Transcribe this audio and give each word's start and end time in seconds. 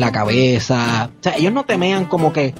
la 0.00 0.12
cabeza. 0.12 1.10
O 1.18 1.22
sea, 1.22 1.36
ellos 1.36 1.52
no 1.52 1.64
temean 1.64 2.06
como 2.06 2.32
que, 2.32 2.54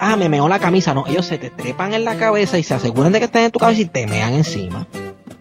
ah, 0.00 0.16
me 0.16 0.28
meó 0.28 0.48
la 0.48 0.58
camisa. 0.58 0.94
No, 0.94 1.06
ellos 1.06 1.26
se 1.26 1.38
te 1.38 1.50
trepan 1.50 1.94
en 1.94 2.04
la 2.04 2.16
cabeza 2.16 2.58
y 2.58 2.62
se 2.62 2.74
aseguran 2.74 3.12
de 3.12 3.18
que 3.18 3.24
estén 3.26 3.44
en 3.44 3.50
tu 3.50 3.58
cabeza 3.58 3.82
y 3.82 3.86
te 3.86 4.06
mean 4.06 4.34
encima. 4.34 4.86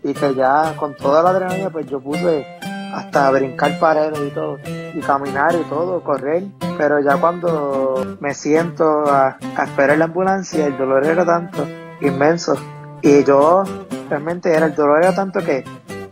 Y 0.03 0.13
que 0.13 0.33
ya 0.35 0.73
con 0.77 0.95
toda 0.95 1.21
la 1.21 1.29
adrenalina, 1.29 1.69
pues 1.69 1.87
yo 1.87 1.99
puse 1.99 2.45
hasta 2.93 3.29
brincar 3.31 3.79
paredes 3.79 4.19
y 4.27 4.31
todo, 4.31 4.57
y 4.65 4.99
caminar 4.99 5.55
y 5.55 5.63
todo, 5.69 6.03
correr. 6.03 6.43
Pero 6.77 6.99
ya 6.99 7.17
cuando 7.17 8.17
me 8.19 8.33
siento 8.33 8.83
a, 9.07 9.37
a 9.55 9.63
esperar 9.63 9.97
la 9.97 10.05
ambulancia, 10.05 10.65
el 10.65 10.77
dolor 10.77 11.05
era 11.05 11.25
tanto, 11.25 11.67
inmenso. 12.01 12.55
Y 13.01 13.23
yo, 13.23 13.63
realmente 14.09 14.53
era, 14.53 14.67
el 14.67 14.75
dolor 14.75 15.03
era 15.03 15.15
tanto 15.15 15.39
que 15.39 15.63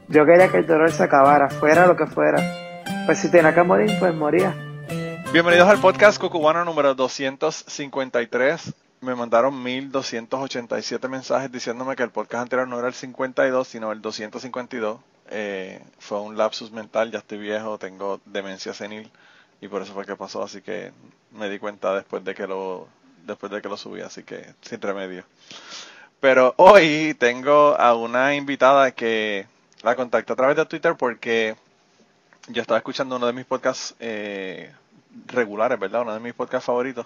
yo 0.07 0.25
quería 0.25 0.47
que 0.47 0.57
el 0.57 0.65
dolor 0.65 0.91
se 0.91 1.03
acabara, 1.03 1.49
fuera 1.49 1.85
lo 1.85 1.95
que 1.95 2.07
fuera. 2.07 2.41
Pues 3.05 3.19
si 3.19 3.29
tenía 3.29 3.53
que 3.53 3.63
morir, 3.63 3.91
pues 3.99 4.13
moría. 4.15 4.55
Bienvenidos 5.31 5.69
al 5.69 5.79
podcast 5.79 6.19
Cucubano 6.19 6.65
número 6.65 6.95
253. 6.95 8.73
Me 9.01 9.13
mandaron 9.13 9.61
1287 9.61 11.07
mensajes 11.07 11.51
diciéndome 11.51 11.95
que 11.95 12.01
el 12.01 12.09
podcast 12.09 12.41
anterior 12.41 12.67
no 12.67 12.79
era 12.79 12.87
el 12.87 12.95
52, 12.95 13.67
sino 13.67 13.91
el 13.91 14.01
252. 14.01 14.99
Eh, 15.29 15.83
fue 15.99 16.19
un 16.19 16.35
lapsus 16.35 16.71
mental, 16.71 17.11
ya 17.11 17.19
estoy 17.19 17.37
viejo, 17.37 17.77
tengo 17.77 18.19
demencia 18.25 18.73
senil 18.73 19.11
y 19.61 19.67
por 19.67 19.83
eso 19.83 19.93
fue 19.93 20.07
que 20.07 20.15
pasó, 20.15 20.41
así 20.41 20.63
que 20.63 20.91
me 21.31 21.47
di 21.47 21.59
cuenta 21.59 21.93
después 21.93 22.25
de 22.25 22.33
que 22.33 22.47
lo 22.47 22.87
después 23.27 23.51
de 23.51 23.61
que 23.61 23.69
lo 23.69 23.77
subí, 23.77 24.01
así 24.01 24.23
que 24.23 24.55
sin 24.61 24.81
remedio. 24.81 25.25
Pero 26.19 26.55
hoy 26.57 27.15
tengo 27.19 27.79
a 27.79 27.93
una 27.93 28.33
invitada 28.33 28.89
que 28.93 29.45
la 29.83 29.95
contacté 29.95 30.33
a 30.33 30.35
través 30.35 30.57
de 30.57 30.65
Twitter 30.65 30.95
porque 30.97 31.55
yo 32.47 32.63
estaba 32.63 32.79
escuchando 32.79 33.17
uno 33.17 33.27
de 33.27 33.33
mis 33.33 33.45
podcasts 33.45 33.93
eh, 33.99 34.73
regulares, 35.27 35.79
¿verdad? 35.79 36.01
Uno 36.01 36.13
de 36.13 36.19
mis 36.19 36.33
podcasts 36.33 36.65
favoritos, 36.65 37.05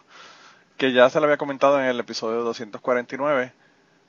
que 0.77 0.91
ya 0.93 1.09
se 1.09 1.19
lo 1.19 1.25
había 1.25 1.37
comentado 1.37 1.79
en 1.79 1.85
el 1.85 1.99
episodio 1.99 2.43
249, 2.43 3.51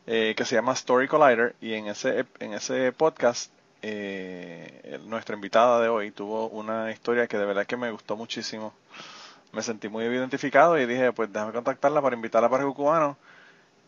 eh, 0.06 0.34
que 0.36 0.44
se 0.44 0.56
llama 0.56 0.72
Story 0.72 1.08
Collider, 1.08 1.54
y 1.60 1.74
en 1.74 1.86
ese, 1.88 2.26
en 2.40 2.54
ese 2.54 2.92
podcast 2.92 3.50
eh, 3.82 4.98
nuestra 5.06 5.34
invitada 5.34 5.80
de 5.80 5.88
hoy 5.88 6.10
tuvo 6.10 6.48
una 6.48 6.90
historia 6.90 7.26
que 7.26 7.38
de 7.38 7.44
verdad 7.44 7.66
que 7.66 7.76
me 7.76 7.90
gustó 7.90 8.16
muchísimo. 8.16 8.74
Me 9.52 9.62
sentí 9.62 9.88
muy 9.88 10.04
identificado 10.04 10.78
y 10.78 10.86
dije, 10.86 11.12
pues 11.12 11.32
déjame 11.32 11.52
contactarla 11.52 12.02
para 12.02 12.16
invitarla 12.16 12.48
para 12.48 12.64
el 12.64 12.72
cubano. 12.72 13.16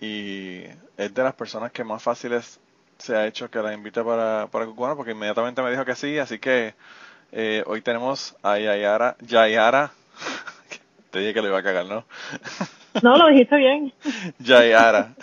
Y 0.00 0.64
es 0.96 1.14
de 1.14 1.22
las 1.22 1.34
personas 1.34 1.72
que 1.72 1.82
más 1.82 2.02
fáciles 2.02 2.60
se 2.98 3.16
ha 3.16 3.26
hecho 3.26 3.50
que 3.50 3.58
la 3.60 3.72
invite 3.72 4.02
para, 4.02 4.46
para 4.48 4.66
Cucubano 4.66 4.96
porque 4.96 5.12
inmediatamente 5.12 5.62
me 5.62 5.70
dijo 5.70 5.84
que 5.84 5.94
sí, 5.94 6.18
así 6.18 6.38
que 6.38 6.74
eh, 7.32 7.62
hoy 7.66 7.80
tenemos 7.82 8.34
a 8.42 8.58
Yayara, 8.58 9.16
Yayara, 9.20 9.92
te 11.10 11.18
dije 11.20 11.34
que 11.34 11.42
lo 11.42 11.48
iba 11.48 11.58
a 11.58 11.62
cagar, 11.62 11.86
¿no? 11.86 12.04
No, 13.02 13.14
lo 13.18 13.28
dijiste 13.28 13.56
bien. 13.56 13.92
Yayara. 14.38 15.14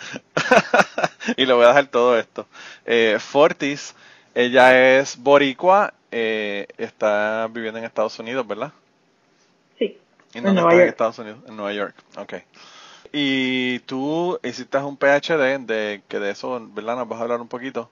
y 1.36 1.44
le 1.44 1.52
voy 1.54 1.64
a 1.64 1.68
dejar 1.68 1.88
todo 1.88 2.16
esto. 2.16 2.46
Eh, 2.86 3.16
Fortis, 3.18 3.96
ella 4.32 4.98
es 4.98 5.16
boricua, 5.16 5.92
eh, 6.12 6.68
está 6.78 7.48
viviendo 7.50 7.80
en 7.80 7.84
Estados 7.84 8.16
Unidos, 8.20 8.46
¿verdad? 8.46 8.72
Sí. 9.76 9.98
¿Y 10.34 10.40
dónde 10.40 10.60
está 10.60 10.74
en 10.74 10.88
Estados 10.88 11.18
Unidos? 11.18 11.38
En 11.48 11.56
Nueva 11.56 11.72
York, 11.72 11.96
ok. 12.16 12.34
Y 13.12 13.78
tú 13.80 14.38
hiciste 14.42 14.78
un 14.78 14.96
PhD, 14.96 15.60
de 15.60 16.02
que 16.08 16.18
de 16.18 16.30
eso, 16.30 16.60
¿verdad? 16.72 16.96
Nos 16.96 17.08
vas 17.08 17.20
a 17.20 17.22
hablar 17.22 17.40
un 17.40 17.48
poquito. 17.48 17.88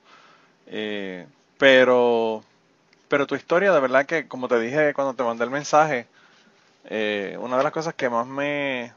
Eh, 0.66 1.26
pero, 1.58 2.42
pero 3.12 3.26
tu 3.26 3.34
historia, 3.34 3.74
de 3.74 3.80
verdad 3.80 4.06
que, 4.06 4.26
como 4.26 4.48
te 4.48 4.58
dije 4.58 4.94
cuando 4.94 5.12
te 5.12 5.22
mandé 5.22 5.44
el 5.44 5.50
mensaje, 5.50 6.06
eh, 6.86 7.36
una 7.38 7.58
de 7.58 7.62
las 7.62 7.70
cosas 7.70 7.92
que 7.92 8.08
más 8.08 8.26
me, 8.26 8.94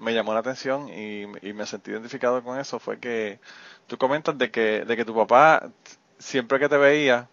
me 0.00 0.12
llamó 0.12 0.34
la 0.34 0.40
atención 0.40 0.90
y, 0.90 1.22
y, 1.40 1.54
me 1.54 1.64
sentí 1.64 1.90
identificado 1.90 2.44
con 2.44 2.60
eso 2.60 2.78
fue 2.78 2.98
que 2.98 3.40
tú 3.86 3.96
comentas 3.96 4.36
de 4.36 4.50
que, 4.50 4.84
de 4.84 4.96
que 4.98 5.06
tu 5.06 5.14
papá, 5.14 5.70
siempre 6.18 6.58
que 6.58 6.68
te 6.68 6.76
veía, 6.76 7.26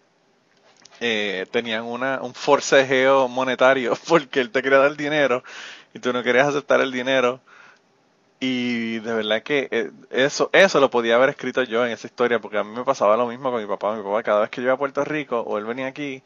eh, 1.00 1.44
tenían 1.50 1.84
una, 1.84 2.22
un 2.22 2.32
forcejeo 2.32 3.28
monetario 3.28 3.92
porque 4.08 4.40
él 4.40 4.50
te 4.50 4.62
quería 4.62 4.78
dar 4.78 4.96
dinero 4.96 5.44
y 5.92 5.98
tú 5.98 6.14
no 6.14 6.22
querías 6.22 6.48
aceptar 6.48 6.80
el 6.80 6.92
dinero 6.92 7.42
y 8.44 8.98
de 8.98 9.14
verdad 9.14 9.44
que 9.44 9.68
eh, 9.70 9.92
eso, 10.10 10.50
eso 10.52 10.80
lo 10.80 10.90
podía 10.90 11.14
haber 11.14 11.28
escrito 11.28 11.62
yo 11.62 11.86
en 11.86 11.92
esa 11.92 12.08
historia, 12.08 12.40
porque 12.40 12.58
a 12.58 12.64
mí 12.64 12.74
me 12.74 12.82
pasaba 12.82 13.16
lo 13.16 13.28
mismo 13.28 13.52
con 13.52 13.60
mi 13.60 13.68
papá. 13.68 13.94
Mi 13.94 14.02
papá, 14.02 14.20
cada 14.24 14.40
vez 14.40 14.50
que 14.50 14.60
yo 14.60 14.64
iba 14.64 14.74
a 14.74 14.78
Puerto 14.78 15.04
Rico 15.04 15.38
o 15.42 15.58
él 15.58 15.64
venía 15.64 15.86
aquí, 15.86 16.24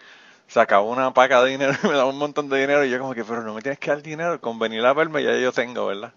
sacaba 0.48 0.80
una 0.80 1.12
paca 1.12 1.44
de 1.44 1.50
dinero 1.50 1.74
y 1.84 1.86
me 1.86 1.92
daba 1.92 2.08
un 2.08 2.16
montón 2.16 2.48
de 2.48 2.58
dinero. 2.58 2.86
Y 2.86 2.90
yo, 2.90 2.98
como 2.98 3.12
que, 3.12 3.22
pero 3.22 3.42
no 3.42 3.52
me 3.52 3.60
tienes 3.60 3.78
que 3.78 3.90
dar 3.90 4.00
dinero, 4.00 4.40
con 4.40 4.58
venir 4.58 4.82
a 4.86 4.94
verme 4.94 5.22
ya 5.22 5.36
yo 5.36 5.52
tengo, 5.52 5.84
¿verdad? 5.88 6.14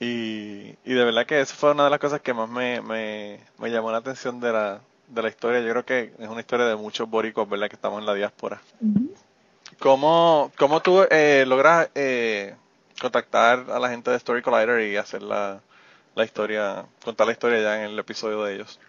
Y, 0.00 0.76
y 0.84 0.92
de 0.92 1.04
verdad 1.04 1.24
que 1.24 1.40
eso 1.40 1.54
fue 1.54 1.70
una 1.70 1.84
de 1.84 1.90
las 1.90 1.98
cosas 1.98 2.20
que 2.20 2.34
más 2.34 2.50
me, 2.50 2.82
me, 2.82 3.40
me 3.58 3.70
llamó 3.70 3.90
la 3.90 3.98
atención 3.98 4.38
de 4.38 4.52
la, 4.52 4.80
de 5.08 5.22
la 5.22 5.28
historia. 5.30 5.60
Yo 5.60 5.70
creo 5.70 5.86
que 5.86 6.12
es 6.18 6.28
una 6.28 6.40
historia 6.40 6.66
de 6.66 6.76
muchos 6.76 7.08
boricos, 7.08 7.48
¿verdad? 7.48 7.70
Que 7.70 7.76
estamos 7.76 8.00
en 8.00 8.06
la 8.06 8.12
diáspora. 8.12 8.60
¿Cómo, 9.78 10.52
¿Cómo 10.58 10.82
tú 10.82 11.06
eh, 11.10 11.44
logras 11.46 11.88
eh, 11.94 12.54
contactar 13.00 13.70
a 13.70 13.78
la 13.78 13.88
gente 13.88 14.10
de 14.10 14.16
Story 14.16 14.42
Collider 14.42 14.80
y 14.88 14.96
hacer 14.96 15.22
la, 15.22 15.60
la 16.14 16.24
historia, 16.24 16.84
contar 17.04 17.26
la 17.26 17.32
historia 17.32 17.60
ya 17.60 17.84
en 17.84 17.90
el 17.90 17.98
episodio 17.98 18.44
de 18.44 18.54
ellos? 18.54 18.80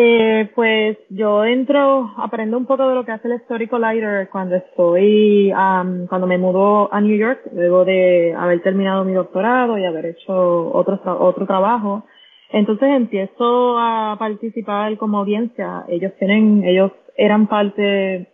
Eh, 0.00 0.50
pues 0.54 0.96
yo 1.08 1.44
entro, 1.44 2.12
aprendo 2.18 2.56
un 2.56 2.66
poco 2.66 2.88
de 2.88 2.94
lo 2.94 3.04
que 3.04 3.10
hace 3.10 3.26
el 3.26 3.34
Story 3.40 3.66
Collider 3.66 4.28
cuando 4.28 4.54
estoy, 4.54 5.52
um, 5.52 6.06
cuando 6.06 6.26
me 6.26 6.38
mudo 6.38 6.92
a 6.92 7.00
New 7.00 7.16
York, 7.16 7.40
luego 7.52 7.84
de 7.84 8.32
haber 8.32 8.62
terminado 8.62 9.04
mi 9.04 9.14
doctorado 9.14 9.76
y 9.76 9.84
haber 9.84 10.06
hecho 10.06 10.70
otro, 10.72 11.00
otro 11.18 11.46
trabajo. 11.46 12.04
Entonces 12.50 12.88
empiezo 12.90 13.78
a 13.78 14.16
participar 14.18 14.96
como 14.98 15.18
audiencia. 15.18 15.84
Ellos 15.88 16.12
tienen, 16.18 16.64
ellos 16.64 16.92
eran 17.16 17.48
parte 17.48 18.28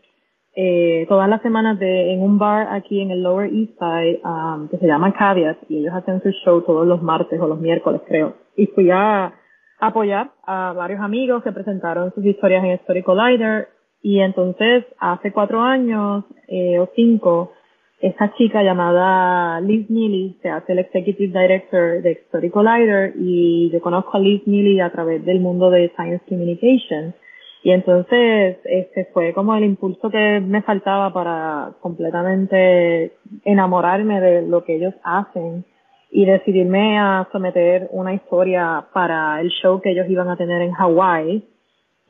eh, 0.56 1.06
todas 1.08 1.28
las 1.28 1.42
semanas 1.42 1.78
de, 1.78 2.12
en 2.12 2.22
un 2.22 2.38
bar 2.38 2.68
aquí 2.70 3.00
en 3.00 3.10
el 3.10 3.22
Lower 3.22 3.52
East 3.52 3.72
Side 3.78 4.20
um, 4.24 4.68
que 4.68 4.78
se 4.78 4.86
llama 4.86 5.12
Caveat 5.12 5.58
y 5.68 5.78
ellos 5.78 5.94
hacen 5.94 6.22
su 6.22 6.30
show 6.44 6.62
todos 6.62 6.86
los 6.86 7.02
martes 7.02 7.40
o 7.40 7.48
los 7.48 7.60
miércoles 7.60 8.02
creo. 8.06 8.34
Y 8.56 8.66
fui 8.66 8.88
a 8.90 9.32
apoyar 9.80 10.30
a 10.46 10.72
varios 10.72 11.00
amigos 11.00 11.42
que 11.42 11.52
presentaron 11.52 12.12
sus 12.14 12.24
historias 12.24 12.62
en 12.64 12.70
Story 12.72 13.02
Collider 13.02 13.68
y 14.00 14.20
entonces 14.20 14.84
hace 14.98 15.32
cuatro 15.32 15.60
años 15.60 16.24
eh, 16.46 16.78
o 16.78 16.88
cinco 16.94 17.52
esta 18.00 18.34
chica 18.34 18.62
llamada 18.62 19.60
Liz 19.60 19.88
Neely 19.88 20.38
se 20.42 20.50
hace 20.50 20.72
el 20.72 20.80
Executive 20.80 21.40
Director 21.40 22.02
de 22.02 22.12
Story 22.26 22.50
Collider 22.50 23.14
y 23.16 23.70
yo 23.70 23.80
conozco 23.80 24.18
a 24.18 24.20
Liz 24.20 24.46
Neely 24.46 24.80
a 24.80 24.92
través 24.92 25.24
del 25.24 25.40
mundo 25.40 25.70
de 25.70 25.90
Science 25.96 26.24
Communication 26.28 27.14
y 27.64 27.70
entonces, 27.70 28.58
este 28.64 29.06
fue 29.06 29.32
como 29.32 29.54
el 29.54 29.64
impulso 29.64 30.10
que 30.10 30.38
me 30.38 30.60
faltaba 30.60 31.14
para 31.14 31.72
completamente 31.80 33.12
enamorarme 33.42 34.20
de 34.20 34.42
lo 34.42 34.64
que 34.64 34.76
ellos 34.76 34.92
hacen 35.02 35.64
y 36.10 36.26
decidirme 36.26 36.98
a 36.98 37.26
someter 37.32 37.88
una 37.92 38.12
historia 38.12 38.84
para 38.92 39.40
el 39.40 39.48
show 39.48 39.80
que 39.80 39.92
ellos 39.92 40.10
iban 40.10 40.28
a 40.28 40.36
tener 40.36 40.60
en 40.60 40.72
Hawái. 40.72 41.48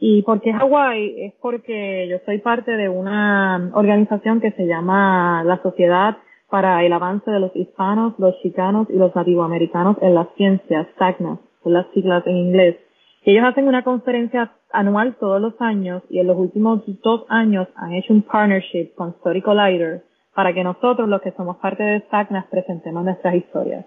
¿Y 0.01 0.23
por 0.23 0.41
qué 0.41 0.53
Hawái? 0.53 1.23
Es 1.23 1.35
porque 1.41 2.09
yo 2.09 2.19
soy 2.27 2.39
parte 2.39 2.73
de 2.73 2.89
una 2.89 3.71
organización 3.75 4.41
que 4.41 4.51
se 4.51 4.67
llama 4.67 5.45
la 5.45 5.63
Sociedad 5.63 6.17
para 6.51 6.85
el 6.85 6.93
Avance 6.93 7.31
de 7.31 7.39
los 7.39 7.55
Hispanos, 7.55 8.15
los 8.19 8.37
Chicanos 8.43 8.89
y 8.91 8.95
los 8.95 9.15
Nativoamericanos 9.15 9.99
en 10.03 10.17
las 10.17 10.27
Ciencias, 10.37 10.89
SACNA, 10.99 11.39
son 11.63 11.73
las 11.75 11.87
siglas 11.95 12.27
en 12.27 12.39
inglés. 12.39 12.77
Ellos 13.25 13.45
hacen 13.45 13.67
una 13.67 13.83
conferencia 13.83 14.53
anual 14.71 15.17
todos 15.19 15.41
los 15.41 15.55
años 15.61 16.03
y 16.11 16.19
en 16.19 16.27
los 16.27 16.37
últimos 16.37 16.83
dos 17.03 17.25
años 17.29 17.69
han 17.75 17.95
hecho 17.95 18.13
un 18.13 18.23
partnership 18.23 18.91
con 18.95 19.11
Story 19.11 19.41
Collider 19.41 20.03
para 20.35 20.53
que 20.53 20.63
nosotros, 20.63 21.09
los 21.09 21.23
que 21.23 21.33
somos 21.33 21.57
parte 21.57 21.83
de 21.83 22.03
SACNAS, 22.11 22.47
presentemos 22.47 23.05
nuestras 23.05 23.35
historias. 23.35 23.87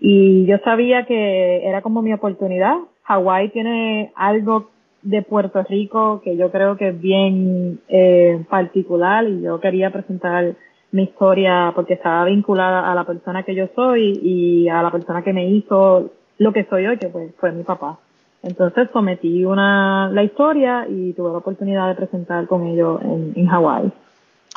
Y 0.00 0.46
yo 0.46 0.58
sabía 0.64 1.06
que 1.06 1.66
era 1.66 1.80
como 1.80 2.02
mi 2.02 2.12
oportunidad. 2.12 2.74
Hawái 3.04 3.50
tiene 3.50 4.12
algo 4.16 4.70
de 5.02 5.22
Puerto 5.22 5.62
Rico 5.62 6.20
que 6.24 6.36
yo 6.36 6.50
creo 6.50 6.76
que 6.76 6.88
es 6.88 7.00
bien 7.00 7.78
eh, 7.88 8.44
particular 8.50 9.28
y 9.28 9.42
yo 9.42 9.60
quería 9.60 9.90
presentar 9.90 10.56
mi 10.90 11.04
historia 11.04 11.72
porque 11.74 11.94
estaba 11.94 12.24
vinculada 12.24 12.90
a 12.90 12.94
la 12.94 13.04
persona 13.04 13.44
que 13.44 13.54
yo 13.54 13.68
soy 13.76 14.18
y 14.22 14.68
a 14.68 14.82
la 14.82 14.90
persona 14.90 15.22
que 15.22 15.32
me 15.32 15.48
hizo 15.48 16.10
lo 16.38 16.52
que 16.52 16.64
soy 16.64 16.86
hoy, 16.86 16.98
que 16.98 17.08
pues, 17.08 17.32
fue 17.36 17.52
mi 17.52 17.62
papá. 17.62 18.00
Entonces 18.46 18.88
sometí 18.92 19.44
una, 19.44 20.08
la 20.12 20.22
historia 20.22 20.86
y 20.88 21.12
tuve 21.14 21.32
la 21.32 21.38
oportunidad 21.38 21.88
de 21.88 21.96
presentar 21.96 22.46
con 22.46 22.66
ellos 22.66 23.00
en, 23.02 23.32
en 23.34 23.46
Hawái. 23.48 23.92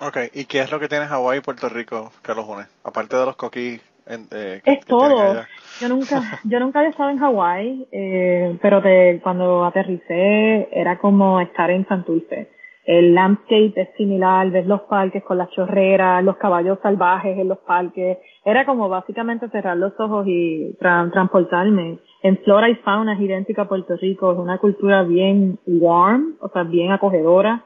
Ok, 0.01 0.17
¿y 0.33 0.45
qué 0.45 0.61
es 0.61 0.71
lo 0.71 0.79
que 0.79 0.87
tiene 0.87 1.07
Hawái 1.07 1.39
y 1.39 1.41
Puerto 1.41 1.67
Rico 1.67 2.11
que 2.23 2.35
los 2.35 2.47
une? 2.47 2.65
Aparte 2.83 3.17
de 3.17 3.25
los 3.25 3.35
coquís. 3.35 3.81
Eh, 4.07 4.61
es 4.63 4.85
todo. 4.85 5.43
Yo 5.79 5.89
nunca, 5.89 6.21
yo 6.43 6.59
nunca 6.59 6.79
había 6.79 6.91
estado 6.91 7.09
en 7.09 7.17
Hawái, 7.17 7.87
eh, 7.91 8.57
pero 8.61 8.81
de, 8.81 9.19
cuando 9.23 9.65
aterricé 9.65 10.69
era 10.71 10.97
como 10.99 11.41
estar 11.41 11.69
en 11.69 11.87
Santurce. 11.87 12.49
el 12.85 13.13
landscape 13.13 13.73
es 13.75 13.89
similar, 13.97 14.49
ves 14.49 14.65
los 14.65 14.81
parques 14.81 15.23
con 15.23 15.37
las 15.37 15.49
chorreras, 15.51 16.23
los 16.23 16.37
caballos 16.37 16.79
salvajes 16.81 17.37
en 17.37 17.47
los 17.47 17.59
parques. 17.59 18.19
Era 18.45 18.65
como 18.65 18.87
básicamente 18.87 19.49
cerrar 19.49 19.77
los 19.77 19.93
ojos 19.99 20.25
y 20.27 20.75
transportarme. 20.79 21.99
En 22.21 22.37
flora 22.39 22.69
y 22.69 22.75
fauna 22.75 23.13
es 23.13 23.21
idéntica 23.21 23.61
a 23.61 23.67
Puerto 23.69 23.95
Rico, 23.95 24.33
es 24.33 24.37
una 24.37 24.57
cultura 24.57 25.03
bien 25.03 25.57
warm, 25.65 26.35
o 26.41 26.49
sea, 26.49 26.63
bien 26.63 26.91
acogedora. 26.91 27.63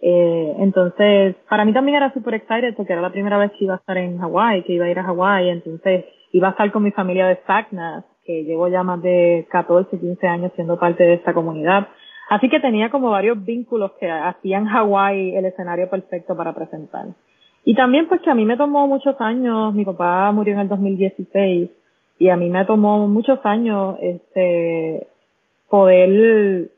Eh, 0.00 0.54
entonces, 0.58 1.34
para 1.48 1.64
mí 1.64 1.72
también 1.72 1.96
era 1.96 2.12
super 2.12 2.34
excited 2.34 2.74
porque 2.76 2.92
era 2.92 3.02
la 3.02 3.10
primera 3.10 3.38
vez 3.38 3.50
que 3.52 3.64
iba 3.64 3.74
a 3.74 3.78
estar 3.78 3.96
en 3.96 4.18
Hawái, 4.18 4.62
que 4.62 4.74
iba 4.74 4.84
a 4.84 4.90
ir 4.90 4.98
a 4.98 5.04
Hawái, 5.04 5.48
entonces 5.48 6.04
iba 6.32 6.48
a 6.48 6.50
estar 6.52 6.70
con 6.70 6.84
mi 6.84 6.92
familia 6.92 7.26
de 7.26 7.40
Sagnas, 7.46 8.04
que 8.24 8.44
llevo 8.44 8.68
ya 8.68 8.84
más 8.84 9.02
de 9.02 9.46
14, 9.50 9.98
15 9.98 10.26
años 10.26 10.52
siendo 10.54 10.78
parte 10.78 11.02
de 11.02 11.14
esta 11.14 11.34
comunidad. 11.34 11.88
Así 12.28 12.48
que 12.48 12.60
tenía 12.60 12.90
como 12.90 13.10
varios 13.10 13.42
vínculos 13.44 13.92
que 13.98 14.08
hacían 14.08 14.66
Hawái 14.66 15.34
el 15.34 15.46
escenario 15.46 15.88
perfecto 15.88 16.36
para 16.36 16.54
presentar. 16.54 17.06
Y 17.64 17.74
también 17.74 18.06
pues 18.06 18.20
que 18.20 18.30
a 18.30 18.34
mí 18.34 18.44
me 18.44 18.56
tomó 18.56 18.86
muchos 18.86 19.20
años, 19.20 19.74
mi 19.74 19.84
papá 19.84 20.30
murió 20.30 20.54
en 20.54 20.60
el 20.60 20.68
2016 20.68 21.70
y 22.18 22.28
a 22.30 22.36
mí 22.36 22.48
me 22.48 22.64
tomó 22.64 23.06
muchos 23.08 23.38
años 23.44 23.96
este 24.00 25.06
poder 25.68 26.70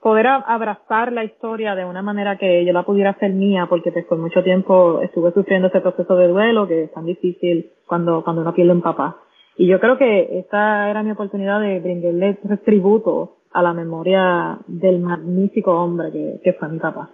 poder 0.00 0.26
abrazar 0.26 1.12
la 1.12 1.22
historia 1.22 1.76
de 1.76 1.84
una 1.84 2.02
manera 2.02 2.36
que 2.36 2.64
yo 2.64 2.72
la 2.72 2.82
pudiera 2.82 3.10
hacer 3.10 3.32
mía 3.32 3.66
porque 3.68 3.90
después 3.92 4.06
pues, 4.08 4.20
mucho 4.20 4.42
tiempo 4.42 5.00
estuve 5.00 5.32
sufriendo 5.32 5.68
ese 5.68 5.80
proceso 5.80 6.16
de 6.16 6.26
duelo 6.26 6.66
que 6.66 6.84
es 6.84 6.92
tan 6.92 7.06
difícil 7.06 7.70
cuando 7.86 8.24
cuando 8.24 8.42
uno 8.42 8.52
pierde 8.52 8.72
un 8.72 8.82
papá. 8.82 9.18
Y 9.56 9.68
yo 9.68 9.78
creo 9.78 9.98
que 9.98 10.40
esta 10.40 10.90
era 10.90 11.02
mi 11.02 11.12
oportunidad 11.12 11.60
de 11.60 11.78
brindarle 11.78 12.34
tributo 12.64 13.36
a 13.52 13.62
la 13.62 13.72
memoria 13.72 14.58
del 14.66 14.98
magnífico 14.98 15.72
hombre 15.72 16.40
que, 16.42 16.52
fue 16.54 16.68
mi 16.68 16.78
papá. 16.78 17.10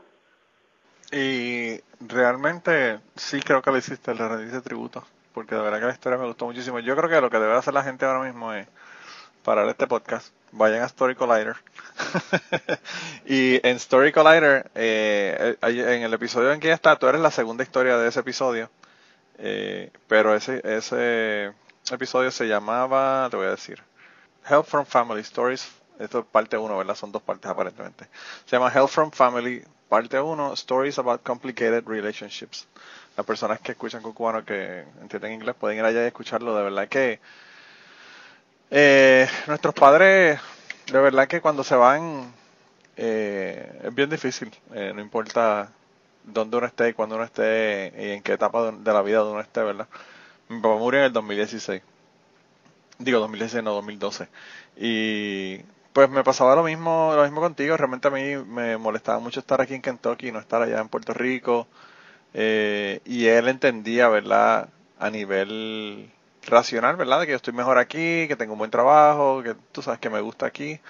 Y 1.12 1.80
realmente 2.06 3.00
sí 3.16 3.40
creo 3.40 3.60
que 3.60 3.72
le 3.72 3.78
hiciste, 3.78 4.12
el 4.12 4.18
rendirse 4.18 4.60
tributo, 4.60 5.02
porque 5.38 5.54
de 5.54 5.60
verdad 5.60 5.78
que 5.78 5.86
la 5.86 5.92
historia 5.92 6.18
me 6.18 6.26
gustó 6.26 6.46
muchísimo. 6.46 6.80
Yo 6.80 6.96
creo 6.96 7.08
que 7.08 7.20
lo 7.20 7.30
que 7.30 7.38
debe 7.38 7.54
hacer 7.54 7.72
la 7.72 7.84
gente 7.84 8.04
ahora 8.04 8.24
mismo 8.26 8.52
es 8.52 8.66
parar 9.44 9.68
este 9.68 9.86
podcast, 9.86 10.32
vayan 10.50 10.82
a 10.82 10.86
Story 10.86 11.14
Collider. 11.14 11.54
y 13.24 13.64
en 13.64 13.76
Story 13.76 14.10
Collider, 14.10 14.68
eh, 14.74 15.56
en 15.62 16.02
el 16.02 16.12
episodio 16.12 16.52
en 16.52 16.58
que 16.58 16.72
está, 16.72 16.96
tú 16.96 17.06
eres 17.06 17.20
la 17.20 17.30
segunda 17.30 17.62
historia 17.62 17.96
de 17.98 18.08
ese 18.08 18.18
episodio. 18.18 18.68
Eh, 19.38 19.92
pero 20.08 20.34
ese, 20.34 20.60
ese 20.64 21.52
episodio 21.92 22.32
se 22.32 22.48
llamaba, 22.48 23.28
te 23.30 23.36
voy 23.36 23.46
a 23.46 23.50
decir, 23.50 23.80
Help 24.44 24.66
from 24.66 24.86
Family 24.86 25.20
Stories 25.20 25.70
esto 25.98 26.20
es 26.20 26.26
parte 26.26 26.56
1, 26.56 26.78
¿verdad? 26.78 26.94
Son 26.94 27.10
dos 27.10 27.22
partes 27.22 27.50
aparentemente. 27.50 28.06
Se 28.44 28.56
llama 28.56 28.72
Help 28.72 28.88
from 28.88 29.10
Family, 29.10 29.64
parte 29.88 30.20
1, 30.20 30.52
Stories 30.54 30.98
about 30.98 31.22
Complicated 31.22 31.84
Relationships. 31.86 32.68
Las 33.18 33.26
personas 33.26 33.58
que 33.58 33.72
escuchan 33.72 34.00
con 34.00 34.12
cubano 34.12 34.44
que 34.44 34.84
entienden 35.02 35.32
inglés 35.32 35.56
pueden 35.58 35.76
ir 35.76 35.84
allá 35.84 36.04
y 36.04 36.06
escucharlo. 36.06 36.54
De 36.56 36.62
verdad 36.62 36.86
que 36.86 37.18
eh, 38.70 39.26
nuestros 39.48 39.74
padres, 39.74 40.38
de 40.86 41.00
verdad 41.00 41.26
que 41.26 41.40
cuando 41.40 41.64
se 41.64 41.74
van, 41.74 42.32
eh, 42.96 43.80
es 43.82 43.92
bien 43.92 44.08
difícil. 44.08 44.52
Eh, 44.72 44.92
no 44.94 45.00
importa 45.00 45.68
dónde 46.22 46.58
uno 46.58 46.66
esté 46.68 46.94
cuándo 46.94 47.16
uno 47.16 47.24
esté 47.24 47.92
y 47.98 48.10
en 48.12 48.22
qué 48.22 48.34
etapa 48.34 48.70
de, 48.70 48.92
la 48.92 49.02
vida 49.02 49.24
uno 49.24 49.40
esté, 49.40 49.64
¿verdad? 49.64 49.88
Mi 50.48 50.60
papá 50.60 50.76
murió 50.76 51.00
en 51.00 51.06
el 51.06 51.12
2016. 51.12 51.82
Digo 53.00 53.18
2016, 53.18 53.64
no 53.64 53.72
2012. 53.72 54.28
Y 54.76 55.58
pues 55.92 56.08
me 56.08 56.22
pasaba 56.22 56.54
lo 56.54 56.62
mismo, 56.62 57.14
lo 57.16 57.24
mismo 57.24 57.40
contigo. 57.40 57.76
Realmente 57.76 58.06
a 58.06 58.12
mí 58.12 58.36
me 58.36 58.76
molestaba 58.76 59.18
mucho 59.18 59.40
estar 59.40 59.60
aquí 59.60 59.74
en 59.74 59.82
Kentucky 59.82 60.28
y 60.28 60.32
no 60.32 60.38
estar 60.38 60.62
allá 60.62 60.78
en 60.78 60.88
Puerto 60.88 61.12
Rico. 61.14 61.66
Eh, 62.34 63.00
y 63.04 63.26
él 63.26 63.48
entendía, 63.48 64.08
¿verdad? 64.08 64.68
A 64.98 65.10
nivel 65.10 66.10
racional, 66.46 66.96
¿verdad? 66.96 67.22
Que 67.22 67.30
yo 67.30 67.36
estoy 67.36 67.54
mejor 67.54 67.78
aquí, 67.78 68.26
que 68.28 68.36
tengo 68.36 68.54
un 68.54 68.58
buen 68.58 68.70
trabajo, 68.70 69.42
que 69.42 69.54
tú 69.72 69.82
sabes 69.82 70.00
que 70.00 70.10
me 70.10 70.20
gusta 70.20 70.46
aquí. 70.46 70.80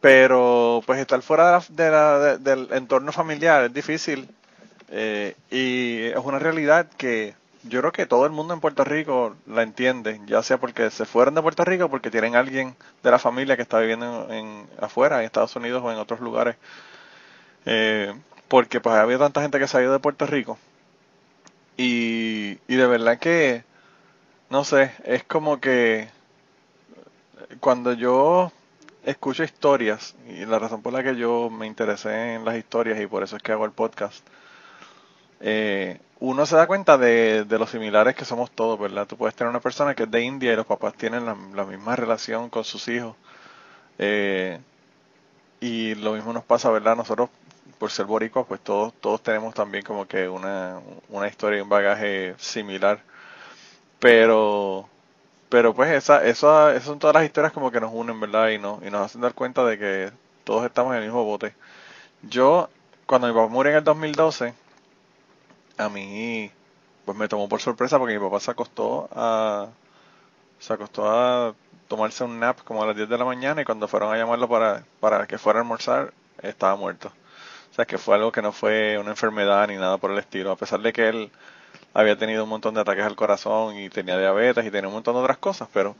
Pero 0.00 0.82
pues 0.86 1.00
estar 1.00 1.20
fuera 1.22 1.60
de 1.68 1.90
la, 1.90 2.38
del 2.38 2.68
entorno 2.72 3.12
familiar 3.12 3.64
es 3.64 3.74
difícil. 3.74 4.28
Eh, 4.90 5.34
y 5.50 6.04
es 6.04 6.24
una 6.24 6.38
realidad 6.38 6.86
que 6.96 7.34
yo 7.64 7.80
creo 7.80 7.92
que 7.92 8.06
todo 8.06 8.26
el 8.26 8.32
mundo 8.32 8.54
en 8.54 8.60
Puerto 8.60 8.84
Rico 8.84 9.36
la 9.46 9.62
entiende, 9.62 10.20
ya 10.26 10.42
sea 10.42 10.58
porque 10.58 10.90
se 10.90 11.04
fueron 11.04 11.34
de 11.34 11.42
Puerto 11.42 11.64
Rico, 11.64 11.90
porque 11.90 12.10
tienen 12.10 12.36
alguien 12.36 12.76
de 13.02 13.10
la 13.10 13.18
familia 13.18 13.56
que 13.56 13.62
está 13.62 13.80
viviendo 13.80 14.28
en, 14.30 14.66
afuera, 14.80 15.18
en 15.18 15.24
Estados 15.24 15.56
Unidos 15.56 15.82
o 15.84 15.90
en 15.90 15.98
otros 15.98 16.20
lugares. 16.20 16.56
Eh, 17.64 18.14
porque 18.48 18.80
pues 18.80 18.94
ha 18.94 19.02
habido 19.02 19.20
tanta 19.20 19.42
gente 19.42 19.58
que 19.58 19.68
se 19.68 19.78
ha 19.78 19.82
ido 19.82 19.92
de 19.92 19.98
Puerto 19.98 20.26
Rico. 20.26 20.58
Y, 21.76 22.58
y 22.68 22.76
de 22.76 22.86
verdad 22.86 23.18
que, 23.18 23.64
no 24.50 24.64
sé, 24.64 24.92
es 25.04 25.24
como 25.24 25.60
que 25.60 26.08
cuando 27.60 27.92
yo 27.92 28.52
escucho 29.04 29.44
historias, 29.44 30.14
y 30.28 30.44
la 30.46 30.58
razón 30.58 30.82
por 30.82 30.92
la 30.92 31.02
que 31.02 31.16
yo 31.16 31.50
me 31.50 31.66
interesé 31.66 32.34
en 32.34 32.44
las 32.44 32.56
historias 32.56 33.00
y 33.00 33.06
por 33.06 33.22
eso 33.22 33.36
es 33.36 33.42
que 33.42 33.52
hago 33.52 33.64
el 33.64 33.72
podcast, 33.72 34.26
eh, 35.40 36.00
uno 36.18 36.46
se 36.46 36.56
da 36.56 36.66
cuenta 36.66 36.96
de, 36.96 37.44
de 37.44 37.58
lo 37.58 37.66
similares 37.66 38.14
que 38.14 38.24
somos 38.24 38.50
todos, 38.50 38.78
¿verdad? 38.78 39.06
Tú 39.06 39.16
puedes 39.16 39.34
tener 39.34 39.50
una 39.50 39.60
persona 39.60 39.94
que 39.94 40.04
es 40.04 40.10
de 40.10 40.22
India 40.22 40.52
y 40.52 40.56
los 40.56 40.66
papás 40.66 40.94
tienen 40.94 41.26
la, 41.26 41.64
misma 41.64 41.94
relación 41.94 42.48
con 42.48 42.64
sus 42.64 42.88
hijos. 42.88 43.14
Eh, 43.98 44.58
y 45.60 45.94
lo 45.96 46.14
mismo 46.14 46.32
nos 46.32 46.44
pasa, 46.44 46.70
¿verdad? 46.70 46.96
Nosotros, 46.96 47.28
por 47.78 47.90
ser 47.90 48.06
boricuas, 48.06 48.46
pues 48.46 48.60
todos, 48.62 48.94
todos 48.94 49.22
tenemos 49.22 49.54
también 49.54 49.84
como 49.84 50.06
que 50.06 50.28
una, 50.28 50.80
una 51.08 51.28
historia 51.28 51.58
y 51.58 51.62
un 51.62 51.68
bagaje 51.68 52.34
similar. 52.38 53.00
Pero, 53.98 54.88
pero 55.48 55.74
pues 55.74 55.90
esa, 55.92 56.24
esa, 56.26 56.72
esas 56.72 56.84
son 56.84 56.98
todas 56.98 57.14
las 57.14 57.24
historias 57.24 57.52
como 57.52 57.70
que 57.70 57.80
nos 57.80 57.92
unen, 57.94 58.20
¿verdad? 58.20 58.50
Y, 58.50 58.58
no, 58.58 58.80
y 58.86 58.90
nos 58.90 59.02
hacen 59.06 59.20
dar 59.22 59.34
cuenta 59.34 59.64
de 59.64 59.78
que 59.78 60.12
todos 60.44 60.64
estamos 60.66 60.92
en 60.92 60.98
el 61.02 61.04
mismo 61.06 61.24
bote. 61.24 61.54
Yo, 62.22 62.70
cuando 63.06 63.28
mi 63.28 63.34
papá 63.34 63.48
murió 63.48 63.72
en 63.72 63.78
el 63.78 63.84
2012, 63.84 64.54
a 65.78 65.88
mí 65.88 66.50
pues 67.04 67.16
me 67.16 67.28
tomó 67.28 67.48
por 67.48 67.60
sorpresa 67.60 67.98
porque 67.98 68.18
mi 68.18 68.24
papá 68.24 68.40
se 68.40 68.50
acostó 68.50 69.08
a 69.14 69.68
se 70.58 70.72
acostó 70.72 71.08
a 71.10 71.54
tomarse 71.88 72.24
un 72.24 72.40
nap 72.40 72.60
como 72.64 72.82
a 72.82 72.86
las 72.86 72.96
10 72.96 73.08
de 73.08 73.18
la 73.18 73.24
mañana 73.24 73.62
y 73.62 73.64
cuando 73.64 73.88
fueron 73.88 74.12
a 74.12 74.16
llamarlo 74.18 74.48
para, 74.48 74.84
para 75.00 75.26
que 75.26 75.38
fuera 75.38 75.60
a 75.60 75.62
almorzar 75.62 76.12
estaba 76.42 76.76
muerto. 76.76 77.12
Sea 77.76 77.84
que 77.84 77.98
fue 77.98 78.14
algo 78.14 78.32
que 78.32 78.40
no 78.40 78.52
fue 78.52 78.96
una 78.98 79.10
enfermedad 79.10 79.68
ni 79.68 79.76
nada 79.76 79.98
por 79.98 80.10
el 80.10 80.16
estilo, 80.16 80.50
a 80.50 80.56
pesar 80.56 80.80
de 80.80 80.94
que 80.94 81.08
él 81.10 81.30
había 81.92 82.16
tenido 82.16 82.44
un 82.44 82.48
montón 82.48 82.72
de 82.72 82.80
ataques 82.80 83.04
al 83.04 83.16
corazón 83.16 83.76
y 83.76 83.90
tenía 83.90 84.18
diabetes 84.18 84.64
y 84.64 84.70
tenía 84.70 84.88
un 84.88 84.94
montón 84.94 85.14
de 85.14 85.20
otras 85.20 85.36
cosas, 85.36 85.68
pero 85.74 85.94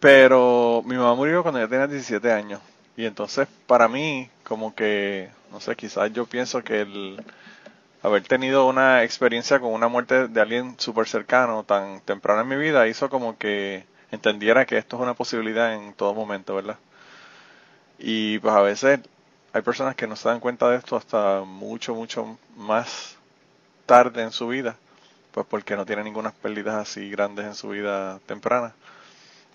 pero 0.00 0.82
mi 0.86 0.96
mamá 0.96 1.14
murió 1.14 1.42
cuando 1.42 1.60
yo 1.60 1.68
tenía 1.68 1.86
17 1.86 2.32
años 2.32 2.58
y 2.96 3.04
entonces 3.04 3.46
para 3.66 3.86
mí 3.86 4.30
como 4.44 4.74
que 4.74 5.28
no 5.50 5.60
sé, 5.60 5.76
quizás 5.76 6.10
yo 6.14 6.24
pienso 6.24 6.64
que 6.64 6.80
el 6.80 7.22
haber 8.02 8.22
tenido 8.22 8.66
una 8.66 9.04
experiencia 9.04 9.60
con 9.60 9.74
una 9.74 9.88
muerte 9.88 10.26
de 10.28 10.40
alguien 10.40 10.74
súper 10.78 11.06
cercano 11.06 11.64
tan 11.64 12.00
temprano 12.00 12.40
en 12.40 12.48
mi 12.48 12.56
vida 12.56 12.88
hizo 12.88 13.10
como 13.10 13.36
que 13.36 13.84
entendiera 14.10 14.64
que 14.64 14.78
esto 14.78 14.96
es 14.96 15.02
una 15.02 15.12
posibilidad 15.12 15.74
en 15.74 15.92
todo 15.92 16.14
momento, 16.14 16.54
¿verdad? 16.54 16.78
Y 17.98 18.38
pues 18.40 18.54
a 18.54 18.62
veces 18.62 19.00
hay 19.52 19.62
personas 19.62 19.94
que 19.94 20.06
no 20.06 20.16
se 20.16 20.28
dan 20.28 20.40
cuenta 20.40 20.68
de 20.70 20.76
esto 20.76 20.96
hasta 20.96 21.42
mucho, 21.44 21.94
mucho 21.94 22.38
más 22.56 23.18
tarde 23.86 24.22
en 24.22 24.30
su 24.30 24.48
vida, 24.48 24.76
pues 25.32 25.46
porque 25.48 25.76
no 25.76 25.84
tienen 25.84 26.04
ninguna 26.04 26.30
pérdidas 26.30 26.76
así 26.76 27.10
grandes 27.10 27.46
en 27.46 27.54
su 27.54 27.68
vida 27.68 28.18
temprana. 28.26 28.72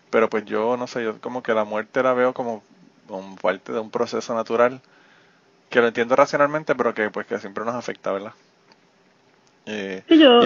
Pero 0.09 0.29
pues 0.29 0.45
yo 0.45 0.77
no 0.77 0.87
sé, 0.87 1.03
yo 1.03 1.19
como 1.19 1.41
que 1.43 1.53
la 1.53 1.65
muerte 1.65 2.03
la 2.03 2.13
veo 2.13 2.33
como, 2.33 2.63
como 3.07 3.35
parte 3.37 3.73
de 3.73 3.79
un 3.79 3.89
proceso 3.89 4.33
natural 4.35 4.81
que 5.69 5.81
lo 5.81 5.87
entiendo 5.87 6.15
racionalmente, 6.15 6.75
pero 6.75 6.93
que 6.93 7.09
pues 7.09 7.25
que 7.27 7.39
siempre 7.39 7.65
nos 7.65 7.75
afecta, 7.75 8.11
¿verdad? 8.11 8.33
Eh, 9.65 10.03
sí, 10.07 10.17
yo, 10.17 10.41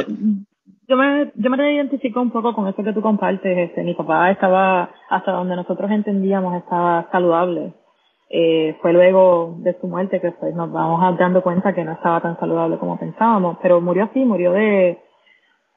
yo 0.87 0.97
me, 0.97 1.31
yo 1.35 1.49
me 1.49 1.73
identifico 1.73 2.21
un 2.21 2.31
poco 2.31 2.55
con 2.55 2.67
eso 2.67 2.83
que 2.83 2.93
tú 2.93 3.01
compartes. 3.01 3.69
Este, 3.69 3.83
mi 3.83 3.93
papá 3.93 4.31
estaba, 4.31 4.89
hasta 5.09 5.31
donde 5.31 5.55
nosotros 5.55 5.91
entendíamos, 5.91 6.55
estaba 6.57 7.07
saludable. 7.11 7.73
Eh, 8.33 8.77
fue 8.81 8.93
luego 8.93 9.55
de 9.57 9.77
su 9.81 9.87
muerte 9.87 10.21
que 10.21 10.31
pues 10.31 10.55
nos 10.55 10.71
vamos 10.71 11.17
dando 11.17 11.43
cuenta 11.43 11.73
que 11.73 11.83
no 11.83 11.91
estaba 11.91 12.21
tan 12.21 12.39
saludable 12.39 12.77
como 12.77 12.97
pensábamos, 12.97 13.57
pero 13.61 13.81
murió 13.81 14.05
así, 14.05 14.23
murió 14.23 14.53
de, 14.53 14.99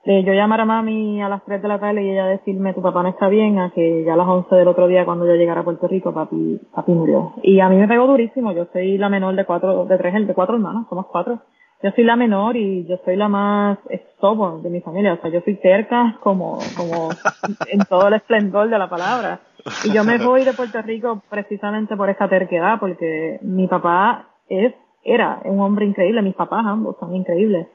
de 0.04 0.22
yo 0.22 0.32
llamar 0.32 0.60
a 0.60 0.64
mami 0.64 1.20
a 1.20 1.28
las 1.28 1.44
3 1.44 1.60
de 1.60 1.68
la 1.68 1.80
tarde 1.80 2.04
y 2.04 2.10
ella 2.10 2.26
decirme 2.26 2.72
tu 2.72 2.80
papá 2.80 3.02
no 3.02 3.08
está 3.08 3.28
bien, 3.28 3.58
a 3.58 3.70
que 3.70 4.04
ya 4.04 4.14
a 4.14 4.16
las 4.16 4.28
11 4.28 4.54
del 4.54 4.68
otro 4.68 4.86
día 4.86 5.04
cuando 5.04 5.26
yo 5.26 5.34
llegara 5.34 5.62
a 5.62 5.64
Puerto 5.64 5.88
Rico 5.88 6.14
papi, 6.14 6.60
papi 6.72 6.92
murió. 6.92 7.32
Y 7.42 7.58
a 7.58 7.68
mí 7.68 7.76
me 7.76 7.88
pegó 7.88 8.06
durísimo, 8.06 8.52
yo 8.52 8.66
soy 8.72 8.98
la 8.98 9.08
menor 9.08 9.34
de 9.34 9.44
cuatro, 9.44 9.84
de 9.86 9.98
tres, 9.98 10.26
de 10.26 10.34
cuatro 10.34 10.54
hermanos, 10.54 10.86
somos 10.88 11.06
cuatro 11.06 11.40
yo 11.84 11.90
soy 11.90 12.04
la 12.04 12.16
menor 12.16 12.56
y 12.56 12.86
yo 12.86 12.96
soy 13.04 13.14
la 13.14 13.28
más 13.28 13.78
stubborn 14.16 14.62
de 14.62 14.70
mi 14.70 14.80
familia, 14.80 15.12
o 15.12 15.20
sea, 15.20 15.30
yo 15.30 15.42
soy 15.42 15.56
cerca 15.56 16.16
como, 16.22 16.58
como 16.78 17.10
en 17.70 17.80
todo 17.80 18.08
el 18.08 18.14
esplendor 18.14 18.70
de 18.70 18.78
la 18.78 18.88
palabra. 18.88 19.40
Y 19.84 19.92
yo 19.92 20.04
me 20.04 20.18
voy 20.24 20.44
de 20.44 20.52
Puerto 20.52 20.80
Rico 20.82 21.22
precisamente 21.28 21.96
por 21.96 22.10
esa 22.10 22.28
terquedad, 22.28 22.78
porque 22.78 23.38
mi 23.42 23.66
papá 23.66 24.28
es, 24.48 24.74
era 25.02 25.40
un 25.44 25.60
hombre 25.60 25.86
increíble, 25.86 26.22
mis 26.22 26.34
papás 26.34 26.64
ambos 26.66 26.96
son 26.98 27.14
increíbles. 27.14 27.66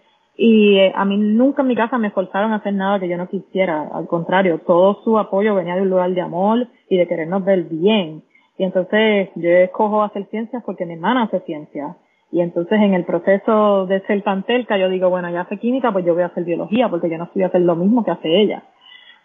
Y 0.41 0.77
eh, 0.77 0.93
a 0.95 1.03
mí 1.03 1.17
nunca 1.17 1.63
en 1.63 1.67
mi 1.67 1.75
casa 1.75 1.97
me 1.97 2.11
forzaron 2.11 2.53
a 2.53 2.57
hacer 2.57 2.73
nada 2.73 2.99
que 2.99 3.09
yo 3.09 3.17
no 3.17 3.27
quisiera, 3.27 3.89
al 3.93 4.07
contrario, 4.07 4.59
todo 4.65 5.01
su 5.03 5.19
apoyo 5.19 5.53
venía 5.53 5.75
de 5.75 5.81
un 5.81 5.89
lugar 5.89 6.11
de 6.11 6.21
amor 6.21 6.67
y 6.89 6.97
de 6.97 7.07
querernos 7.07 7.43
ver 7.43 7.63
bien. 7.63 8.23
Y 8.57 8.63
entonces 8.63 9.29
yo 9.35 9.49
escojo 9.49 10.01
hacer 10.01 10.27
ciencias 10.29 10.63
porque 10.65 10.85
mi 10.85 10.93
hermana 10.93 11.23
hace 11.23 11.41
ciencias. 11.41 11.97
Y 12.31 12.41
entonces 12.41 12.79
en 12.79 12.93
el 12.93 13.05
proceso 13.05 13.85
de 13.87 14.01
ser 14.01 14.21
tan 14.21 14.45
cerca 14.45 14.77
yo 14.77 14.87
digo, 14.87 15.09
bueno, 15.09 15.27
ella 15.27 15.41
hace 15.41 15.57
química, 15.57 15.91
pues 15.91 16.05
yo 16.05 16.13
voy 16.13 16.23
a 16.23 16.27
hacer 16.27 16.43
biología 16.43 16.87
porque 16.87 17.09
yo 17.09 17.17
no 17.17 17.25
estoy 17.25 17.43
a 17.43 17.47
hacer 17.47 17.61
lo 17.61 17.75
mismo 17.75 18.05
que 18.05 18.11
hace 18.11 18.29
ella. 18.41 18.63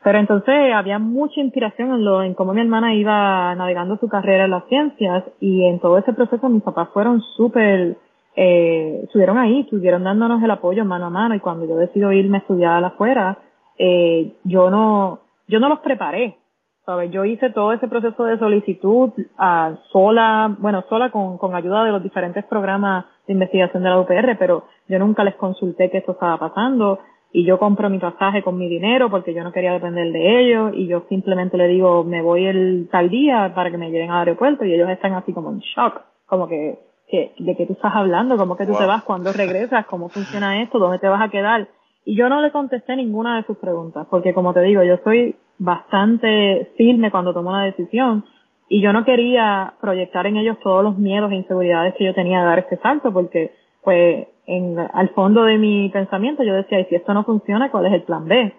Pero 0.04 0.18
entonces 0.18 0.54
había 0.75 0.99
mucha 0.99 1.40
inspiración 1.40 1.94
en 1.94 2.04
lo, 2.04 2.23
en 2.23 2.34
cómo 2.34 2.52
mi 2.52 2.61
hermana 2.61 2.94
iba 2.94 3.54
navegando 3.54 3.96
su 3.96 4.06
carrera 4.06 4.44
en 4.44 4.50
las 4.50 4.66
ciencias 4.66 5.25
y 5.40 5.64
en 5.64 5.80
todo 5.80 5.96
ese 5.96 6.12
proceso 6.12 6.46
mis 6.50 6.62
papás 6.62 6.90
fueron 6.92 7.23
súper, 7.23 7.96
eh, 8.37 9.00
estuvieron 9.04 9.38
ahí, 9.38 9.61
estuvieron 9.61 10.04
dándonos 10.04 10.42
el 10.42 10.50
apoyo 10.50 10.84
mano 10.84 11.06
a 11.06 11.11
mano 11.11 11.34
y 11.34 11.40
cuando 11.40 11.64
yo 11.66 11.76
decido 11.76 12.12
irme 12.12 12.37
a 12.37 12.40
estudiar 12.40 12.84
afuera, 12.84 13.38
eh, 13.78 14.34
yo 14.44 14.68
no, 14.68 15.20
yo 15.49 15.58
no 15.58 15.70
los 15.70 15.78
preparé, 15.78 16.37
¿sabes? 16.84 17.11
Yo 17.11 17.25
hice 17.25 17.49
todo 17.49 17.73
ese 17.73 17.88
proceso 17.88 18.25
de 18.25 18.38
solicitud 18.38 19.11
ah, 19.38 19.73
sola, 19.90 20.54
bueno, 20.58 20.84
sola 20.90 21.11
con, 21.11 21.38
con 21.38 21.54
ayuda 21.54 21.82
de 21.82 21.92
los 21.92 22.02
diferentes 22.02 22.44
programas 22.44 23.06
de 23.26 23.32
investigación 23.32 23.82
de 23.82 23.88
la 23.88 24.00
UPR, 24.00 24.37
pero 24.38 24.64
yo 24.87 24.99
nunca 24.99 25.25
les 25.25 25.37
consulté 25.37 25.90
que 25.90 25.96
esto 25.96 26.12
estaba 26.12 26.37
pasando 26.37 26.99
y 27.37 27.45
yo 27.45 27.59
compro 27.59 27.91
mi 27.91 27.99
pasaje 27.99 28.45
con 28.45 28.57
mi 28.57 28.69
dinero 28.69 29.11
porque 29.11 29.35
yo 29.35 29.43
no 29.43 29.50
quería 29.50 29.73
depender 29.73 30.12
de 30.12 30.41
ellos 30.41 30.71
y 30.73 30.87
yo 30.87 31.03
simplemente 31.09 31.57
le 31.57 31.67
digo 31.67 32.05
me 32.05 32.23
voy 32.23 32.47
el 32.47 32.88
tal 32.93 33.11
día 33.11 33.50
para 33.57 33.73
que 33.73 33.76
me 33.76 33.91
lleven 33.91 34.12
al 34.12 34.21
aeropuerto 34.21 34.64
y 34.64 34.73
ellos 34.73 34.88
están 34.88 35.14
así 35.14 35.33
como 35.33 35.50
en 35.50 35.59
shock, 35.59 36.00
como 36.26 36.47
que, 36.47 36.79
que 37.09 37.35
de 37.37 37.57
qué 37.57 37.67
tú 37.67 37.73
estás 37.73 37.93
hablando, 37.93 38.37
cómo 38.37 38.57
que 38.57 38.67
tú 38.67 38.75
te 38.79 38.87
vas, 38.87 39.03
cuándo 39.03 39.33
regresas, 39.33 39.85
cómo 39.87 40.09
funciona 40.11 40.62
esto, 40.62 40.79
dónde 40.79 41.00
te 41.00 41.09
vas 41.09 41.23
a 41.23 41.29
quedar. 41.29 41.67
Y 42.05 42.14
yo 42.14 42.29
no 42.29 42.41
le 42.41 42.53
contesté 42.53 42.95
ninguna 42.95 43.38
de 43.38 43.43
sus 43.43 43.59
preguntas 43.59 44.07
porque 44.09 44.33
como 44.33 44.55
te 44.55 44.61
digo, 44.61 44.85
yo 44.85 44.99
soy 45.03 45.35
bastante 45.59 46.71
firme 46.76 47.11
cuando 47.11 47.35
tomo 47.35 47.50
una 47.50 47.64
decisión 47.64 48.25
y 48.69 48.81
yo 48.81 48.93
no 48.93 49.05
quería 49.05 49.75
proyectar 49.81 50.29
en 50.29 50.37
ellos 50.37 50.59
todos 50.62 50.85
los 50.85 50.99
miedos 50.99 51.33
e 51.33 51.35
inseguridades 51.35 51.95
que 51.99 52.05
yo 52.05 52.14
tenía 52.14 52.43
de 52.43 52.47
dar 52.47 52.61
este 52.61 52.76
salto 52.76 53.12
porque 53.12 53.63
pues 53.85 54.26
en, 54.47 54.79
al 54.79 55.11
fondo 55.11 55.45
de 55.45 55.59
mi 55.59 55.88
pensamiento 55.91 56.43
yo 56.43 56.55
decía, 56.55 56.81
y 56.81 56.85
si 56.87 56.95
esto 56.95 57.14
no 57.14 57.25
funciona, 57.25 57.71
¿cuál 57.71 57.87
es 57.87 57.93
el 57.93 58.03
plan 58.03 58.26
B? 58.26 58.53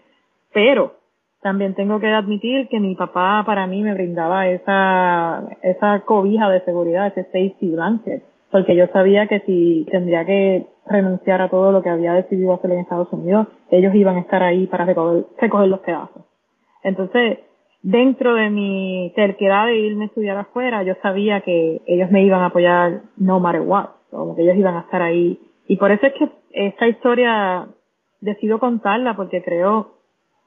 Pero 0.54 0.94
también 1.42 1.76
tengo 1.76 2.00
que 2.00 2.08
admitir 2.08 2.68
que 2.70 2.80
mi 2.80 2.96
papá 2.96 3.44
para 3.46 3.68
mí 3.68 3.84
me 3.84 3.94
brindaba 3.94 4.48
esa, 4.48 5.44
esa 5.62 6.00
cobija 6.02 6.50
de 6.50 6.62
seguridad, 6.62 7.08
ese 7.08 7.24
safety 7.26 7.72
blanket, 7.72 8.24
porque 8.52 8.76
yo 8.76 8.88
sabía 8.88 9.28
que 9.28 9.42
si 9.42 9.86
tendría 9.92 10.26
que 10.26 10.66
renunciar 10.88 11.42
a 11.42 11.50
todo 11.50 11.72
lo 11.72 11.84
que 11.84 11.90
había 11.90 12.14
decidido 12.14 12.54
hacer 12.54 12.72
en 12.72 12.80
Estados 12.80 13.12
Unidos, 13.12 13.48
ellos 13.70 13.94
iban 13.94 14.16
a 14.16 14.22
estar 14.22 14.42
ahí 14.42 14.66
para 14.68 14.86
recoger, 14.86 15.26
recoger 15.40 15.68
los 15.68 15.80
pedazos. 15.82 16.24
Entonces, 16.84 17.40
dentro 17.82 18.34
de 18.34 18.50
mi 18.50 19.14
terquedad 19.16 19.68
de 19.68 19.78
irme 19.78 20.06
a 20.06 20.08
estudiar 20.08 20.38
afuera, 20.38 20.84
yo 20.84 20.96
sabía 21.02 21.42
que 21.42 21.82
ellos 21.86 22.10
me 22.10 22.24
iban 22.24 22.42
a 22.42 22.48
apoyar 22.48 23.02
no 23.18 23.40
matter 23.40 23.62
what, 23.62 23.90
como 24.16 24.36
que 24.36 24.44
ellos 24.44 24.58
iban 24.58 24.76
a 24.76 24.82
estar 24.82 25.02
ahí 25.02 25.40
y 25.68 25.78
por 25.78 25.92
eso 25.92 26.06
es 26.06 26.14
que 26.14 26.30
esta 26.52 26.88
historia 26.88 27.68
decido 28.22 28.60
contarla 28.60 29.16
porque 29.16 29.44
creo, 29.44 29.96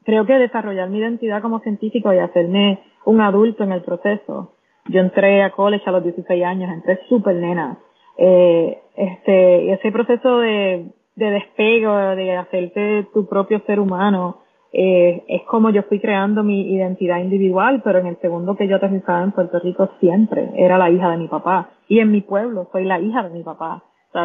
creo 0.05 0.27
que 0.27 0.35
desarrollar 0.35 0.89
mi 0.89 0.99
identidad 0.99 1.43
como 1.43 1.61
científico 1.61 2.13
y 2.13 2.19
hacerme 2.19 2.81
un 3.05 3.21
adulto 3.21 3.65
en 3.65 3.73
el 3.73 3.83
proceso. 3.83 4.55
Yo 4.89 5.01
entré 5.01 5.43
a 5.43 5.51
college 5.51 5.85
a 5.87 5.93
los 5.93 6.05
16 6.05 6.45
años, 6.45 6.71
entré 6.73 7.01
súper 7.09 7.37
nena. 7.37 7.79
Eh, 8.17 8.81
este, 8.97 9.73
ese 9.73 9.93
proceso 9.93 10.39
de, 10.39 10.87
de 11.17 11.31
despego, 11.31 11.95
de 11.95 12.37
hacerte 12.37 13.07
tu 13.13 13.29
propio 13.29 13.61
ser 13.67 13.81
humano, 13.81 14.39
eh, 14.73 15.25
es 15.29 15.43
como 15.43 15.71
yo 15.71 15.83
fui 15.85 16.01
creando 16.01 16.43
mi 16.43 16.73
identidad 16.73 17.19
individual, 17.19 17.81
pero 17.83 17.99
en 17.99 18.07
el 18.07 18.17
segundo 18.19 18.57
que 18.57 18.69
yo 18.69 18.77
aterrizaba 18.77 19.23
en 19.23 19.33
Puerto 19.33 19.59
Rico 19.59 19.91
siempre 20.01 20.51
era 20.57 20.79
la 20.79 20.91
hija 20.91 21.11
de 21.11 21.17
mi 21.17 21.29
papá. 21.29 21.71
Y 21.89 22.01
en 22.01 22.11
mi 22.11 22.21
pueblo 22.21 22.69
soy 22.73 22.85
la 22.85 23.01
hija 23.01 23.23
de 23.23 23.31
mi 23.31 23.43
papá 23.43 23.83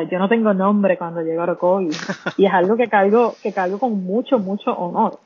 yo 0.09 0.19
no 0.19 0.29
tengo 0.29 0.53
nombre 0.53 0.97
cuando 0.97 1.21
llego 1.21 1.41
a 1.41 1.43
Orocovi 1.43 1.89
y 2.38 2.45
es 2.45 2.53
algo 2.53 2.75
que 2.75 2.88
cargo, 2.88 3.33
que 3.41 3.51
cargo 3.51 3.79
con 3.79 4.03
mucho, 4.03 4.39
mucho 4.39 4.71
honor. 4.73 5.19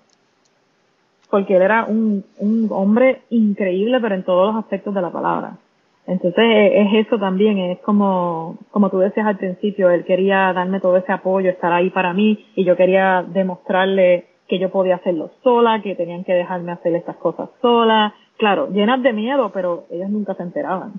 Porque 1.30 1.56
él 1.56 1.62
era 1.62 1.86
un, 1.86 2.24
un 2.40 2.68
hombre 2.72 3.22
increíble, 3.30 4.00
pero 4.00 4.16
en 4.16 4.24
todos 4.24 4.54
los 4.54 4.64
aspectos 4.64 4.94
de 4.94 5.02
la 5.02 5.12
palabra. 5.12 5.58
Entonces 6.06 6.72
es 6.74 7.06
eso 7.06 7.20
también, 7.20 7.58
es 7.58 7.80
como, 7.80 8.58
como 8.72 8.90
tú 8.90 9.00
decías 9.00 9.28
al 9.28 9.38
principio, 9.38 9.90
él 9.90 10.06
quería 10.06 10.54
darme 10.54 10.80
todo 10.80 10.96
ese 10.96 11.12
apoyo, 11.12 11.50
estar 11.50 11.74
ahí 11.74 11.90
para 11.90 12.14
mí 12.14 12.46
y 12.56 12.64
yo 12.64 12.78
quería 12.78 13.26
demostrarle 13.28 14.26
que 14.48 14.60
yo 14.60 14.72
podía 14.72 14.96
hacerlo 14.96 15.32
sola, 15.44 15.82
que 15.82 15.96
tenían 15.96 16.24
que 16.24 16.34
dejarme 16.34 16.72
hacer 16.72 16.96
estas 16.96 17.18
cosas 17.18 17.50
sola. 17.62 18.16
Claro, 18.38 18.70
llenas 18.70 19.02
de 19.04 19.14
miedo, 19.14 19.52
pero 19.52 19.86
ellos 19.90 20.10
nunca 20.10 20.34
se 20.36 20.44
enteraban. 20.44 20.94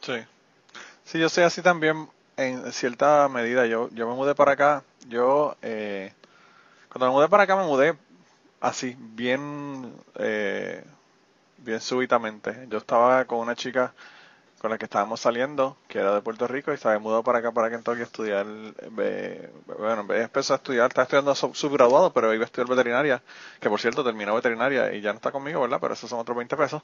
Sí. 0.00 0.14
Sí, 1.04 1.18
yo 1.18 1.28
soy 1.28 1.44
así 1.44 1.62
también 1.62 2.08
en 2.36 2.72
cierta 2.72 3.28
medida. 3.28 3.66
Yo, 3.66 3.88
yo 3.90 4.08
me 4.08 4.14
mudé 4.14 4.34
para 4.34 4.52
acá. 4.52 4.82
Yo, 5.08 5.56
eh, 5.62 6.12
cuando 6.90 7.06
me 7.06 7.12
mudé 7.12 7.28
para 7.28 7.44
acá, 7.44 7.56
me 7.56 7.64
mudé 7.64 7.94
así, 8.60 8.96
bien, 8.98 9.92
eh, 10.18 10.84
bien 11.58 11.80
súbitamente. 11.80 12.66
Yo 12.68 12.78
estaba 12.78 13.24
con 13.24 13.38
una 13.38 13.54
chica 13.54 13.92
con 14.62 14.70
la 14.70 14.78
que 14.78 14.86
estábamos 14.86 15.20
saliendo, 15.20 15.76
que 15.88 15.98
era 15.98 16.14
de 16.14 16.22
Puerto 16.22 16.46
Rico, 16.46 16.70
y 16.70 16.74
estaba 16.74 16.98
mudado 16.98 17.22
para 17.22 17.40
acá, 17.40 17.52
para 17.52 17.68
Kentucky, 17.68 18.00
a 18.00 18.04
estudiar, 18.04 18.46
eh, 18.98 19.50
bueno, 19.66 20.06
empezó 20.14 20.54
a 20.54 20.56
estudiar, 20.56 20.88
estaba 20.88 21.02
estudiando 21.02 21.34
subgraduado, 21.34 22.12
pero 22.12 22.32
iba 22.32 22.44
a 22.44 22.46
estudiar 22.46 22.68
veterinaria, 22.68 23.22
que 23.60 23.68
por 23.68 23.80
cierto 23.80 24.04
terminó 24.04 24.34
veterinaria 24.34 24.94
y 24.94 25.00
ya 25.02 25.12
no 25.12 25.16
está 25.16 25.32
conmigo, 25.32 25.60
¿verdad? 25.60 25.78
Pero 25.80 25.94
esos 25.94 26.08
son 26.08 26.20
otros 26.20 26.36
20 26.36 26.56
pesos. 26.56 26.82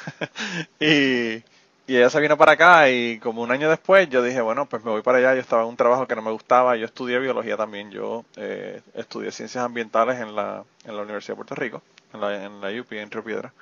y 0.80 1.42
y 1.88 1.96
ella 1.96 2.10
se 2.10 2.20
vino 2.20 2.36
para 2.36 2.52
acá 2.52 2.90
y 2.90 3.20
como 3.20 3.42
un 3.42 3.52
año 3.52 3.70
después 3.70 4.08
yo 4.08 4.20
dije, 4.20 4.40
bueno, 4.40 4.66
pues 4.66 4.84
me 4.84 4.90
voy 4.90 5.02
para 5.02 5.18
allá. 5.18 5.34
Yo 5.34 5.40
estaba 5.40 5.62
en 5.62 5.68
un 5.68 5.76
trabajo 5.76 6.06
que 6.06 6.16
no 6.16 6.22
me 6.22 6.32
gustaba. 6.32 6.76
Yo 6.76 6.84
estudié 6.84 7.20
biología 7.20 7.56
también. 7.56 7.92
Yo 7.92 8.24
eh, 8.36 8.82
estudié 8.94 9.30
ciencias 9.30 9.64
ambientales 9.64 10.20
en 10.20 10.34
la, 10.34 10.64
en 10.84 10.96
la 10.96 11.02
Universidad 11.02 11.34
de 11.34 11.36
Puerto 11.36 11.54
Rico, 11.54 11.82
en 12.12 12.20
la, 12.20 12.44
en 12.44 12.60
la 12.60 12.80
UP, 12.80 12.92
en 12.92 13.10
Río 13.10 13.22
Piedra. 13.22 13.52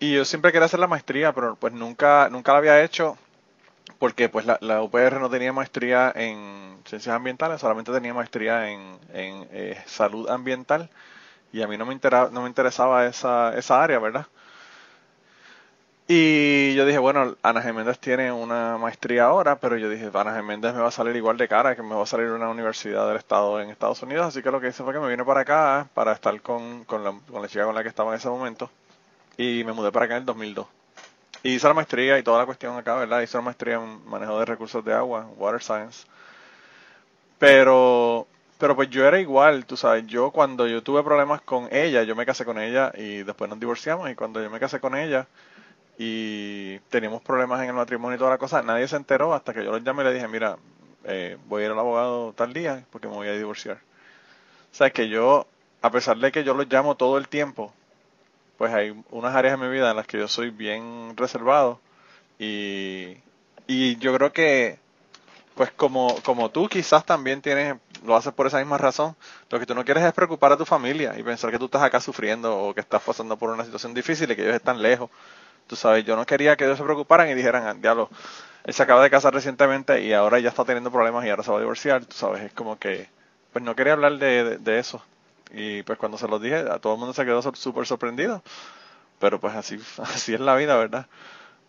Y 0.00 0.14
yo 0.14 0.24
siempre 0.24 0.50
quería 0.50 0.64
hacer 0.66 0.80
la 0.80 0.86
maestría, 0.86 1.32
pero 1.32 1.56
pues 1.56 1.72
nunca, 1.74 2.28
nunca 2.30 2.52
la 2.52 2.58
había 2.58 2.82
hecho 2.82 3.18
porque 3.98 4.30
pues 4.30 4.46
la, 4.46 4.58
la 4.62 4.82
UPR 4.82 5.20
no 5.20 5.30
tenía 5.30 5.52
maestría 5.52 6.12
en 6.16 6.80
ciencias 6.86 7.14
ambientales, 7.14 7.60
solamente 7.60 7.92
tenía 7.92 8.14
maestría 8.14 8.70
en, 8.70 8.98
en 9.12 9.48
eh, 9.52 9.82
salud 9.86 10.28
ambiental. 10.30 10.90
Y 11.52 11.62
a 11.62 11.68
mí 11.68 11.76
no 11.76 11.86
me, 11.86 11.98
no 12.32 12.42
me 12.42 12.48
interesaba 12.48 13.06
esa, 13.06 13.56
esa 13.58 13.82
área, 13.82 13.98
¿verdad? 13.98 14.26
Y 16.08 16.74
yo 16.74 16.86
dije, 16.86 16.98
bueno, 16.98 17.36
Ana 17.42 17.62
Geméndez 17.62 17.98
tiene 18.00 18.32
una 18.32 18.78
maestría 18.78 19.24
ahora, 19.26 19.60
pero 19.60 19.76
yo 19.76 19.88
dije, 19.88 20.10
Ana 20.12 20.34
Geméndez 20.34 20.74
me 20.74 20.80
va 20.80 20.88
a 20.88 20.90
salir 20.90 21.14
igual 21.16 21.36
de 21.36 21.46
cara 21.46 21.76
que 21.76 21.82
me 21.82 21.94
va 21.94 22.02
a 22.02 22.06
salir 22.06 22.30
una 22.30 22.48
universidad 22.48 23.06
del 23.06 23.16
estado 23.18 23.60
en 23.60 23.70
Estados 23.70 24.02
Unidos, 24.02 24.26
así 24.26 24.42
que 24.42 24.50
lo 24.50 24.60
que 24.60 24.68
hice 24.68 24.82
fue 24.82 24.92
que 24.92 24.98
me 24.98 25.08
vine 25.08 25.24
para 25.24 25.42
acá 25.42 25.88
para 25.94 26.12
estar 26.12 26.40
con, 26.42 26.84
con, 26.84 27.04
la, 27.04 27.12
con 27.30 27.42
la 27.42 27.48
chica 27.48 27.64
con 27.64 27.74
la 27.76 27.82
que 27.82 27.88
estaba 27.90 28.10
en 28.12 28.18
ese 28.18 28.28
momento 28.28 28.70
y 29.36 29.64
me 29.64 29.72
mudé 29.72 29.92
para 29.92 30.06
acá 30.06 30.16
en 30.16 30.20
el 30.20 30.26
2002. 30.26 30.66
Y 31.42 31.54
hice 31.54 31.68
la 31.68 31.74
maestría 31.74 32.18
y 32.18 32.22
toda 32.22 32.38
la 32.38 32.46
cuestión 32.46 32.76
acá, 32.76 32.96
¿verdad? 32.96 33.22
Hice 33.22 33.38
la 33.38 33.42
maestría 33.42 33.76
en 33.76 34.06
manejo 34.08 34.38
de 34.38 34.44
recursos 34.44 34.84
de 34.84 34.92
agua, 34.92 35.26
Water 35.36 35.62
Science. 35.62 36.06
Pero, 37.38 38.26
pero 38.58 38.76
pues 38.76 38.90
yo 38.90 39.06
era 39.06 39.18
igual, 39.18 39.64
tú 39.64 39.76
sabes, 39.76 40.06
yo 40.06 40.30
cuando 40.30 40.66
yo 40.66 40.82
tuve 40.82 41.02
problemas 41.02 41.40
con 41.40 41.68
ella, 41.72 42.02
yo 42.02 42.14
me 42.14 42.26
casé 42.26 42.44
con 42.44 42.60
ella 42.60 42.92
y 42.94 43.22
después 43.22 43.48
nos 43.48 43.58
divorciamos 43.58 44.10
y 44.10 44.14
cuando 44.14 44.42
yo 44.42 44.50
me 44.50 44.60
casé 44.60 44.80
con 44.80 44.94
ella, 44.94 45.26
y 46.02 46.78
teníamos 46.88 47.20
problemas 47.20 47.60
en 47.60 47.68
el 47.68 47.74
matrimonio 47.74 48.16
y 48.16 48.18
toda 48.18 48.30
la 48.30 48.38
cosa. 48.38 48.62
Nadie 48.62 48.88
se 48.88 48.96
enteró 48.96 49.34
hasta 49.34 49.52
que 49.52 49.62
yo 49.62 49.70
los 49.70 49.84
llamé 49.84 50.02
y 50.02 50.06
le 50.06 50.14
dije, 50.14 50.28
mira, 50.28 50.56
eh, 51.04 51.36
voy 51.46 51.62
a 51.62 51.66
ir 51.66 51.72
al 51.72 51.78
abogado 51.78 52.32
tal 52.32 52.54
día 52.54 52.86
porque 52.90 53.06
me 53.06 53.16
voy 53.16 53.28
a 53.28 53.34
divorciar. 53.34 53.76
O 54.72 54.74
sea, 54.74 54.88
que 54.88 55.10
yo, 55.10 55.46
a 55.82 55.90
pesar 55.90 56.16
de 56.16 56.32
que 56.32 56.42
yo 56.42 56.54
los 56.54 56.72
llamo 56.72 56.94
todo 56.94 57.18
el 57.18 57.28
tiempo, 57.28 57.74
pues 58.60 58.74
hay 58.74 58.94
unas 59.10 59.34
áreas 59.34 59.58
de 59.58 59.66
mi 59.66 59.72
vida 59.72 59.88
en 59.90 59.96
las 59.96 60.06
que 60.06 60.18
yo 60.18 60.28
soy 60.28 60.50
bien 60.50 61.16
reservado 61.16 61.80
y, 62.38 63.16
y 63.66 63.96
yo 63.96 64.14
creo 64.14 64.34
que, 64.34 64.78
pues 65.54 65.70
como, 65.72 66.14
como 66.24 66.50
tú 66.50 66.68
quizás 66.68 67.06
también 67.06 67.40
tienes, 67.40 67.76
lo 68.04 68.14
haces 68.16 68.34
por 68.34 68.46
esa 68.46 68.58
misma 68.58 68.76
razón, 68.76 69.16
lo 69.48 69.58
que 69.58 69.64
tú 69.64 69.74
no 69.74 69.82
quieres 69.82 70.04
es 70.04 70.12
preocupar 70.12 70.52
a 70.52 70.58
tu 70.58 70.66
familia 70.66 71.18
y 71.18 71.22
pensar 71.22 71.50
que 71.50 71.58
tú 71.58 71.64
estás 71.64 71.82
acá 71.82 72.00
sufriendo 72.02 72.54
o 72.54 72.74
que 72.74 72.82
estás 72.82 73.00
pasando 73.00 73.38
por 73.38 73.48
una 73.48 73.64
situación 73.64 73.94
difícil 73.94 74.30
y 74.30 74.36
que 74.36 74.42
ellos 74.42 74.56
están 74.56 74.82
lejos 74.82 75.08
Tú 75.66 75.76
sabes, 75.76 76.04
yo 76.04 76.16
no 76.16 76.26
quería 76.26 76.54
que 76.56 76.64
ellos 76.64 76.76
se 76.76 76.84
preocuparan 76.84 77.30
y 77.30 77.34
dijeran, 77.34 77.66
ah, 77.66 77.74
diablo, 77.74 78.10
él 78.64 78.74
se 78.74 78.82
acaba 78.82 79.02
de 79.02 79.08
casar 79.08 79.32
recientemente 79.32 80.02
y 80.02 80.12
ahora 80.12 80.38
ya 80.38 80.50
está 80.50 80.66
teniendo 80.66 80.90
problemas 80.90 81.24
y 81.24 81.30
ahora 81.30 81.44
se 81.44 81.50
va 81.50 81.56
a 81.56 81.60
divorciar. 81.60 82.04
Tú 82.04 82.14
sabes, 82.14 82.42
es 82.42 82.52
como 82.52 82.78
que, 82.78 83.08
pues 83.54 83.64
no 83.64 83.74
quería 83.74 83.94
hablar 83.94 84.18
de, 84.18 84.58
de, 84.58 84.78
eso. 84.78 85.02
Y 85.52 85.82
pues 85.82 85.98
cuando 85.98 86.18
se 86.18 86.28
los 86.28 86.40
dije, 86.40 86.56
a 86.56 86.78
todo 86.78 86.94
el 86.94 86.98
mundo 86.98 87.12
se 87.12 87.24
quedó 87.24 87.42
súper 87.42 87.86
sorprendido. 87.86 88.42
Pero 89.18 89.38
pues 89.40 89.54
así, 89.54 89.76
así 90.02 90.34
es 90.34 90.40
la 90.40 90.56
vida, 90.56 90.76
¿verdad? 90.76 91.06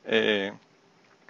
Eh, 0.05 0.51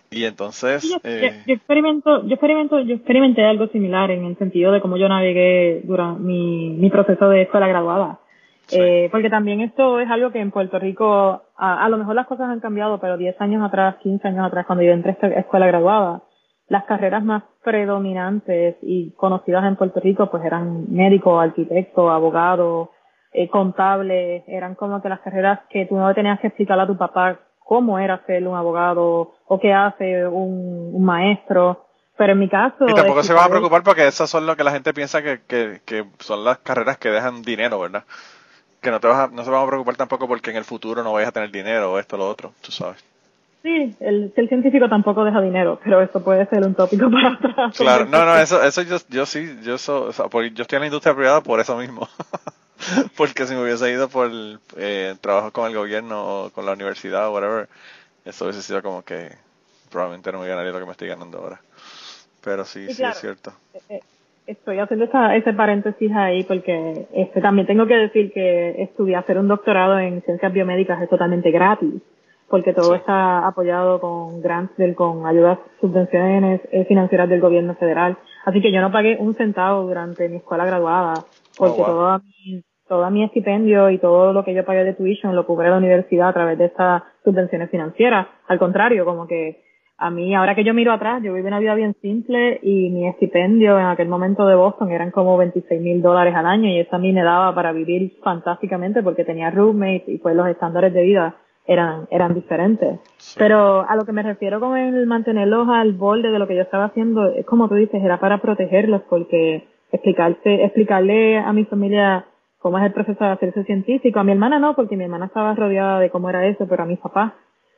Y 0.10 0.26
entonces... 0.26 0.84
Yo, 0.84 0.98
eh, 1.04 1.44
yo 1.48 1.54
experimento, 1.54 2.26
yo 2.28 2.34
experimento, 2.34 2.80
yo 2.82 2.96
experimenté 2.96 3.46
algo 3.46 3.68
similar 3.68 4.12
en 4.12 4.26
el 4.26 4.38
sentido 4.38 4.72
de 4.74 4.82
cómo 4.82 4.98
yo 4.98 5.08
navegué 5.08 5.82
durante 5.86 6.22
mi, 6.22 6.72
mi 6.72 6.90
proceso 6.90 7.30
de 7.30 7.44
escuela 7.44 7.68
graduada. 7.68 8.20
Sí. 8.68 8.78
Eh, 8.80 9.10
porque 9.12 9.30
también 9.30 9.62
esto 9.62 10.00
es 10.00 10.10
algo 10.10 10.32
que 10.32 10.40
en 10.40 10.52
Puerto 10.52 10.80
Rico, 10.80 11.44
a, 11.58 11.86
a 11.86 11.90
lo 11.90 11.98
mejor 11.98 12.16
las 12.16 12.28
cosas 12.28 12.50
han 12.50 12.60
cambiado, 12.60 13.00
pero 13.00 13.18
10 13.18 13.40
años 13.42 13.64
atrás, 13.64 13.96
15 14.04 14.28
años 14.28 14.46
atrás, 14.46 14.66
cuando 14.66 14.84
yo 14.84 14.92
entré 14.92 15.12
a 15.12 15.14
esta 15.14 15.28
escuela 15.28 15.68
graduada, 15.68 16.22
las 16.72 16.86
carreras 16.86 17.22
más 17.22 17.44
predominantes 17.64 18.78
y 18.82 19.12
conocidas 19.12 19.66
en 19.66 19.76
Puerto 19.76 20.00
Rico 20.00 20.32
pues 20.32 20.44
eran 20.46 20.86
médico, 20.90 21.38
arquitecto, 21.38 22.10
abogado, 22.10 22.92
eh, 23.34 23.50
contable, 23.50 24.46
eran 24.48 24.76
como 24.76 25.02
que 25.02 25.10
las 25.10 25.20
carreras 25.20 25.60
que 25.70 25.86
tú 25.86 25.98
no 25.98 26.14
tenías 26.14 26.40
que 26.40 26.48
explicarle 26.48 26.84
a 26.84 26.88
tu 26.88 26.98
papá 26.98 27.40
cómo 27.60 28.00
era 28.00 28.24
ser 28.26 28.48
un 28.48 28.56
abogado 28.56 29.34
o 29.48 29.60
qué 29.60 29.74
hace 29.74 30.26
un, 30.26 30.92
un 30.94 31.04
maestro. 31.04 31.86
Pero 32.18 32.34
en 32.34 32.40
mi 32.40 32.48
caso... 32.48 32.86
y 32.88 32.94
tampoco 32.94 33.22
se 33.24 33.34
van 33.34 33.46
a 33.46 33.50
preocupar 33.50 33.84
porque 33.84 34.08
esas 34.08 34.30
son 34.30 34.46
lo 34.46 34.56
que 34.56 34.64
la 34.64 34.72
gente 34.72 34.94
piensa 34.94 35.22
que, 35.22 35.42
que, 35.48 35.82
que 35.86 36.06
son 36.20 36.46
las 36.46 36.60
carreras 36.60 36.98
que 36.98 37.10
dejan 37.10 37.42
dinero, 37.42 37.80
¿verdad? 37.82 38.04
Que 38.82 38.92
no 38.92 39.00
te 39.02 39.08
vas 39.08 39.18
a- 39.18 39.28
no 39.34 39.44
se 39.44 39.52
van 39.52 39.64
a 39.64 39.68
preocupar 39.68 39.96
tampoco 39.98 40.26
porque 40.28 40.52
en 40.52 40.58
el 40.58 40.64
futuro 40.64 41.04
no 41.04 41.12
vayas 41.12 41.30
a 41.30 41.34
tener 41.34 41.52
dinero 41.52 41.92
o 41.94 42.00
esto 42.00 42.16
o 42.16 42.20
lo 42.20 42.30
otro, 42.30 42.54
tú 42.62 42.72
sabes. 42.72 43.04
Sí, 43.64 43.96
el, 44.00 44.34
el 44.36 44.50
científico 44.50 44.90
tampoco 44.90 45.24
deja 45.24 45.40
dinero, 45.40 45.80
pero 45.84 46.02
eso 46.02 46.24
puede 46.24 46.48
ser 46.48 46.64
un 46.64 46.74
tópico 46.74 47.12
para 47.12 47.30
atrás. 47.34 47.78
Claro, 47.78 48.06
no, 48.06 48.26
no, 48.26 48.38
eso, 48.38 48.62
eso 48.64 48.82
yo, 48.82 48.98
yo 49.10 49.26
sí, 49.28 49.60
yo, 49.62 49.78
so- 49.78 50.06
o 50.06 50.12
sea, 50.12 50.26
porque 50.30 50.52
yo 50.52 50.64
estoy 50.64 50.78
en 50.78 50.82
la 50.82 50.88
industria 50.88 51.16
privada 51.16 51.42
por 51.42 51.60
eso 51.60 51.78
mismo. 51.78 52.08
porque 53.18 53.46
si 53.46 53.54
me 53.54 53.62
hubiese 53.62 53.92
ido 53.92 54.10
por 54.10 54.32
eh, 54.78 55.16
trabajo 55.22 55.52
con 55.52 55.70
el 55.70 55.78
gobierno 55.78 56.46
o 56.46 56.50
con 56.50 56.66
la 56.66 56.74
universidad 56.74 57.28
o 57.28 57.34
whatever, 57.34 57.70
eso 58.26 58.46
hubiese 58.46 58.64
sido 58.64 58.82
como 58.82 59.04
que 59.04 59.30
probablemente 59.92 60.32
no 60.32 60.40
me 60.40 60.48
ganaría 60.48 60.72
lo 60.72 60.80
que 60.80 60.86
me 60.86 60.92
estoy 60.94 61.10
ganando 61.10 61.38
ahora. 61.38 61.62
Pero 62.44 62.66
sí, 62.66 62.88
Sí, 62.88 62.94
sí 62.94 62.98
claro. 62.98 63.14
es 63.14 63.20
cierto. 63.20 63.54
Eh, 63.90 64.02
Estoy 64.48 64.80
haciendo 64.80 65.06
esa, 65.06 65.36
ese 65.36 65.54
paréntesis 65.54 66.12
ahí 66.14 66.44
porque 66.44 67.06
este 67.14 67.40
también 67.42 67.68
tengo 67.68 67.86
que 67.86 67.94
decir 67.96 68.34
que 68.34 68.82
estudiar 68.82 69.24
hacer 69.24 69.38
un 69.38 69.48
doctorado 69.48 70.00
en 70.00 70.24
ciencias 70.24 70.52
biomédicas 70.52 71.00
es 71.02 71.10
totalmente 71.10 71.52
gratis 71.52 72.02
porque 72.52 72.74
todo 72.74 72.92
Sí. 72.94 73.00
está 73.00 73.48
apoyado 73.48 74.00
con 74.00 74.42
grants 74.42 74.76
del, 74.78 74.94
con 74.94 75.26
ayudas, 75.26 75.58
subvenciones 75.80 76.62
eh, 76.72 76.86
financieras 76.86 77.28
del 77.30 77.42
gobierno 77.42 77.74
federal. 77.76 78.18
Así 78.46 78.62
que 78.62 78.72
yo 78.72 78.82
no 78.82 78.92
pagué 78.92 79.18
un 79.20 79.34
centavo 79.36 79.84
durante 79.84 80.30
mi 80.30 80.38
escuela 80.38 80.66
graduada 80.66 81.26
porque 81.58 81.82
Oh, 81.82 81.86
wow. 81.86 81.86
todo 81.88 82.20
mi, 82.20 82.62
todo 82.88 83.10
mi 83.10 83.24
estipendio 83.24 83.90
y 83.90 83.98
todo 83.98 84.34
lo 84.34 84.44
que 84.44 84.54
yo 84.54 84.66
pagué 84.66 84.84
de 84.84 84.94
tuition 84.94 85.36
lo 85.36 85.46
cubre 85.46 85.70
la 85.70 85.78
universidad 85.78 86.30
a 86.30 86.34
través 86.34 86.58
de 86.58 86.66
estas 86.66 87.04
subvenciones 87.24 87.70
financieras. 87.72 88.28
Al 88.48 88.60
contrario, 88.60 89.06
como 89.06 89.26
que 89.28 89.62
a 89.98 90.10
mí, 90.10 90.34
ahora 90.34 90.56
que 90.56 90.64
yo 90.64 90.74
miro 90.74 90.92
atrás, 90.92 91.22
yo 91.22 91.32
viví 91.32 91.48
una 91.48 91.60
vida 91.60 91.76
bien 91.76 91.94
simple 92.02 92.60
y 92.64 92.90
mi 92.90 93.08
estipendio 93.08 93.80
en 93.80 93.86
aquel 93.86 94.08
momento 94.10 94.48
de 94.48 94.56
Boston 94.56 94.92
eran 94.92 95.12
como 95.12 95.38
26 95.38 95.80
mil 95.80 96.02
dólares 96.02 96.34
al 96.36 96.48
año 96.48 96.68
y 96.70 96.80
eso 96.80 96.96
a 96.96 97.00
mí 97.00 97.14
me 97.14 97.22
daba 97.24 97.54
para 97.54 97.72
vivir 97.72 98.14
fantásticamente 98.24 99.04
porque 99.04 99.24
tenía 99.26 99.52
roommates 99.52 100.10
y 100.10 100.18
pues 100.18 100.36
los 100.36 100.48
estándares 100.48 100.92
de 100.94 101.04
vida 101.04 101.36
eran, 101.66 102.08
eran 102.12 102.34
diferentes. 102.34 103.00
Sí. 103.18 103.36
Pero 103.38 103.88
a 103.88 103.96
lo 103.96 104.06
que 104.06 104.12
me 104.12 104.24
refiero 104.24 104.60
con 104.60 104.78
el 104.78 105.06
mantenerlos 105.08 105.68
al 105.70 105.94
borde 105.94 106.32
de 106.32 106.40
lo 106.40 106.48
que 106.48 106.56
yo 106.56 106.62
estaba 106.62 106.86
haciendo, 106.86 107.28
es 107.30 107.46
como 107.46 107.70
tú 107.70 107.76
dices, 107.76 108.04
era 108.04 108.20
para 108.20 108.40
protegerlos 108.40 109.02
porque 109.10 109.68
explicarse, 109.92 110.64
explicarle 110.64 111.38
a 111.38 111.52
mi 111.54 111.66
familia 111.66 112.26
cómo 112.60 112.78
es 112.78 112.86
el 112.86 112.94
proceso 112.94 113.24
de 113.24 113.32
hacerse 113.32 113.64
científico. 113.64 114.20
A 114.20 114.24
mi 114.24 114.32
hermana 114.32 114.60
no, 114.60 114.76
porque 114.76 114.96
mi 114.96 115.04
hermana 115.04 115.26
estaba 115.26 115.56
rodeada 115.56 116.00
de 116.00 116.10
cómo 116.10 116.30
era 116.30 116.46
eso, 116.46 116.68
pero 116.68 116.84
a 116.84 116.86
mis 116.86 117.00
papás 117.00 117.34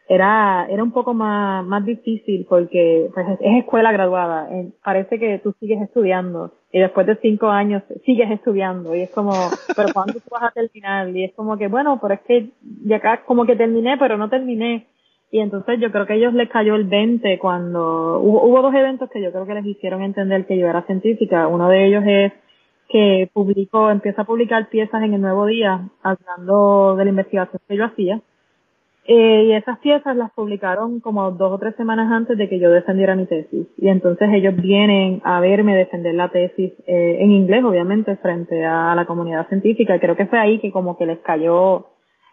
era 0.07 0.67
era 0.69 0.83
un 0.83 0.91
poco 0.91 1.13
más 1.13 1.65
más 1.65 1.85
difícil 1.85 2.45
porque 2.49 3.09
pues 3.13 3.27
es, 3.29 3.39
es 3.41 3.57
escuela 3.59 3.91
graduada 3.91 4.49
Eh, 4.51 4.71
parece 4.83 5.17
que 5.17 5.39
tú 5.39 5.53
sigues 5.59 5.81
estudiando 5.81 6.51
y 6.71 6.79
después 6.79 7.07
de 7.07 7.15
cinco 7.21 7.47
años 7.47 7.83
sigues 8.05 8.29
estudiando 8.31 8.95
y 8.95 9.01
es 9.01 9.11
como 9.11 9.31
pero 9.75 9.93
cuándo 9.93 10.13
tú 10.13 10.29
vas 10.31 10.43
a 10.43 10.51
terminar 10.51 11.09
y 11.09 11.23
es 11.23 11.33
como 11.33 11.57
que 11.57 11.67
bueno 11.67 11.99
pero 12.01 12.15
es 12.15 12.21
que 12.21 12.49
ya 12.85 12.97
acá 12.97 13.23
como 13.25 13.45
que 13.45 13.55
terminé 13.55 13.97
pero 13.97 14.17
no 14.17 14.29
terminé. 14.29 14.87
Y 15.31 15.39
entonces 15.39 15.79
yo 15.79 15.91
creo 15.91 16.05
que 16.05 16.13
a 16.13 16.15
ellos 16.15 16.35
les 16.35 16.47
cayó 16.47 16.75
el 16.75 16.83
20 16.83 17.39
cuando 17.39 18.19
hubo, 18.19 18.43
hubo 18.45 18.61
dos 18.61 18.75
eventos 18.75 19.09
que 19.09 19.19
yo 19.19 19.31
creo 19.31 19.47
que 19.47 19.55
les 19.55 19.65
hicieron 19.65 20.03
entender 20.03 20.45
que 20.45 20.59
yo 20.59 20.67
era 20.67 20.83
científica. 20.83 21.47
Uno 21.47 21.69
de 21.69 21.87
ellos 21.87 22.03
es 22.05 22.33
que 22.87 23.27
publicó 23.33 23.89
empieza 23.89 24.21
a 24.21 24.25
publicar 24.25 24.69
piezas 24.69 25.01
en 25.01 25.15
el 25.15 25.21
Nuevo 25.21 25.47
Día 25.47 25.89
hablando 26.03 26.95
de 26.95 27.05
la 27.05 27.09
investigación 27.09 27.59
que 27.67 27.77
yo 27.77 27.85
hacía 27.85 28.21
eh, 29.05 29.43
y 29.47 29.51
esas 29.53 29.79
piezas 29.79 30.15
las 30.15 30.31
publicaron 30.31 31.01
como 31.01 31.29
dos 31.31 31.53
o 31.53 31.57
tres 31.57 31.75
semanas 31.75 32.09
antes 32.09 32.37
de 32.37 32.47
que 32.47 32.57
yo 32.57 32.71
defendiera 32.71 33.15
mi 33.15 33.25
tesis. 33.25 33.67
Y 33.77 33.89
entonces 33.89 34.29
ellos 34.31 34.55
vienen 34.55 35.21
a 35.25 35.41
verme 35.41 35.75
defender 35.75 36.15
la 36.15 36.29
tesis 36.29 36.71
eh, 36.87 37.17
en 37.19 37.31
inglés, 37.31 37.63
obviamente, 37.65 38.15
frente 38.17 38.63
a 38.65 38.95
la 38.95 39.05
comunidad 39.05 39.47
científica. 39.49 39.95
Y 39.95 39.99
creo 39.99 40.15
que 40.15 40.27
fue 40.27 40.39
ahí 40.39 40.59
que 40.59 40.71
como 40.71 40.97
que 40.97 41.05
les 41.05 41.19
cayó 41.19 41.87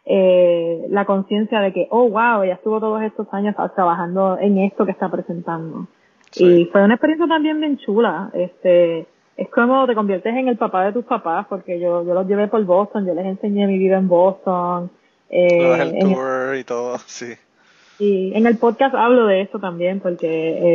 eh, 0.06 0.86
la 0.90 1.06
conciencia 1.06 1.60
de 1.60 1.72
que, 1.72 1.88
oh, 1.90 2.08
wow, 2.08 2.42
ella 2.44 2.54
estuvo 2.54 2.78
todos 2.78 3.02
estos 3.02 3.26
años 3.32 3.56
trabajando 3.74 4.38
en 4.38 4.58
esto 4.58 4.86
que 4.86 4.92
está 4.92 5.10
presentando. 5.10 5.88
Sí. 6.30 6.44
Y 6.44 6.64
fue 6.66 6.84
una 6.84 6.94
experiencia 6.94 7.26
también 7.26 7.58
bien 7.60 7.78
chula. 7.78 8.30
Este, 8.32 9.08
es 9.36 9.50
como 9.50 9.88
te 9.88 9.96
conviertes 9.96 10.36
en 10.36 10.46
el 10.46 10.56
papá 10.56 10.84
de 10.84 10.92
tus 10.92 11.04
papás, 11.04 11.46
porque 11.48 11.80
yo, 11.80 12.04
yo 12.04 12.14
los 12.14 12.28
llevé 12.28 12.46
por 12.46 12.64
Boston, 12.64 13.06
yo 13.06 13.14
les 13.14 13.26
enseñé 13.26 13.66
mi 13.66 13.76
vida 13.76 13.98
en 13.98 14.06
Boston. 14.06 14.90
Eh, 15.30 15.76
el 15.80 15.98
tour 16.00 16.56
y 16.56 16.64
todo, 16.64 16.98
sí. 17.06 17.34
y 17.98 18.32
en 18.34 18.46
el 18.46 18.58
podcast 18.58 18.94
hablo 18.94 19.26
de 19.26 19.42
eso 19.42 19.58
también 19.60 20.00
porque, 20.00 20.26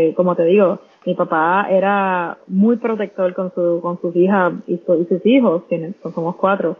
eh, 0.09 0.13
como 0.15 0.35
te 0.35 0.45
digo, 0.45 0.79
mi 1.05 1.13
papá 1.13 1.67
era 1.69 2.37
muy 2.47 2.77
protector 2.77 3.33
con 3.33 3.53
su 3.53 3.79
con 3.81 3.99
sus 4.01 4.15
hijas 4.15 4.53
y, 4.67 4.77
su- 4.85 5.01
y 5.01 5.05
sus 5.05 5.25
hijos, 5.25 5.67
tienen, 5.67 5.93
somos 6.01 6.35
cuatro. 6.37 6.77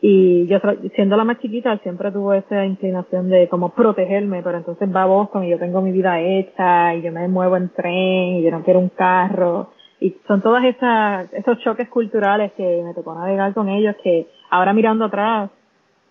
Y 0.00 0.46
yo 0.46 0.58
siendo 0.94 1.16
la 1.16 1.24
más 1.24 1.40
chiquita 1.40 1.76
siempre 1.78 2.12
tuve 2.12 2.38
esa 2.38 2.64
inclinación 2.64 3.28
de 3.30 3.48
como 3.48 3.70
protegerme, 3.70 4.42
pero 4.44 4.58
entonces 4.58 4.88
va 4.94 5.02
a 5.02 5.06
Boston 5.06 5.44
y 5.44 5.50
yo 5.50 5.58
tengo 5.58 5.80
mi 5.82 5.90
vida 5.90 6.20
hecha 6.20 6.94
y 6.94 7.02
yo 7.02 7.10
me 7.10 7.26
muevo 7.26 7.56
en 7.56 7.68
tren 7.70 8.36
y 8.36 8.42
yo 8.42 8.50
no 8.52 8.62
quiero 8.62 8.78
un 8.78 8.90
carro. 8.90 9.70
Y 10.00 10.14
son 10.28 10.40
todas 10.40 10.64
esas, 10.64 11.32
esos 11.32 11.58
choques 11.58 11.88
culturales 11.88 12.52
que 12.52 12.82
me 12.84 12.94
tocó 12.94 13.12
navegar 13.12 13.52
con 13.54 13.68
ellos 13.68 13.96
que 14.04 14.28
ahora 14.50 14.72
mirando 14.72 15.06
atrás 15.06 15.50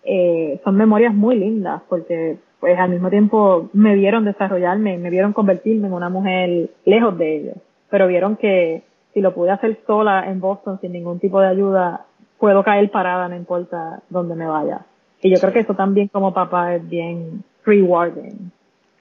eh, 0.04 0.60
son 0.64 0.76
memorias 0.76 1.14
muy 1.14 1.36
lindas 1.36 1.82
porque 1.88 2.38
pues 2.60 2.78
al 2.78 2.90
mismo 2.90 3.10
tiempo 3.10 3.70
me 3.72 3.94
vieron 3.94 4.24
desarrollarme, 4.24 4.98
me 4.98 5.10
vieron 5.10 5.32
convertirme 5.32 5.86
en 5.86 5.92
una 5.92 6.08
mujer 6.08 6.70
lejos 6.84 7.16
de 7.18 7.36
ellos, 7.36 7.56
pero 7.88 8.06
vieron 8.06 8.36
que 8.36 8.82
si 9.14 9.20
lo 9.20 9.34
pude 9.34 9.50
hacer 9.50 9.78
sola 9.86 10.28
en 10.28 10.40
Boston 10.40 10.80
sin 10.80 10.92
ningún 10.92 11.20
tipo 11.20 11.40
de 11.40 11.48
ayuda, 11.48 12.04
puedo 12.38 12.62
caer 12.64 12.90
parada 12.90 13.28
no 13.28 13.36
importa 13.36 14.02
dónde 14.08 14.34
me 14.34 14.46
vaya. 14.46 14.86
Y 15.20 15.30
yo 15.30 15.40
creo 15.40 15.52
que 15.52 15.60
eso 15.60 15.74
también 15.74 16.08
como 16.08 16.32
papá 16.32 16.74
es 16.74 16.88
bien 16.88 17.42
rewarding. 17.64 18.52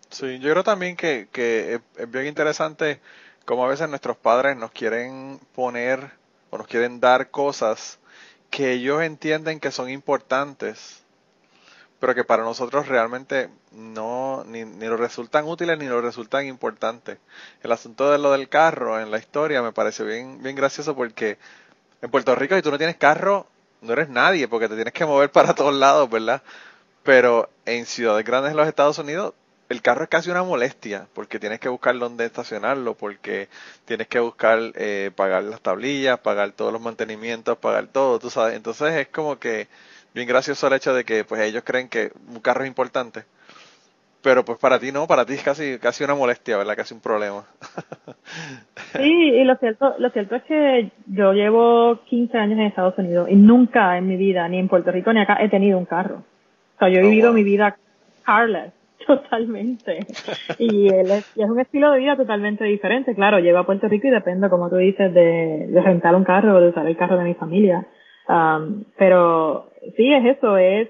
Sí, 0.09 0.39
yo 0.39 0.51
creo 0.51 0.63
también 0.63 0.95
que, 0.95 1.27
que 1.31 1.79
es, 1.97 2.11
bien 2.11 2.27
interesante 2.27 2.99
como 3.45 3.65
a 3.65 3.69
veces 3.69 3.89
nuestros 3.89 4.17
padres 4.17 4.57
nos 4.57 4.71
quieren 4.71 5.39
poner 5.55 5.99
o 6.49 6.57
nos 6.57 6.67
quieren 6.67 6.99
dar 6.99 7.29
cosas 7.29 7.99
que 8.49 8.71
ellos 8.73 9.01
entienden 9.03 9.59
que 9.59 9.71
son 9.71 9.89
importantes, 9.89 11.03
pero 11.99 12.13
que 12.15 12.23
para 12.23 12.43
nosotros 12.43 12.87
realmente 12.87 13.49
no 13.71 14.43
ni, 14.45 14.65
ni 14.65 14.87
resultan 14.87 15.45
útiles 15.45 15.77
ni 15.77 15.85
nos 15.85 16.01
resultan 16.01 16.45
importantes. 16.45 17.17
El 17.63 17.71
asunto 17.71 18.11
de 18.11 18.17
lo 18.17 18.31
del 18.31 18.49
carro 18.49 18.99
en 18.99 19.11
la 19.11 19.17
historia 19.17 19.61
me 19.61 19.71
pareció 19.71 20.05
bien, 20.05 20.41
bien 20.41 20.55
gracioso 20.55 20.95
porque 20.95 21.37
en 22.01 22.11
Puerto 22.11 22.35
Rico 22.35 22.55
si 22.55 22.61
tú 22.61 22.71
no 22.71 22.77
tienes 22.77 22.97
carro 22.97 23.47
no 23.81 23.93
eres 23.93 24.09
nadie 24.09 24.47
porque 24.47 24.67
te 24.69 24.75
tienes 24.75 24.93
que 24.93 25.05
mover 25.05 25.31
para 25.31 25.53
todos 25.55 25.73
lados, 25.73 26.09
¿verdad? 26.09 26.41
Pero 27.03 27.49
en 27.65 27.85
ciudades 27.85 28.25
grandes 28.25 28.51
de 28.51 28.57
los 28.57 28.67
Estados 28.67 28.97
Unidos 28.99 29.33
el 29.69 29.81
carro 29.81 30.03
es 30.03 30.09
casi 30.09 30.29
una 30.31 30.43
molestia 30.43 31.07
porque 31.13 31.39
tienes 31.39 31.59
que 31.59 31.69
buscar 31.69 31.97
dónde 31.97 32.25
estacionarlo, 32.25 32.93
porque 32.95 33.49
tienes 33.85 34.07
que 34.07 34.19
buscar 34.19 34.59
eh, 34.75 35.11
pagar 35.15 35.43
las 35.43 35.61
tablillas, 35.61 36.19
pagar 36.19 36.51
todos 36.51 36.71
los 36.71 36.81
mantenimientos, 36.81 37.57
pagar 37.57 37.87
todo, 37.87 38.19
tú 38.19 38.29
sabes. 38.29 38.55
Entonces 38.55 38.93
es 38.95 39.07
como 39.09 39.37
que 39.39 39.67
bien 40.13 40.27
gracioso 40.27 40.67
el 40.67 40.73
hecho 40.73 40.93
de 40.93 41.03
que 41.03 41.23
pues 41.23 41.41
ellos 41.41 41.63
creen 41.65 41.89
que 41.89 42.11
un 42.29 42.39
carro 42.39 42.63
es 42.63 42.67
importante, 42.67 43.25
pero 44.21 44.43
pues 44.45 44.57
para 44.57 44.79
ti 44.79 44.91
no, 44.91 45.05
para 45.07 45.25
ti 45.25 45.33
es 45.33 45.43
casi 45.43 45.77
casi 45.79 46.03
una 46.03 46.15
molestia, 46.15 46.57
¿verdad? 46.57 46.75
Casi 46.77 46.93
un 46.93 47.01
problema. 47.01 47.43
Sí, 48.95 49.03
y 49.03 49.43
lo 49.43 49.55
cierto, 49.57 49.93
lo 49.99 50.09
cierto 50.11 50.35
es 50.35 50.43
que 50.43 50.91
yo 51.07 51.33
llevo 51.33 51.99
15 52.05 52.37
años 52.37 52.57
en 52.57 52.65
Estados 52.65 52.97
Unidos 52.97 53.27
y 53.29 53.35
nunca 53.35 53.97
en 53.97 54.07
mi 54.07 54.15
vida, 54.15 54.47
ni 54.47 54.57
en 54.59 54.67
Puerto 54.69 54.91
Rico 54.91 55.11
ni 55.13 55.19
acá, 55.21 55.37
he 55.41 55.49
tenido 55.49 55.77
un 55.77 55.85
carro. 55.85 56.23
O 56.75 56.79
sea, 56.79 56.89
yo 56.89 56.99
he 56.99 57.03
Oh, 57.03 57.09
vivido 57.09 57.27
wow. 57.27 57.35
mi 57.35 57.43
vida 57.43 57.77
carless, 58.25 58.71
totalmente. 59.07 59.99
Y, 60.59 60.87
él 60.87 61.11
es, 61.11 61.33
un 61.35 61.59
estilo 61.59 61.91
de 61.91 61.99
vida 61.99 62.15
totalmente 62.15 62.63
diferente. 62.63 63.15
Claro, 63.15 63.39
llego 63.39 63.59
a 63.59 63.65
Puerto 63.65 63.87
Rico 63.87 64.07
y 64.07 64.11
dependo, 64.11 64.49
como 64.49 64.69
tú 64.69 64.77
dices, 64.77 65.13
de, 65.13 65.69
rentar 65.83 66.15
un 66.15 66.23
carro 66.23 66.55
o 66.55 66.61
de 66.61 66.69
usar 66.69 66.87
el 66.87 66.97
carro 66.97 67.17
de 67.17 67.25
mi 67.25 67.33
familia. 67.33 67.85
Um, 68.27 68.83
pero 68.97 69.69
sí, 69.95 70.13
es 70.13 70.37
eso, 70.37 70.57
es 70.57 70.89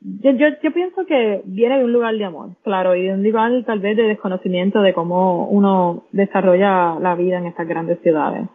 yo, 0.00 0.32
yo, 0.32 0.48
yo 0.60 0.72
pienso 0.72 1.06
que 1.06 1.42
viene 1.44 1.78
de 1.78 1.84
un 1.84 1.92
lugar 1.92 2.16
de 2.16 2.24
amor, 2.24 2.50
claro, 2.64 2.96
y 2.96 3.04
de 3.04 3.14
un 3.14 3.22
lugar 3.22 3.52
tal 3.64 3.78
vez 3.78 3.96
de 3.96 4.02
desconocimiento 4.02 4.82
de 4.82 4.94
cómo 4.94 5.46
uno 5.46 6.04
desarrolla 6.10 6.96
la 6.98 7.14
vida 7.14 7.38
en 7.38 7.46
estas 7.46 7.68
grandes 7.68 8.00
ciudades. 8.00 8.48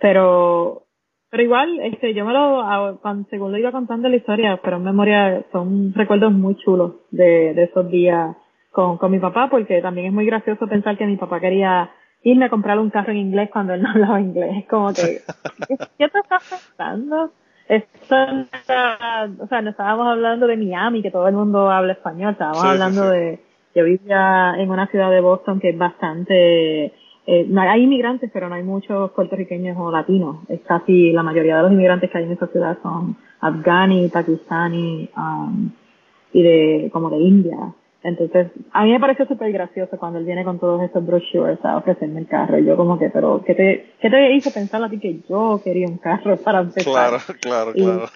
Pero, 0.00 0.84
pero 1.30 1.42
igual, 1.42 1.78
este, 1.80 2.14
yo 2.14 2.24
me 2.24 2.32
lo, 2.32 2.98
cuando, 3.02 3.28
según 3.28 3.52
lo 3.52 3.58
iba 3.58 3.70
contando 3.70 4.08
la 4.08 4.16
historia, 4.16 4.58
pero 4.62 4.78
en 4.78 4.84
memoria 4.84 5.44
son 5.52 5.92
recuerdos 5.92 6.32
muy 6.32 6.56
chulos 6.56 6.94
de 7.10 7.50
esos 7.62 7.90
días 7.90 8.34
con, 8.74 8.98
con 8.98 9.12
mi 9.12 9.20
papá, 9.20 9.48
porque 9.48 9.80
también 9.80 10.08
es 10.08 10.12
muy 10.12 10.26
gracioso 10.26 10.66
pensar 10.66 10.98
que 10.98 11.06
mi 11.06 11.16
papá 11.16 11.38
quería 11.38 11.90
irme 12.24 12.46
a 12.46 12.50
comprar 12.50 12.80
un 12.80 12.90
carro 12.90 13.12
en 13.12 13.18
inglés 13.18 13.48
cuando 13.52 13.72
él 13.72 13.82
no 13.82 13.90
hablaba 13.90 14.20
inglés. 14.20 14.64
Como 14.68 14.92
que, 14.92 15.20
¿qué 15.98 16.08
te 16.08 16.18
estás 16.18 16.42
pensando? 16.50 17.30
Esto 17.68 18.16
o 19.38 19.46
sea, 19.46 19.62
no 19.62 19.70
estábamos 19.70 20.08
hablando 20.08 20.48
de 20.48 20.56
Miami, 20.56 21.02
que 21.02 21.12
todo 21.12 21.28
el 21.28 21.34
mundo 21.34 21.70
habla 21.70 21.92
español, 21.92 22.32
estábamos 22.32 22.64
hablando 22.64 23.08
de, 23.08 23.38
yo 23.74 23.84
vivía 23.84 24.54
en 24.58 24.68
una 24.68 24.88
ciudad 24.88 25.10
de 25.10 25.20
Boston 25.20 25.60
que 25.60 25.70
es 25.70 25.78
bastante, 25.78 26.86
eh, 27.26 27.48
hay 27.56 27.82
inmigrantes, 27.82 28.28
pero 28.34 28.48
no 28.48 28.56
hay 28.56 28.64
muchos 28.64 29.12
puertorriqueños 29.12 29.76
o 29.78 29.90
latinos. 29.92 30.38
Es 30.48 30.60
casi 30.62 31.12
la 31.12 31.22
mayoría 31.22 31.58
de 31.58 31.62
los 31.62 31.72
inmigrantes 31.72 32.10
que 32.10 32.18
hay 32.18 32.24
en 32.24 32.32
esa 32.32 32.48
ciudad 32.48 32.76
son 32.82 33.16
afgani, 33.40 34.08
pakistani, 34.08 35.08
um, 35.16 35.70
y 36.32 36.42
de, 36.42 36.90
como 36.92 37.08
de 37.08 37.18
India. 37.18 37.72
Entonces, 38.04 38.48
a 38.72 38.84
mí 38.84 38.92
me 38.92 39.00
pareció 39.00 39.26
súper 39.26 39.50
gracioso 39.50 39.96
cuando 39.96 40.18
él 40.18 40.26
viene 40.26 40.44
con 40.44 40.58
todos 40.58 40.82
estos 40.82 41.04
brochures 41.06 41.58
a 41.64 41.78
ofrecerme 41.78 42.20
el 42.20 42.26
carro. 42.26 42.58
Y 42.58 42.66
yo 42.66 42.76
como 42.76 42.98
que, 42.98 43.08
pero, 43.08 43.42
¿qué 43.46 43.54
te, 43.54 43.94
qué 43.98 44.10
te 44.10 44.34
hizo 44.34 44.52
pensar 44.52 44.84
a 44.84 44.90
ti 44.90 44.98
que 44.98 45.20
yo 45.26 45.62
quería 45.64 45.88
un 45.88 45.96
carro 45.96 46.36
para 46.44 46.60
empezar? 46.60 46.92
Claro, 46.92 47.18
claro, 47.40 47.72
claro. 47.72 48.06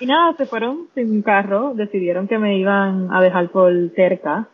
Y 0.00 0.06
nada, 0.06 0.34
se 0.36 0.46
fueron 0.46 0.88
sin 0.96 1.12
un 1.12 1.22
carro, 1.22 1.74
decidieron 1.74 2.26
que 2.26 2.38
me 2.38 2.58
iban 2.58 3.08
a 3.14 3.22
dejar 3.22 3.48
por 3.50 3.72
cerca. 3.94 4.48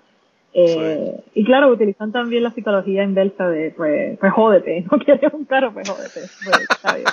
Eh, 0.52 1.24
Y 1.34 1.44
claro, 1.44 1.68
utilizan 1.70 2.12
también 2.12 2.42
la 2.42 2.52
psicología 2.52 3.02
inversa 3.02 3.48
de, 3.48 3.70
pues, 3.70 4.18
pues 4.18 4.32
jódete, 4.32 4.84
no 4.92 4.98
quieres 4.98 5.32
un 5.32 5.46
carro, 5.46 5.72
pues 5.72 5.88
jódete. 5.88 6.20
Pues, 6.44 6.66
está 6.70 6.94
bien. 6.96 7.06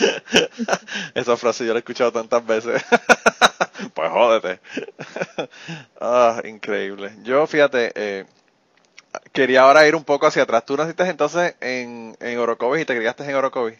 Esa 1.14 1.36
frase 1.36 1.66
yo 1.66 1.72
la 1.72 1.78
he 1.78 1.80
escuchado 1.80 2.12
tantas 2.12 2.46
veces. 2.46 2.84
pues 3.94 4.10
jódete. 4.10 4.60
ah, 6.00 6.40
increíble. 6.44 7.12
Yo, 7.22 7.46
fíjate, 7.46 7.92
eh, 7.94 8.24
quería 9.32 9.62
ahora 9.62 9.86
ir 9.86 9.94
un 9.94 10.04
poco 10.04 10.26
hacia 10.26 10.42
atrás. 10.42 10.64
¿Tú 10.64 10.76
naciste 10.76 11.04
entonces 11.08 11.56
en, 11.60 12.14
en 12.20 12.38
Orocovis 12.38 12.82
y 12.82 12.86
te 12.86 12.96
criaste 12.96 13.24
en 13.24 13.34
Orocovis? 13.34 13.78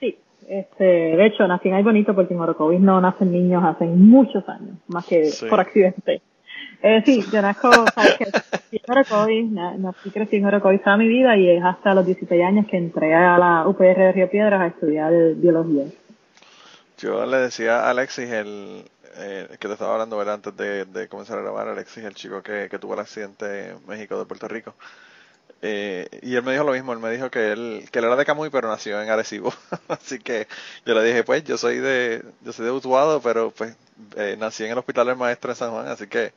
Sí, 0.00 0.18
este, 0.48 0.84
de 0.84 1.26
hecho 1.26 1.46
nací 1.46 1.68
en 1.68 1.84
bonito 1.84 2.14
porque 2.14 2.34
en 2.34 2.40
Orocovis 2.40 2.80
no 2.80 3.00
nacen 3.00 3.32
niños 3.32 3.62
hace 3.64 3.84
muchos 3.84 4.48
años, 4.48 4.76
más 4.88 5.06
que 5.06 5.30
por 5.48 5.60
accidente. 5.60 6.22
Eh, 6.80 7.02
sí, 7.04 7.24
yo 7.32 7.42
nazco, 7.42 7.70
en 8.70 8.80
Orocovis, 8.86 9.50
nací 9.50 10.10
crecí 10.10 10.36
en 10.36 10.46
Orocovis 10.46 10.82
toda 10.82 10.96
mi 10.96 11.08
vida 11.08 11.36
y 11.36 11.50
es 11.50 11.64
hasta 11.64 11.92
los 11.92 12.06
16 12.06 12.42
años 12.44 12.66
que 12.70 12.76
entré 12.76 13.14
a 13.14 13.36
la 13.36 13.66
UPR 13.66 13.96
de 13.96 14.12
Río 14.12 14.30
Piedras 14.30 14.60
a 14.60 14.66
estudiar 14.68 15.12
biología. 15.34 15.86
Yo 16.98 17.26
le 17.26 17.38
decía 17.38 17.80
a 17.80 17.90
Alexis, 17.90 18.30
el, 18.30 18.84
eh, 19.16 19.48
que 19.58 19.66
te 19.66 19.72
estaba 19.72 19.94
hablando 19.94 20.20
antes 20.20 20.56
de, 20.56 21.08
comenzar 21.08 21.38
a 21.38 21.42
grabar, 21.42 21.68
Alexis, 21.68 22.04
el 22.04 22.14
chico 22.14 22.42
que, 22.42 22.68
tuvo 22.80 22.94
el 22.94 23.00
accidente 23.00 23.70
en 23.70 23.86
México 23.86 24.16
de 24.16 24.26
Puerto 24.26 24.46
Rico. 24.46 24.74
Eh, 25.60 26.08
y 26.22 26.36
él 26.36 26.44
me 26.44 26.52
dijo 26.52 26.62
lo 26.62 26.72
mismo, 26.72 26.92
él 26.92 27.00
me 27.00 27.10
dijo 27.10 27.28
que 27.28 27.50
él, 27.50 27.88
que 27.90 27.98
él 27.98 28.04
era 28.04 28.14
de 28.14 28.24
Camuy 28.24 28.48
pero 28.50 28.68
nació 28.68 29.02
en 29.02 29.10
Arecibo. 29.10 29.52
Así 29.88 30.20
que 30.20 30.46
yo 30.86 30.94
le 30.94 31.02
dije, 31.02 31.24
pues 31.24 31.42
yo 31.42 31.58
soy 31.58 31.78
de, 31.78 32.24
yo 32.42 32.52
soy 32.52 32.66
de 32.66 32.70
Utuado, 32.70 33.20
pero 33.20 33.50
pues 33.50 33.76
eh, 34.16 34.36
nací 34.38 34.64
en 34.64 34.70
el 34.70 34.78
Hospital 34.78 35.08
del 35.08 35.16
Maestro 35.16 35.50
en 35.50 35.56
San 35.56 35.70
Juan, 35.72 35.88
así 35.88 36.06
que 36.06 36.32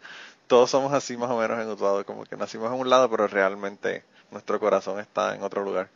todos 0.51 0.69
somos 0.69 0.91
así 0.91 1.15
más 1.15 1.29
o 1.29 1.39
menos 1.39 1.57
en 1.61 1.69
Utuado, 1.69 2.05
como 2.05 2.25
que 2.25 2.35
nacimos 2.35 2.73
en 2.73 2.77
un 2.77 2.89
lado, 2.89 3.09
pero 3.09 3.25
realmente 3.25 4.03
nuestro 4.31 4.59
corazón 4.59 4.99
está 4.99 5.33
en 5.33 5.43
otro 5.43 5.63
lugar. 5.63 5.87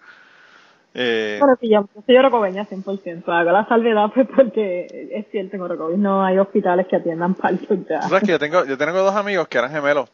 Eh, 0.94 1.36
bueno, 1.41 1.58
sí, 1.60 1.68
yo, 1.70 1.86
soy 2.06 2.15
orocobeña 2.15 2.65
100%. 2.65 3.28
Hago 3.28 3.52
la 3.52 3.68
salvedad 3.68 4.10
pues 4.15 4.30
porque 4.34 5.10
es 5.12 5.30
cierto, 5.30 5.58
en 5.58 5.62
Orocovis 5.62 5.98
no 5.98 6.24
hay 6.24 6.38
hospitales 6.38 6.88
que 6.88 6.96
atiendan 6.96 7.34
partos 7.34 7.80
ya. 7.86 8.04
¿Sabes 8.04 8.24
que 8.24 8.32
yo 8.32 8.39
tengo, 8.39 8.63
yo 8.63 8.78
tengo 8.78 8.98
dos 9.00 9.13
amigos 9.13 9.50
que 9.50 9.58
eran 9.58 9.72
gemelos, 9.72 10.10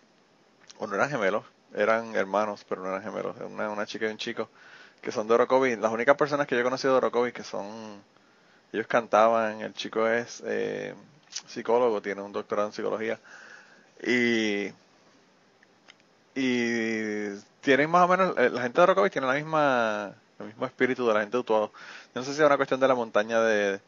o 0.79 0.87
no 0.87 0.95
eran 0.95 1.11
gemelos, 1.11 1.43
eran 1.75 2.15
hermanos, 2.15 2.65
pero 2.67 2.81
no 2.81 2.87
eran 2.87 3.03
gemelos, 3.03 3.35
una, 3.47 3.69
una 3.69 3.85
chica 3.85 4.07
y 4.07 4.09
un 4.09 4.17
chico, 4.17 4.49
que 5.03 5.11
son 5.11 5.27
de 5.27 5.35
Orocovis. 5.35 5.77
Las 5.77 5.91
únicas 5.91 6.17
personas 6.17 6.47
que 6.47 6.55
yo 6.55 6.61
he 6.61 6.63
conocido 6.63 6.93
de 6.93 6.97
Orocovis 6.97 7.33
que 7.33 7.43
son, 7.43 7.67
ellos 8.73 8.87
cantaban, 8.87 9.61
el 9.61 9.75
chico 9.75 10.07
es 10.07 10.41
eh, 10.47 10.95
psicólogo, 11.45 12.01
tiene 12.01 12.23
un 12.23 12.31
doctorado 12.31 12.69
en 12.69 12.73
psicología, 12.73 13.19
y, 14.03 14.71
y 16.35 17.35
tienen 17.61 17.89
más 17.89 18.03
o 18.03 18.07
menos, 18.07 18.37
eh, 18.37 18.49
la 18.49 18.61
gente 18.61 18.77
de 18.77 18.83
Orocovis 18.83 19.11
tiene 19.11 19.27
la 19.27 19.33
misma 19.33 20.15
el 20.41 20.47
mismo 20.47 20.65
espíritu 20.65 21.07
de 21.07 21.13
la 21.13 21.19
gente 21.21 21.37
de 21.37 21.41
Utuado. 21.41 21.71
no 22.13 22.23
sé 22.23 22.33
si 22.33 22.41
es 22.41 22.45
una 22.45 22.57
cuestión 22.57 22.79
de 22.79 22.87
la 22.87 22.95
montaña 22.95 23.41
de, 23.41 23.79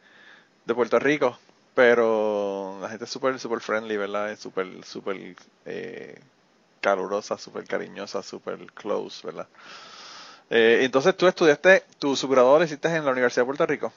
de 0.64 0.74
Puerto 0.74 0.98
Rico, 0.98 1.38
pero 1.74 2.78
la 2.80 2.88
gente 2.88 3.04
es 3.04 3.10
súper, 3.10 3.38
súper 3.38 3.60
friendly, 3.60 3.96
¿verdad? 3.96 4.30
Es 4.30 4.38
súper, 4.38 4.84
súper 4.84 5.36
eh, 5.66 6.20
calurosa, 6.80 7.36
súper 7.36 7.64
cariñosa, 7.64 8.22
súper 8.22 8.58
close, 8.72 9.26
¿verdad? 9.26 9.48
Eh, 10.50 10.80
entonces 10.82 11.16
tú 11.16 11.26
estudiaste, 11.26 11.84
tu 11.98 12.14
subgrado 12.14 12.58
lo 12.58 12.64
hiciste 12.64 12.88
en 12.88 13.04
la 13.04 13.10
Universidad 13.10 13.42
de 13.42 13.46
Puerto 13.46 13.66
Rico. 13.66 13.92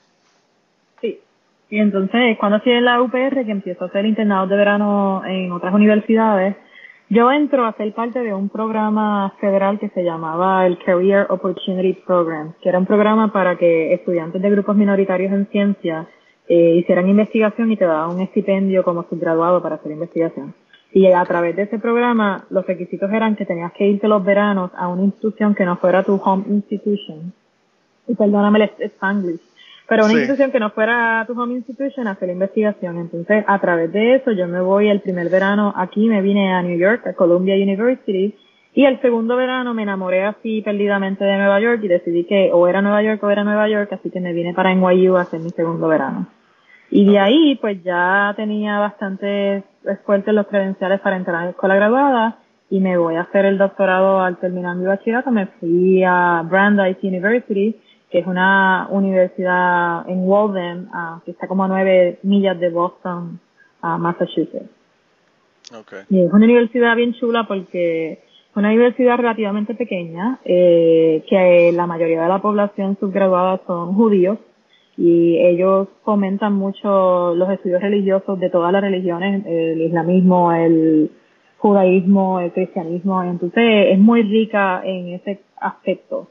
Sí. 1.02 1.22
Y 1.70 1.80
entonces, 1.80 2.38
cuando 2.38 2.58
estoy 2.58 2.80
la 2.80 3.02
UPR, 3.02 3.46
que 3.46 3.52
empiezo 3.52 3.84
a 3.84 3.88
hacer 3.88 4.06
internados 4.06 4.50
de 4.50 4.56
verano 4.56 5.22
en 5.26 5.52
otras 5.52 5.74
universidades, 5.74 6.56
yo 7.10 7.32
entro 7.32 7.66
a 7.66 7.74
ser 7.74 7.94
parte 7.94 8.20
de 8.20 8.34
un 8.34 8.50
programa 8.50 9.34
federal 9.40 9.80
que 9.80 9.90
se 9.90 10.04
llamaba 10.04 10.66
el 10.66 10.78
Career 10.78 11.28
Opportunity 11.30 11.94
Program, 12.06 12.54
que 12.62 12.70
era 12.70 12.80
un 12.80 12.86
programa 12.86 13.32
para 13.32 13.58
que 13.58 13.94
estudiantes 13.94 14.42
de 14.42 14.50
grupos 14.50 14.76
minoritarios 14.76 15.32
en 15.32 15.46
ciencia 15.48 16.08
eh, 16.50 16.76
hicieran 16.76 17.08
investigación 17.08 17.72
y 17.72 17.78
te 17.78 17.86
daban 17.86 18.16
un 18.16 18.22
estipendio 18.22 18.84
como 18.84 19.04
subgraduado 19.04 19.62
para 19.62 19.76
hacer 19.76 19.92
investigación. 19.92 20.54
Y 20.94 21.06
a 21.08 21.24
través 21.26 21.56
de 21.56 21.64
ese 21.64 21.80
programa, 21.80 22.46
los 22.50 22.66
requisitos 22.66 23.12
eran 23.12 23.36
que 23.36 23.46
tenías 23.46 23.74
que 23.74 23.88
irte 23.88 24.08
los 24.08 24.24
veranos 24.24 24.72
a 24.76 24.88
una 24.88 25.04
institución 25.04 25.54
que 25.54 25.66
no 25.66 25.76
fuera 25.78 26.04
tu 26.04 26.16
home 26.16 26.46
institution. 26.50 27.34
Y 28.08 28.16
perdóname 28.16 28.64
el 28.78 28.90
Spanglish 28.92 29.42
pero 29.88 30.06
una 30.06 30.14
institución 30.14 30.52
que 30.52 30.60
no 30.60 30.70
fuera 30.72 31.24
tu 31.26 31.40
home 31.40 31.56
institution 31.56 32.08
hacer 32.08 32.28
la 32.28 32.34
investigación. 32.34 32.98
Entonces, 32.98 33.44
a 33.48 33.60
través 33.60 33.92
de 33.94 34.16
eso, 34.16 34.32
yo 34.32 34.48
me 34.48 34.60
voy 34.60 34.90
el 34.90 35.00
primer 35.00 35.30
verano 35.30 35.74
aquí, 35.76 36.08
me 36.08 36.22
vine 36.22 36.54
a 36.54 36.62
New 36.62 36.78
York, 36.78 37.08
a 37.08 37.14
Columbia 37.14 37.56
University, 37.56 38.36
y 38.74 38.86
el 38.86 39.02
segundo 39.02 39.36
verano 39.38 39.74
me 39.74 39.84
enamoré 39.84 40.24
así 40.24 40.62
perdidamente 40.62 41.24
de 41.24 41.38
Nueva 41.38 41.60
York 41.60 41.80
y 41.84 41.88
decidí 41.88 42.26
que 42.26 42.52
o 42.54 42.68
era 42.68 42.82
Nueva 42.82 43.02
York 43.02 43.24
o 43.24 43.30
era 43.30 43.44
Nueva 43.44 43.68
York, 43.70 43.92
así 43.94 44.12
que 44.12 44.20
me 44.20 44.34
vine 44.34 44.54
para 44.54 44.74
NYU 44.76 45.16
a 45.16 45.22
hacer 45.22 45.40
mi 45.40 45.50
segundo 45.50 45.88
verano. 45.88 46.28
Y 46.92 47.10
de 47.10 47.20
ahí, 47.20 47.56
pues 47.60 47.82
ya 47.84 48.34
tenía 48.36 48.80
bastante 48.80 49.64
fuertes 50.06 50.34
los 50.34 50.48
credenciales 50.48 51.00
para 51.00 51.18
entrar 51.18 51.38
a 51.38 51.44
la 51.46 51.50
escuela 51.52 51.76
graduada 51.76 52.38
y 52.70 52.80
me 52.80 52.98
voy 52.98 53.16
a 53.16 53.22
hacer 53.22 53.46
el 53.46 53.58
doctorado 53.58 54.22
al 54.22 54.38
terminar 54.38 54.76
mi 54.76 54.86
bachillerato. 54.86 55.32
Me 55.32 55.48
fui 55.60 56.04
a 56.04 56.44
Brandeis 56.48 56.98
University 57.02 57.76
que 58.10 58.20
es 58.20 58.28
una 58.28 58.88
universidad 58.90 60.08
en 60.10 60.28
Walden, 60.28 60.88
uh, 60.88 61.22
que 61.26 61.32
está 61.32 61.48
como 61.48 61.66
a 61.66 61.68
nueve 61.68 62.20
millas 62.24 62.60
de 62.60 62.70
Boston, 62.70 63.40
uh, 63.84 63.98
Massachusetts. 63.98 64.70
Okay. 65.82 66.00
Y 66.10 66.22
es 66.22 66.32
una 66.32 66.46
universidad 66.46 66.96
bien 66.96 67.14
chula 67.14 67.46
porque 67.48 68.14
es 68.14 68.56
una 68.56 68.70
universidad 68.70 69.18
relativamente 69.18 69.76
pequeña, 69.76 70.40
eh, 70.46 71.26
que 71.30 71.72
la 71.74 71.86
mayoría 71.86 72.24
de 72.24 72.30
la 72.30 72.42
población 72.42 72.98
subgraduada 73.00 73.60
son 73.68 73.94
judíos 73.94 74.40
y 74.98 75.38
ellos 75.38 75.90
fomentan 76.04 76.54
mucho 76.54 77.36
los 77.36 77.50
estudios 77.50 77.82
religiosos 77.82 78.40
de 78.40 78.50
todas 78.50 78.72
las 78.72 78.82
religiones, 78.82 79.46
el 79.46 79.82
islamismo, 79.82 80.54
el 80.54 81.12
judaísmo, 81.58 82.40
el 82.40 82.52
cristianismo, 82.54 83.22
entonces 83.24 83.88
es 83.90 84.00
muy 84.00 84.24
rica 84.24 84.82
en 84.86 85.10
ese 85.10 85.42
aspecto 85.60 86.30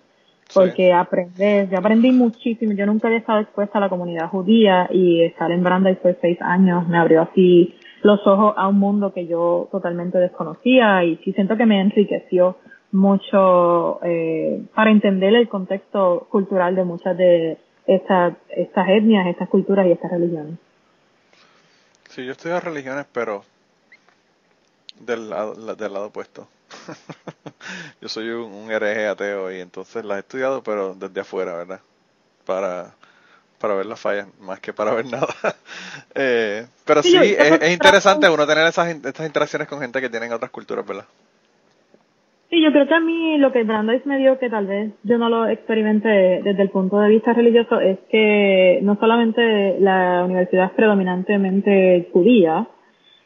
porque 0.55 0.93
aprender, 0.93 1.69
yo 1.69 1.79
aprendí 1.79 2.13
muchísimo, 2.13 2.73
yo 2.73 2.87
nunca 2.87 3.09
había 3.09 3.19
estado 3.19 3.41
expuesta 3.41 3.79
a 3.79 3.81
la 3.81 3.89
comunidad 3.89 4.29
judía 4.29 4.89
y 4.91 5.23
estar 5.23 5.51
en 5.51 5.63
Brandeis 5.63 5.99
por 5.99 6.17
seis 6.21 6.39
años 6.41 6.89
me 6.89 6.99
abrió 6.99 7.23
así 7.23 7.75
los 8.03 8.25
ojos 8.27 8.55
a 8.57 8.69
un 8.69 8.79
mundo 8.79 9.13
que 9.13 9.27
yo 9.27 9.69
totalmente 9.73 10.19
desconocía 10.19 11.05
y 11.05 11.17
sí 11.19 11.33
siento 11.33 11.57
que 11.57 11.67
me 11.67 11.81
enriqueció 11.81 12.57
mucho 12.93 14.01
eh, 14.05 14.63
para 14.75 14.91
entender 14.91 15.35
el 15.35 15.49
contexto 15.49 16.27
cultural 16.31 16.77
de 16.77 16.85
muchas 16.85 17.17
de 17.17 17.59
estas, 17.87 18.35
estas 18.49 18.89
etnias, 18.89 19.27
estas 19.27 19.49
culturas 19.49 19.87
y 19.87 19.93
estas 19.93 20.11
religiones. 20.11 20.59
Sí, 22.09 22.25
yo 22.25 22.33
estudio 22.33 22.61
religiones, 22.61 23.07
pero 23.13 23.45
del 25.01 25.29
lado, 25.29 25.75
del 25.75 25.93
lado 25.93 26.07
opuesto. 26.07 26.49
yo 28.01 28.09
soy 28.09 28.29
un, 28.29 28.71
hereje 28.71 29.07
ateo 29.07 29.53
y 29.53 29.61
entonces 29.61 30.05
las 30.05 30.19
he 30.19 30.21
estudiado, 30.21 30.63
pero 30.63 30.95
desde 30.95 31.21
afuera, 31.21 31.57
¿verdad? 31.57 31.81
Para, 32.45 32.95
para 33.61 33.75
ver 33.75 33.87
las 33.87 34.01
fallas, 34.01 34.29
más 34.41 34.61
que 34.61 34.73
para 34.73 34.95
ver 34.95 35.07
nada. 35.11 35.27
eh, 36.15 36.67
pero 36.85 37.03
sí, 37.03 37.17
es, 37.17 37.73
interesante 37.73 38.29
uno 38.29 38.47
tener 38.47 38.67
esas, 38.67 38.89
estas 38.89 39.27
interacciones 39.27 39.69
con 39.69 39.81
gente 39.81 40.01
que 40.01 40.11
tienen 40.11 40.33
otras 40.33 40.51
culturas, 40.51 40.87
¿verdad? 40.87 41.07
Sí, 42.49 42.63
yo 42.63 42.71
creo 42.71 42.87
que 42.87 42.95
a 42.95 43.01
mí 43.01 43.39
lo 43.39 43.53
que 43.53 43.65
Brandeis 43.65 44.07
me 44.07 44.19
dio, 44.19 44.39
que 44.39 44.49
tal 44.49 44.67
vez 44.67 44.93
yo 45.03 45.19
no 45.19 45.29
lo 45.29 45.49
experimenté 45.49 46.43
desde 46.45 46.63
el 46.63 46.71
punto 46.71 47.01
de 47.01 47.09
vista 47.09 47.33
religioso, 47.33 47.81
es 47.81 47.99
que 48.09 48.79
no 48.83 48.97
solamente 49.01 49.81
la 49.81 50.23
universidad 50.25 50.67
es 50.67 50.73
predominantemente 50.73 52.09
judía, 52.13 52.69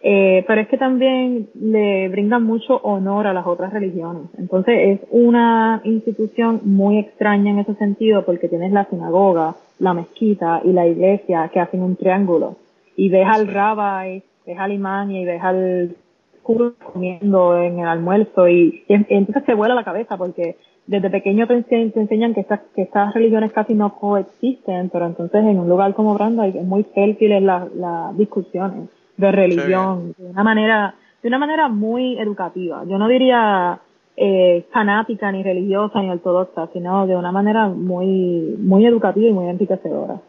eh, 0.03 0.45
pero 0.47 0.63
es 0.63 0.69
que 0.69 0.79
también 0.79 1.49
le 1.61 2.09
brindan 2.09 2.45
mucho 2.45 2.79
honor 2.83 3.27
a 3.27 3.35
las 3.35 3.47
otras 3.47 3.73
religiones. 3.73 4.23
Entonces 4.39 4.75
es 4.79 5.01
una 5.11 5.83
institución 5.85 6.61
muy 6.65 6.99
extraña 6.99 7.51
en 7.51 7.59
ese 7.59 7.75
sentido 7.75 8.25
porque 8.25 8.49
tienes 8.49 8.73
la 8.73 8.87
sinagoga, 8.87 9.57
la 9.79 9.93
mezquita 9.95 10.63
y 10.65 10.73
la 10.73 10.87
iglesia 10.87 11.51
que 11.53 11.61
hacen 11.61 11.83
un 11.83 11.97
triángulo. 11.97 12.57
Y 12.97 13.09
ves 13.11 13.27
al 13.31 13.49
rabbi, 13.49 14.23
ves 14.47 14.59
al 14.59 14.73
imán 14.73 15.11
y 15.11 15.25
ves 15.25 15.43
al 15.43 15.95
cura 16.43 16.71
comiendo 16.83 17.59
en 17.59 17.79
el 17.81 17.87
almuerzo 17.87 18.49
y, 18.49 18.83
y 18.89 18.95
entonces 19.15 19.45
te 19.45 19.55
vuela 19.55 19.75
la 19.75 19.85
cabeza 19.85 20.17
porque 20.17 20.57
desde 20.87 21.11
pequeño 21.11 21.47
te, 21.47 21.55
ense- 21.59 21.93
te 21.93 22.01
enseñan 22.01 22.33
que 22.33 22.41
estas, 22.41 22.61
que 22.75 22.83
estas 22.83 23.13
religiones 23.13 23.53
casi 23.53 23.75
no 23.75 23.95
coexisten, 23.97 24.89
pero 24.89 25.07
entonces 25.07 25.45
en 25.45 25.59
un 25.59 25.69
lugar 25.69 25.93
como 25.95 26.15
Brandeis 26.15 26.55
es 26.55 26.65
muy 26.65 26.85
fértil 26.85 27.33
en 27.33 27.47
las 27.47 28.17
discusiones 28.17 28.89
de 29.21 29.33
religión 29.33 30.15
de 30.17 30.25
una 30.25 30.43
manera 30.43 30.95
de 31.23 31.29
una 31.29 31.39
manera 31.39 31.69
muy 31.69 32.19
educativa. 32.19 32.83
Yo 32.87 32.97
no 32.99 33.07
diría 33.07 33.79
eh, 34.17 34.67
fanática 34.73 35.31
ni 35.31 35.43
religiosa 35.43 36.01
ni 36.01 36.11
ortodoxa, 36.11 36.69
sino 36.73 37.07
de 37.07 37.17
una 37.17 37.31
manera 37.31 37.69
muy 37.69 38.57
muy 38.59 38.87
educativa 38.87 39.29
y 39.29 39.33
muy 39.33 39.49
enriquecedora. 39.49 40.21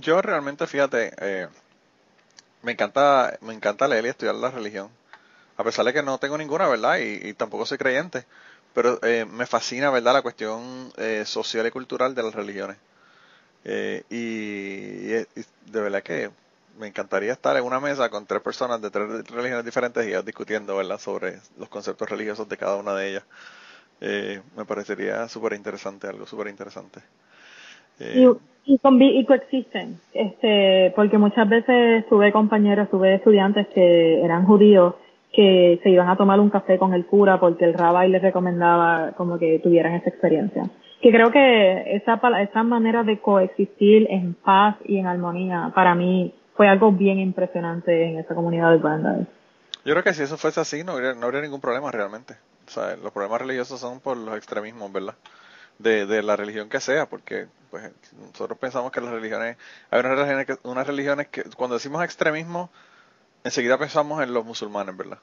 Yo 0.00 0.22
realmente, 0.22 0.66
fíjate, 0.66 1.10
eh, 1.20 1.48
me 2.62 2.72
encanta, 2.72 3.36
me 3.40 3.52
encanta 3.52 3.88
leer 3.88 4.04
y 4.04 4.08
estudiar 4.08 4.36
la 4.36 4.50
religión. 4.50 4.88
A 5.56 5.64
pesar 5.64 5.84
de 5.84 5.92
que 5.92 6.02
no 6.02 6.18
tengo 6.18 6.38
ninguna, 6.38 6.68
¿verdad? 6.68 6.98
Y, 6.98 7.28
y 7.28 7.34
tampoco 7.34 7.66
soy 7.66 7.76
creyente. 7.76 8.24
Pero 8.72 9.00
eh, 9.02 9.24
me 9.24 9.46
fascina, 9.46 9.90
¿verdad? 9.90 10.12
La 10.12 10.22
cuestión 10.22 10.92
eh, 10.96 11.24
social 11.26 11.66
y 11.66 11.70
cultural 11.70 12.14
de 12.14 12.22
las 12.22 12.34
religiones. 12.34 12.76
Eh, 13.64 14.04
y 14.08 15.08
de 15.70 15.80
verdad 15.80 16.02
que 16.02 16.30
me 16.80 16.86
encantaría 16.88 17.32
estar 17.32 17.56
en 17.56 17.64
una 17.64 17.78
mesa 17.78 18.08
con 18.08 18.26
tres 18.26 18.40
personas 18.40 18.80
de 18.80 18.90
tres 18.90 19.06
religiones 19.30 19.64
diferentes 19.64 20.04
y 20.04 20.08
ellos 20.08 20.24
discutiendo, 20.24 20.76
¿verdad? 20.76 20.98
Sobre 20.98 21.34
los 21.58 21.68
conceptos 21.68 22.08
religiosos 22.08 22.48
de 22.48 22.56
cada 22.56 22.76
una 22.76 22.94
de 22.94 23.10
ellas. 23.10 23.24
Eh, 24.00 24.40
me 24.56 24.64
parecería 24.64 25.28
súper 25.28 25.52
interesante, 25.52 26.06
algo 26.08 26.24
súper 26.26 26.48
interesante. 26.48 27.00
y, 28.00 28.24
y, 28.64 28.78
convi- 28.78 29.20
y 29.20 29.26
coexisten, 29.26 30.00
este, 30.14 30.92
porque 30.96 31.18
muchas 31.18 31.46
veces 31.48 32.06
tuve 32.08 32.32
compañeros, 32.32 32.88
tuve 32.90 33.16
estudiantes 33.16 33.68
que 33.74 34.24
eran 34.24 34.46
judíos 34.46 34.94
que 35.32 35.78
se 35.82 35.90
iban 35.90 36.08
a 36.08 36.16
tomar 36.16 36.40
un 36.40 36.50
café 36.50 36.78
con 36.78 36.92
el 36.94 37.06
cura 37.06 37.38
porque 37.38 37.64
el 37.64 37.74
rabbi 37.74 38.08
les 38.08 38.22
recomendaba 38.22 39.12
como 39.16 39.38
que 39.38 39.60
tuvieran 39.60 39.94
esa 39.94 40.08
experiencia. 40.08 40.68
Que 41.00 41.10
creo 41.12 41.30
que 41.30 41.94
esa, 41.94 42.20
esa 42.40 42.62
manera 42.62 43.04
de 43.04 43.20
coexistir 43.20 44.06
en 44.10 44.34
paz 44.34 44.76
y 44.84 44.98
en 44.98 45.06
armonía 45.06 45.72
para 45.74 45.94
mí 45.94 46.34
fue 46.60 46.68
algo 46.68 46.92
bien 46.92 47.18
impresionante 47.18 48.04
en 48.04 48.18
esa 48.18 48.34
comunidad 48.34 48.72
de 48.72 48.76
Brandeis. 48.76 49.26
Yo 49.82 49.94
creo 49.94 50.04
que 50.04 50.12
si 50.12 50.24
eso 50.24 50.36
fuese 50.36 50.60
así, 50.60 50.84
no 50.84 50.92
habría, 50.92 51.14
no 51.14 51.24
habría 51.24 51.40
ningún 51.40 51.62
problema 51.62 51.90
realmente. 51.90 52.36
O 52.66 52.70
sea, 52.70 52.96
los 52.96 53.12
problemas 53.12 53.40
religiosos 53.40 53.80
son 53.80 53.98
por 54.00 54.18
los 54.18 54.36
extremismos, 54.36 54.92
¿verdad? 54.92 55.14
De, 55.78 56.04
de 56.04 56.22
la 56.22 56.36
religión 56.36 56.68
que 56.68 56.78
sea, 56.78 57.06
porque 57.06 57.46
pues 57.70 57.90
nosotros 58.20 58.58
pensamos 58.58 58.92
que 58.92 59.00
las 59.00 59.10
religiones, 59.10 59.56
hay 59.90 60.00
unas 60.00 60.18
religiones 60.18 60.46
que, 60.46 60.58
unas 60.68 60.86
religiones 60.86 61.28
que 61.28 61.44
cuando 61.56 61.76
decimos 61.76 62.04
extremismo, 62.04 62.68
enseguida 63.42 63.78
pensamos 63.78 64.22
en 64.22 64.34
los 64.34 64.44
musulmanes, 64.44 64.94
¿verdad? 64.94 65.18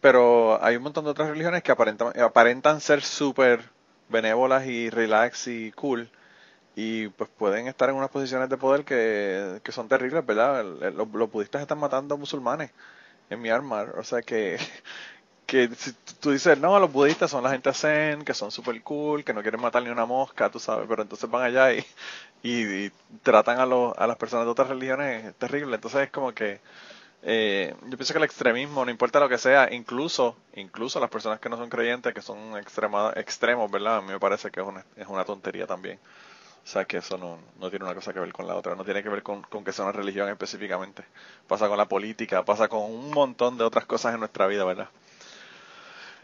Pero 0.00 0.60
hay 0.60 0.74
un 0.74 0.82
montón 0.82 1.04
de 1.04 1.12
otras 1.12 1.28
religiones 1.28 1.62
que 1.62 1.70
aparentan, 1.70 2.20
aparentan 2.20 2.80
ser 2.80 3.02
súper 3.02 3.60
benévolas 4.08 4.66
y 4.66 4.90
relax 4.90 5.46
y 5.46 5.70
cool, 5.70 6.10
y 6.76 7.08
pues 7.08 7.30
pueden 7.38 7.68
estar 7.68 7.90
en 7.90 7.96
unas 7.96 8.10
posiciones 8.10 8.48
de 8.48 8.56
poder 8.56 8.84
que, 8.84 9.60
que 9.64 9.72
son 9.72 9.88
terribles, 9.88 10.24
¿verdad? 10.26 10.64
Los, 10.64 11.10
budistas 11.30 11.62
están 11.62 11.78
matando 11.78 12.16
musulmanes 12.18 12.70
en 13.30 13.40
Myanmar, 13.42 13.90
o 13.98 14.04
sea 14.04 14.22
que, 14.22 14.58
que 15.46 15.68
si 15.76 15.92
tú- 16.20 16.30
dices, 16.32 16.58
no, 16.58 16.78
los 16.80 16.92
budistas 16.92 17.30
son 17.30 17.44
la 17.44 17.50
gente 17.50 17.72
zen, 17.74 18.24
que 18.24 18.34
son 18.34 18.50
super 18.50 18.80
cool, 18.82 19.24
que 19.24 19.34
no 19.34 19.42
quieren 19.42 19.60
matar 19.60 19.82
ni 19.82 19.90
una 19.90 20.06
mosca, 20.06 20.50
tú 20.50 20.58
sabes, 20.60 20.86
pero 20.88 21.02
entonces 21.02 21.30
van 21.30 21.44
allá 21.44 21.72
y, 21.74 21.84
y, 22.42 22.90
tratan 23.22 23.60
a, 23.60 23.66
los, 23.66 23.94
a 23.98 24.06
las 24.06 24.16
personas 24.16 24.46
de 24.46 24.52
otras 24.52 24.68
religiones 24.68 25.34
terrible, 25.36 25.74
entonces 25.76 26.02
es 26.02 26.10
como 26.10 26.32
que 26.34 26.60
eh, 27.22 27.74
yo 27.88 27.96
pienso 27.96 28.12
que 28.14 28.18
el 28.18 28.24
extremismo, 28.24 28.84
no 28.84 28.90
importa 28.90 29.20
lo 29.20 29.28
que 29.28 29.38
sea, 29.38 29.72
incluso 29.72 30.36
incluso 30.54 31.00
las 31.00 31.10
personas 31.10 31.40
que 31.40 31.48
no 31.48 31.56
son 31.56 31.70
creyentes, 31.70 32.14
que 32.14 32.22
son 32.22 32.56
extrema, 32.58 33.12
extremos, 33.16 33.70
¿verdad? 33.70 33.98
A 33.98 34.00
mí 34.02 34.08
me 34.12 34.20
parece 34.20 34.50
que 34.50 34.60
es 34.60 34.66
una, 34.66 34.84
es 34.96 35.06
una 35.08 35.24
tontería 35.24 35.66
también. 35.66 35.98
O 36.64 36.66
sea, 36.66 36.84
que 36.84 36.98
eso 36.98 37.18
no, 37.18 37.38
no 37.60 37.70
tiene 37.70 37.84
una 37.84 37.94
cosa 37.94 38.12
que 38.12 38.20
ver 38.20 38.32
con 38.32 38.46
la 38.46 38.54
otra, 38.54 38.76
no 38.76 38.84
tiene 38.84 39.02
que 39.02 39.08
ver 39.08 39.22
con, 39.22 39.42
con 39.42 39.64
que 39.64 39.72
sea 39.72 39.84
una 39.84 39.92
religión 39.92 40.28
específicamente. 40.28 41.02
Pasa 41.48 41.68
con 41.68 41.76
la 41.76 41.86
política, 41.86 42.44
pasa 42.44 42.68
con 42.68 42.82
un 42.82 43.10
montón 43.10 43.58
de 43.58 43.64
otras 43.64 43.84
cosas 43.84 44.14
en 44.14 44.20
nuestra 44.20 44.46
vida, 44.46 44.64
¿verdad? 44.64 44.88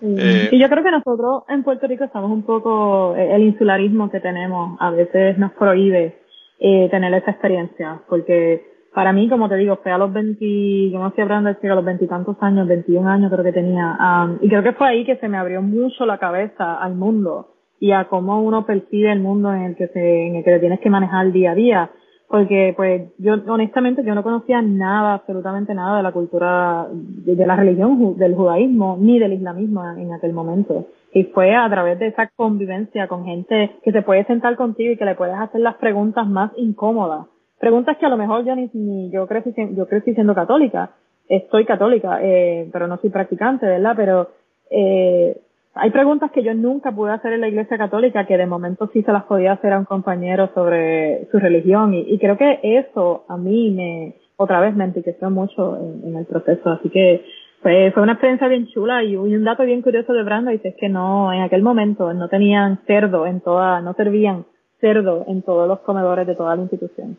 Eh, 0.00 0.50
y 0.52 0.60
yo 0.60 0.68
creo 0.68 0.84
que 0.84 0.92
nosotros 0.92 1.42
en 1.48 1.64
Puerto 1.64 1.88
Rico 1.88 2.04
estamos 2.04 2.30
un 2.30 2.42
poco, 2.42 3.16
eh, 3.16 3.34
el 3.34 3.42
insularismo 3.42 4.10
que 4.10 4.20
tenemos 4.20 4.76
a 4.80 4.90
veces 4.90 5.36
nos 5.38 5.52
prohíbe 5.52 6.20
eh, 6.60 6.88
tener 6.88 7.12
esa 7.14 7.32
experiencia, 7.32 8.00
porque 8.08 8.64
para 8.94 9.12
mí, 9.12 9.28
como 9.28 9.48
te 9.48 9.56
digo, 9.56 9.76
fue 9.82 9.90
a 9.90 9.98
los 9.98 10.12
20, 10.12 10.90
yo 10.90 11.00
me 11.00 11.10
fui 11.10 11.22
a 11.22 11.26
Brandeis 11.26 11.56
a 11.62 11.74
los 11.74 11.84
veintitantos 11.84 12.36
años, 12.40 12.68
21 12.68 13.08
años 13.08 13.32
creo 13.32 13.44
que 13.44 13.52
tenía, 13.52 13.96
am, 13.98 14.38
y 14.40 14.48
creo 14.48 14.62
que 14.62 14.72
fue 14.72 14.88
ahí 14.88 15.04
que 15.04 15.16
se 15.16 15.28
me 15.28 15.36
abrió 15.36 15.62
mucho 15.62 16.06
la 16.06 16.18
cabeza 16.18 16.76
al 16.76 16.94
mundo 16.94 17.57
y 17.80 17.92
a 17.92 18.04
cómo 18.04 18.42
uno 18.42 18.66
percibe 18.66 19.12
el 19.12 19.20
mundo 19.20 19.52
en 19.52 19.62
el 19.62 19.76
que 19.76 19.88
se, 19.88 20.26
en 20.26 20.36
el 20.36 20.44
que 20.44 20.52
te 20.52 20.60
tienes 20.60 20.80
que 20.80 20.90
manejar 20.90 21.32
día 21.32 21.52
a 21.52 21.54
día. 21.54 21.90
Porque, 22.28 22.74
pues, 22.76 23.10
yo 23.16 23.36
honestamente 23.46 24.04
yo 24.04 24.14
no 24.14 24.22
conocía 24.22 24.60
nada, 24.60 25.14
absolutamente 25.14 25.74
nada 25.74 25.96
de 25.96 26.02
la 26.02 26.12
cultura, 26.12 26.86
de, 26.92 27.46
la 27.46 27.56
religión, 27.56 28.18
del 28.18 28.34
judaísmo, 28.34 28.98
ni 29.00 29.18
del 29.18 29.32
islamismo 29.32 29.82
en 29.96 30.12
aquel 30.12 30.34
momento. 30.34 30.88
Y 31.14 31.24
fue 31.24 31.54
a 31.54 31.68
través 31.70 31.98
de 31.98 32.08
esa 32.08 32.28
convivencia 32.36 33.08
con 33.08 33.24
gente 33.24 33.76
que 33.82 33.92
se 33.92 34.02
puede 34.02 34.26
sentar 34.26 34.56
contigo 34.56 34.92
y 34.92 34.98
que 34.98 35.06
le 35.06 35.14
puedes 35.14 35.36
hacer 35.36 35.62
las 35.62 35.76
preguntas 35.76 36.28
más 36.28 36.52
incómodas. 36.58 37.26
Preguntas 37.58 37.96
que 37.96 38.04
a 38.04 38.10
lo 38.10 38.18
mejor 38.18 38.44
yo 38.44 38.54
ni, 38.54 38.68
ni 38.74 39.10
yo 39.10 39.26
crecí, 39.26 39.54
yo 39.74 39.88
crecí 39.88 40.12
siendo 40.12 40.34
católica, 40.34 40.90
estoy 41.28 41.64
católica, 41.64 42.20
eh, 42.22 42.68
pero 42.70 42.86
no 42.86 42.98
soy 42.98 43.08
practicante, 43.08 43.64
¿verdad? 43.64 43.94
Pero, 43.96 44.28
eh, 44.70 45.40
hay 45.74 45.90
preguntas 45.90 46.30
que 46.32 46.42
yo 46.42 46.54
nunca 46.54 46.90
pude 46.92 47.12
hacer 47.12 47.32
en 47.34 47.40
la 47.40 47.48
iglesia 47.48 47.78
católica 47.78 48.26
que 48.26 48.36
de 48.36 48.46
momento 48.46 48.88
sí 48.92 49.02
se 49.02 49.12
las 49.12 49.24
podía 49.24 49.52
hacer 49.52 49.72
a 49.72 49.78
un 49.78 49.84
compañero 49.84 50.50
sobre 50.54 51.26
su 51.30 51.38
religión 51.38 51.94
y, 51.94 52.00
y 52.00 52.18
creo 52.18 52.36
que 52.36 52.58
eso 52.62 53.24
a 53.28 53.36
mí 53.36 53.70
me 53.70 54.16
otra 54.36 54.60
vez 54.60 54.74
me 54.74 54.84
enriqueció 54.84 55.30
mucho 55.30 55.76
en, 55.76 56.08
en 56.08 56.16
el 56.16 56.24
proceso. 56.26 56.70
Así 56.70 56.88
que 56.90 57.24
fue, 57.62 57.90
fue 57.92 58.02
una 58.04 58.12
experiencia 58.12 58.46
bien 58.48 58.66
chula 58.68 59.02
y, 59.02 59.16
un- 59.16 59.44
dato 59.44 59.64
bien 59.64 59.82
curioso 59.82 60.12
de 60.12 60.22
Brandeis 60.22 60.60
es 60.64 60.74
que 60.76 60.88
no 60.88 61.32
en 61.32 61.42
aquel 61.42 61.62
momento 61.62 62.12
no 62.14 62.28
tenían 62.28 62.78
cerdo 62.86 63.26
en 63.26 63.40
toda 63.40 63.80
no 63.80 63.94
servían 63.94 64.44
cerdo 64.80 65.24
en 65.26 65.42
todos 65.42 65.66
los 65.66 65.80
comedores 65.80 66.26
de 66.26 66.34
toda 66.36 66.54
la 66.54 66.62
institución. 66.62 67.16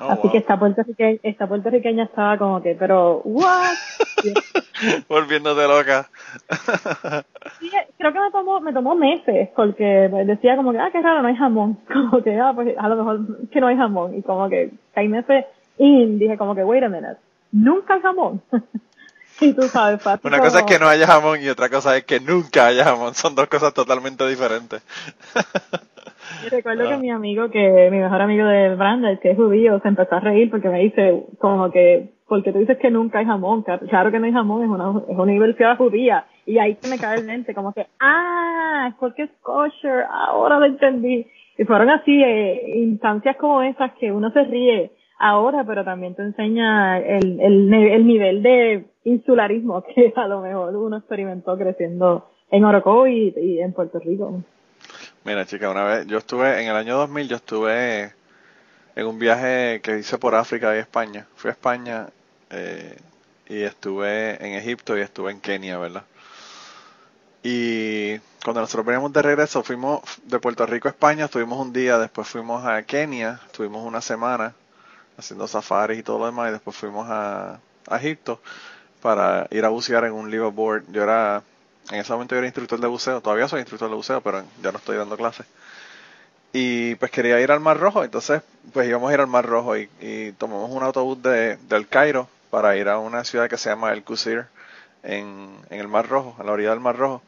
Oh, 0.00 0.10
así 0.10 0.22
wow. 0.24 0.30
que 0.32 0.38
esta 0.38 0.58
puertorriqueña 0.58 1.18
esta 1.22 1.46
puertorriqueña 1.48 2.04
estaba 2.04 2.36
como 2.38 2.62
que 2.62 2.74
pero 2.78 3.22
what 3.24 3.72
Volviéndote 5.08 5.66
loca. 5.66 6.08
Sí, 7.58 7.70
creo 7.96 8.12
que 8.12 8.20
me 8.20 8.30
tomó, 8.30 8.60
me 8.60 8.72
tomó 8.72 8.94
meses 8.94 9.48
porque 9.56 9.84
decía 10.26 10.56
como 10.56 10.72
que, 10.72 10.78
ah, 10.78 10.90
qué 10.92 11.00
raro, 11.00 11.22
no 11.22 11.28
hay 11.28 11.36
jamón. 11.36 11.78
Como 11.86 12.22
que, 12.22 12.38
ah, 12.38 12.52
pues 12.54 12.76
a 12.78 12.88
lo 12.88 12.96
mejor 12.96 13.48
que 13.50 13.60
no 13.60 13.66
hay 13.66 13.76
jamón. 13.76 14.16
Y 14.16 14.22
como 14.22 14.48
que 14.48 14.70
seis 14.94 15.10
meses 15.10 15.46
in, 15.78 16.18
dije 16.18 16.36
como 16.36 16.54
que, 16.54 16.64
wait 16.64 16.82
a 16.82 16.88
minute, 16.88 17.16
nunca 17.52 17.94
hay 17.94 18.00
jamón. 18.00 18.42
y 19.40 19.52
tú 19.52 19.62
sabes, 19.62 20.06
así 20.06 20.26
Una 20.26 20.38
cosa 20.38 20.60
es 20.60 20.64
que 20.66 20.78
no 20.78 20.88
haya 20.88 21.06
jamón 21.06 21.40
y 21.42 21.48
otra 21.48 21.68
cosa 21.68 21.96
es 21.96 22.04
que 22.04 22.20
nunca 22.20 22.66
haya 22.66 22.84
jamón. 22.84 23.14
Son 23.14 23.34
dos 23.34 23.48
cosas 23.48 23.74
totalmente 23.74 24.26
diferentes. 24.26 24.82
Recuerdo 26.50 26.84
Ah. 26.86 26.90
que 26.90 26.96
mi 26.98 27.10
amigo, 27.10 27.50
que 27.50 27.88
mi 27.90 27.98
mejor 27.98 28.20
amigo 28.20 28.46
de 28.46 28.74
Brandel, 28.74 29.18
que 29.20 29.30
es 29.30 29.36
judío, 29.36 29.80
se 29.80 29.88
empezó 29.88 30.16
a 30.16 30.20
reír 30.20 30.50
porque 30.50 30.68
me 30.68 30.80
dice 30.80 31.24
como 31.38 31.70
que, 31.70 32.10
porque 32.28 32.52
tú 32.52 32.58
dices 32.58 32.78
que 32.78 32.90
nunca 32.90 33.18
hay 33.18 33.26
jamón, 33.26 33.62
claro 33.62 34.10
que 34.10 34.18
no 34.18 34.26
hay 34.26 34.32
jamón, 34.32 34.62
es 34.64 34.68
una, 34.68 35.00
es 35.08 35.14
una 35.14 35.22
universidad 35.22 35.76
judía. 35.76 36.24
Y 36.46 36.58
ahí 36.58 36.76
se 36.80 36.88
me 36.90 36.98
cae 36.98 37.18
el 37.18 37.26
mente, 37.26 37.54
como 37.54 37.72
que, 37.72 37.86
ah, 38.00 38.86
es 38.90 38.94
porque 39.00 39.24
es 39.24 39.30
kosher, 39.42 40.04
ahora 40.10 40.58
lo 40.58 40.66
entendí. 40.66 41.26
Y 41.56 41.64
fueron 41.64 41.90
así, 41.90 42.22
eh, 42.22 42.78
instancias 42.78 43.36
como 43.36 43.62
esas 43.62 43.92
que 43.94 44.12
uno 44.12 44.30
se 44.30 44.44
ríe 44.44 44.92
ahora, 45.18 45.64
pero 45.64 45.84
también 45.84 46.14
te 46.14 46.22
enseña 46.22 46.98
el, 47.00 47.40
el, 47.40 47.72
el 47.74 48.06
nivel 48.06 48.42
de 48.42 48.84
insularismo 49.04 49.82
que 49.94 50.12
a 50.14 50.28
lo 50.28 50.40
mejor 50.40 50.76
uno 50.76 50.98
experimentó 50.98 51.56
creciendo 51.58 52.26
en 52.50 52.64
Orocovi 52.64 53.34
y, 53.36 53.40
y 53.40 53.60
en 53.60 53.72
Puerto 53.72 53.98
Rico. 53.98 54.42
Mira, 55.28 55.44
chica, 55.44 55.68
una 55.68 55.84
vez, 55.84 56.06
yo 56.06 56.16
estuve, 56.16 56.62
en 56.62 56.70
el 56.70 56.74
año 56.74 56.96
2000, 56.96 57.28
yo 57.28 57.36
estuve 57.36 58.14
en 58.96 59.06
un 59.06 59.18
viaje 59.18 59.82
que 59.82 59.98
hice 59.98 60.16
por 60.16 60.34
África 60.34 60.74
y 60.74 60.78
España. 60.78 61.26
Fui 61.36 61.50
a 61.50 61.52
España 61.52 62.08
eh, 62.48 62.96
y 63.46 63.60
estuve 63.60 64.42
en 64.42 64.54
Egipto 64.54 64.96
y 64.96 65.02
estuve 65.02 65.30
en 65.30 65.40
Kenia, 65.42 65.76
¿verdad? 65.76 66.04
Y 67.42 68.16
cuando 68.42 68.62
nosotros 68.62 68.86
veníamos 68.86 69.12
de 69.12 69.20
regreso, 69.20 69.62
fuimos 69.62 70.00
de 70.24 70.38
Puerto 70.38 70.64
Rico 70.64 70.88
a 70.88 70.92
España, 70.92 71.26
estuvimos 71.26 71.60
un 71.60 71.74
día, 71.74 71.98
después 71.98 72.26
fuimos 72.26 72.64
a 72.64 72.82
Kenia, 72.84 73.38
estuvimos 73.44 73.84
una 73.84 74.00
semana 74.00 74.54
haciendo 75.18 75.46
safaris 75.46 75.98
y 75.98 76.02
todo 76.02 76.20
lo 76.20 76.24
demás, 76.24 76.48
y 76.48 76.52
después 76.52 76.74
fuimos 76.74 77.06
a, 77.10 77.60
Egipto 77.90 78.40
para 79.02 79.46
ir 79.50 79.66
a 79.66 79.68
bucear 79.68 80.06
en 80.06 80.14
un 80.14 80.30
liveaboard. 80.30 80.84
Yo 80.90 81.02
era, 81.02 81.42
en 81.90 82.00
ese 82.00 82.12
momento 82.12 82.34
yo 82.34 82.38
era 82.38 82.46
instructor 82.46 82.80
de 82.80 82.86
buceo, 82.86 83.20
todavía 83.20 83.48
soy 83.48 83.60
instructor 83.60 83.88
de 83.88 83.96
buceo, 83.96 84.20
pero 84.20 84.44
ya 84.62 84.72
no 84.72 84.78
estoy 84.78 84.96
dando 84.96 85.16
clases. 85.16 85.46
Y 86.52 86.94
pues 86.96 87.10
quería 87.10 87.40
ir 87.40 87.52
al 87.52 87.60
Mar 87.60 87.78
Rojo, 87.78 88.04
entonces 88.04 88.42
pues 88.72 88.88
íbamos 88.88 89.10
a 89.10 89.14
ir 89.14 89.20
al 89.20 89.26
Mar 89.26 89.46
Rojo 89.46 89.76
y, 89.76 89.88
tomamos 90.38 90.70
un 90.70 90.82
autobús 90.82 91.22
de, 91.22 91.56
del 91.68 91.88
Cairo 91.88 92.28
para 92.50 92.76
ir 92.76 92.88
a 92.88 92.98
una 92.98 93.24
ciudad 93.24 93.48
que 93.48 93.58
se 93.58 93.70
llama 93.70 93.92
El 93.92 94.02
Qusir 94.02 94.46
en, 95.02 95.50
en 95.70 95.80
el 95.80 95.88
Mar 95.88 96.08
Rojo, 96.08 96.36
a 96.38 96.44
la 96.44 96.52
orilla 96.52 96.70
del 96.70 96.80
Mar 96.80 96.96
Rojo. 96.96 97.22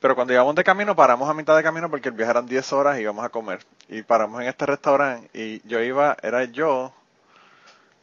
Pero 0.00 0.14
cuando 0.14 0.34
íbamos 0.34 0.54
de 0.54 0.64
camino, 0.64 0.94
paramos 0.94 1.28
a 1.28 1.34
mitad 1.34 1.56
de 1.56 1.62
camino 1.62 1.90
porque 1.90 2.10
el 2.10 2.14
viaje 2.14 2.30
eran 2.30 2.46
10 2.46 2.72
horas 2.74 2.98
y 2.98 3.02
íbamos 3.02 3.24
a 3.24 3.30
comer. 3.30 3.60
Y 3.88 4.02
paramos 4.02 4.42
en 4.42 4.48
este 4.48 4.66
restaurante 4.66 5.30
y 5.32 5.66
yo 5.66 5.80
iba, 5.80 6.16
era 6.22 6.44
yo 6.44 6.92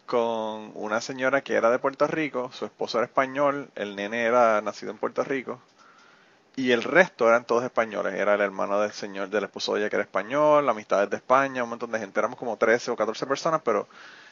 con 0.06 0.72
una 0.76 1.02
señora 1.02 1.42
que 1.42 1.54
era 1.56 1.70
de 1.70 1.80
Puerto 1.80 2.08
Rico, 2.08 2.52
su 2.54 2.66
esposo 2.66 2.98
era 2.98 3.06
español, 3.06 3.70
el 3.76 3.96
nene 3.96 4.24
era 4.24 4.62
nacido 4.62 4.92
en 4.92 4.98
Puerto 4.98 5.24
Rico 5.24 5.62
y 6.56 6.72
el 6.72 6.84
resto 6.84 7.28
eran 7.28 7.46
todos 7.46 7.64
españoles. 7.64 8.14
Era 8.14 8.36
el 8.36 8.42
hermano 8.42 8.80
del 8.80 8.92
señor, 8.92 9.30
del 9.30 9.46
esposo 9.46 9.74
de 9.74 9.82
ella 9.82 9.90
que 9.90 9.96
era 9.96 10.04
español, 10.04 10.66
la 10.66 10.72
amistad 10.72 11.08
de 11.08 11.16
España, 11.16 11.64
un 11.64 11.70
montón 11.70 11.92
de 11.92 12.00
gente. 12.00 12.20
Éramos 12.20 12.38
como 12.38 12.58
13 12.58 12.92
o 12.92 12.96
14 12.96 13.26
personas, 13.26 13.62
pero 13.64 13.88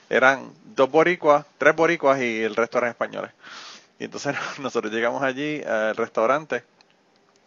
eran 0.10 0.52
dos 0.76 0.92
boricuas, 0.92 1.46
tres 1.58 1.76
boricuas 1.76 2.22
y 2.22 2.44
el 2.44 2.56
resto 2.56 2.78
eran 2.78 2.92
españoles. 2.92 3.32
Y 4.00 4.06
entonces 4.06 4.36
nosotros 4.60 4.94
llegamos 4.94 5.24
allí 5.24 5.62
al 5.64 5.96
restaurante 5.96 6.64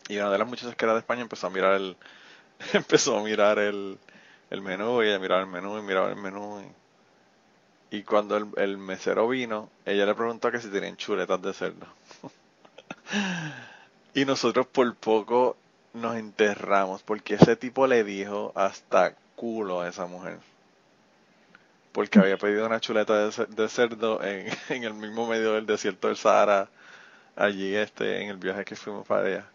y 0.08 0.16
una 0.16 0.30
de 0.30 0.38
las 0.38 0.48
muchachas 0.48 0.74
que 0.74 0.84
era 0.84 0.94
de 0.94 1.00
España 1.00 1.22
empezó 1.22 1.46
a 1.46 1.50
mirar 1.50 1.74
el, 1.74 1.96
empezó 2.72 3.18
a 3.18 3.22
mirar 3.22 3.58
el, 3.58 3.98
el 4.50 4.60
menú 4.60 5.02
y 5.02 5.08
ella 5.08 5.18
miraba 5.18 5.40
el 5.40 5.46
menú 5.46 5.78
y 5.78 5.82
miraba 5.82 6.10
el 6.10 6.16
menú. 6.16 6.60
Y, 6.60 6.83
cuando 8.02 8.36
el, 8.36 8.46
el, 8.56 8.78
mesero 8.78 9.28
vino, 9.28 9.70
ella 9.84 10.06
le 10.06 10.14
preguntó 10.14 10.50
que 10.50 10.60
si 10.60 10.68
tenían 10.68 10.96
chuletas 10.96 11.40
de 11.40 11.52
cerdo. 11.52 11.86
y 14.14 14.24
nosotros 14.24 14.66
por 14.66 14.94
poco 14.96 15.56
nos 15.92 16.16
enterramos 16.16 17.02
porque 17.02 17.34
ese 17.34 17.56
tipo 17.56 17.86
le 17.86 18.04
dijo 18.04 18.52
hasta 18.54 19.14
culo 19.36 19.80
a 19.80 19.88
esa 19.88 20.06
mujer. 20.06 20.38
Porque 21.92 22.18
había 22.18 22.36
pedido 22.36 22.66
una 22.66 22.80
chuleta 22.80 23.28
de, 23.28 23.46
de 23.46 23.68
cerdo 23.68 24.22
en, 24.22 24.48
en 24.68 24.84
el 24.84 24.94
mismo 24.94 25.26
medio 25.28 25.52
del 25.52 25.66
desierto 25.66 26.08
del 26.08 26.16
Sahara, 26.16 26.68
allí 27.36 27.74
este, 27.74 28.22
en 28.22 28.30
el 28.30 28.36
viaje 28.36 28.64
que 28.64 28.76
fuimos 28.76 29.06
para 29.06 29.26
allá. 29.26 29.53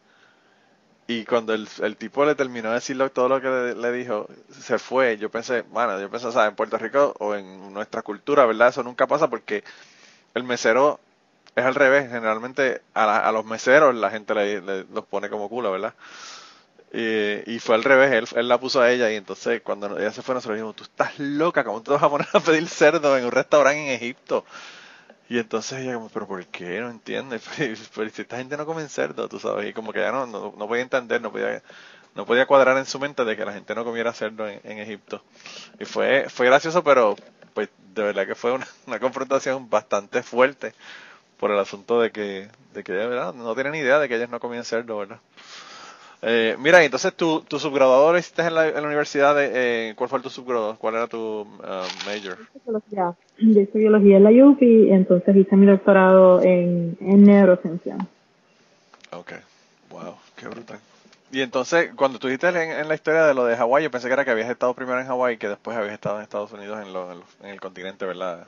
Y 1.09 1.25
cuando 1.25 1.55
el, 1.55 1.67
el, 1.81 1.97
tipo 1.97 2.23
le 2.23 2.35
terminó 2.35 2.69
de 2.69 2.75
decirlo 2.75 3.09
todo 3.09 3.27
lo 3.27 3.41
que 3.41 3.73
le, 3.75 3.91
dijo, 3.91 4.27
se 4.51 4.77
fue. 4.77 5.17
Yo 5.17 5.31
pensé, 5.31 5.63
bueno, 5.63 5.99
yo 5.99 6.07
pensé, 6.07 6.31
sea, 6.31 6.45
en 6.45 6.55
Puerto 6.55 6.77
Rico 6.77 7.15
o 7.17 7.33
en 7.33 7.73
nuestra 7.73 8.03
cultura, 8.03 8.45
¿verdad? 8.45 8.67
Eso 8.67 8.83
nunca 8.83 9.07
pasa 9.07 9.27
porque 9.27 9.63
el 10.35 10.43
mesero 10.43 10.99
es 11.55 11.65
al 11.65 11.73
revés. 11.73 12.11
Generalmente 12.11 12.83
a, 12.93 13.27
a 13.27 13.31
los 13.31 13.43
meseros 13.43 13.95
la 13.95 14.11
gente 14.11 14.35
le, 14.35 14.83
los 14.83 15.03
pone 15.05 15.31
como 15.31 15.49
culo, 15.49 15.71
¿verdad? 15.71 15.95
Y, 16.93 17.55
y 17.55 17.59
fue 17.59 17.73
al 17.73 17.83
revés, 17.83 18.11
él, 18.11 18.27
él, 18.39 18.47
la 18.47 18.59
puso 18.59 18.79
a 18.79 18.91
ella 18.91 19.11
y 19.11 19.15
entonces 19.15 19.61
cuando 19.63 19.97
ella 19.97 20.11
se 20.11 20.21
fue 20.21 20.35
nosotros 20.35 20.57
dijimos, 20.57 20.75
tú 20.75 20.83
estás 20.83 21.17
loca, 21.17 21.63
¿cómo 21.63 21.81
te 21.81 21.89
vas 21.89 22.03
a 22.03 22.09
poner 22.09 22.27
a 22.33 22.39
pedir 22.39 22.67
cerdo 22.67 23.17
en 23.17 23.25
un 23.25 23.31
restaurante 23.31 23.81
en 23.83 23.89
Egipto? 23.93 24.45
Y 25.29 25.37
entonces 25.37 25.79
ella 25.79 25.93
como, 25.93 26.09
pero 26.09 26.27
¿por 26.27 26.43
qué? 26.47 26.81
No 26.81 26.89
entiende. 26.89 27.39
Pero, 27.57 28.09
si 28.09 28.21
esta 28.23 28.37
gente 28.37 28.57
no 28.57 28.65
come 28.65 28.87
cerdo, 28.89 29.29
tú 29.29 29.39
sabes. 29.39 29.69
Y 29.69 29.73
como 29.73 29.93
que 29.93 29.99
ya 29.99 30.11
no, 30.11 30.25
no, 30.25 30.67
podía 30.67 30.81
entender, 30.81 31.21
no 31.21 31.31
podía, 31.31 31.61
no 32.15 32.25
podía 32.25 32.47
cuadrar 32.47 32.77
en 32.77 32.87
su 32.87 32.99
mente 32.99 33.23
de 33.23 33.37
que 33.37 33.45
la 33.45 33.53
gente 33.53 33.75
no 33.75 33.85
comiera 33.85 34.11
cerdo 34.11 34.47
en, 34.47 34.79
Egipto. 34.79 35.23
Y 35.79 35.85
fue, 35.85 36.27
fue 36.29 36.47
gracioso, 36.47 36.83
pero 36.83 37.15
pues 37.53 37.69
de 37.93 38.03
verdad 38.03 38.25
que 38.25 38.33
fue 38.33 38.53
una, 38.87 38.99
confrontación 38.99 39.69
bastante 39.69 40.23
fuerte 40.23 40.73
por 41.37 41.51
el 41.51 41.59
asunto 41.59 42.01
de 42.01 42.11
que, 42.11 42.49
de 42.73 42.83
que 42.83 42.91
de 42.91 43.07
verdad 43.07 43.33
no 43.35 43.53
tienen 43.53 43.75
idea 43.75 43.99
de 43.99 44.09
que 44.09 44.15
ellos 44.15 44.29
no 44.29 44.39
comían 44.39 44.65
cerdo, 44.65 44.97
¿verdad? 44.97 45.19
Eh, 46.21 46.57
mira, 46.59 46.83
entonces 46.83 47.13
tu, 47.13 47.41
tu 47.41 47.59
subgraduador 47.59 48.17
hiciste 48.17 48.41
en 48.41 48.53
la, 48.53 48.67
en 48.67 48.75
la 48.75 48.87
universidad, 48.87 49.35
de, 49.35 49.51
eh, 49.53 49.95
¿cuál 49.95 50.09
fue 50.09 50.19
tu 50.19 50.29
subgrado? 50.29 50.75
¿Cuál 50.77 50.95
era 50.95 51.07
tu 51.07 51.17
uh, 51.17 51.45
major? 52.05 52.37
Biología. 52.65 53.15
Yo 53.37 53.61
hice 53.61 53.77
biología 53.77 54.17
en 54.17 54.23
la 54.23 54.45
UPI 54.45 54.87
y 54.87 54.91
entonces 54.91 55.33
hice 55.35 55.55
mi 55.55 55.65
doctorado 55.65 56.41
en, 56.41 56.97
en 56.99 57.23
neurociencia. 57.23 57.95
Ok, 59.11 59.31
wow, 59.89 60.15
qué 60.35 60.47
brutal. 60.47 60.79
Y 61.31 61.41
entonces, 61.41 61.91
cuando 61.95 62.19
tú 62.19 62.27
dijiste 62.27 62.47
en, 62.47 62.87
la 62.87 62.95
historia 62.95 63.25
de 63.25 63.33
lo 63.33 63.45
de 63.45 63.55
Hawái, 63.55 63.83
yo 63.83 63.91
pensé 63.91 64.07
que 64.07 64.13
era 64.13 64.25
que 64.25 64.31
habías 64.31 64.49
estado 64.49 64.73
primero 64.73 64.99
en 64.99 65.07
Hawái 65.07 65.35
y 65.35 65.37
que 65.37 65.47
después 65.47 65.77
habías 65.77 65.93
estado 65.93 66.17
en 66.17 66.23
Estados 66.23 66.51
Unidos, 66.51 66.85
en, 66.85 66.91
lo, 66.91 67.11
en 67.13 67.49
el 67.49 67.61
continente, 67.61 68.05
¿verdad? 68.05 68.47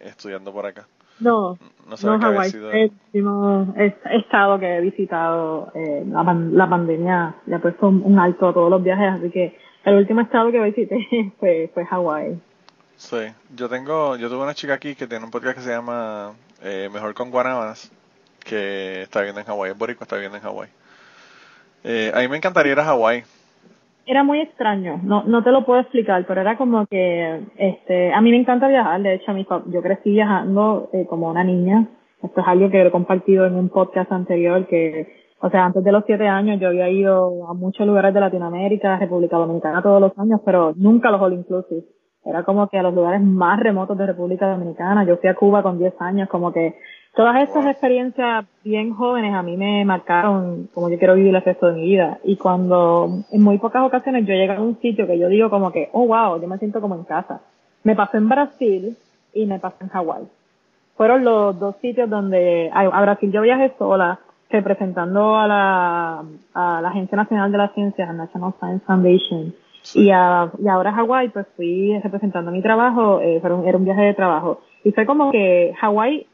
Estudiando 0.00 0.52
por 0.52 0.66
acá. 0.66 0.86
No, 1.20 1.58
no, 1.88 1.96
no 2.02 2.20
Hawái. 2.20 2.48
Es 2.48 2.90
el 3.12 4.20
estado 4.20 4.58
que 4.58 4.76
he 4.76 4.80
visitado. 4.80 5.70
Eh, 5.74 6.04
la, 6.06 6.22
la 6.22 6.68
pandemia 6.68 7.34
le 7.46 7.56
ha 7.56 7.58
puesto 7.58 7.88
un 7.88 8.18
alto 8.18 8.48
a 8.48 8.54
todos 8.54 8.70
los 8.70 8.82
viajes, 8.82 9.14
así 9.14 9.30
que 9.30 9.56
el 9.84 9.94
último 9.94 10.20
estado 10.20 10.50
que 10.50 10.60
visité 10.60 11.32
fue, 11.40 11.70
fue 11.72 11.86
Hawái. 11.86 12.38
Sí, 12.96 13.18
yo 13.54 13.68
tengo, 13.68 14.16
yo 14.16 14.28
tuve 14.28 14.42
una 14.42 14.54
chica 14.54 14.74
aquí 14.74 14.94
que 14.94 15.06
tiene 15.06 15.24
un 15.24 15.30
podcast 15.30 15.58
que 15.58 15.62
se 15.62 15.70
llama 15.70 16.32
eh, 16.62 16.88
Mejor 16.92 17.14
con 17.14 17.30
Guanabanas, 17.30 17.92
que 18.42 19.02
está 19.02 19.20
viviendo 19.20 19.40
en 19.40 19.46
Hawái, 19.46 19.70
es 19.70 19.78
boricua, 19.78 20.04
está 20.04 20.16
viviendo 20.16 20.38
en 20.38 20.42
Hawái. 20.42 20.68
Eh, 21.84 22.10
a 22.12 22.18
mí 22.20 22.28
me 22.28 22.36
encantaría 22.38 22.72
ir 22.72 22.80
a 22.80 22.84
Hawái, 22.84 23.22
era 24.06 24.22
muy 24.22 24.40
extraño, 24.40 25.00
no, 25.02 25.24
no 25.24 25.42
te 25.42 25.50
lo 25.50 25.66
puedo 25.66 25.80
explicar, 25.80 26.24
pero 26.26 26.40
era 26.40 26.56
como 26.56 26.86
que, 26.86 27.40
este, 27.58 28.12
a 28.14 28.20
mí 28.20 28.30
me 28.30 28.38
encanta 28.38 28.68
viajar, 28.68 29.02
de 29.02 29.14
hecho, 29.14 29.32
a 29.32 29.34
mi, 29.34 29.46
yo 29.66 29.82
crecí 29.82 30.10
viajando 30.10 30.88
eh, 30.92 31.06
como 31.06 31.28
una 31.28 31.42
niña, 31.42 31.88
esto 32.22 32.40
es 32.40 32.46
algo 32.46 32.70
que 32.70 32.82
he 32.82 32.90
compartido 32.90 33.46
en 33.46 33.56
un 33.56 33.68
podcast 33.68 34.10
anterior, 34.12 34.66
que, 34.68 35.08
o 35.40 35.50
sea, 35.50 35.64
antes 35.66 35.82
de 35.84 35.92
los 35.92 36.04
siete 36.06 36.26
años 36.28 36.60
yo 36.60 36.68
había 36.68 36.88
ido 36.88 37.48
a 37.48 37.54
muchos 37.54 37.86
lugares 37.86 38.14
de 38.14 38.20
Latinoamérica, 38.20 38.96
República 38.98 39.36
Dominicana 39.36 39.82
todos 39.82 40.00
los 40.00 40.18
años, 40.18 40.40
pero 40.44 40.72
nunca 40.76 41.10
los 41.10 41.20
All 41.20 41.34
Inclusive. 41.34 41.84
Era 42.24 42.42
como 42.42 42.68
que 42.68 42.78
a 42.78 42.82
los 42.82 42.94
lugares 42.94 43.20
más 43.20 43.60
remotos 43.60 43.96
de 43.96 44.06
República 44.06 44.48
Dominicana, 44.48 45.04
yo 45.04 45.16
fui 45.18 45.28
a 45.28 45.34
Cuba 45.34 45.62
con 45.62 45.78
diez 45.78 45.94
años, 46.00 46.28
como 46.28 46.52
que 46.52 46.74
todas 47.16 47.42
estas 47.42 47.64
experiencias 47.64 48.44
bien 48.62 48.92
jóvenes 48.92 49.34
a 49.34 49.42
mí 49.42 49.56
me 49.56 49.84
marcaron 49.86 50.68
como 50.74 50.90
yo 50.90 50.98
quiero 50.98 51.14
vivir 51.14 51.34
el 51.34 51.42
resto 51.42 51.68
de 51.68 51.72
mi 51.72 51.84
vida. 51.84 52.18
Y 52.24 52.36
cuando 52.36 53.24
en 53.32 53.42
muy 53.42 53.58
pocas 53.58 53.82
ocasiones 53.82 54.26
yo 54.26 54.34
llego 54.34 54.52
a 54.52 54.60
un 54.60 54.78
sitio 54.80 55.06
que 55.06 55.18
yo 55.18 55.28
digo 55.28 55.48
como 55.48 55.72
que, 55.72 55.88
oh 55.92 56.06
wow, 56.06 56.40
yo 56.40 56.46
me 56.46 56.58
siento 56.58 56.80
como 56.80 56.94
en 56.94 57.04
casa. 57.04 57.40
Me 57.84 57.96
pasó 57.96 58.18
en 58.18 58.28
Brasil 58.28 58.96
y 59.32 59.46
me 59.46 59.58
pasó 59.58 59.76
en 59.80 59.88
Hawái. 59.88 60.28
Fueron 60.96 61.24
los 61.24 61.58
dos 61.58 61.76
sitios 61.80 62.08
donde 62.10 62.70
a 62.72 63.00
Brasil 63.00 63.32
yo 63.32 63.40
viajé 63.40 63.72
sola 63.78 64.20
representando 64.50 65.36
a 65.36 65.46
la, 65.46 66.22
a 66.52 66.80
la 66.82 66.88
Agencia 66.88 67.16
Nacional 67.16 67.50
de 67.50 67.58
la 67.58 67.68
Ciencia, 67.70 68.12
National 68.12 68.52
Science 68.58 68.84
Foundation. 68.84 69.54
Y, 69.94 70.10
a, 70.10 70.50
y 70.62 70.68
ahora 70.68 70.90
a 70.90 70.94
Hawái, 70.94 71.30
pues 71.30 71.46
fui 71.56 71.98
representando 72.02 72.50
mi 72.50 72.60
trabajo, 72.60 73.20
eh, 73.20 73.40
era 73.42 73.76
un 73.76 73.84
viaje 73.84 74.02
de 74.02 74.14
trabajo. 74.14 74.60
Y 74.84 74.92
fue 74.92 75.06
como 75.06 75.30
que 75.30 75.72
Hawái 75.80 76.26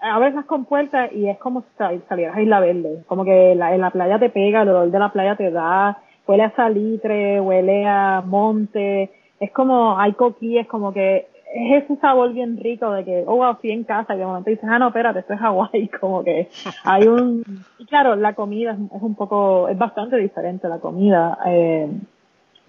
abres 0.00 0.34
las 0.34 0.44
compuertas 0.44 1.12
y 1.12 1.28
es 1.28 1.38
como 1.38 1.62
si 1.62 2.00
salieras 2.08 2.36
a 2.36 2.42
Isla 2.42 2.60
Verde. 2.60 3.04
Como 3.06 3.24
que 3.24 3.54
la, 3.54 3.74
en 3.74 3.80
la 3.80 3.90
playa 3.90 4.18
te 4.18 4.30
pega, 4.30 4.62
el 4.62 4.68
olor 4.68 4.90
de 4.90 4.98
la 4.98 5.12
playa 5.12 5.36
te 5.36 5.50
da, 5.50 5.98
huele 6.26 6.44
a 6.44 6.54
salitre, 6.54 7.40
huele 7.40 7.86
a 7.86 8.22
monte. 8.24 9.10
Es 9.40 9.50
como, 9.52 9.98
hay 9.98 10.12
coquillas, 10.12 10.66
como 10.66 10.92
que 10.92 11.28
es 11.54 11.84
ese 11.84 11.96
sabor 11.96 12.32
bien 12.32 12.58
rico 12.58 12.90
de 12.92 13.04
que, 13.04 13.24
oh, 13.26 13.36
wow, 13.36 13.56
fui 13.56 13.70
en 13.70 13.84
casa 13.84 14.14
y 14.14 14.18
de 14.18 14.26
momento 14.26 14.50
dices, 14.50 14.68
ah, 14.68 14.78
no, 14.78 14.88
espérate, 14.88 15.20
esto 15.20 15.32
es 15.32 15.40
Hawái, 15.40 15.88
como 16.00 16.22
que 16.22 16.48
hay 16.84 17.06
un, 17.06 17.42
y 17.78 17.86
claro, 17.86 18.16
la 18.16 18.34
comida 18.34 18.72
es, 18.72 19.02
un 19.02 19.14
poco, 19.14 19.68
es 19.68 19.78
bastante 19.78 20.16
diferente 20.16 20.68
la 20.68 20.78
comida, 20.78 21.38
eh, 21.46 21.88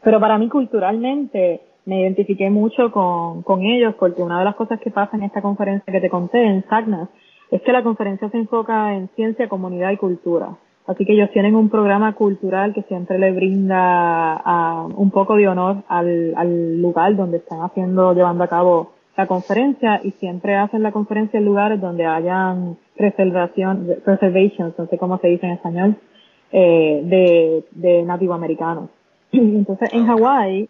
pero 0.01 0.19
para 0.19 0.37
mí 0.37 0.47
culturalmente, 0.47 1.61
me 1.89 2.01
identifiqué 2.01 2.49
mucho 2.49 2.91
con, 2.91 3.41
con 3.41 3.63
ellos 3.63 3.95
porque 3.99 4.21
una 4.21 4.39
de 4.39 4.45
las 4.45 4.55
cosas 4.55 4.79
que 4.79 4.91
pasa 4.91 5.17
en 5.17 5.23
esta 5.23 5.41
conferencia 5.41 5.91
que 5.91 5.99
te 5.99 6.09
conté 6.09 6.41
en 6.43 6.63
SAGNAS 6.69 7.09
es 7.49 7.61
que 7.63 7.71
la 7.71 7.83
conferencia 7.83 8.29
se 8.29 8.37
enfoca 8.37 8.93
en 8.93 9.09
ciencia, 9.15 9.49
comunidad 9.49 9.91
y 9.91 9.97
cultura. 9.97 10.55
Así 10.85 11.05
que 11.05 11.13
ellos 11.13 11.31
tienen 11.31 11.55
un 11.55 11.69
programa 11.69 12.13
cultural 12.13 12.73
que 12.73 12.83
siempre 12.83 13.17
le 13.19 13.31
brinda 13.31 14.41
un 14.95 15.11
poco 15.11 15.35
de 15.35 15.47
honor 15.47 15.83
al, 15.87 16.33
al 16.35 16.81
lugar 16.81 17.15
donde 17.15 17.37
están 17.37 17.61
haciendo, 17.61 18.13
llevando 18.13 18.43
a 18.43 18.47
cabo 18.47 18.91
la 19.15 19.27
conferencia 19.27 19.99
y 20.03 20.11
siempre 20.11 20.55
hacen 20.55 20.81
la 20.81 20.91
conferencia 20.91 21.39
en 21.39 21.45
lugares 21.45 21.81
donde 21.81 22.05
hayan 22.05 22.77
preservación, 22.95 23.87
preservations, 24.03 24.77
no 24.77 24.87
sé 24.87 24.97
cómo 24.97 25.17
se 25.19 25.27
dice 25.27 25.45
en 25.45 25.53
español, 25.53 25.95
eh, 26.51 27.01
de, 27.03 27.65
de 27.71 28.03
nativo 28.03 28.33
americanos. 28.33 28.89
Entonces 29.31 29.93
en 29.93 30.07
Hawái 30.07 30.69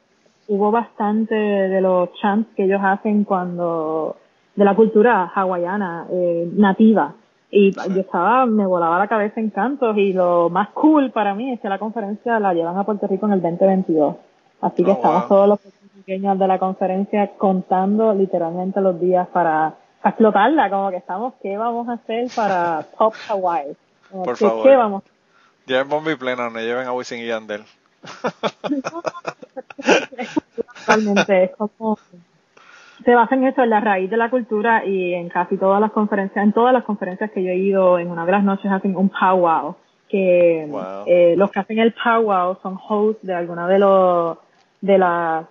hubo 0.50 0.72
bastante 0.72 1.36
de 1.36 1.80
los 1.80 2.10
chants 2.20 2.50
que 2.56 2.66
ellos 2.66 2.82
hacen 2.84 3.24
cuando, 3.24 4.18
de 4.56 4.66
la 4.66 4.76
cultura 4.76 5.32
hawaiana, 5.34 6.08
eh, 6.12 6.50
nativa. 6.54 7.14
Y 7.52 7.72
yo 7.72 8.02
estaba, 8.02 8.46
me 8.46 8.66
volaba 8.66 9.00
la 9.00 9.08
cabeza 9.08 9.40
en 9.40 9.50
cantos 9.52 9.96
y 9.98 10.14
lo 10.14 10.50
más 10.50 10.70
cool 10.70 11.12
para 11.12 11.34
mí 11.34 11.52
es 11.54 11.60
que 11.60 11.70
la 11.70 11.80
conferencia 11.80 12.40
la 12.40 12.54
llevan 12.54 12.78
a 12.78 12.84
Puerto 12.84 13.08
Rico 13.08 13.26
en 13.28 13.34
el 13.34 13.42
2022. 13.42 14.16
Así 14.62 14.84
que 14.84 14.92
Oh, 14.92 14.96
estamos 14.96 15.20
wow. 15.22 15.30
todos 15.30 15.48
los 15.50 15.60
pequeños 15.96 16.38
de 16.38 16.48
la 16.48 16.60
conferencia 16.60 17.32
contando 17.38 18.14
literalmente 18.14 18.82
los 18.82 19.00
días 19.00 19.28
para, 19.30 19.74
para 20.02 20.10
explotarla, 20.12 20.70
como 20.70 20.90
que 20.92 20.98
estamos, 20.98 21.34
¿qué 21.42 21.58
vamos 21.58 21.88
a 21.90 21.94
hacer 21.94 22.28
para 22.36 22.86
Pop 22.98 23.14
Hawaii? 23.30 23.76
Como 24.12 24.24
Por 24.24 24.38
que, 24.38 24.46
favor. 24.46 24.64
¿Qué 24.64 24.76
vamos 24.76 25.04
Lleven 25.66 25.90
bomba 25.90 26.12
y 26.12 26.16
plena, 26.16 26.50
no 26.50 26.60
lleven 26.60 26.88
a 26.88 26.94
Wisin 26.94 27.20
y 27.20 27.28
Yandel. 27.28 27.64
Totalmente, 30.86 31.44
es 31.46 31.52
como 31.58 31.98
se 33.06 33.16
basa 33.16 33.36
en 33.36 33.46
eso, 33.46 33.64
en 33.64 33.70
la 33.70 33.80
raíz 33.80 34.10
de 34.10 34.18
la 34.18 34.30
cultura 34.30 34.84
y 34.86 35.14
en 35.14 35.30
casi 35.30 35.56
todas 35.58 35.80
las 35.80 35.92
conferencias, 35.92 36.44
en 36.44 36.52
todas 36.52 36.74
las 36.74 36.84
conferencias 36.84 37.32
que 37.32 37.42
yo 37.44 37.50
he 37.50 37.56
ido, 37.56 37.98
en 37.98 38.10
una 38.12 38.26
de 38.26 38.32
las 38.34 38.44
noches 38.44 38.70
hacen 38.72 38.96
un 38.98 39.10
powwow, 39.10 39.76
que 40.10 40.66
Wow. 40.70 41.04
eh, 41.06 41.36
los 41.38 41.50
que 41.52 41.60
hacen 41.60 41.80
el 41.80 41.94
powwow 41.94 42.58
son 42.62 42.78
hosts 42.90 43.26
de 43.26 43.34
alguna 43.34 43.68
de 43.68 43.80
los, 43.80 44.38
de 44.82 44.98
las, 44.98 45.46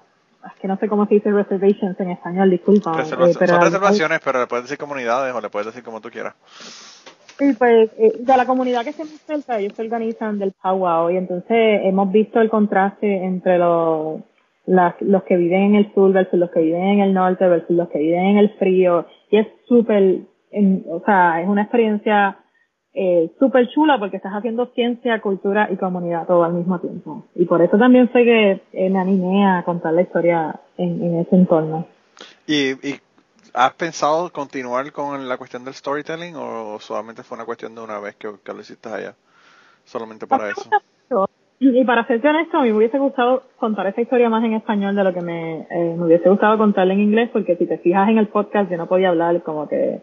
es 0.44 0.60
que 0.60 0.68
no 0.68 0.76
sé 0.76 0.88
cómo 0.88 1.06
se 1.06 1.14
dice 1.14 1.30
reservations 1.30 1.98
en 2.00 2.10
español, 2.10 2.50
disculpa. 2.50 2.92
Reserva- 2.92 3.30
eh, 3.30 3.34
pero 3.38 3.54
son 3.54 3.62
reservaciones, 3.62 4.20
pero 4.22 4.40
le 4.40 4.46
puedes 4.46 4.64
decir 4.66 4.76
comunidades 4.78 5.34
o 5.34 5.40
le 5.40 5.48
puedes 5.48 5.66
decir 5.66 5.82
como 5.82 6.00
tú 6.02 6.10
quieras. 6.10 6.34
Sí, 7.38 7.54
pues 7.56 7.88
eh, 7.98 8.12
de 8.18 8.36
la 8.36 8.44
comunidad 8.46 8.84
que 8.84 8.92
se 8.92 9.04
me 9.04 9.10
cerca, 9.26 9.58
ellos 9.58 9.72
se 9.74 9.82
organizan 9.82 10.38
del 10.38 10.52
powwow 10.60 11.08
y 11.10 11.16
entonces 11.16 11.80
hemos 11.84 12.10
visto 12.12 12.40
el 12.40 12.50
contraste 12.50 13.24
entre 13.24 13.56
los, 13.58 14.20
las- 14.68 15.00
los 15.00 15.22
que 15.24 15.36
viven 15.36 15.62
en 15.62 15.74
el 15.76 15.94
sur 15.94 16.12
versus 16.12 16.38
los 16.38 16.50
que 16.50 16.60
viven 16.60 16.82
en 16.82 17.00
el 17.00 17.14
norte 17.14 17.48
versus 17.48 17.74
los 17.76 17.88
que 17.88 17.98
viven 17.98 18.24
en 18.26 18.36
el 18.38 18.50
frío 18.58 19.06
y 19.30 19.38
es 19.38 19.46
súper, 19.66 20.20
o 20.88 21.02
sea, 21.04 21.40
es 21.42 21.48
una 21.48 21.62
experiencia 21.62 22.38
eh, 22.94 23.30
súper 23.38 23.68
chula 23.68 23.98
porque 23.98 24.16
estás 24.16 24.32
haciendo 24.32 24.66
ciencia, 24.74 25.20
cultura 25.20 25.68
y 25.70 25.76
comunidad 25.76 26.26
todo 26.26 26.42
al 26.42 26.54
mismo 26.54 26.80
tiempo. 26.80 27.26
Y 27.34 27.44
por 27.44 27.62
eso 27.62 27.78
también 27.78 28.08
fue 28.08 28.24
que 28.24 28.62
eh, 28.72 28.90
me 28.90 28.98
animé 28.98 29.46
a 29.46 29.62
contar 29.64 29.94
la 29.94 30.02
historia 30.02 30.58
en, 30.76 31.02
en 31.02 31.20
ese 31.20 31.36
entorno. 31.36 31.86
¿Y, 32.46 32.70
y 32.86 33.00
has 33.54 33.72
pensado 33.74 34.32
continuar 34.32 34.90
con 34.90 35.28
la 35.28 35.36
cuestión 35.36 35.64
del 35.64 35.74
storytelling 35.74 36.34
o 36.36 36.78
solamente 36.80 37.22
fue 37.22 37.36
una 37.36 37.44
cuestión 37.44 37.74
de 37.74 37.82
una 37.82 38.00
vez 38.00 38.16
que, 38.16 38.30
que 38.44 38.52
lo 38.52 38.60
hiciste 38.60 38.88
allá? 38.88 39.14
Solamente 39.84 40.26
para 40.26 40.50
eso. 40.50 40.68
Y 41.60 41.84
para 41.84 42.06
serte 42.06 42.28
honesto, 42.28 42.58
a 42.58 42.62
mí 42.62 42.70
me 42.70 42.78
hubiese 42.78 42.98
gustado 42.98 43.42
contar 43.56 43.86
esa 43.88 44.00
historia 44.00 44.28
más 44.28 44.44
en 44.44 44.52
español 44.52 44.94
de 44.94 45.02
lo 45.02 45.12
que 45.12 45.20
me, 45.20 45.60
eh, 45.62 45.94
me 45.96 46.04
hubiese 46.04 46.28
gustado 46.28 46.56
contarla 46.56 46.94
en 46.94 47.00
inglés, 47.00 47.30
porque 47.32 47.56
si 47.56 47.66
te 47.66 47.78
fijas 47.78 48.08
en 48.08 48.18
el 48.18 48.28
podcast, 48.28 48.70
yo 48.70 48.76
no 48.76 48.86
podía 48.86 49.08
hablar 49.08 49.42
como 49.42 49.68
que 49.68 50.00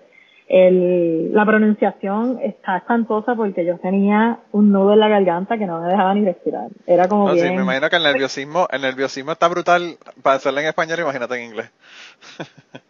el, 0.47 1.33
la 1.33 1.45
pronunciación 1.45 2.39
está 2.43 2.77
espantosa 2.77 3.33
porque 3.35 3.65
yo 3.65 3.77
tenía 3.79 4.39
un 4.51 4.71
nudo 4.71 4.93
en 4.93 4.99
la 4.99 5.07
garganta 5.07 5.57
que 5.57 5.65
no 5.65 5.81
me 5.81 5.87
dejaba 5.87 6.13
ni 6.13 6.23
respirar. 6.23 6.69
Era 6.85 7.07
como 7.07 7.29
No, 7.29 7.35
sí, 7.35 7.41
bien... 7.41 7.55
me 7.55 7.63
imagino 7.63 7.89
que 7.89 7.95
el 7.95 8.03
nerviosismo, 8.03 8.67
el 8.69 8.81
nerviosismo 8.81 9.31
está 9.31 9.47
brutal 9.47 9.97
para 10.21 10.35
hacerlo 10.35 10.59
en 10.59 10.67
español, 10.67 10.99
imagínate 10.99 11.35
en 11.35 11.49
inglés. 11.49 11.71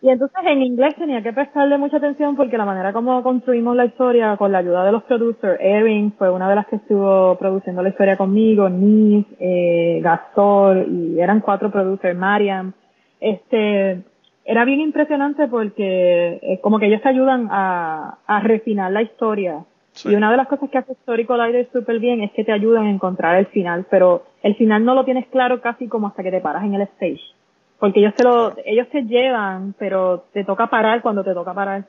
Y 0.01 0.09
entonces 0.09 0.39
en 0.45 0.61
inglés 0.61 0.95
tenía 0.95 1.21
que 1.21 1.33
prestarle 1.33 1.77
mucha 1.77 1.97
atención 1.97 2.35
porque 2.35 2.57
la 2.57 2.65
manera 2.65 2.93
como 2.93 3.23
construimos 3.23 3.75
la 3.75 3.85
historia 3.85 4.37
con 4.37 4.51
la 4.51 4.59
ayuda 4.59 4.85
de 4.85 4.91
los 4.91 5.03
producers, 5.03 5.59
Erin 5.59 6.13
fue 6.17 6.29
una 6.29 6.49
de 6.49 6.55
las 6.55 6.67
que 6.67 6.77
estuvo 6.77 7.35
produciendo 7.37 7.81
la 7.81 7.89
historia 7.89 8.17
conmigo, 8.17 8.69
Nis, 8.69 9.25
eh, 9.39 9.99
Gastor, 10.03 10.85
y 10.87 11.19
eran 11.19 11.41
cuatro 11.41 11.71
producers, 11.71 12.17
Mariam, 12.17 12.73
este, 13.19 14.03
era 14.45 14.65
bien 14.65 14.81
impresionante 14.81 15.47
porque 15.47 16.39
eh, 16.41 16.59
como 16.61 16.77
que 16.77 16.85
ellos 16.85 17.01
te 17.01 17.09
ayudan 17.09 17.47
a, 17.49 18.19
a 18.27 18.39
refinar 18.41 18.91
la 18.91 19.01
historia. 19.01 19.63
Sí. 19.93 20.09
Y 20.09 20.15
una 20.15 20.29
de 20.29 20.37
las 20.37 20.47
cosas 20.47 20.69
que 20.69 20.77
hace 20.77 20.91
Historical 20.91 21.39
Lider 21.39 21.69
súper 21.71 21.99
bien 21.99 22.21
es 22.21 22.31
que 22.33 22.43
te 22.43 22.51
ayudan 22.51 22.85
a 22.85 22.91
encontrar 22.91 23.37
el 23.37 23.47
final, 23.47 23.85
pero 23.89 24.25
el 24.43 24.55
final 24.55 24.83
no 24.83 24.93
lo 24.93 25.05
tienes 25.05 25.25
claro 25.27 25.61
casi 25.61 25.87
como 25.87 26.07
hasta 26.07 26.21
que 26.21 26.31
te 26.31 26.41
paras 26.41 26.65
en 26.65 26.75
el 26.75 26.81
stage. 26.81 27.34
Porque 27.79 27.99
ellos 27.99 28.13
te 28.15 28.23
lo, 28.23 28.53
ellos 28.65 28.87
te 28.89 29.03
llevan, 29.03 29.73
pero 29.77 30.25
te 30.33 30.43
toca 30.43 30.67
parar 30.67 31.01
cuando 31.01 31.23
te 31.23 31.33
toca 31.33 31.53
parar. 31.53 31.85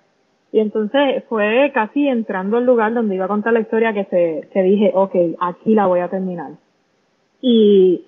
Y 0.53 0.61
entonces 0.61 1.25
fue 1.29 1.71
casi 1.75 2.09
entrando 2.09 2.57
al 2.57 2.67
lugar 2.67 2.95
donde 2.95 3.15
iba 3.15 3.27
a 3.27 3.29
contar 3.29 3.53
la 3.53 3.61
historia 3.61 3.93
que 3.93 4.05
se, 4.05 4.49
que 4.53 4.63
dije, 4.63 4.91
ok, 4.95 5.15
aquí 5.41 5.75
la 5.75 5.87
voy 5.87 6.01
a 6.01 6.09
terminar. 6.09 6.53
Y 7.41 8.05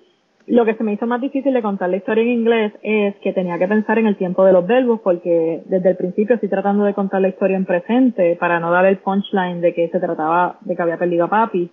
lo 0.47 0.65
que 0.65 0.73
se 0.73 0.83
me 0.83 0.93
hizo 0.93 1.05
más 1.05 1.21
difícil 1.21 1.53
de 1.53 1.61
contar 1.61 1.89
la 1.89 1.97
historia 1.97 2.23
en 2.23 2.31
inglés 2.31 2.73
es 2.81 3.15
que 3.17 3.33
tenía 3.33 3.59
que 3.59 3.67
pensar 3.67 3.99
en 3.99 4.07
el 4.07 4.15
tiempo 4.15 4.43
de 4.43 4.51
los 4.51 4.65
verbos 4.65 4.99
porque 5.03 5.61
desde 5.65 5.89
el 5.91 5.95
principio 5.95 6.35
estoy 6.35 6.49
tratando 6.49 6.85
de 6.85 6.95
contar 6.95 7.21
la 7.21 7.29
historia 7.29 7.55
en 7.55 7.65
presente 7.65 8.35
para 8.35 8.59
no 8.59 8.71
dar 8.71 8.85
el 8.85 8.97
punchline 8.97 9.61
de 9.61 9.73
que 9.75 9.89
se 9.89 9.99
trataba 9.99 10.57
de 10.61 10.75
que 10.75 10.81
había 10.81 10.97
perdido 10.97 11.25
a 11.25 11.29
papi 11.29 11.69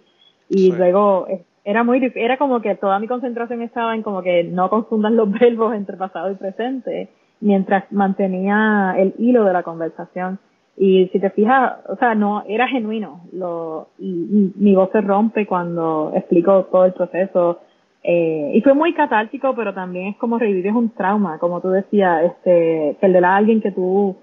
y 0.50 0.57
Sí. 0.59 0.72
luego 0.76 1.26
era 1.67 1.83
muy 1.83 2.12
era 2.14 2.39
como 2.39 2.61
que 2.62 2.77
toda 2.77 3.01
mi 3.01 3.09
concentración 3.09 3.61
estaba 3.61 3.97
en 3.97 4.03
como 4.05 4.23
que 4.23 4.45
no 4.45 4.71
confundan 4.71 5.17
los 5.17 5.29
verbos 5.41 5.75
entre 5.75 5.97
pasado 5.97 6.31
y 6.31 6.37
presente 6.37 7.09
mientras 7.41 7.91
mantenía 7.93 8.95
el 8.97 9.14
hilo 9.19 9.45
de 9.45 9.53
la 9.53 9.64
conversación. 9.64 10.39
Y 10.79 11.09
si 11.09 11.19
te 11.19 11.31
fijas, 11.31 11.79
o 11.89 11.97
sea, 11.97 12.14
no, 12.14 12.45
era 12.47 12.69
genuino, 12.69 13.23
lo, 13.33 13.89
y, 13.99 14.09
y 14.09 14.53
mi 14.57 14.75
voz 14.75 14.91
se 14.93 15.01
rompe 15.01 15.47
cuando 15.47 16.12
explico 16.14 16.64
todo 16.71 16.85
el 16.85 16.93
proceso, 16.93 17.61
eh, 18.03 18.53
y 18.55 18.61
fue 18.61 18.75
muy 18.75 18.93
catártico, 18.93 19.55
pero 19.57 19.75
también 19.75 20.09
es 20.09 20.17
como 20.19 20.39
revives 20.39 20.75
un 20.75 20.91
trauma, 20.91 21.39
como 21.39 21.61
tú 21.61 21.71
decías, 21.71 22.25
este, 22.25 22.97
perder 23.01 23.25
a 23.25 23.37
alguien 23.37 23.61
que 23.61 23.73
tú 23.73 24.17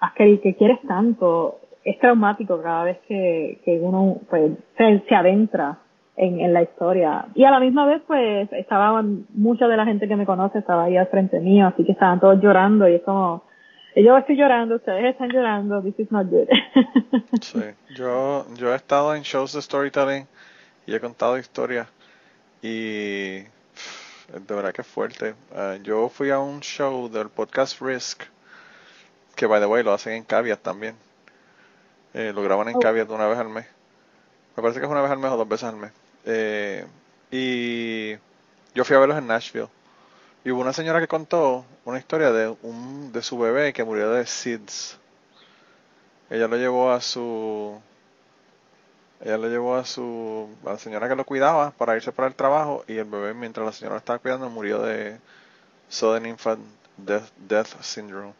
has 0.00 0.12
querido, 0.12 0.42
que 0.42 0.56
quieres 0.56 0.80
tanto, 0.86 1.60
es 1.84 1.98
traumático 2.00 2.60
cada 2.60 2.84
vez 2.84 2.98
que, 3.08 3.60
que 3.64 3.78
uno, 3.80 4.18
pues, 4.28 4.52
se, 4.76 5.02
se 5.08 5.14
adentra 5.14 5.78
en, 6.20 6.40
en 6.40 6.52
la 6.52 6.62
historia. 6.62 7.26
Y 7.34 7.44
a 7.44 7.50
la 7.50 7.60
misma 7.60 7.86
vez, 7.86 8.02
pues, 8.06 8.52
estaban, 8.52 9.26
mucha 9.34 9.66
de 9.66 9.76
la 9.76 9.84
gente 9.84 10.06
que 10.06 10.16
me 10.16 10.26
conoce 10.26 10.58
estaba 10.58 10.84
ahí 10.84 10.96
al 10.96 11.08
frente 11.08 11.40
mío, 11.40 11.66
así 11.66 11.84
que 11.84 11.92
estaban 11.92 12.20
todos 12.20 12.40
llorando, 12.40 12.88
y 12.88 12.96
es 12.96 13.02
como, 13.02 13.42
yo 13.96 14.16
estoy 14.16 14.36
llorando, 14.36 14.76
ustedes 14.76 15.04
están 15.06 15.30
llorando, 15.30 15.82
this 15.82 15.98
is 15.98 16.12
not 16.12 16.28
good. 16.28 16.48
Sí. 17.40 17.62
Yo, 17.96 18.44
yo 18.54 18.72
he 18.72 18.76
estado 18.76 19.14
en 19.14 19.22
shows 19.22 19.52
de 19.54 19.62
storytelling 19.62 20.26
y 20.86 20.94
he 20.94 21.00
contado 21.00 21.38
historias 21.38 21.88
y 22.60 23.38
de 23.40 24.54
verdad 24.54 24.72
que 24.72 24.82
es 24.82 24.86
fuerte. 24.86 25.34
Ah, 25.54 25.76
yo 25.82 26.08
fui 26.08 26.30
a 26.30 26.38
un 26.38 26.60
show 26.60 27.08
del 27.08 27.30
podcast 27.30 27.80
Risk, 27.80 28.24
que 29.36 29.46
by 29.46 29.60
the 29.60 29.66
way 29.66 29.82
lo 29.82 29.92
hacen 29.92 30.12
en 30.12 30.24
Caviar 30.24 30.58
también. 30.58 30.94
Eh, 32.12 32.32
lo 32.34 32.42
graban 32.42 32.68
en 32.68 32.76
Oh. 32.76 32.80
Caviar 32.80 33.10
una 33.10 33.26
vez 33.26 33.38
al 33.38 33.48
mes. 33.48 33.66
Me 34.56 34.62
parece 34.62 34.80
que 34.80 34.86
es 34.86 34.92
una 34.92 35.02
vez 35.02 35.10
al 35.10 35.18
mes 35.18 35.30
o 35.30 35.36
dos 35.36 35.48
veces 35.48 35.68
al 35.68 35.76
mes. 35.76 35.92
Eh, 36.24 36.86
y 37.30 38.12
yo 38.74 38.84
fui 38.84 38.96
a 38.96 38.98
verlos 38.98 39.18
en 39.18 39.26
Nashville. 39.26 39.68
Y 40.44 40.50
hubo 40.50 40.60
una 40.60 40.72
señora 40.72 41.00
que 41.00 41.08
contó 41.08 41.64
una 41.84 41.98
historia 41.98 42.32
de 42.32 42.54
un 42.62 43.12
de 43.12 43.22
su 43.22 43.38
bebé 43.38 43.72
que 43.72 43.84
murió 43.84 44.10
de 44.10 44.26
SIDS. 44.26 44.98
Ella 46.30 46.48
lo 46.48 46.56
llevó 46.56 46.92
a 46.92 47.00
su 47.00 47.80
ella 49.22 49.36
lo 49.36 49.48
llevó 49.48 49.76
a 49.76 49.84
su 49.84 50.48
a 50.64 50.70
la 50.70 50.78
señora 50.78 51.08
que 51.08 51.16
lo 51.16 51.26
cuidaba 51.26 51.72
para 51.72 51.96
irse 51.96 52.12
para 52.12 52.28
el 52.28 52.34
trabajo 52.34 52.84
y 52.88 52.96
el 52.96 53.04
bebé 53.04 53.34
mientras 53.34 53.66
la 53.66 53.72
señora 53.72 53.96
lo 53.96 53.98
estaba 53.98 54.18
cuidando 54.18 54.48
murió 54.48 54.80
de 54.80 55.18
sudden 55.88 56.26
infant 56.26 56.62
death, 56.96 57.30
death 57.36 57.80
syndrome. 57.82 58.34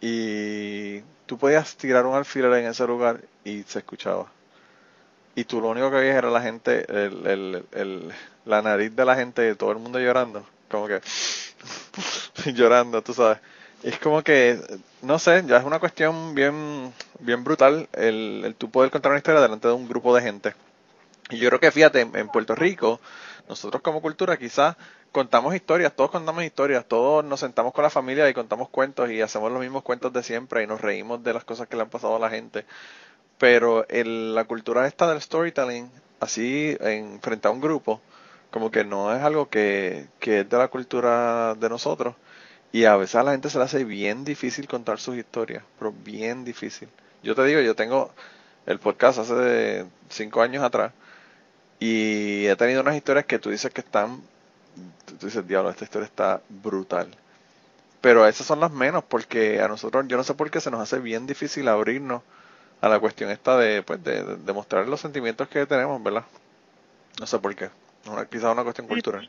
Y 0.00 1.00
tú 1.26 1.38
podías 1.38 1.76
tirar 1.76 2.06
un 2.06 2.14
alfiler 2.14 2.52
en 2.54 2.66
ese 2.66 2.86
lugar 2.86 3.20
y 3.44 3.62
se 3.64 3.78
escuchaba. 3.80 4.35
Y 5.36 5.44
tú 5.44 5.60
lo 5.60 5.68
único 5.68 5.90
que 5.90 5.98
veías 5.98 6.16
era 6.16 6.30
la 6.30 6.40
gente, 6.40 6.86
el, 6.88 7.26
el, 7.26 7.64
el, 7.72 8.12
la 8.46 8.62
nariz 8.62 8.96
de 8.96 9.04
la 9.04 9.14
gente, 9.14 9.54
todo 9.54 9.70
el 9.70 9.78
mundo 9.78 10.00
llorando. 10.00 10.44
Como 10.70 10.88
que 10.88 11.00
llorando, 12.54 13.02
tú 13.02 13.14
sabes. 13.14 13.38
Es 13.82 13.98
como 13.98 14.22
que, 14.22 14.58
no 15.02 15.18
sé, 15.18 15.44
ya 15.46 15.58
es 15.58 15.64
una 15.64 15.78
cuestión 15.78 16.34
bien, 16.34 16.92
bien 17.20 17.44
brutal 17.44 17.88
el, 17.92 18.42
el 18.46 18.54
tú 18.54 18.70
poder 18.70 18.90
contar 18.90 19.12
una 19.12 19.18
historia 19.18 19.40
delante 19.40 19.68
de 19.68 19.74
un 19.74 19.86
grupo 19.86 20.16
de 20.16 20.22
gente. 20.22 20.54
Y 21.28 21.36
yo 21.36 21.48
creo 21.50 21.60
que, 21.60 21.70
fíjate, 21.70 22.00
en 22.00 22.28
Puerto 22.28 22.54
Rico, 22.54 22.98
nosotros 23.48 23.82
como 23.82 24.00
cultura 24.00 24.38
quizás 24.38 24.76
contamos 25.12 25.54
historias, 25.54 25.94
todos 25.94 26.10
contamos 26.10 26.44
historias, 26.44 26.84
todos 26.86 27.24
nos 27.24 27.40
sentamos 27.40 27.72
con 27.72 27.82
la 27.82 27.90
familia 27.90 28.28
y 28.28 28.34
contamos 28.34 28.68
cuentos 28.68 29.10
y 29.10 29.20
hacemos 29.20 29.50
los 29.50 29.60
mismos 29.60 29.82
cuentos 29.82 30.12
de 30.12 30.22
siempre 30.22 30.62
y 30.62 30.66
nos 30.66 30.80
reímos 30.80 31.22
de 31.22 31.32
las 31.32 31.44
cosas 31.44 31.68
que 31.68 31.76
le 31.76 31.82
han 31.82 31.90
pasado 31.90 32.16
a 32.16 32.18
la 32.18 32.30
gente. 32.30 32.64
Pero 33.38 33.86
el, 33.88 34.34
la 34.34 34.44
cultura 34.44 34.86
esta 34.86 35.08
del 35.08 35.20
storytelling, 35.20 35.90
así, 36.20 36.76
en, 36.80 37.20
frente 37.20 37.48
a 37.48 37.50
un 37.50 37.60
grupo, 37.60 38.00
como 38.50 38.70
que 38.70 38.84
no 38.84 39.14
es 39.14 39.22
algo 39.22 39.48
que, 39.50 40.08
que 40.20 40.40
es 40.40 40.48
de 40.48 40.58
la 40.58 40.68
cultura 40.68 41.54
de 41.54 41.68
nosotros. 41.68 42.14
Y 42.72 42.84
a 42.84 42.96
veces 42.96 43.16
a 43.16 43.22
la 43.22 43.32
gente 43.32 43.50
se 43.50 43.58
le 43.58 43.64
hace 43.64 43.84
bien 43.84 44.24
difícil 44.24 44.68
contar 44.68 44.98
sus 44.98 45.16
historias, 45.16 45.62
pero 45.78 45.92
bien 45.92 46.44
difícil. 46.44 46.88
Yo 47.22 47.34
te 47.34 47.44
digo, 47.44 47.60
yo 47.60 47.74
tengo 47.74 48.12
el 48.66 48.78
podcast 48.78 49.18
hace 49.18 49.86
cinco 50.08 50.42
años 50.42 50.64
atrás 50.64 50.92
y 51.78 52.46
he 52.46 52.56
tenido 52.56 52.82
unas 52.82 52.96
historias 52.96 53.26
que 53.26 53.38
tú 53.38 53.50
dices 53.50 53.72
que 53.72 53.80
están 53.80 54.20
tú 55.18 55.26
dices, 55.26 55.46
diablo, 55.46 55.70
esta 55.70 55.84
historia 55.84 56.06
está 56.06 56.40
brutal. 56.48 57.08
Pero 58.00 58.26
esas 58.26 58.46
son 58.46 58.60
las 58.60 58.70
menos, 58.70 59.04
porque 59.04 59.60
a 59.60 59.68
nosotros, 59.68 60.04
yo 60.08 60.16
no 60.16 60.24
sé 60.24 60.34
por 60.34 60.50
qué 60.50 60.60
se 60.60 60.70
nos 60.70 60.80
hace 60.80 60.98
bien 60.98 61.26
difícil 61.26 61.68
abrirnos 61.68 62.22
a 62.80 62.88
la 62.88 62.98
cuestión 63.00 63.30
esta 63.30 63.56
de, 63.56 63.82
pues, 63.82 64.02
de, 64.02 64.36
de 64.36 64.52
mostrar 64.52 64.86
los 64.86 65.00
sentimientos 65.00 65.48
que 65.48 65.66
tenemos, 65.66 66.02
¿verdad? 66.02 66.24
No 67.18 67.26
sé 67.26 67.38
por 67.38 67.54
qué. 67.54 67.68
Quizás 68.30 68.52
una 68.52 68.62
cuestión 68.62 68.86
cultural. 68.86 69.28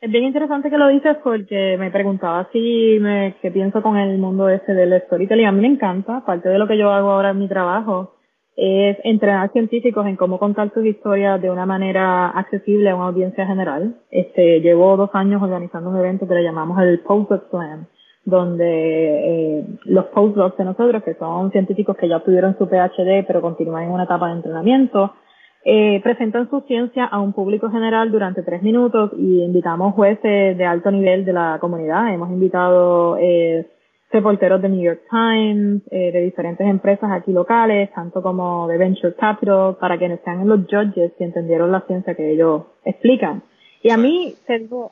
Es 0.00 0.10
bien 0.10 0.24
interesante 0.24 0.70
que 0.70 0.78
lo 0.78 0.88
dices 0.88 1.18
porque 1.22 1.76
me 1.78 1.90
preguntaba 1.90 2.48
si 2.52 2.96
me, 3.00 3.36
qué 3.42 3.50
pienso 3.50 3.82
con 3.82 3.98
el 3.98 4.16
mundo 4.16 4.48
ese 4.48 4.72
del 4.72 4.98
storytelling. 5.02 5.46
A 5.46 5.52
mí 5.52 5.60
me 5.60 5.68
encanta, 5.68 6.24
parte 6.24 6.48
de 6.48 6.58
lo 6.58 6.66
que 6.66 6.78
yo 6.78 6.90
hago 6.90 7.10
ahora 7.10 7.30
en 7.30 7.38
mi 7.38 7.48
trabajo 7.48 8.14
es 8.56 8.96
entrenar 9.04 9.52
científicos 9.52 10.06
en 10.06 10.16
cómo 10.16 10.38
contar 10.38 10.72
sus 10.72 10.84
historias 10.84 11.40
de 11.42 11.50
una 11.50 11.66
manera 11.66 12.28
accesible 12.30 12.90
a 12.90 12.96
una 12.96 13.06
audiencia 13.06 13.46
general. 13.46 13.94
Este, 14.10 14.60
llevo 14.60 14.96
dos 14.96 15.10
años 15.12 15.42
organizando 15.42 15.90
un 15.90 15.98
evento 15.98 16.26
que 16.26 16.34
le 16.34 16.44
llamamos 16.44 16.80
el 16.80 17.00
Postdoc 17.00 17.50
Slam, 17.50 17.86
donde 18.24 19.58
eh, 19.58 19.64
los 19.84 20.06
postdocs 20.06 20.56
de 20.58 20.64
nosotros, 20.64 21.02
que 21.02 21.14
son 21.14 21.50
científicos 21.50 21.96
que 21.96 22.08
ya 22.08 22.18
obtuvieron 22.18 22.56
su 22.58 22.68
PhD 22.68 23.24
pero 23.26 23.40
continúan 23.40 23.84
en 23.84 23.90
una 23.90 24.04
etapa 24.04 24.28
de 24.28 24.34
entrenamiento, 24.34 25.14
eh, 25.62 26.00
presentan 26.02 26.48
su 26.48 26.62
ciencia 26.62 27.04
a 27.04 27.20
un 27.20 27.34
público 27.34 27.70
general 27.70 28.10
durante 28.10 28.42
tres 28.42 28.62
minutos 28.62 29.10
y 29.16 29.42
invitamos 29.42 29.94
jueces 29.94 30.56
de 30.56 30.64
alto 30.64 30.90
nivel 30.90 31.24
de 31.24 31.34
la 31.34 31.58
comunidad. 31.60 32.14
Hemos 32.14 32.30
invitado 32.30 33.18
eh, 33.18 33.66
reporteros 34.10 34.62
de 34.62 34.68
New 34.70 34.82
York 34.82 35.02
Times, 35.10 35.82
eh, 35.90 36.12
de 36.12 36.20
diferentes 36.22 36.66
empresas 36.66 37.10
aquí 37.12 37.32
locales, 37.32 37.90
tanto 37.92 38.22
como 38.22 38.66
de 38.68 38.78
Venture 38.78 39.14
Capital, 39.14 39.76
para 39.78 39.98
que 39.98 40.18
sean 40.24 40.48
los 40.48 40.60
judges 40.60 41.12
y 41.18 41.24
entendieron 41.24 41.70
la 41.70 41.82
ciencia 41.82 42.14
que 42.14 42.32
ellos 42.32 42.62
explican. 42.84 43.42
Y 43.82 43.90
a 43.90 43.96
mí, 43.96 44.34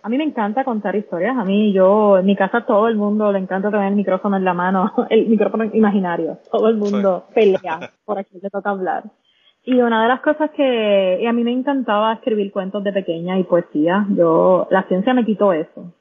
a 0.02 0.08
mí 0.08 0.16
me 0.16 0.24
encanta 0.24 0.64
contar 0.64 0.96
historias. 0.96 1.36
A 1.36 1.44
mí, 1.44 1.72
yo, 1.72 2.18
en 2.18 2.26
mi 2.26 2.34
casa 2.34 2.64
todo 2.64 2.88
el 2.88 2.96
mundo 2.96 3.30
le 3.32 3.38
encanta 3.38 3.70
tener 3.70 3.88
el 3.88 3.96
micrófono 3.96 4.36
en 4.36 4.44
la 4.44 4.54
mano, 4.54 4.92
el 5.10 5.26
micrófono 5.26 5.64
imaginario. 5.64 6.38
Todo 6.50 6.68
el 6.68 6.76
mundo 6.76 7.24
pelea 7.34 7.90
por 8.04 8.18
aquí 8.18 8.38
le 8.40 8.48
toca 8.48 8.70
hablar. 8.70 9.04
Y 9.64 9.74
una 9.82 10.02
de 10.02 10.08
las 10.08 10.20
cosas 10.22 10.50
que 10.52 11.18
y 11.20 11.26
a 11.26 11.32
mí 11.32 11.44
me 11.44 11.52
encantaba 11.52 12.14
escribir 12.14 12.50
cuentos 12.50 12.82
de 12.82 12.92
pequeña 12.92 13.38
y 13.38 13.44
poesía. 13.44 14.06
Yo, 14.16 14.66
la 14.70 14.84
ciencia 14.84 15.12
me 15.12 15.26
quitó 15.26 15.52
eso. 15.52 15.92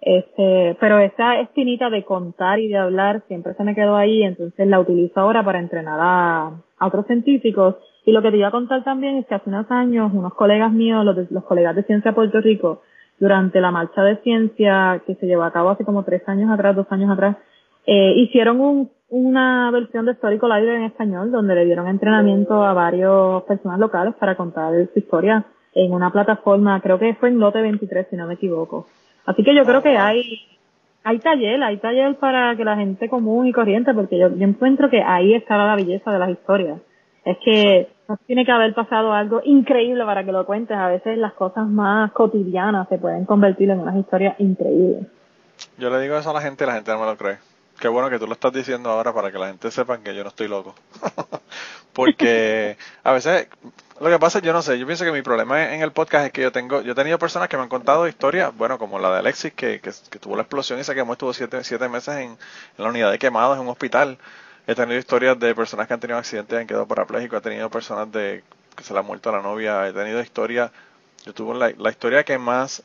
Este, 0.00 0.76
pero 0.78 1.00
esa 1.00 1.40
espinita 1.40 1.90
de 1.90 2.04
contar 2.04 2.60
y 2.60 2.68
de 2.68 2.76
hablar 2.76 3.24
siempre 3.26 3.54
se 3.54 3.64
me 3.64 3.74
quedó 3.74 3.96
ahí, 3.96 4.22
entonces 4.22 4.68
la 4.68 4.78
utilizo 4.78 5.18
ahora 5.18 5.44
para 5.44 5.58
entrenar 5.58 5.98
a, 6.00 6.46
a 6.78 6.86
otros 6.86 7.06
científicos. 7.06 7.74
Y 8.06 8.12
lo 8.12 8.22
que 8.22 8.30
te 8.30 8.38
iba 8.38 8.48
a 8.48 8.52
contar 8.52 8.82
también 8.84 9.16
es 9.16 9.26
que 9.26 9.34
hace 9.34 9.50
unos 9.50 9.70
años 9.70 10.10
unos 10.14 10.32
colegas 10.32 10.72
míos, 10.72 11.04
los, 11.04 11.30
los 11.30 11.44
colegas 11.44 11.76
de 11.76 11.82
Ciencia 11.82 12.12
de 12.12 12.14
Puerto 12.14 12.40
Rico, 12.40 12.80
durante 13.18 13.60
la 13.60 13.70
marcha 13.70 14.02
de 14.02 14.16
ciencia 14.22 15.02
que 15.06 15.16
se 15.16 15.26
llevó 15.26 15.42
a 15.42 15.52
cabo 15.52 15.70
hace 15.70 15.84
como 15.84 16.04
tres 16.04 16.26
años 16.28 16.50
atrás, 16.50 16.76
dos 16.76 16.86
años 16.90 17.10
atrás, 17.10 17.36
eh, 17.86 18.14
hicieron 18.16 18.60
un 18.60 18.90
una 19.08 19.70
versión 19.70 20.04
de 20.04 20.12
Histórico 20.12 20.48
Libre 20.48 20.76
en 20.76 20.82
español 20.84 21.30
donde 21.30 21.54
le 21.54 21.64
dieron 21.64 21.86
entrenamiento 21.86 22.64
a 22.64 22.72
varios 22.72 23.44
personas 23.44 23.78
locales 23.78 24.14
para 24.18 24.36
contar 24.36 24.72
su 24.92 24.98
historia 24.98 25.44
en 25.74 25.92
una 25.92 26.10
plataforma, 26.10 26.80
creo 26.80 26.98
que 26.98 27.14
fue 27.14 27.28
en 27.28 27.38
Lote 27.38 27.60
23 27.60 28.06
si 28.10 28.16
no 28.16 28.26
me 28.26 28.34
equivoco. 28.34 28.86
Así 29.26 29.44
que 29.44 29.54
yo 29.54 29.64
creo 29.64 29.82
que 29.82 29.96
hay 29.96 30.22
hay 31.04 31.20
taller, 31.20 31.62
hay 31.62 31.76
taller 31.76 32.16
para 32.16 32.56
que 32.56 32.64
la 32.64 32.76
gente 32.76 33.08
común 33.08 33.46
y 33.46 33.52
corriente, 33.52 33.94
porque 33.94 34.18
yo, 34.18 34.34
yo 34.34 34.44
encuentro 34.44 34.90
que 34.90 35.02
ahí 35.02 35.34
está 35.34 35.56
la 35.56 35.76
belleza 35.76 36.10
de 36.10 36.18
las 36.18 36.30
historias. 36.30 36.80
Es 37.24 37.36
que 37.44 37.88
tiene 38.26 38.44
que 38.44 38.52
haber 38.52 38.74
pasado 38.74 39.12
algo 39.12 39.40
increíble 39.44 40.04
para 40.04 40.24
que 40.24 40.32
lo 40.32 40.46
cuentes. 40.46 40.76
A 40.76 40.88
veces 40.88 41.18
las 41.18 41.32
cosas 41.34 41.66
más 41.66 42.12
cotidianas 42.12 42.88
se 42.88 42.98
pueden 42.98 43.24
convertir 43.24 43.70
en 43.70 43.80
unas 43.80 43.96
historias 43.96 44.38
increíbles. 44.38 45.06
Yo 45.78 45.90
le 45.90 46.00
digo 46.00 46.16
eso 46.16 46.30
a 46.30 46.34
la 46.34 46.40
gente 46.40 46.64
y 46.64 46.66
la 46.66 46.74
gente 46.74 46.92
no 46.92 47.00
me 47.00 47.06
lo 47.06 47.16
cree. 47.16 47.38
Qué 47.78 47.88
bueno 47.88 48.08
que 48.08 48.18
tú 48.18 48.26
lo 48.26 48.32
estás 48.32 48.52
diciendo 48.52 48.90
ahora 48.90 49.12
para 49.12 49.30
que 49.30 49.38
la 49.38 49.48
gente 49.48 49.70
sepa 49.70 49.98
que 49.98 50.14
yo 50.14 50.22
no 50.22 50.30
estoy 50.30 50.48
loco. 50.48 50.74
Porque 51.92 52.76
a 53.04 53.12
veces 53.12 53.48
lo 54.00 54.10
que 54.10 54.18
pasa, 54.18 54.40
yo 54.40 54.52
no 54.52 54.62
sé, 54.62 54.78
yo 54.78 54.86
pienso 54.86 55.04
que 55.04 55.12
mi 55.12 55.22
problema 55.22 55.74
en 55.74 55.80
el 55.82 55.92
podcast 55.92 56.26
es 56.26 56.32
que 56.32 56.42
yo 56.42 56.52
tengo, 56.52 56.82
yo 56.82 56.92
he 56.92 56.94
tenido 56.94 57.18
personas 57.18 57.48
que 57.48 57.56
me 57.56 57.62
han 57.62 57.68
contado 57.68 58.06
historias, 58.06 58.54
bueno, 58.56 58.78
como 58.78 58.98
la 58.98 59.10
de 59.10 59.18
Alexis, 59.18 59.52
que, 59.54 59.80
que, 59.80 60.18
tuvo 60.18 60.36
la 60.36 60.42
explosión 60.42 60.78
y 60.78 60.84
se 60.84 60.94
quemó, 60.94 61.14
estuvo 61.14 61.32
siete, 61.32 61.64
siete 61.64 61.88
meses 61.88 62.16
en, 62.16 62.30
en, 62.30 62.38
la 62.76 62.88
unidad 62.88 63.10
de 63.10 63.18
quemados 63.18 63.56
en 63.56 63.62
un 63.62 63.68
hospital. 63.68 64.18
He 64.66 64.74
tenido 64.74 64.98
historias 64.98 65.38
de 65.38 65.54
personas 65.54 65.86
que 65.86 65.94
han 65.94 66.00
tenido 66.00 66.18
accidentes 66.18 66.58
han 66.58 66.66
quedado 66.66 66.86
parapléjicos, 66.86 67.38
he 67.38 67.42
tenido 67.42 67.70
personas 67.70 68.10
de 68.10 68.42
que 68.74 68.82
se 68.82 68.92
le 68.92 68.98
ha 68.98 69.02
muerto 69.02 69.30
la 69.30 69.40
novia, 69.40 69.86
he 69.86 69.92
tenido 69.92 70.20
historias, 70.20 70.72
yo 71.24 71.32
tuve 71.32 71.56
la, 71.56 71.72
la 71.78 71.90
historia 71.90 72.24
que 72.24 72.36
más 72.36 72.82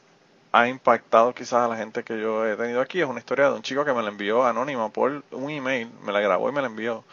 ha 0.51 0.67
impactado 0.67 1.34
quizás 1.34 1.53
a 1.53 1.67
la 1.67 1.77
gente 1.77 2.03
que 2.03 2.19
yo 2.19 2.45
he 2.45 2.55
tenido 2.55 2.82
aquí. 2.82 3.01
Es 3.01 3.07
una 3.07 3.19
historia 3.19 3.49
de 3.49 3.55
un 3.55 3.61
chico 3.61 3.86
que 3.86 3.93
me 3.93 4.03
la 4.03 4.09
envió 4.09 4.45
anónima 4.45 4.89
por 4.89 5.23
un 5.32 5.49
email, 5.49 5.89
me 6.03 6.11
la 6.11 6.19
grabó 6.19 6.49
y 6.49 6.51
me 6.51 6.61
la 6.61 6.67
envió, 6.67 7.03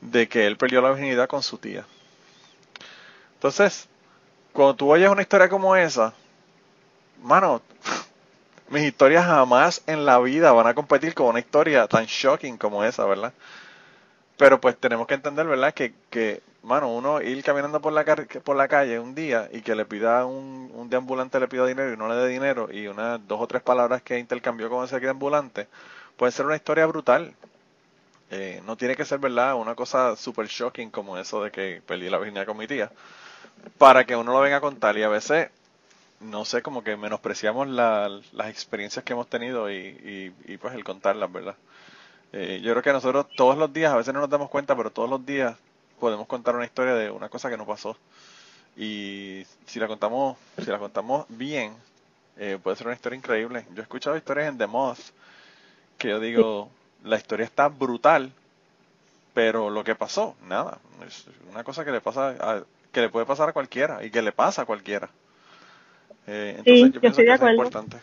de 0.00 0.28
que 0.28 0.46
él 0.46 0.56
perdió 0.56 0.80
la 0.80 0.90
virginidad 0.90 1.28
con 1.28 1.42
su 1.42 1.58
tía. 1.58 1.84
Entonces, 3.34 3.88
cuando 4.52 4.74
tú 4.74 4.90
oyes 4.90 5.08
una 5.08 5.22
historia 5.22 5.48
como 5.48 5.76
esa, 5.76 6.14
mano, 7.22 7.62
mis 8.70 8.82
historias 8.82 9.24
jamás 9.24 9.82
en 9.86 10.04
la 10.04 10.18
vida 10.18 10.52
van 10.52 10.66
a 10.66 10.74
competir 10.74 11.14
con 11.14 11.26
una 11.26 11.38
historia 11.38 11.86
tan 11.86 12.06
shocking 12.06 12.56
como 12.56 12.82
esa, 12.82 13.04
¿verdad? 13.04 13.32
Pero 14.38 14.60
pues 14.60 14.78
tenemos 14.78 15.06
que 15.06 15.14
entender, 15.14 15.46
¿verdad? 15.46 15.74
Que, 15.74 15.94
que 16.10 16.42
mano, 16.62 16.92
uno 16.94 17.20
ir 17.20 17.42
caminando 17.44 17.80
por 17.80 17.92
la, 17.92 18.04
por 18.44 18.56
la 18.56 18.68
calle 18.68 18.98
un 19.00 19.14
día 19.14 19.48
y 19.52 19.62
que 19.62 19.74
le 19.74 19.84
pida 19.84 20.24
un, 20.26 20.70
un 20.74 20.88
deambulante 20.90 21.40
le 21.40 21.48
pida 21.48 21.66
dinero 21.66 21.92
y 21.92 21.96
no 21.96 22.08
le 22.08 22.14
dé 22.16 22.28
dinero 22.28 22.68
y 22.72 22.86
unas 22.88 23.26
dos 23.26 23.40
o 23.40 23.46
tres 23.46 23.62
palabras 23.62 24.02
que 24.02 24.18
intercambió 24.18 24.70
con 24.70 24.84
ese 24.84 25.00
deambulante, 25.00 25.68
puede 26.16 26.32
ser 26.32 26.46
una 26.46 26.56
historia 26.56 26.86
brutal. 26.86 27.34
Eh, 28.30 28.62
no 28.66 28.76
tiene 28.76 28.96
que 28.96 29.04
ser, 29.06 29.18
¿verdad? 29.20 29.54
Una 29.56 29.74
cosa 29.74 30.16
super 30.16 30.46
shocking 30.46 30.90
como 30.90 31.16
eso 31.18 31.42
de 31.44 31.50
que 31.50 31.82
perdí 31.86 32.10
la 32.10 32.18
virginidad 32.18 32.46
con 32.46 32.58
mi 32.58 32.66
tía. 32.66 32.92
Para 33.78 34.04
que 34.06 34.16
uno 34.16 34.32
lo 34.32 34.40
venga 34.40 34.58
a 34.58 34.60
contar 34.60 34.96
y 34.98 35.02
a 35.04 35.08
veces, 35.08 35.50
no 36.20 36.44
sé, 36.44 36.62
como 36.62 36.84
que 36.84 36.96
menospreciamos 36.96 37.68
las 37.68 38.48
experiencias 38.50 39.04
que 39.04 39.14
hemos 39.14 39.28
tenido 39.28 39.70
y, 39.72 40.32
y, 40.46 40.56
pues 40.58 40.74
el 40.74 40.84
contarlas, 40.84 41.32
¿verdad? 41.32 41.56
Eh, 42.32 42.60
yo 42.62 42.72
creo 42.72 42.82
que 42.82 42.92
nosotros 42.92 43.26
todos 43.36 43.56
los 43.56 43.72
días, 43.72 43.92
a 43.92 43.96
veces 43.96 44.12
no 44.12 44.20
nos 44.20 44.30
damos 44.30 44.50
cuenta, 44.50 44.76
pero 44.76 44.90
todos 44.90 45.08
los 45.08 45.24
días 45.24 45.56
podemos 45.98 46.26
contar 46.26 46.54
una 46.54 46.64
historia 46.64 46.94
de 46.94 47.10
una 47.10 47.28
cosa 47.28 47.48
que 47.48 47.56
no 47.56 47.66
pasó. 47.66 47.96
Y 48.76 49.44
si 49.66 49.80
la 49.80 49.88
contamos, 49.88 50.36
si 50.58 50.66
la 50.66 50.78
contamos 50.78 51.26
bien, 51.28 51.74
eh, 52.36 52.58
puede 52.62 52.76
ser 52.76 52.86
una 52.86 52.94
historia 52.96 53.16
increíble. 53.16 53.64
Yo 53.74 53.80
he 53.80 53.82
escuchado 53.82 54.16
historias 54.16 54.48
en 54.48 54.58
The 54.58 54.66
Moth 54.66 55.00
que 55.96 56.08
yo 56.08 56.20
digo, 56.20 56.70
la 57.02 57.16
historia 57.16 57.44
está 57.44 57.68
brutal, 57.68 58.32
pero 59.34 59.68
lo 59.68 59.82
que 59.82 59.96
pasó, 59.96 60.36
nada. 60.46 60.78
Es 61.06 61.26
una 61.50 61.64
cosa 61.64 61.84
que 61.84 61.90
le 61.90 62.00
pasa 62.00 62.36
a, 62.38 62.62
que 62.92 63.00
le 63.00 63.08
puede 63.08 63.26
pasar 63.26 63.48
a 63.48 63.52
cualquiera 63.52 64.04
y 64.04 64.10
que 64.10 64.22
le 64.22 64.30
pasa 64.30 64.62
a 64.62 64.64
cualquiera. 64.64 65.10
Eh, 66.28 66.54
entonces 66.58 66.92
yo 66.92 67.00
pienso 67.00 67.22
que 67.22 67.32
es 67.32 67.40
importante 67.40 67.96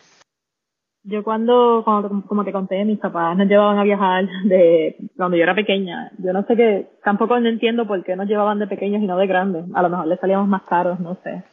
yo 1.06 1.22
cuando, 1.22 1.82
cuando, 1.84 2.22
como 2.26 2.44
te 2.44 2.52
conté, 2.52 2.84
mis 2.84 2.98
papás 2.98 3.36
nos 3.36 3.46
llevaban 3.46 3.78
a 3.78 3.84
viajar 3.84 4.26
de 4.44 4.96
cuando 5.16 5.36
yo 5.36 5.44
era 5.44 5.54
pequeña. 5.54 6.10
Yo 6.18 6.32
no 6.32 6.44
sé 6.44 6.56
qué, 6.56 6.86
tampoco 7.04 7.38
no 7.38 7.48
entiendo 7.48 7.86
por 7.86 8.02
qué 8.02 8.16
nos 8.16 8.26
llevaban 8.26 8.58
de 8.58 8.66
pequeños 8.66 9.02
y 9.02 9.06
no 9.06 9.16
de 9.16 9.28
grandes. 9.28 9.64
A 9.74 9.82
lo 9.82 9.88
mejor 9.88 10.08
les 10.08 10.18
salíamos 10.18 10.48
más 10.48 10.62
caros, 10.62 10.98
no 10.98 11.16
sé. 11.22 11.44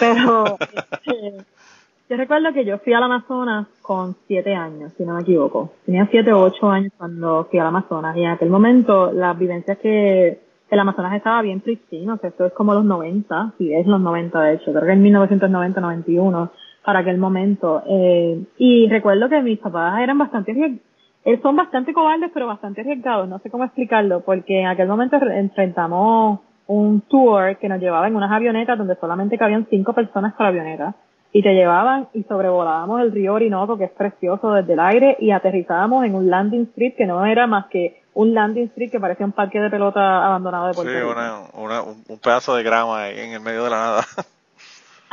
Pero 0.00 0.56
este, 0.60 1.44
yo 2.08 2.16
recuerdo 2.16 2.52
que 2.54 2.64
yo 2.64 2.78
fui 2.78 2.94
al 2.94 3.02
Amazonas 3.02 3.66
con 3.82 4.16
siete 4.26 4.54
años, 4.54 4.94
si 4.96 5.04
no 5.04 5.14
me 5.14 5.20
equivoco. 5.20 5.72
Tenía 5.84 6.08
siete 6.10 6.32
o 6.32 6.40
ocho 6.40 6.70
años 6.70 6.92
cuando 6.96 7.44
fui 7.50 7.58
al 7.58 7.66
Amazonas 7.66 8.16
y 8.16 8.22
en 8.22 8.30
aquel 8.30 8.48
momento 8.48 9.12
las 9.12 9.38
vivencias 9.38 9.78
que 9.78 10.40
el 10.70 10.80
Amazonas 10.80 11.14
estaba 11.14 11.42
bien 11.42 11.60
pristino, 11.60 12.16
que 12.18 12.28
esto 12.28 12.46
es 12.46 12.52
como 12.54 12.72
los 12.72 12.86
90, 12.86 13.52
sí, 13.58 13.72
es 13.74 13.86
los 13.86 14.00
90 14.00 14.40
de 14.40 14.54
hecho, 14.54 14.72
creo 14.72 14.86
que 14.86 14.92
en 14.92 15.04
1990-91 15.04 16.50
para 16.84 17.00
aquel 17.00 17.18
momento. 17.18 17.82
Eh, 17.88 18.44
y 18.58 18.88
recuerdo 18.88 19.28
que 19.28 19.42
mis 19.42 19.58
papás 19.58 20.00
eran 20.00 20.18
bastante 20.18 20.52
eh, 21.24 21.40
son 21.42 21.56
bastante 21.56 21.94
cobardes, 21.94 22.30
pero 22.34 22.46
bastante 22.46 22.82
arriesgados. 22.82 23.28
No 23.28 23.38
sé 23.38 23.50
cómo 23.50 23.64
explicarlo, 23.64 24.20
porque 24.20 24.60
en 24.60 24.66
aquel 24.66 24.88
momento 24.88 25.16
enfrentamos 25.16 26.40
un 26.66 27.00
tour 27.02 27.56
que 27.56 27.68
nos 27.68 27.80
llevaba 27.80 28.08
en 28.08 28.16
unas 28.16 28.30
avionetas 28.30 28.76
donde 28.76 28.96
solamente 28.96 29.38
cabían 29.38 29.66
cinco 29.70 29.94
personas 29.94 30.34
por 30.34 30.46
avioneta. 30.46 30.94
Y 31.32 31.42
te 31.42 31.52
llevaban 31.52 32.08
y 32.12 32.22
sobrevolábamos 32.24 33.00
el 33.00 33.10
río 33.10 33.34
Orinoco, 33.34 33.76
que 33.76 33.84
es 33.84 33.90
precioso 33.90 34.52
desde 34.52 34.74
el 34.74 34.80
aire, 34.80 35.16
y 35.18 35.32
aterrizábamos 35.32 36.04
en 36.04 36.14
un 36.14 36.30
landing 36.30 36.68
street 36.70 36.94
que 36.96 37.06
no 37.06 37.24
era 37.24 37.46
más 37.48 37.66
que 37.66 38.02
un 38.12 38.34
landing 38.34 38.66
street 38.66 38.92
que 38.92 39.00
parecía 39.00 39.26
un 39.26 39.32
parque 39.32 39.58
de 39.58 39.68
pelota 39.68 40.24
abandonado 40.24 40.68
de 40.68 40.74
Puerto 40.74 40.92
Sí, 40.92 40.98
una, 41.02 41.82
un 41.82 42.18
pedazo 42.22 42.54
de 42.54 42.62
grama 42.62 43.08
en 43.08 43.32
el 43.32 43.40
medio 43.40 43.64
de 43.64 43.70
la 43.70 43.76
nada. 43.76 44.02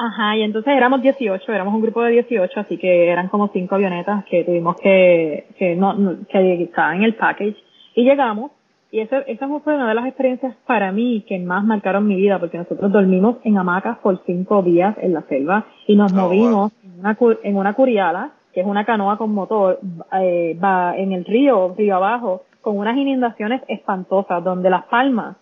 Ajá, 0.04 0.36
y 0.36 0.41
entonces 0.41 0.74
éramos 0.76 1.04
18, 1.04 1.54
éramos 1.54 1.76
un 1.76 1.82
grupo 1.84 2.02
de 2.02 2.14
18, 2.14 2.60
así 2.60 2.80
que 2.80 3.10
eran 3.10 3.28
como 3.28 3.49
cinco 3.49 3.76
avionetas 3.76 4.26
que 4.26 4.43
tuvimos 4.43 4.76
que, 4.82 5.45
que 5.60 5.76
no, 5.76 5.95
que 6.28 6.64
estaban 6.64 6.97
en 6.97 7.04
el 7.04 7.14
package. 7.14 7.56
Y 7.93 8.04
llegamos, 8.04 8.49
Y 8.89 8.99
esa, 9.02 9.20
esa 9.20 9.47
fue 9.47 9.76
una 9.76 9.88
de 9.88 9.93
las 9.93 10.08
experiencias 10.08 10.56
para 10.66 10.91
mí 10.91 11.24
que 11.28 11.38
más 11.38 11.64
marcaron 11.64 12.08
mi 12.08 12.16
vida, 12.16 12.39
porque 12.39 12.58
nosotros 12.58 12.91
dormimos 12.91 13.38
en 13.43 13.60
hamacas 13.60 13.99
por 13.99 14.20
cinco 14.26 14.64
días 14.64 14.97
en 15.02 15.14
la 15.14 15.22
selva 15.30 15.68
y 15.86 15.95
nos 15.95 16.12
Oh, 16.14 16.16
movimos 16.16 16.72
en, 16.84 16.99
una, 16.99 17.18
en 17.43 17.58
una 17.58 17.74
curiala, 17.74 18.32
que 18.54 18.62
es 18.62 18.66
una 18.66 18.86
canoa 18.86 19.20
con 19.20 19.32
motor, 19.36 19.82
eh, 20.20 20.58
va 20.62 20.97
en 20.97 21.12
el 21.12 21.26
río, 21.26 21.76
río 21.78 21.97
abajo, 21.97 22.41
con 22.62 22.76
unas 22.80 22.97
inundaciones 22.97 23.62
espantosas, 23.68 24.43
donde 24.43 24.72
las 24.72 24.86
palmas, 24.86 25.38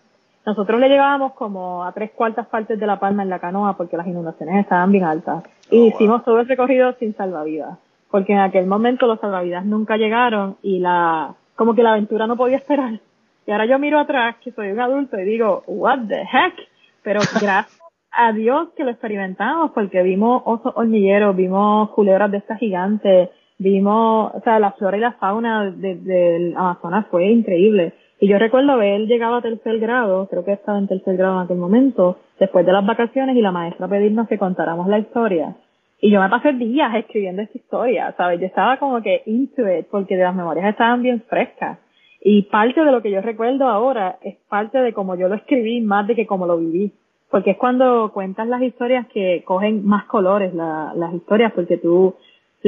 nosotros 0.46 0.80
le 0.80 0.88
llegábamos 0.88 1.32
como 1.34 1.84
a 1.84 1.92
tres 1.92 2.10
cuartas 2.12 2.46
partes 2.46 2.78
de 2.78 2.86
la 2.86 2.98
palma 2.98 3.22
en 3.22 3.28
la 3.30 3.38
canoa 3.38 3.76
porque 3.76 3.96
las 3.96 4.06
inundaciones 4.06 4.56
estaban 4.60 4.90
bien 4.92 5.04
altas. 5.04 5.44
Y 5.70 5.76
Oh, 5.76 5.80
wow. 5.80 5.88
hicimos 5.88 6.24
todo 6.24 6.40
el 6.40 6.48
recorrido 6.48 6.92
sin 6.98 7.14
salvavidas, 7.14 7.78
porque 8.10 8.32
en 8.32 8.40
aquel 8.40 8.66
momento 8.66 9.06
los 9.06 9.20
salvavidas 9.20 9.64
nunca 9.64 9.96
llegaron 9.96 10.56
y 10.62 10.78
la, 10.80 11.34
como 11.56 11.74
que 11.74 11.82
la 11.82 11.92
aventura 11.92 12.26
no 12.26 12.36
podía 12.36 12.56
esperar. 12.56 13.00
Y 13.46 13.52
ahora 13.52 13.66
yo 13.66 13.78
miro 13.78 13.98
atrás, 13.98 14.36
que 14.42 14.52
soy 14.52 14.70
un 14.70 14.80
adulto, 14.80 15.18
y 15.18 15.24
digo, 15.24 15.62
what 15.66 15.98
the 16.08 16.20
heck? 16.22 16.54
Pero 17.02 17.20
gracias 17.40 17.80
a 18.12 18.32
Dios 18.32 18.68
que 18.76 18.84
lo 18.84 18.90
experimentamos, 18.90 19.70
porque 19.72 20.02
vimos 20.02 20.42
osos 20.44 20.72
hormigueros, 20.76 21.34
vimos 21.36 21.90
culebras 21.90 22.30
de 22.30 22.38
estas 22.38 22.58
gigantes, 22.58 23.30
vimos, 23.58 24.32
o 24.34 24.40
sea, 24.42 24.58
la 24.58 24.72
flora 24.72 24.96
y 24.96 25.00
la 25.00 25.12
fauna 25.12 25.70
de- 25.70 25.96
del 25.96 26.56
Amazonas 26.56 27.06
fue 27.10 27.26
increíble. 27.26 27.94
Y 28.20 28.28
yo 28.28 28.38
recuerdo 28.38 28.72
haber 28.72 29.06
llegado 29.06 29.36
a 29.36 29.42
tercer 29.42 29.78
grado, 29.78 30.28
creo 30.28 30.44
que 30.44 30.52
estaba 30.52 30.78
en 30.78 30.86
tercer 30.86 31.16
grado 31.16 31.38
en 31.38 31.44
aquel 31.44 31.56
momento, 31.56 32.18
después 32.38 32.66
de 32.66 32.72
las 32.72 32.84
vacaciones 32.84 33.34
y 33.34 33.40
la 33.40 33.50
maestra 33.50 33.88
pedirnos 33.88 34.28
que 34.28 34.38
contáramos 34.38 34.88
la 34.88 34.98
historia. 34.98 35.56
Y 36.02 36.10
yo 36.10 36.20
me 36.20 36.28
pasé 36.28 36.52
días 36.52 36.94
escribiendo 36.94 37.40
esta 37.42 37.56
historia, 37.56 38.14
¿sabes? 38.16 38.38
Yo 38.40 38.46
estaba 38.46 38.78
como 38.78 39.00
que 39.02 39.22
into 39.26 39.62
it, 39.70 39.86
porque 39.90 40.16
las 40.16 40.34
memorias 40.34 40.66
estaban 40.68 41.02
bien 41.02 41.22
frescas. 41.28 41.78
Y 42.22 42.42
parte 42.42 42.84
de 42.84 42.92
lo 42.92 43.00
que 43.00 43.10
yo 43.10 43.22
recuerdo 43.22 43.66
ahora 43.66 44.18
es 44.22 44.36
parte 44.48 44.78
de 44.78 44.92
cómo 44.92 45.14
yo 45.16 45.28
lo 45.28 45.36
escribí 45.36 45.80
más 45.80 46.06
de 46.06 46.14
que 46.14 46.26
como 46.26 46.46
lo 46.46 46.58
viví. 46.58 46.92
Porque 47.30 47.52
es 47.52 47.56
cuando 47.56 48.10
cuentas 48.12 48.46
las 48.48 48.60
historias 48.60 49.06
que 49.08 49.42
cogen 49.46 49.86
más 49.86 50.04
colores 50.04 50.52
la- 50.54 50.92
las 50.94 51.14
historias, 51.14 51.52
porque 51.52 51.78
tú 51.78 52.14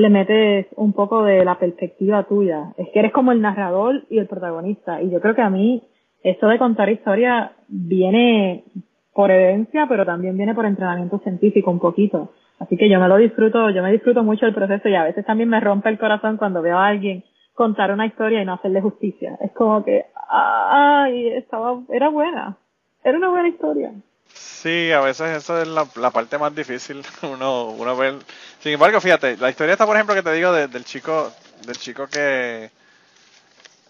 le 0.00 0.08
metes 0.08 0.66
un 0.76 0.92
poco 0.92 1.22
de 1.22 1.44
la 1.44 1.58
perspectiva 1.58 2.24
tuya. 2.24 2.72
Es 2.76 2.88
que 2.90 2.98
eres 2.98 3.12
como 3.12 3.32
el 3.32 3.42
narrador 3.42 4.04
y 4.08 4.18
el 4.18 4.26
protagonista. 4.26 5.02
Y 5.02 5.10
yo 5.10 5.20
creo 5.20 5.34
que 5.34 5.42
a 5.42 5.50
mí 5.50 5.82
esto 6.22 6.48
de 6.48 6.58
contar 6.58 6.88
historias 6.88 7.50
viene 7.68 8.64
por 9.12 9.30
herencia, 9.30 9.86
pero 9.88 10.06
también 10.06 10.36
viene 10.36 10.54
por 10.54 10.64
entrenamiento 10.64 11.18
científico 11.18 11.70
un 11.70 11.80
poquito. 11.80 12.32
Así 12.58 12.76
que 12.76 12.88
yo 12.88 13.00
me 13.00 13.08
lo 13.08 13.16
disfruto, 13.16 13.70
yo 13.70 13.82
me 13.82 13.92
disfruto 13.92 14.22
mucho 14.22 14.46
el 14.46 14.54
proceso 14.54 14.88
y 14.88 14.94
a 14.94 15.04
veces 15.04 15.26
también 15.26 15.48
me 15.48 15.60
rompe 15.60 15.88
el 15.88 15.98
corazón 15.98 16.36
cuando 16.36 16.62
veo 16.62 16.78
a 16.78 16.86
alguien 16.86 17.24
contar 17.54 17.92
una 17.92 18.06
historia 18.06 18.40
y 18.40 18.44
no 18.44 18.54
hacerle 18.54 18.80
justicia. 18.80 19.36
Es 19.40 19.52
como 19.52 19.84
que, 19.84 20.06
ay, 20.30 21.28
estaba, 21.28 21.80
era 21.90 22.08
buena. 22.08 22.56
Era 23.04 23.18
una 23.18 23.28
buena 23.28 23.48
historia. 23.48 23.92
Sí, 24.28 24.92
a 24.92 25.00
veces 25.00 25.36
eso 25.36 25.60
es 25.60 25.68
la, 25.68 26.10
parte 26.10 26.38
más 26.38 26.54
difícil, 26.54 27.02
uno, 27.22 27.70
uno 27.70 27.96
ver. 27.96 28.14
Sin 28.62 28.72
embargo, 28.72 29.00
fíjate, 29.00 29.36
la 29.36 29.50
historia 29.50 29.72
está, 29.72 29.86
por 29.86 29.96
ejemplo, 29.96 30.14
que 30.14 30.22
te 30.22 30.32
digo 30.32 30.52
de- 30.52 30.68
del 30.68 30.84
chico, 30.84 31.32
del 31.66 31.76
chico 31.76 32.06
que, 32.08 32.70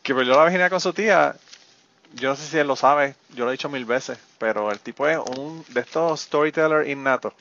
que 0.03 0.15
perdió 0.15 0.35
la 0.37 0.43
virginidad 0.45 0.71
con 0.71 0.81
su 0.81 0.93
tía. 0.93 1.37
Yo 2.15 2.31
no 2.31 2.37
sé 2.37 2.47
si 2.47 2.59
él 2.59 2.67
lo 2.69 2.77
sabe, 2.77 3.17
yo 3.35 3.45
lo 3.45 3.51
he 3.51 3.55
dicho 3.55 3.69
mil 3.71 3.85
veces, 3.87 4.19
pero 4.39 4.73
el 4.73 4.81
tipo 4.81 5.09
es 5.09 5.19
un 5.19 5.65
de 5.71 5.81
estos 5.81 6.23
storyteller 6.23 6.89
innatos 6.89 7.35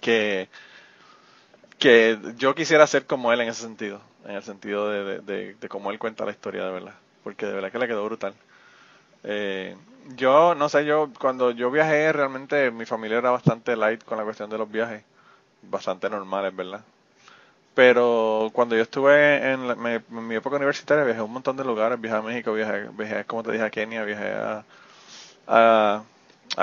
que, 0.00 0.48
que 1.78 2.18
yo 2.36 2.54
quisiera 2.54 2.86
ser 2.86 3.06
como 3.06 3.32
él 3.32 3.40
en 3.40 3.48
ese 3.48 3.62
sentido, 3.62 4.00
en 4.24 4.32
el 4.36 4.42
sentido 4.42 4.88
de, 4.90 5.20
de 5.54 5.68
cómo 5.68 5.90
él 5.90 5.98
cuenta 5.98 6.24
la 6.24 6.30
historia 6.32 6.64
de 6.64 6.72
verdad, 6.72 6.94
porque 7.22 7.46
de 7.46 7.52
verdad 7.52 7.72
que 7.72 7.78
le 7.78 7.86
quedó 7.88 8.04
brutal. 8.04 8.34
Eh, 9.24 9.76
yo, 10.16 10.54
no 10.54 10.68
sé, 10.70 10.84
yo 10.86 11.10
cuando 11.20 11.52
yo 11.52 11.70
viajé 11.70 12.12
realmente 12.12 12.70
mi 12.72 12.86
familia 12.86 13.18
era 13.18 13.30
bastante 13.30 13.76
light 13.76 14.04
con 14.04 14.18
la 14.18 14.24
cuestión 14.24 14.50
de 14.50 14.58
los 14.58 14.70
viajes, 14.70 15.04
bastante 15.70 16.10
normales, 16.10 16.54
¿verdad? 16.54 16.82
Pero 17.74 18.50
cuando 18.54 18.76
yo 18.76 18.82
estuve 18.82 19.52
en, 19.52 19.68
la- 19.68 19.74
mi 20.10 20.34
época 20.36 20.56
universitaria 20.56 21.04
viajé 21.04 21.20
a 21.20 21.24
un 21.24 21.32
montón 21.32 21.56
de 21.56 21.64
lugares, 21.64 22.00
viajé 22.00 22.16
a 22.18 22.22
México, 22.22 22.52
viajé, 22.54 22.88
viajé 22.96 23.24
como 23.26 23.42
te 23.42 23.52
dije, 23.52 23.64
a 23.64 23.70
Kenia, 23.70 24.04
viajé 24.04 24.32
a, 24.32 24.64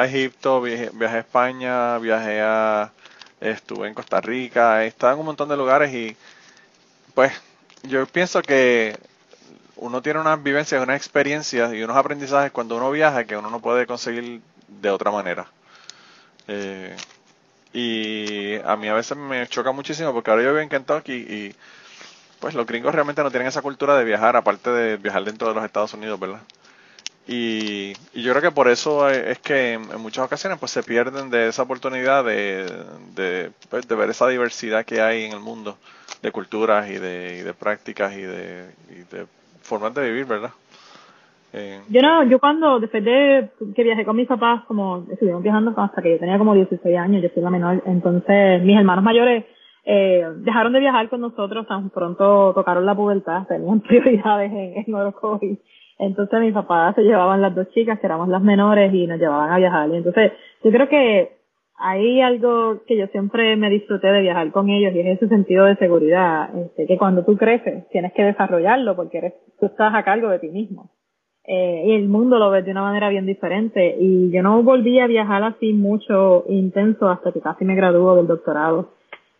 Egipto, 0.06 0.62
viajé, 0.62 0.90
viajé 0.94 1.18
a 1.18 1.20
España, 1.20 1.98
viajé 2.00 2.42
a, 2.42 2.92
estuve 3.40 3.88
en 3.88 3.94
Costa 3.94 4.22
Rica, 4.22 4.84
he 4.84 4.88
estado 4.88 5.14
en 5.14 5.20
un 5.20 5.26
montón 5.26 5.50
de 5.50 5.58
lugares 5.58 5.94
y 5.94 6.16
pues 7.14 7.32
yo 7.84 8.06
pienso 8.08 8.42
que 8.42 8.98
uno 9.78 10.02
tiene 10.02 10.20
unas 10.22 10.42
vivencias, 10.44 10.84
unas 10.84 10.98
experiencias 10.98 11.74
y 11.74 11.84
unos 11.84 11.98
aprendizajes 11.98 12.52
cuando 12.52 12.78
uno 12.78 12.92
viaja 12.92 13.26
que 13.26 13.38
uno 13.38 13.50
no 13.52 13.62
puede 13.62 13.88
conseguir 13.88 14.42
de 14.70 14.92
otra 14.92 15.12
manera. 15.12 15.48
Eh, 16.48 16.96
y 17.74 18.56
a 18.66 18.76
mí 18.76 18.88
a 18.88 18.94
veces 18.94 19.18
me 19.18 19.48
choca 19.48 19.72
muchísimo 19.72 20.14
porque 20.14 20.32
ahora 20.32 20.44
yo 20.44 20.50
vivo 20.50 20.62
en 20.62 20.70
Kentucky 20.70 21.14
y 21.14 21.56
pues 22.40 22.54
los 22.54 22.66
gringos 22.66 22.94
realmente 22.94 23.24
no 23.24 23.32
tienen 23.32 23.48
esa 23.48 23.62
cultura 23.62 23.98
de 23.98 24.04
viajar, 24.04 24.36
aparte 24.36 24.72
de 24.72 24.98
viajar 24.98 25.24
dentro 25.24 25.48
de 25.48 25.56
los 25.56 25.64
Estados 25.64 25.94
Unidos, 25.94 26.20
¿verdad? 26.20 26.42
Y, 27.28 27.94
y 28.14 28.24
yo 28.24 28.32
creo 28.32 28.42
que 28.42 28.52
por 28.52 28.68
eso 28.68 29.08
es 29.10 29.40
que 29.40 29.74
en, 29.74 30.02
muchas 30.02 30.26
ocasiones 30.26 30.58
pues 30.60 30.72
se 30.72 30.84
pierden 30.84 31.30
de 31.30 31.50
esa 31.50 31.62
oportunidad 31.62 32.24
pues, 32.24 33.88
de 33.88 33.96
ver 33.96 34.10
esa 34.10 34.28
diversidad 34.28 34.86
que 34.86 35.02
hay 35.02 35.26
en 35.26 35.34
el 35.34 35.40
mundo 35.40 35.78
de 36.22 36.32
culturas 36.32 36.90
y 36.90 36.98
de, 36.98 37.54
prácticas 37.58 38.14
y 38.14 38.22
de 38.22 38.66
formas 39.62 39.94
de 39.94 40.10
vivir, 40.10 40.26
¿verdad? 40.26 40.52
Yo 41.90 42.02
no, 42.02 42.24
yo 42.24 42.40
cuando, 42.40 42.80
después 42.80 43.04
de 43.04 43.50
que 43.76 43.84
viajé 43.84 44.06
con 44.06 44.16
mis 44.16 44.28
papás, 44.28 44.64
como 44.68 45.06
estuvimos 45.12 45.44
viajando 45.44 45.74
hasta 45.76 46.02
que 46.02 46.12
yo 46.12 46.20
tenía 46.20 46.38
como 46.38 46.56
16 46.56 46.98
años, 46.98 47.22
yo 47.22 47.30
soy 47.34 47.44
la 47.44 47.50
menor, 47.50 47.84
entonces 47.86 48.64
mis 48.64 48.78
hermanos 48.78 49.04
mayores 49.04 49.44
eh, 49.84 50.26
dejaron 50.38 50.72
de 50.72 50.80
viajar 50.80 51.10
con 51.10 51.22
nosotros 51.22 51.68
tan 51.68 51.90
pronto 51.90 52.54
tocaron 52.54 52.86
la 52.86 52.96
pubertad, 52.96 53.48
tenían 53.48 53.82
prioridades 53.88 54.52
en, 54.52 54.84
en 54.86 54.96
Orocovi. 54.96 55.60
Entonces 56.00 56.40
mis 56.40 56.54
papás 56.54 56.96
se 56.96 57.04
llevaban 57.04 57.42
las 57.42 57.54
dos 57.54 57.70
chicas, 57.72 58.00
que 58.00 58.08
éramos 58.08 58.30
las 58.30 58.42
menores, 58.42 58.92
y 58.94 59.06
nos 59.06 59.20
llevaban 59.20 59.52
a 59.52 59.58
viajar. 59.58 59.90
Y 59.90 59.98
entonces 59.98 60.32
yo 60.64 60.72
creo 60.72 60.88
que 60.88 61.38
hay 61.76 62.22
algo 62.22 62.82
que 62.88 62.96
yo 62.96 63.08
siempre 63.08 63.56
me 63.56 63.70
disfruté 63.70 64.08
de 64.08 64.22
viajar 64.22 64.52
con 64.52 64.70
ellos 64.70 64.94
y 64.96 65.00
es 65.02 65.18
ese 65.18 65.28
sentido 65.28 65.66
de 65.66 65.76
seguridad, 65.76 66.56
este, 66.58 66.88
que 66.88 66.98
cuando 66.98 67.26
tú 67.26 67.36
creces 67.38 67.90
tienes 67.90 68.14
que 68.14 68.24
desarrollarlo 68.24 68.96
porque 68.96 69.18
eres, 69.18 69.34
tú 69.60 69.66
estás 69.66 69.94
a 69.94 70.04
cargo 70.04 70.30
de 70.30 70.40
ti 70.40 70.50
mismo 70.50 70.90
eh, 71.44 71.84
y 71.88 71.92
el 71.94 72.08
mundo 72.08 72.38
lo 72.38 72.52
ves 72.52 72.66
de 72.66 72.72
una 72.72 72.84
manera 72.84 73.10
bien 73.10 73.26
diferente. 73.26 73.96
Y 74.00 74.32
yo 74.32 74.44
no 74.44 74.62
volví 74.64 75.00
a 75.00 75.08
viajar 75.08 75.44
así 75.44 75.74
mucho 75.74 76.46
intenso 76.50 77.10
hasta 77.10 77.32
que 77.32 77.42
casi 77.42 77.66
me 77.66 77.76
graduó 77.76 78.16
del 78.16 78.28
doctorado. 78.28 78.90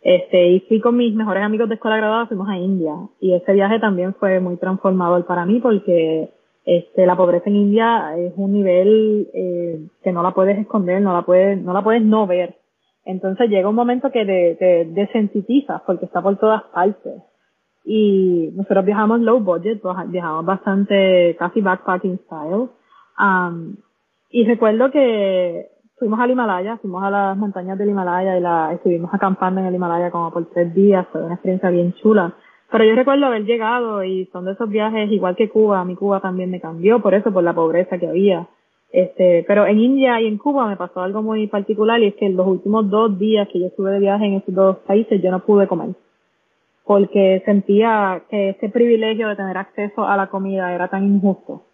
Este, 0.02 0.48
y 0.48 0.60
fui 0.60 0.80
con 0.80 0.96
mis 0.96 1.14
mejores 1.14 1.44
amigos 1.44 1.68
de 1.68 1.76
escuela 1.76 1.96
graduada, 1.96 2.26
fuimos 2.26 2.48
a 2.48 2.58
India. 2.58 2.94
Y 3.20 3.34
ese 3.34 3.52
viaje 3.52 3.78
también 3.78 4.14
fue 4.14 4.40
muy 4.40 4.56
transformador 4.56 5.24
para 5.26 5.46
mí 5.46 5.60
porque 5.60 6.30
este, 6.64 7.06
la 7.06 7.16
pobreza 7.16 7.48
en 7.48 7.56
India 7.56 8.16
es 8.16 8.32
un 8.36 8.52
nivel 8.52 9.28
eh, 9.32 9.80
que 10.02 10.12
no 10.12 10.22
la 10.22 10.32
puedes 10.32 10.58
esconder, 10.58 11.00
no 11.00 11.12
la 11.12 11.22
puedes, 11.22 11.62
no 11.62 11.72
la 11.72 11.82
puedes 11.82 12.02
no 12.02 12.26
ver. 12.26 12.56
Entonces 13.04 13.48
llega 13.48 13.68
un 13.68 13.74
momento 13.74 14.10
que 14.10 14.24
te, 14.24 14.56
te 14.56 14.84
desensitizas 14.86 15.82
porque 15.86 16.06
está 16.06 16.20
por 16.20 16.36
todas 16.36 16.62
partes 16.74 17.14
y 17.84 18.50
nosotros 18.54 18.84
viajamos 18.84 19.20
low 19.20 19.40
budget, 19.40 19.82
viaja- 19.82 20.04
viajamos 20.04 20.44
bastante, 20.44 21.36
casi 21.38 21.60
backpacking 21.60 22.18
style. 22.26 22.68
Um, 23.18 23.76
y 24.30 24.44
recuerdo 24.44 24.90
que 24.90 25.68
fuimos 25.98 26.18
al 26.20 26.30
Himalaya, 26.30 26.78
fuimos 26.78 27.02
a 27.02 27.10
las 27.10 27.36
montañas 27.36 27.78
del 27.78 27.90
Himalaya 27.90 28.36
y 28.36 28.40
la, 28.40 28.72
estuvimos 28.72 29.12
acampando 29.12 29.60
en 29.60 29.66
el 29.66 29.74
Himalaya 29.74 30.10
como 30.10 30.30
por 30.32 30.46
tres 30.46 30.74
días, 30.74 31.06
fue 31.12 31.22
una 31.24 31.34
experiencia 31.34 31.70
bien 31.70 31.92
chula. 31.94 32.34
Pero 32.70 32.84
yo 32.84 32.94
recuerdo 32.94 33.26
haber 33.26 33.44
llegado 33.44 34.02
y 34.02 34.24
son 34.32 34.46
de 34.46 34.52
esos 34.52 34.68
viajes 34.68 35.10
igual 35.12 35.36
que 35.36 35.50
Cuba, 35.50 35.84
mi 35.84 35.94
Cuba 35.94 36.20
también 36.20 36.50
me 36.50 36.60
cambió 36.60 37.00
por 37.00 37.14
eso, 37.14 37.30
por 37.30 37.44
la 37.44 37.52
pobreza 37.52 37.98
que 37.98 38.08
había. 38.08 38.46
Este, 38.90 39.44
pero 39.46 39.66
en 39.66 39.78
India 39.78 40.20
y 40.20 40.26
en 40.26 40.38
Cuba 40.38 40.66
me 40.66 40.76
pasó 40.76 41.00
algo 41.00 41.22
muy 41.22 41.46
particular 41.46 42.00
y 42.00 42.06
es 42.06 42.14
que 42.14 42.26
en 42.26 42.36
los 42.36 42.46
últimos 42.46 42.88
dos 42.88 43.18
días 43.18 43.48
que 43.52 43.60
yo 43.60 43.66
estuve 43.66 43.90
de 43.92 43.98
viaje 44.00 44.26
en 44.26 44.34
esos 44.34 44.54
dos 44.54 44.76
países 44.78 45.20
yo 45.22 45.30
no 45.30 45.40
pude 45.40 45.66
comer 45.66 45.90
porque 46.84 47.42
sentía 47.44 48.22
que 48.28 48.50
ese 48.50 48.68
privilegio 48.68 49.28
de 49.28 49.36
tener 49.36 49.56
acceso 49.56 50.06
a 50.06 50.16
la 50.16 50.28
comida 50.28 50.74
era 50.74 50.88
tan 50.88 51.04
injusto. 51.04 51.64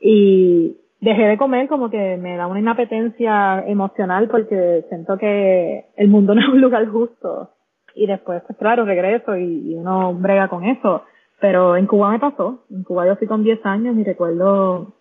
Y 0.00 0.76
dejé 1.00 1.22
de 1.22 1.38
comer 1.38 1.68
como 1.68 1.90
que 1.90 2.16
me 2.16 2.36
da 2.36 2.46
una 2.46 2.60
inapetencia 2.60 3.64
emocional 3.66 4.28
porque 4.28 4.84
siento 4.88 5.16
que 5.18 5.86
el 5.96 6.08
mundo 6.08 6.34
no 6.34 6.40
es 6.40 6.48
un 6.48 6.60
lugar 6.60 6.86
justo. 6.88 7.50
Y 7.94 8.06
después, 8.06 8.42
pues 8.46 8.58
claro, 8.58 8.84
regreso 8.84 9.36
y, 9.36 9.70
y 9.70 9.74
uno 9.74 10.14
brega 10.14 10.48
con 10.48 10.64
eso. 10.64 11.04
Pero 11.40 11.76
en 11.76 11.86
Cuba 11.86 12.10
me 12.10 12.18
pasó. 12.18 12.64
En 12.70 12.82
Cuba 12.82 13.06
yo 13.06 13.16
fui 13.16 13.26
con 13.26 13.44
10 13.44 13.64
años 13.64 13.96
y 13.96 14.02
recuerdo 14.02 14.94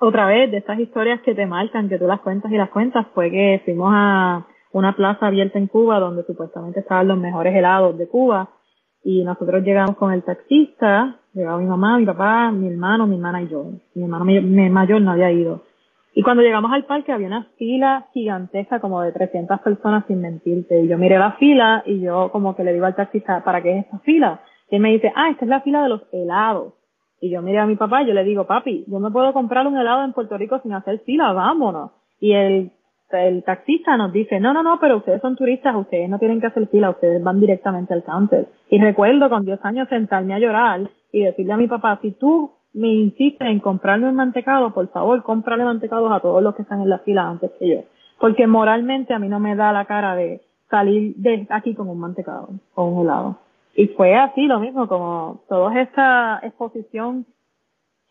otra 0.00 0.26
vez 0.26 0.50
de 0.50 0.58
estas 0.58 0.78
historias 0.78 1.20
que 1.22 1.34
te 1.34 1.46
marcan, 1.46 1.88
que 1.88 1.98
tú 1.98 2.06
las 2.06 2.20
cuentas 2.20 2.50
y 2.52 2.56
las 2.56 2.70
cuentas, 2.70 3.06
fue 3.14 3.30
que 3.30 3.62
fuimos 3.64 3.90
a 3.94 4.46
una 4.74 4.96
plaza 4.96 5.28
abierta 5.28 5.58
en 5.58 5.68
Cuba 5.68 6.00
donde 6.00 6.24
supuestamente 6.24 6.80
estaban 6.80 7.06
los 7.06 7.16
mejores 7.16 7.54
helados 7.54 7.96
de 7.96 8.08
Cuba 8.08 8.48
y 9.04 9.22
nosotros 9.22 9.62
llegamos 9.62 9.96
con 9.96 10.12
el 10.12 10.22
taxista, 10.22 11.16
llegaba 11.32 11.58
mi 11.58 11.66
mamá, 11.66 11.98
mi 11.98 12.06
papá, 12.06 12.50
mi 12.50 12.68
hermano, 12.68 13.06
mi 13.06 13.14
hermana 13.14 13.42
y 13.42 13.48
yo. 13.48 13.66
Mi 13.94 14.02
hermano 14.02 14.24
mayor 14.24 15.00
no 15.00 15.12
había 15.12 15.30
ido. 15.30 15.62
Y 16.12 16.22
cuando 16.22 16.42
llegamos 16.42 16.72
al 16.72 16.86
parque 16.86 17.12
había 17.12 17.28
una 17.28 17.44
fila 17.56 18.06
gigantesca 18.12 18.80
como 18.80 19.00
de 19.02 19.12
300 19.12 19.60
personas 19.60 20.04
sin 20.08 20.20
mentirte. 20.20 20.82
Y 20.82 20.88
yo 20.88 20.98
miré 20.98 21.18
la 21.18 21.32
fila 21.32 21.84
y 21.86 22.00
yo 22.00 22.30
como 22.32 22.56
que 22.56 22.64
le 22.64 22.72
digo 22.72 22.86
al 22.86 22.96
taxista, 22.96 23.44
¿para 23.44 23.62
qué 23.62 23.78
es 23.78 23.84
esta 23.84 23.98
fila? 24.00 24.40
Y 24.70 24.76
él 24.76 24.82
me 24.82 24.90
dice, 24.90 25.12
ah, 25.14 25.30
esta 25.30 25.44
es 25.44 25.48
la 25.48 25.60
fila 25.60 25.84
de 25.84 25.88
los 25.88 26.02
helados. 26.10 26.74
Y 27.20 27.30
yo 27.30 27.42
miré 27.42 27.58
a 27.58 27.66
mi 27.66 27.76
papá 27.76 28.02
y 28.02 28.06
yo 28.06 28.14
le 28.14 28.24
digo, 28.24 28.44
papi, 28.46 28.84
yo 28.88 28.98
no 28.98 29.12
puedo 29.12 29.32
comprar 29.32 29.66
un 29.66 29.76
helado 29.76 30.04
en 30.04 30.12
Puerto 30.12 30.36
Rico 30.36 30.58
sin 30.62 30.72
hacer 30.72 31.00
fila, 31.00 31.32
vámonos. 31.32 31.92
Y 32.20 32.32
el 32.32 32.72
el 33.10 33.44
taxista 33.44 33.96
nos 33.96 34.12
dice, 34.12 34.40
no, 34.40 34.52
no, 34.52 34.62
no, 34.62 34.78
pero 34.80 34.96
ustedes 34.96 35.20
son 35.20 35.36
turistas, 35.36 35.74
ustedes 35.76 36.08
no 36.08 36.18
tienen 36.18 36.40
que 36.40 36.46
hacer 36.46 36.66
fila, 36.68 36.90
ustedes 36.90 37.22
van 37.22 37.40
directamente 37.40 37.94
al 37.94 38.02
counter. 38.02 38.48
Y 38.70 38.80
recuerdo 38.80 39.28
con 39.28 39.44
10 39.44 39.64
años 39.64 39.88
sentarme 39.88 40.34
a 40.34 40.38
llorar 40.38 40.90
y 41.12 41.22
decirle 41.22 41.52
a 41.52 41.56
mi 41.56 41.68
papá, 41.68 41.98
si 42.02 42.12
tú 42.12 42.52
me 42.72 42.88
insistes 42.88 43.48
en 43.48 43.60
comprarme 43.60 44.08
un 44.08 44.16
mantecado, 44.16 44.74
por 44.74 44.88
favor, 44.88 45.22
cómprale 45.22 45.64
mantecados 45.64 46.10
a 46.12 46.20
todos 46.20 46.42
los 46.42 46.54
que 46.54 46.62
están 46.62 46.80
en 46.80 46.90
la 46.90 46.98
fila 46.98 47.28
antes 47.28 47.52
que 47.58 47.68
yo. 47.68 47.80
Porque 48.18 48.46
moralmente 48.46 49.14
a 49.14 49.18
mí 49.18 49.28
no 49.28 49.38
me 49.38 49.54
da 49.54 49.72
la 49.72 49.84
cara 49.84 50.16
de 50.16 50.40
salir 50.68 51.14
de 51.16 51.46
aquí 51.50 51.74
con 51.74 51.88
un 51.88 51.98
mantecado 51.98 52.48
o 52.74 52.84
un 52.86 53.04
helado. 53.04 53.38
Y 53.76 53.88
fue 53.88 54.14
así 54.16 54.46
lo 54.46 54.60
mismo, 54.60 54.88
como 54.88 55.42
toda 55.48 55.80
esta 55.80 56.40
exposición 56.42 57.26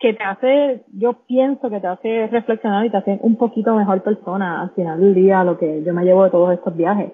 que 0.03 0.13
te 0.13 0.23
hace, 0.25 0.83
yo 0.91 1.13
pienso 1.13 1.69
que 1.69 1.79
te 1.79 1.87
hace 1.87 2.27
reflexionar 2.27 2.85
y 2.85 2.89
te 2.89 2.97
hace 2.97 3.19
un 3.21 3.37
poquito 3.37 3.73
mejor 3.73 4.03
persona 4.03 4.61
al 4.61 4.71
final 4.71 4.99
del 4.99 5.15
día 5.15 5.45
lo 5.45 5.57
que 5.57 5.81
yo 5.81 5.93
me 5.93 6.03
llevo 6.03 6.25
de 6.25 6.29
todos 6.29 6.53
estos 6.53 6.75
viajes. 6.75 7.13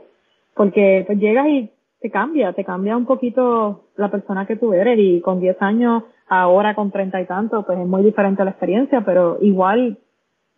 Porque 0.56 1.04
pues 1.06 1.20
llegas 1.20 1.46
y 1.50 1.72
te 2.02 2.10
cambia, 2.10 2.52
te 2.54 2.66
cambia 2.66 2.98
un 2.98 3.06
poquito 3.06 3.84
la 3.96 4.10
persona 4.10 4.48
que 4.48 4.56
tú 4.56 4.74
eres 4.74 4.98
y 4.98 5.22
con 5.22 5.40
10 5.40 5.62
años, 5.62 6.02
ahora 6.28 6.74
con 6.74 6.90
treinta 6.90 7.22
y 7.22 7.28
tanto, 7.28 7.62
pues 7.62 7.78
es 7.78 7.86
muy 7.86 8.02
diferente 8.02 8.44
la 8.44 8.50
experiencia, 8.50 9.02
pero 9.06 9.38
igual 9.40 10.00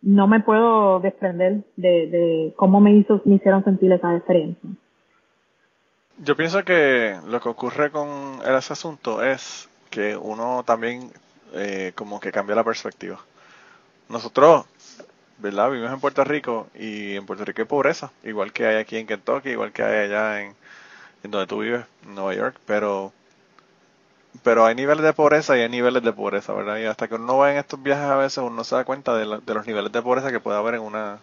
no 0.00 0.26
me 0.26 0.40
puedo 0.40 1.00
desprender 1.00 1.64
de, 1.76 2.06
de 2.06 2.54
cómo 2.56 2.80
me 2.80 2.94
hizo, 2.94 3.20
me 3.26 3.34
hicieron 3.34 3.62
sentir 3.62 3.92
esa 3.92 4.16
experiencia. 4.16 4.70
Yo 6.24 6.34
pienso 6.34 6.64
que 6.64 7.14
lo 7.28 7.40
que 7.40 7.50
ocurre 7.50 7.90
con 7.90 8.08
ese 8.42 8.72
asunto 8.72 9.22
es 9.22 9.68
que 9.90 10.16
uno 10.16 10.62
también 10.64 11.10
eh, 11.54 11.92
como 11.94 12.20
que 12.20 12.32
cambia 12.32 12.56
la 12.56 12.64
perspectiva. 12.64 13.20
Nosotros, 14.08 14.66
¿verdad? 15.38 15.70
Vivimos 15.70 15.92
en 15.92 16.00
Puerto 16.00 16.24
Rico 16.24 16.68
y 16.74 17.16
en 17.16 17.26
Puerto 17.26 17.44
Rico 17.44 17.62
hay 17.62 17.66
pobreza, 17.66 18.10
igual 18.24 18.52
que 18.52 18.66
hay 18.66 18.76
aquí 18.76 18.96
en 18.96 19.06
Kentucky, 19.06 19.50
igual 19.50 19.72
que 19.72 19.82
hay 19.82 20.06
allá 20.06 20.42
en, 20.42 20.54
donde 21.22 21.46
tú 21.46 21.60
vives, 21.60 21.84
en 22.04 22.14
Nueva 22.14 22.34
York, 22.34 22.56
pero 22.66 23.12
pero 24.42 24.64
hay 24.64 24.74
niveles 24.74 25.04
de 25.04 25.12
pobreza 25.12 25.56
y 25.58 25.60
hay 25.60 25.68
niveles 25.68 26.02
de 26.02 26.12
pobreza, 26.12 26.54
¿verdad? 26.54 26.78
Y 26.78 26.84
hasta 26.86 27.06
que 27.06 27.16
uno 27.16 27.36
va 27.36 27.52
en 27.52 27.58
estos 27.58 27.82
viajes 27.82 28.04
a 28.04 28.16
veces 28.16 28.38
uno 28.38 28.64
se 28.64 28.74
da 28.74 28.84
cuenta 28.84 29.14
de, 29.14 29.26
los 29.26 29.66
niveles 29.66 29.92
de 29.92 30.02
pobreza 30.02 30.32
que 30.32 30.40
puede 30.40 30.58
haber 30.58 30.76
en 30.76 30.80
una 30.82 31.20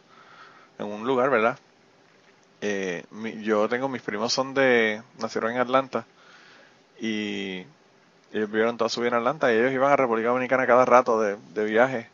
en 0.78 0.86
un 0.88 1.06
lugar, 1.06 1.30
¿verdad? 1.30 1.58
Eh, 2.62 3.06
yo 3.42 3.68
tengo 3.70 3.90
mis 3.90 4.02
primos 4.02 4.34
son 4.34 4.54
de 4.54 5.02
nacieron 5.20 5.52
en 5.54 5.60
Atlanta 5.60 6.06
y 7.00 7.66
ellos 8.34 8.50
vivieron 8.50 8.78
toda 8.78 8.90
su 8.90 9.02
vida 9.02 9.10
en 9.10 9.16
Atlanta 9.16 9.52
y 9.54 9.58
ellos 9.58 9.72
iban 9.72 9.92
a 9.92 9.96
República 9.96 10.30
Dominicana 10.30 10.68
cada 10.68 10.86
rato 10.86 11.22
de, 11.22 11.38
de 11.54 11.66
viaje. 11.66 12.08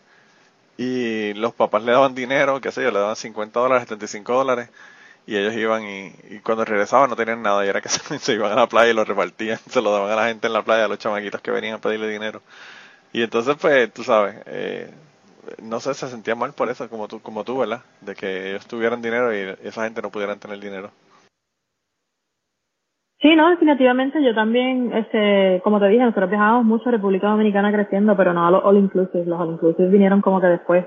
Y 0.78 1.34
los 1.36 1.54
papás 1.54 1.84
le 1.84 1.94
daban 1.94 2.16
dinero, 2.16 2.60
qué 2.62 2.72
sé 2.72 2.84
yo, 2.84 2.92
le 2.92 3.00
daban 3.00 3.16
50 3.16 3.60
dólares, 3.60 3.84
75 3.84 4.34
dólares. 4.34 4.70
Y 5.28 5.38
ellos 5.38 5.56
iban 5.56 5.84
y, 5.84 6.40
cuando 6.44 6.66
regresaban 6.66 7.10
no 7.10 7.16
tenían 7.16 7.42
nada 7.42 7.66
y 7.66 7.70
era 7.70 7.82
que 7.82 7.90
se, 8.20 8.34
iban 8.34 8.52
a 8.52 8.56
la 8.56 8.68
playa 8.68 8.92
y 8.92 8.94
lo 8.94 9.06
repartían, 9.06 9.60
se 9.70 9.82
lo 9.82 9.92
daban 9.92 10.12
a 10.12 10.16
la 10.16 10.28
gente 10.28 10.48
en 10.48 10.54
la 10.54 10.64
playa, 10.64 10.86
a 10.86 10.88
los 10.88 11.00
chamaquitos 11.00 11.42
que 11.42 11.52
venían 11.52 11.76
a 11.76 11.78
pedirle 11.80 12.08
dinero. 12.10 12.42
Y 13.14 13.24
entonces 13.24 13.56
pues, 13.60 13.92
tú 13.94 14.04
sabes, 14.04 14.36
eh, 14.46 14.92
no 15.62 15.80
sé, 15.80 15.94
se 15.94 16.10
sentía 16.10 16.36
mal 16.36 16.54
por 16.54 16.70
eso, 16.70 16.90
como 16.90 17.08
tú, 17.08 17.22
como 17.22 17.44
tú, 17.44 17.58
¿verdad? 17.58 17.82
De 18.02 18.16
que 18.16 18.52
ellos 18.52 18.68
tuvieran 18.68 19.02
dinero 19.02 19.34
y 19.36 19.58
esa 19.68 19.84
gente 19.86 20.02
no 20.02 20.12
pudieran 20.12 20.40
tener 20.40 20.60
dinero. 20.60 20.92
Sí, 23.26 23.36
no, 23.36 23.50
definitivamente 23.50 24.24
yo 24.24 24.36
también, 24.36 24.94
este, 24.94 25.60
como 25.64 25.80
te 25.80 25.88
dije, 25.88 26.04
nosotros 26.04 26.30
viajamos 26.30 26.64
mucho 26.64 26.90
a 26.90 26.92
República 26.92 27.28
Dominicana 27.28 27.72
creciendo, 27.72 28.16
pero 28.16 28.34
no 28.34 28.46
a 28.46 28.52
los 28.52 28.64
All 28.64 28.78
Inclusive, 28.78 29.26
los 29.26 29.40
All 29.40 29.54
Inclusive 29.54 29.90
vinieron 29.90 30.22
como 30.22 30.40
que 30.40 30.46
después. 30.46 30.86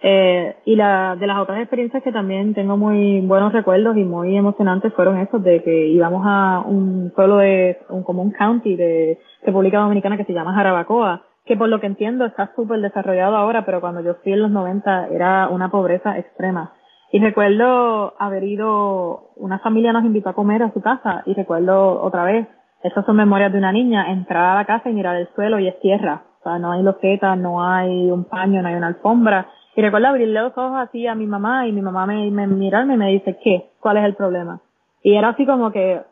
Eh, 0.00 0.56
y 0.64 0.76
la, 0.76 1.14
de 1.20 1.26
las 1.26 1.36
otras 1.36 1.58
experiencias 1.58 2.02
que 2.02 2.10
también 2.10 2.54
tengo 2.54 2.78
muy 2.78 3.20
buenos 3.20 3.52
recuerdos 3.52 3.98
y 3.98 4.04
muy 4.04 4.34
emocionantes 4.34 4.94
fueron 4.94 5.18
esos 5.18 5.42
de 5.42 5.62
que 5.62 5.88
íbamos 5.88 6.22
a 6.24 6.62
un 6.64 7.12
pueblo 7.14 7.36
de, 7.36 7.76
un, 7.90 8.02
como 8.02 8.22
un 8.22 8.30
county 8.30 8.76
de 8.76 9.18
República 9.42 9.80
Dominicana 9.80 10.16
que 10.16 10.24
se 10.24 10.32
llama 10.32 10.54
Jarabacoa, 10.54 11.20
que 11.44 11.58
por 11.58 11.68
lo 11.68 11.80
que 11.80 11.86
entiendo 11.86 12.24
está 12.24 12.50
súper 12.56 12.80
desarrollado 12.80 13.36
ahora, 13.36 13.66
pero 13.66 13.82
cuando 13.82 14.00
yo 14.00 14.14
fui 14.22 14.32
en 14.32 14.40
los 14.40 14.50
90 14.50 15.08
era 15.08 15.48
una 15.48 15.70
pobreza 15.70 16.16
extrema 16.16 16.72
y 17.14 17.20
recuerdo 17.20 18.14
haber 18.18 18.42
ido, 18.42 19.30
una 19.36 19.60
familia 19.60 19.92
nos 19.92 20.04
invitó 20.04 20.30
a 20.30 20.32
comer 20.32 20.64
a 20.64 20.72
su 20.72 20.80
casa 20.80 21.22
y 21.26 21.34
recuerdo 21.34 22.02
otra 22.02 22.24
vez, 22.24 22.48
esas 22.82 23.06
son 23.06 23.14
memorias 23.14 23.52
de 23.52 23.58
una 23.58 23.70
niña, 23.70 24.10
entrar 24.10 24.46
a 24.46 24.54
la 24.56 24.64
casa 24.64 24.90
y 24.90 24.94
mirar 24.94 25.14
el 25.14 25.28
suelo 25.36 25.60
y 25.60 25.68
es 25.68 25.78
tierra. 25.78 26.24
O 26.40 26.42
sea, 26.42 26.58
no 26.58 26.72
hay 26.72 26.82
loqueta, 26.82 27.36
no 27.36 27.64
hay 27.64 28.10
un 28.10 28.24
paño, 28.24 28.60
no 28.60 28.66
hay 28.66 28.74
una 28.74 28.88
alfombra. 28.88 29.46
Y 29.76 29.80
recuerdo 29.80 30.08
abrirle 30.08 30.40
los 30.40 30.58
ojos 30.58 30.76
así 30.76 31.06
a 31.06 31.14
mi 31.14 31.28
mamá 31.28 31.68
y 31.68 31.72
mi 31.72 31.82
mamá 31.82 32.04
me, 32.04 32.28
me 32.32 32.48
mirarme 32.48 32.94
y 32.94 32.96
me 32.96 33.10
dice, 33.10 33.38
¿qué? 33.44 33.70
¿Cuál 33.78 33.98
es 33.98 34.04
el 34.06 34.16
problema? 34.16 34.60
Y 35.04 35.14
era 35.14 35.28
así 35.28 35.46
como 35.46 35.70
que, 35.70 36.02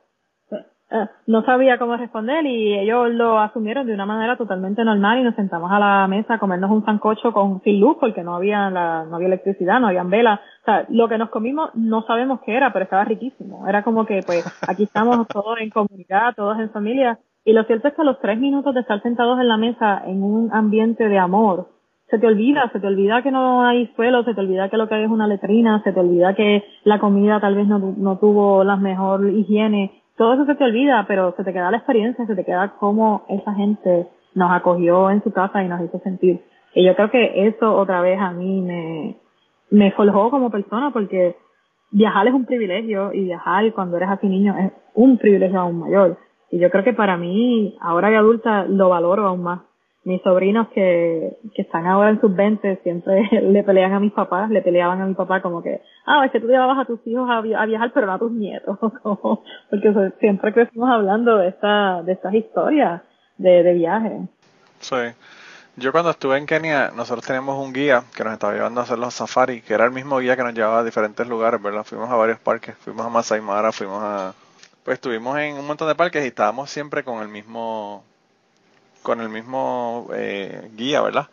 no 1.26 1.44
sabía 1.44 1.78
cómo 1.78 1.96
responder 1.96 2.44
y 2.44 2.78
ellos 2.78 3.10
lo 3.10 3.38
asumieron 3.38 3.86
de 3.86 3.94
una 3.94 4.06
manera 4.06 4.36
totalmente 4.36 4.84
normal 4.84 5.18
y 5.18 5.22
nos 5.22 5.34
sentamos 5.34 5.70
a 5.72 5.78
la 5.78 6.06
mesa 6.08 6.34
a 6.34 6.38
comernos 6.38 6.70
un 6.70 6.84
sancocho 6.84 7.32
con 7.32 7.62
sin 7.62 7.80
luz 7.80 7.96
porque 8.00 8.22
no 8.22 8.34
había 8.34 8.70
la, 8.70 9.04
no 9.04 9.16
había 9.16 9.28
electricidad, 9.28 9.80
no 9.80 9.88
habían 9.88 10.10
velas. 10.10 10.40
O 10.62 10.64
sea, 10.64 10.86
lo 10.90 11.08
que 11.08 11.18
nos 11.18 11.30
comimos 11.30 11.70
no 11.74 12.02
sabemos 12.02 12.40
qué 12.44 12.56
era, 12.56 12.72
pero 12.72 12.84
estaba 12.84 13.04
riquísimo. 13.04 13.66
Era 13.68 13.82
como 13.82 14.04
que 14.04 14.20
pues 14.26 14.44
aquí 14.68 14.84
estamos 14.84 15.26
todos 15.28 15.58
en 15.60 15.70
comunidad, 15.70 16.34
todos 16.36 16.58
en 16.58 16.70
familia. 16.70 17.18
Y 17.44 17.52
lo 17.52 17.64
cierto 17.64 17.88
es 17.88 17.94
que 17.94 18.02
a 18.02 18.04
los 18.04 18.20
tres 18.20 18.38
minutos 18.38 18.74
de 18.74 18.80
estar 18.80 19.02
sentados 19.02 19.40
en 19.40 19.48
la 19.48 19.56
mesa 19.56 20.02
en 20.06 20.22
un 20.22 20.50
ambiente 20.52 21.08
de 21.08 21.18
amor, 21.18 21.68
se 22.08 22.18
te 22.18 22.26
olvida, 22.26 22.68
se 22.72 22.78
te 22.78 22.86
olvida 22.86 23.22
que 23.22 23.30
no 23.30 23.64
hay 23.64 23.86
suelo, 23.96 24.22
se 24.24 24.34
te 24.34 24.40
olvida 24.40 24.68
que 24.68 24.76
lo 24.76 24.86
que 24.86 24.96
hay 24.96 25.04
es 25.04 25.10
una 25.10 25.26
letrina, 25.26 25.82
se 25.82 25.92
te 25.92 26.00
olvida 26.00 26.34
que 26.34 26.62
la 26.84 26.98
comida 26.98 27.40
tal 27.40 27.54
vez 27.54 27.66
no, 27.66 27.78
no 27.78 28.18
tuvo 28.18 28.62
la 28.64 28.76
mejor 28.76 29.30
higiene 29.30 30.01
todo 30.16 30.34
eso 30.34 30.44
se 30.46 30.54
te 30.54 30.64
olvida, 30.64 31.04
pero 31.08 31.34
se 31.36 31.44
te 31.44 31.52
queda 31.52 31.70
la 31.70 31.78
experiencia, 31.78 32.26
se 32.26 32.34
te 32.34 32.44
queda 32.44 32.74
cómo 32.78 33.24
esa 33.28 33.54
gente 33.54 34.08
nos 34.34 34.50
acogió 34.52 35.10
en 35.10 35.22
su 35.22 35.32
casa 35.32 35.62
y 35.62 35.68
nos 35.68 35.80
hizo 35.82 35.98
sentir. 36.00 36.40
Y 36.74 36.84
yo 36.84 36.94
creo 36.94 37.10
que 37.10 37.46
eso 37.48 37.74
otra 37.74 38.00
vez 38.00 38.18
a 38.20 38.32
mí 38.32 38.60
me, 38.60 39.16
me 39.70 39.92
forjó 39.92 40.30
como 40.30 40.50
persona 40.50 40.90
porque 40.90 41.36
viajar 41.90 42.26
es 42.26 42.34
un 42.34 42.46
privilegio 42.46 43.12
y 43.12 43.24
viajar 43.24 43.70
cuando 43.72 43.96
eres 43.96 44.08
así 44.10 44.26
niño 44.26 44.54
es 44.58 44.72
un 44.94 45.18
privilegio 45.18 45.60
aún 45.60 45.80
mayor. 45.80 46.18
Y 46.50 46.58
yo 46.58 46.70
creo 46.70 46.84
que 46.84 46.92
para 46.92 47.16
mí, 47.16 47.76
ahora 47.80 48.10
de 48.10 48.16
adulta, 48.16 48.64
lo 48.64 48.90
valoro 48.90 49.26
aún 49.26 49.42
más 49.42 49.60
mis 50.04 50.20
sobrinos 50.22 50.68
que, 50.74 51.36
que 51.54 51.62
están 51.62 51.86
ahora 51.86 52.10
en 52.10 52.20
sus 52.20 52.34
20 52.34 52.80
siempre 52.82 53.28
le 53.42 53.62
pelean 53.62 53.92
a 53.92 54.00
mis 54.00 54.12
papás, 54.12 54.50
le 54.50 54.62
peleaban 54.62 55.00
a 55.00 55.06
mi 55.06 55.14
papá 55.14 55.40
como 55.40 55.62
que, 55.62 55.80
ah, 56.06 56.24
es 56.26 56.32
que 56.32 56.40
tú 56.40 56.48
llevabas 56.48 56.78
a 56.78 56.84
tus 56.84 57.00
hijos 57.06 57.28
a, 57.30 57.40
viajar 57.40 57.92
pero 57.92 58.06
no 58.06 58.14
a 58.14 58.18
tus 58.18 58.32
nietos, 58.32 58.78
porque 59.70 60.12
siempre 60.18 60.52
crecimos 60.52 60.90
hablando 60.90 61.38
de 61.38 61.48
esta, 61.48 62.02
de 62.02 62.12
estas 62.12 62.34
historias 62.34 63.02
de, 63.38 63.62
de 63.62 63.74
viaje. 63.74 64.20
Sí. 64.80 64.96
Yo 65.76 65.90
cuando 65.90 66.10
estuve 66.10 66.36
en 66.36 66.44
Kenia, 66.44 66.90
nosotros 66.94 67.24
teníamos 67.24 67.58
un 67.64 67.72
guía 67.72 68.04
que 68.14 68.24
nos 68.24 68.34
estaba 68.34 68.52
llevando 68.52 68.80
a 68.80 68.84
hacer 68.84 68.98
los 68.98 69.14
safaris, 69.14 69.64
que 69.64 69.72
era 69.72 69.86
el 69.86 69.90
mismo 69.90 70.18
guía 70.18 70.36
que 70.36 70.42
nos 70.42 70.52
llevaba 70.52 70.80
a 70.80 70.84
diferentes 70.84 71.26
lugares, 71.26 71.62
¿verdad? 71.62 71.82
Fuimos 71.84 72.10
a 72.10 72.16
varios 72.16 72.38
parques, 72.40 72.76
fuimos 72.76 73.06
a 73.06 73.08
Masai 73.08 73.40
Mara, 73.40 73.72
fuimos 73.72 74.02
a... 74.02 74.34
Pues 74.84 74.96
estuvimos 74.96 75.38
en 75.38 75.56
un 75.56 75.66
montón 75.66 75.88
de 75.88 75.94
parques 75.94 76.24
y 76.24 76.28
estábamos 76.28 76.68
siempre 76.68 77.04
con 77.04 77.22
el 77.22 77.28
mismo 77.28 78.04
con 79.02 79.20
el 79.20 79.28
mismo 79.28 80.08
eh, 80.14 80.70
guía, 80.74 81.00
¿verdad? 81.00 81.28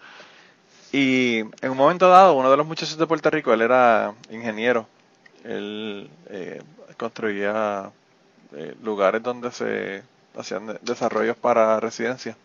Y 0.91 1.39
en 1.39 1.71
un 1.71 1.77
momento 1.77 2.09
dado, 2.09 2.33
uno 2.33 2.49
de 2.49 2.57
los 2.57 2.65
muchachos 2.65 2.97
de 2.97 3.05
Puerto 3.05 3.29
Rico, 3.29 3.53
él 3.53 3.61
era 3.61 4.13
ingeniero, 4.31 4.87
él 5.43 6.09
eh, 6.29 6.61
construía 6.97 7.91
eh, 8.55 8.75
lugares 8.83 9.21
donde 9.21 9.51
se 9.51 10.03
hacían 10.35 10.79
desarrollos 10.81 11.37
para 11.37 11.79
residencia. 11.79 12.35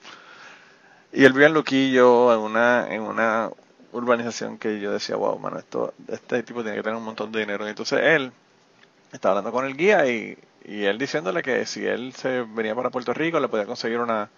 Y 1.12 1.24
él 1.24 1.32
vivía 1.32 1.46
en 1.46 1.54
Luquillo, 1.54 2.34
en 2.34 2.40
una, 2.40 2.92
en 2.92 3.02
una 3.02 3.50
urbanización 3.92 4.58
que 4.58 4.80
yo 4.80 4.92
decía, 4.92 5.16
wow, 5.16 5.38
mano, 5.38 5.58
esto, 5.58 5.94
este 6.08 6.42
tipo 6.42 6.62
tiene 6.62 6.76
que 6.76 6.82
tener 6.82 6.98
un 6.98 7.04
montón 7.04 7.32
de 7.32 7.40
dinero. 7.40 7.66
Y 7.66 7.70
entonces 7.70 8.00
él 8.02 8.32
estaba 9.12 9.38
hablando 9.38 9.52
con 9.52 9.64
el 9.64 9.76
guía 9.76 10.06
y, 10.06 10.36
y 10.64 10.84
él 10.84 10.98
diciéndole 10.98 11.42
que 11.42 11.64
si 11.66 11.86
él 11.86 12.12
se 12.14 12.42
venía 12.42 12.74
para 12.74 12.90
Puerto 12.90 13.14
Rico 13.14 13.38
le 13.38 13.48
podía 13.48 13.64
conseguir 13.64 14.00
una, 14.00 14.28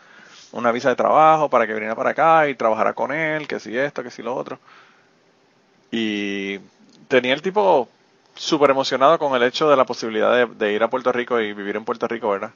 una 0.52 0.72
visa 0.72 0.88
de 0.88 0.96
trabajo 0.96 1.50
para 1.50 1.66
que 1.66 1.74
viniera 1.74 1.94
para 1.94 2.10
acá 2.10 2.48
y 2.48 2.54
trabajara 2.54 2.94
con 2.94 3.12
él, 3.12 3.46
que 3.46 3.60
si 3.60 3.76
esto, 3.76 4.02
que 4.02 4.10
si 4.10 4.22
lo 4.22 4.34
otro. 4.34 4.58
Y 5.90 6.58
tenía 7.08 7.34
el 7.34 7.42
tipo 7.42 7.88
súper 8.34 8.70
emocionado 8.70 9.18
con 9.18 9.34
el 9.34 9.42
hecho 9.42 9.68
de 9.68 9.76
la 9.76 9.84
posibilidad 9.84 10.46
de, 10.46 10.72
ir 10.72 10.82
a 10.82 10.90
Puerto 10.90 11.12
Rico 11.12 11.40
y 11.40 11.52
vivir 11.52 11.76
en 11.76 11.84
Puerto 11.84 12.06
Rico, 12.06 12.30
¿verdad? 12.30 12.52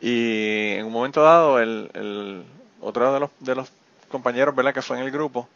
Y 0.00 0.72
en 0.72 0.86
un 0.86 0.92
momento 0.92 1.22
dado, 1.22 1.60
el, 1.60 2.44
otro 2.80 3.12
de 3.12 3.20
los, 3.20 3.30
de 3.38 3.54
los 3.54 3.70
compañeros, 4.08 4.54
¿verdad? 4.54 4.74
Que 4.74 4.82
fue 4.82 4.98
en 4.98 5.04
el 5.04 5.10
grupo, 5.12 5.48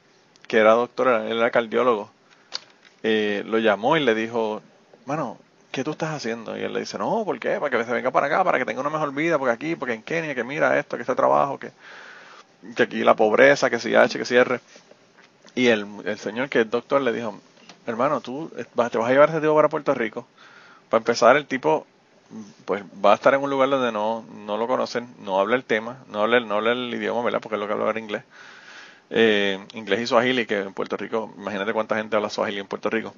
que 0.46 0.58
era 0.58 0.72
doctor, 0.72 1.08
él 1.08 1.38
era 1.38 1.50
cardiólogo, 1.50 2.10
eh, 3.02 3.42
lo 3.46 3.58
llamó 3.58 3.96
y 3.96 4.04
le 4.04 4.14
dijo, 4.14 4.62
mano, 5.04 5.38
¿qué 5.76 5.84
tú 5.84 5.90
estás 5.90 6.14
haciendo? 6.14 6.56
Y 6.56 6.62
él 6.62 6.72
le 6.72 6.80
dice, 6.80 6.96
no, 6.96 7.22
¿por 7.26 7.38
qué? 7.38 7.60
Para 7.60 7.68
que 7.68 7.84
se 7.84 7.92
venga 7.92 8.10
para 8.10 8.28
acá, 8.28 8.42
para 8.42 8.56
que 8.58 8.64
tenga 8.64 8.80
una 8.80 8.88
mejor 8.88 9.12
vida, 9.12 9.38
porque 9.38 9.52
aquí, 9.52 9.76
porque 9.76 9.92
en 9.92 10.02
Kenia, 10.02 10.34
que 10.34 10.42
mira 10.42 10.78
esto, 10.78 10.96
que 10.96 11.02
este 11.02 11.14
trabajo, 11.14 11.58
que, 11.58 11.70
que 12.74 12.84
aquí 12.84 13.04
la 13.04 13.14
pobreza, 13.14 13.68
que 13.68 13.78
si 13.78 13.94
H, 13.94 14.18
que 14.18 14.24
cierre. 14.24 14.60
Y 15.54 15.66
el, 15.66 15.86
el 16.06 16.18
señor 16.18 16.48
que 16.48 16.62
es 16.62 16.70
doctor 16.70 17.02
le 17.02 17.12
dijo, 17.12 17.38
hermano, 17.86 18.22
tú 18.22 18.50
te 18.56 18.64
vas 18.74 18.90
a 18.94 19.10
llevar 19.10 19.28
ese 19.28 19.40
tipo 19.42 19.54
para 19.54 19.68
Puerto 19.68 19.92
Rico. 19.92 20.26
Para 20.88 21.00
empezar, 21.00 21.36
el 21.36 21.44
tipo 21.44 21.86
pues 22.64 22.82
va 23.04 23.12
a 23.12 23.14
estar 23.16 23.34
en 23.34 23.42
un 23.42 23.50
lugar 23.50 23.68
donde 23.68 23.92
no, 23.92 24.24
no 24.46 24.56
lo 24.56 24.66
conocen, 24.66 25.14
no 25.20 25.38
habla 25.38 25.56
el 25.56 25.64
tema, 25.64 25.98
no 26.08 26.22
habla, 26.22 26.40
no 26.40 26.54
habla 26.54 26.72
el 26.72 26.94
idioma, 26.94 27.22
¿verdad? 27.22 27.40
Porque 27.42 27.56
es 27.56 27.60
lo 27.60 27.66
que 27.66 27.74
habla 27.74 28.00
inglés. 28.00 28.22
Eh, 29.10 29.58
inglés 29.74 30.00
y 30.00 30.06
suajili, 30.06 30.46
que 30.46 30.60
en 30.60 30.72
Puerto 30.72 30.96
Rico, 30.96 31.34
imagínate 31.36 31.74
cuánta 31.74 31.96
gente 31.96 32.16
habla 32.16 32.30
suajili 32.30 32.60
en 32.60 32.66
Puerto 32.66 32.88
Rico. 32.88 33.12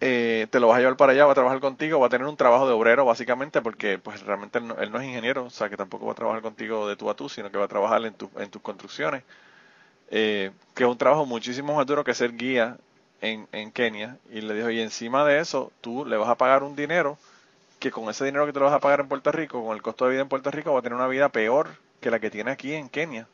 Eh, 0.00 0.46
te 0.50 0.60
lo 0.60 0.68
vas 0.68 0.76
a 0.76 0.80
llevar 0.80 0.96
para 0.98 1.12
allá, 1.12 1.24
va 1.24 1.32
a 1.32 1.34
trabajar 1.34 1.60
contigo, 1.60 1.98
va 1.98 2.08
a 2.08 2.10
tener 2.10 2.26
un 2.26 2.36
trabajo 2.36 2.66
de 2.66 2.74
obrero 2.74 3.06
básicamente 3.06 3.62
porque 3.62 3.98
pues 3.98 4.22
realmente 4.22 4.58
él 4.58 4.66
no, 4.68 5.00
es 5.00 5.04
ingeniero, 5.06 5.44
o 5.44 5.50
sea 5.50 5.70
que 5.70 5.76
tampoco 5.78 6.04
va 6.06 6.12
a 6.12 6.14
trabajar 6.14 6.42
contigo 6.42 6.86
de 6.86 6.96
tú 6.96 7.08
a 7.08 7.16
tú, 7.16 7.30
sino 7.30 7.50
que 7.50 7.56
va 7.56 7.64
a 7.64 7.68
trabajar 7.68 8.04
en, 8.04 8.12
tu, 8.12 8.30
en 8.36 8.50
tus 8.50 8.60
construcciones, 8.60 9.22
eh, 10.10 10.50
que 10.74 10.84
es 10.84 10.90
un 10.90 10.98
trabajo 10.98 11.24
muchísimo 11.24 11.74
más 11.74 11.86
duro 11.86 12.04
que 12.04 12.14
ser 12.14 12.36
guía 12.36 12.76
en, 13.22 13.48
en 13.52 13.72
Kenia. 13.72 14.18
Y 14.30 14.42
le 14.42 14.54
dijo, 14.54 14.70
y 14.70 14.80
encima 14.80 15.24
de 15.24 15.40
eso, 15.40 15.72
tú 15.80 16.04
le 16.04 16.16
vas 16.18 16.28
a 16.28 16.36
pagar 16.36 16.62
un 16.62 16.76
dinero 16.76 17.18
que 17.78 17.90
con 17.90 18.08
ese 18.10 18.24
dinero 18.24 18.46
que 18.46 18.52
te 18.52 18.58
lo 18.60 18.66
vas 18.66 18.74
a 18.74 18.80
pagar 18.80 19.00
en 19.00 19.08
Puerto 19.08 19.32
Rico, 19.32 19.64
con 19.64 19.74
el 19.74 19.82
costo 19.82 20.06
de 20.06 20.12
vida 20.12 20.22
en 20.22 20.28
Puerto 20.28 20.50
Rico, 20.50 20.72
va 20.72 20.80
a 20.80 20.82
tener 20.82 20.96
una 20.96 21.08
vida 21.08 21.30
peor 21.30 21.70
que 22.00 22.10
la 22.10 22.20
que 22.20 22.30
tiene 22.30 22.50
aquí 22.50 22.74
en 22.74 22.88
Kenia. 22.88 23.28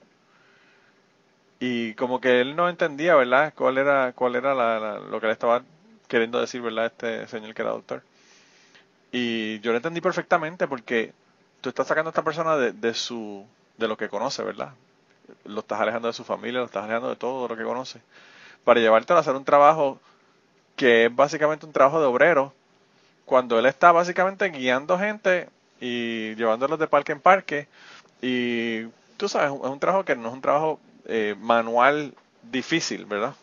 Y 1.61 1.95
como 1.95 2.21
que 2.21 2.41
él 2.41 2.57
no 2.57 2.69
entendía, 2.69 3.15
¿verdad? 3.15 3.53
Cuál 3.57 3.79
era, 3.79 4.13
cuál 4.13 4.37
era 4.37 4.55
la, 4.55 4.99
lo 4.99 5.21
que 5.21 5.27
le 5.27 5.33
estaba 5.33 5.63
queriendo 6.13 6.39
decir, 6.39 6.61
¿verdad? 6.61 6.87
Este 6.87 7.27
señor 7.27 7.55
que 7.55 7.63
era 7.63 7.71
doctor. 7.71 8.03
Y 9.13 9.61
yo 9.61 9.71
lo 9.71 9.79
entendí 9.79 10.03
perfectamente 10.03 10.69
porque 10.69 11.15
tú 11.63 11.71
estás 11.71 11.87
sacando 11.87 12.11
a 12.11 12.13
esta 12.13 12.23
persona 12.23 12.55
de, 12.59 12.95
su, 12.95 13.47
de 13.79 13.89
lo 13.89 13.97
que 13.97 14.11
conoce, 14.11 14.43
¿verdad? 14.43 14.75
Lo 15.47 15.61
estás 15.61 15.81
alejando 15.81 16.09
de 16.09 16.13
su 16.13 16.23
familia, 16.23 16.61
lo 16.61 16.67
estás 16.67 16.85
alejando 16.85 17.09
de 17.09 17.17
todo 17.17 17.49
lo 17.49 17.57
que 17.57 17.65
conoce. 17.65 18.03
Para 18.63 18.79
llevártelo 18.79 19.17
a 19.17 19.21
hacer 19.23 19.35
un 19.35 19.47
trabajo 19.47 19.99
que 20.77 21.07
es 21.07 21.17
básicamente 21.17 21.65
un 21.65 21.73
trabajo 21.73 21.99
de 21.99 22.07
obrero, 22.07 22.53
cuando 23.25 23.59
él 23.59 23.65
está 23.65 23.91
básicamente 23.91 24.51
guiando 24.51 24.99
gente 24.99 25.49
y 25.81 26.35
llevándolos 26.35 26.79
de 26.79 26.89
parque 26.89 27.13
en 27.13 27.21
parque. 27.21 27.69
Y 28.21 28.85
tú 29.17 29.31
sabes, 29.31 29.51
es 29.51 29.59
un 29.59 29.81
trabajo 29.81 30.05
que 30.05 30.15
no 30.15 30.29
es 30.29 30.35
un 30.35 30.43
trabajo 30.43 30.79
eh, 31.07 31.35
manual 31.41 32.13
difícil, 32.43 33.07
¿verdad? 33.07 33.35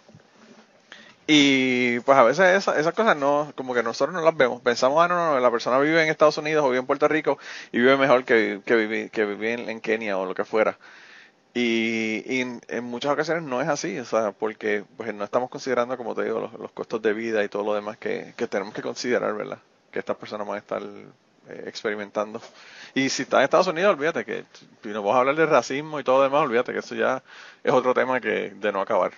Y 1.32 2.00
pues 2.00 2.18
a 2.18 2.24
veces 2.24 2.68
esas, 2.68 2.92
cosas 2.96 3.16
no, 3.16 3.54
como 3.56 3.76
que 3.76 3.84
nosotros 3.84 4.16
no 4.16 4.22
las 4.22 4.36
vemos. 4.36 4.62
Pensamos, 4.62 5.00
ah, 5.00 5.08
no, 5.08 5.16
no, 5.16 5.40
la 5.40 5.52
persona 5.52 5.78
vive 5.78 6.02
en 6.02 6.10
Estados 6.10 6.40
Unidos 6.40 6.66
o 6.66 6.70
vive 6.70 6.80
en 6.80 6.88
Puerto 6.88 7.08
Rico 7.08 7.38
y 7.72 7.78
vive 7.78 7.98
mejor 7.98 8.26
que, 8.26 8.62
que, 8.66 8.76
vive, 8.76 9.12
que 9.12 9.26
vive 9.26 9.54
en, 9.54 9.80
Kenia 9.80 10.18
o 10.18 10.26
lo 10.26 10.34
que 10.34 10.44
fuera. 10.44 10.80
Y, 11.54 12.42
en 12.42 12.84
muchas 12.84 13.12
ocasiones 13.12 13.44
no 13.44 13.62
es 13.62 13.68
así, 13.68 14.00
o 14.00 14.06
sea, 14.06 14.32
porque 14.32 14.84
pues 14.98 15.14
no 15.14 15.24
estamos 15.24 15.52
considerando, 15.52 15.98
como 15.98 16.16
te 16.16 16.24
digo, 16.24 16.52
los, 16.58 16.72
costos 16.72 17.00
de 17.04 17.14
vida 17.14 17.44
y 17.44 17.48
todo 17.50 17.64
lo 17.64 17.76
demás 17.76 17.98
que, 17.98 18.34
que 18.36 18.48
tenemos 18.48 18.74
que 18.74 18.82
considerar, 18.82 19.36
¿verdad? 19.36 19.60
Que 19.92 20.00
estas 20.00 20.18
personas 20.18 20.48
van 20.48 20.56
a 20.56 20.60
estar 20.60 20.82
eh, 20.82 21.64
experimentando. 21.68 22.42
Y 22.96 23.10
si 23.10 23.22
estás 23.22 23.40
en 23.40 23.44
Estados 23.44 23.68
Unidos, 23.68 23.94
olvídate 23.94 24.26
que 24.26 24.46
si 24.82 24.90
nos 24.90 25.04
vamos 25.04 25.16
a 25.16 25.20
hablar 25.20 25.36
de 25.36 25.46
racismo 25.46 26.00
y 26.00 26.04
todo 26.04 26.18
lo 26.18 26.24
demás, 26.24 26.42
olvídate 26.42 26.74
que 26.74 26.80
eso 26.80 26.96
ya 26.96 27.22
es 27.64 27.72
otro 27.72 27.94
tema 27.94 28.20
que 28.20 28.50
de 28.50 28.72
no 28.72 28.82
acabar. 28.82 29.12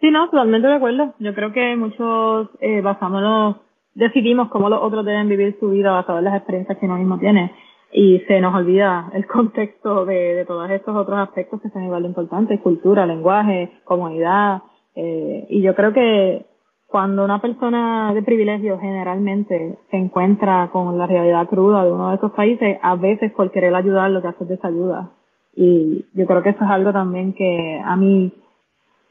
Sí, 0.00 0.10
no, 0.10 0.28
totalmente 0.30 0.68
de 0.68 0.74
acuerdo. 0.74 1.14
Yo 1.18 1.34
creo 1.34 1.52
que 1.52 1.76
muchos 1.76 2.48
eh, 2.60 2.80
basándonos, 2.80 3.56
decidimos 3.94 4.48
cómo 4.48 4.68
los 4.68 4.82
otros 4.82 5.04
deben 5.04 5.28
vivir 5.28 5.56
su 5.60 5.70
vida 5.70 5.92
basado 5.92 6.18
en 6.18 6.24
las 6.24 6.36
experiencias 6.36 6.78
que 6.78 6.86
uno 6.86 6.96
mismo 6.96 7.18
tiene 7.18 7.52
y 7.92 8.18
se 8.26 8.40
nos 8.40 8.54
olvida 8.54 9.10
el 9.14 9.26
contexto 9.28 10.04
de, 10.04 10.34
de 10.34 10.44
todos 10.44 10.68
estos 10.70 10.96
otros 10.96 11.18
aspectos 11.18 11.60
que 11.62 11.70
son 11.70 11.84
igual 11.84 12.02
de 12.02 12.08
importantes, 12.08 12.60
cultura, 12.60 13.06
lenguaje, 13.06 13.72
comunidad, 13.84 14.62
eh, 14.94 15.46
y 15.48 15.62
yo 15.62 15.74
creo 15.74 15.92
que 15.92 16.46
cuando 16.86 17.24
una 17.24 17.40
persona 17.40 18.12
de 18.14 18.22
privilegio 18.22 18.78
generalmente 18.78 19.78
se 19.90 19.96
encuentra 19.96 20.70
con 20.72 20.96
la 20.96 21.06
realidad 21.06 21.48
cruda 21.48 21.84
de 21.84 21.90
uno 21.90 22.10
de 22.10 22.16
esos 22.16 22.32
países, 22.32 22.78
a 22.82 22.94
veces 22.94 23.32
por 23.32 23.50
querer 23.50 23.74
ayudar 23.74 24.10
lo 24.10 24.22
que 24.22 24.28
hace 24.28 24.44
es 24.44 24.50
desayuda. 24.50 25.10
Y 25.56 26.04
yo 26.14 26.26
creo 26.26 26.42
que 26.42 26.50
eso 26.50 26.64
es 26.64 26.70
algo 26.70 26.92
también 26.92 27.32
que 27.32 27.80
a 27.84 27.96
mí 27.96 28.32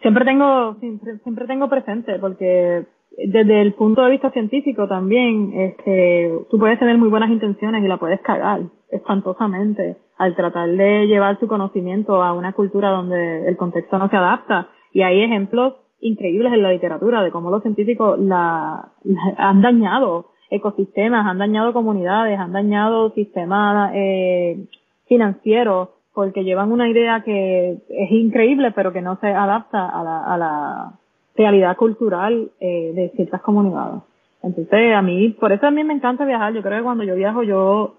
siempre 0.04 0.26
tengo, 0.26 0.76
siempre, 0.76 1.18
siempre 1.20 1.47
tengo 1.47 1.68
presente, 1.70 2.20
porque 2.20 2.86
desde 3.18 3.62
el 3.62 3.74
punto 3.74 4.04
de 4.04 4.12
vista 4.12 4.30
científico 4.32 4.88
también, 4.88 5.54
este, 5.60 6.32
tú 6.51 6.60
puedes 6.60 6.78
tener 6.78 6.97
muy 6.97 7.10
buenas 7.10 7.32
intenciones 7.32 7.84
y 7.84 7.88
la 7.88 7.97
puedes 7.97 8.22
cagar 8.22 8.62
espantosamente 8.91 9.97
al 10.18 10.36
tratar 10.36 10.70
de 10.70 11.08
llevar 11.08 11.39
tu 11.39 11.47
conocimiento 11.47 12.22
a 12.22 12.34
una 12.34 12.54
cultura 12.54 12.89
donde 12.89 13.47
el 13.47 13.58
contexto 13.58 13.97
no 13.97 14.10
se 14.10 14.18
adapta. 14.18 14.68
Y 14.91 15.01
hay 15.01 15.22
ejemplos 15.22 15.74
increíbles 16.01 16.54
en 16.54 16.62
la 16.62 16.72
literatura 16.72 17.24
de 17.24 17.32
cómo 17.32 17.49
los 17.49 17.64
científicos 17.64 18.20
la, 18.20 18.91
han 19.38 19.62
dañado 19.62 20.28
ecosistemas, 20.49 21.26
han 21.26 21.39
dañado 21.39 21.74
comunidades, 21.74 22.38
han 22.38 22.51
dañado 22.51 23.12
sistemas 23.12 23.91
eh, 23.95 24.66
financieros 25.08 25.89
porque 26.14 26.43
llevan 26.43 26.72
una 26.72 26.88
idea 26.89 27.22
que 27.22 27.78
es 27.89 28.11
increíble 28.11 28.72
pero 28.72 28.93
que 28.93 29.01
no 29.01 29.18
se 29.18 29.28
adapta 29.28 29.89
a 29.89 30.03
la, 30.03 30.24
a 30.24 30.38
la 30.38 30.91
realidad 31.36 31.76
cultural 31.76 32.51
eh, 32.59 32.91
de 32.93 33.09
ciertas 33.16 33.41
comunidades. 33.41 34.01
Entonces, 34.43 34.93
a 34.93 35.01
mí, 35.01 35.30
por 35.30 35.51
eso 35.53 35.68
a 35.68 35.72
mí 35.72 35.84
me 35.84 35.93
encanta 35.93 36.26
viajar. 36.26 36.53
Yo 36.53 36.61
creo 36.61 36.80
que 36.80 36.84
cuando 36.84 37.03
yo 37.03 37.16
viajo, 37.16 37.43
yo 37.43 37.95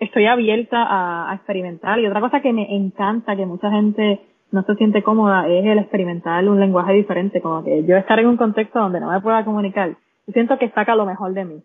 estoy 0.00 0.26
abierta 0.26 0.82
a, 0.82 1.30
a, 1.30 1.34
experimentar. 1.36 2.00
Y 2.00 2.06
otra 2.06 2.20
cosa 2.20 2.40
que 2.40 2.52
me 2.52 2.74
encanta, 2.74 3.36
que 3.36 3.46
mucha 3.46 3.70
gente 3.70 4.20
no 4.50 4.62
se 4.64 4.74
siente 4.74 5.02
cómoda, 5.02 5.46
es 5.48 5.64
el 5.64 5.78
experimentar 5.78 6.46
un 6.48 6.58
lenguaje 6.58 6.92
diferente. 6.92 7.40
Como 7.40 7.62
que 7.62 7.84
yo 7.84 7.96
estar 7.96 8.18
en 8.18 8.26
un 8.26 8.36
contexto 8.36 8.80
donde 8.80 9.00
no 9.00 9.10
me 9.10 9.20
pueda 9.20 9.44
comunicar, 9.44 9.90
yo 10.26 10.32
siento 10.32 10.58
que 10.58 10.70
saca 10.70 10.96
lo 10.96 11.06
mejor 11.06 11.32
de 11.34 11.44
mí. 11.44 11.62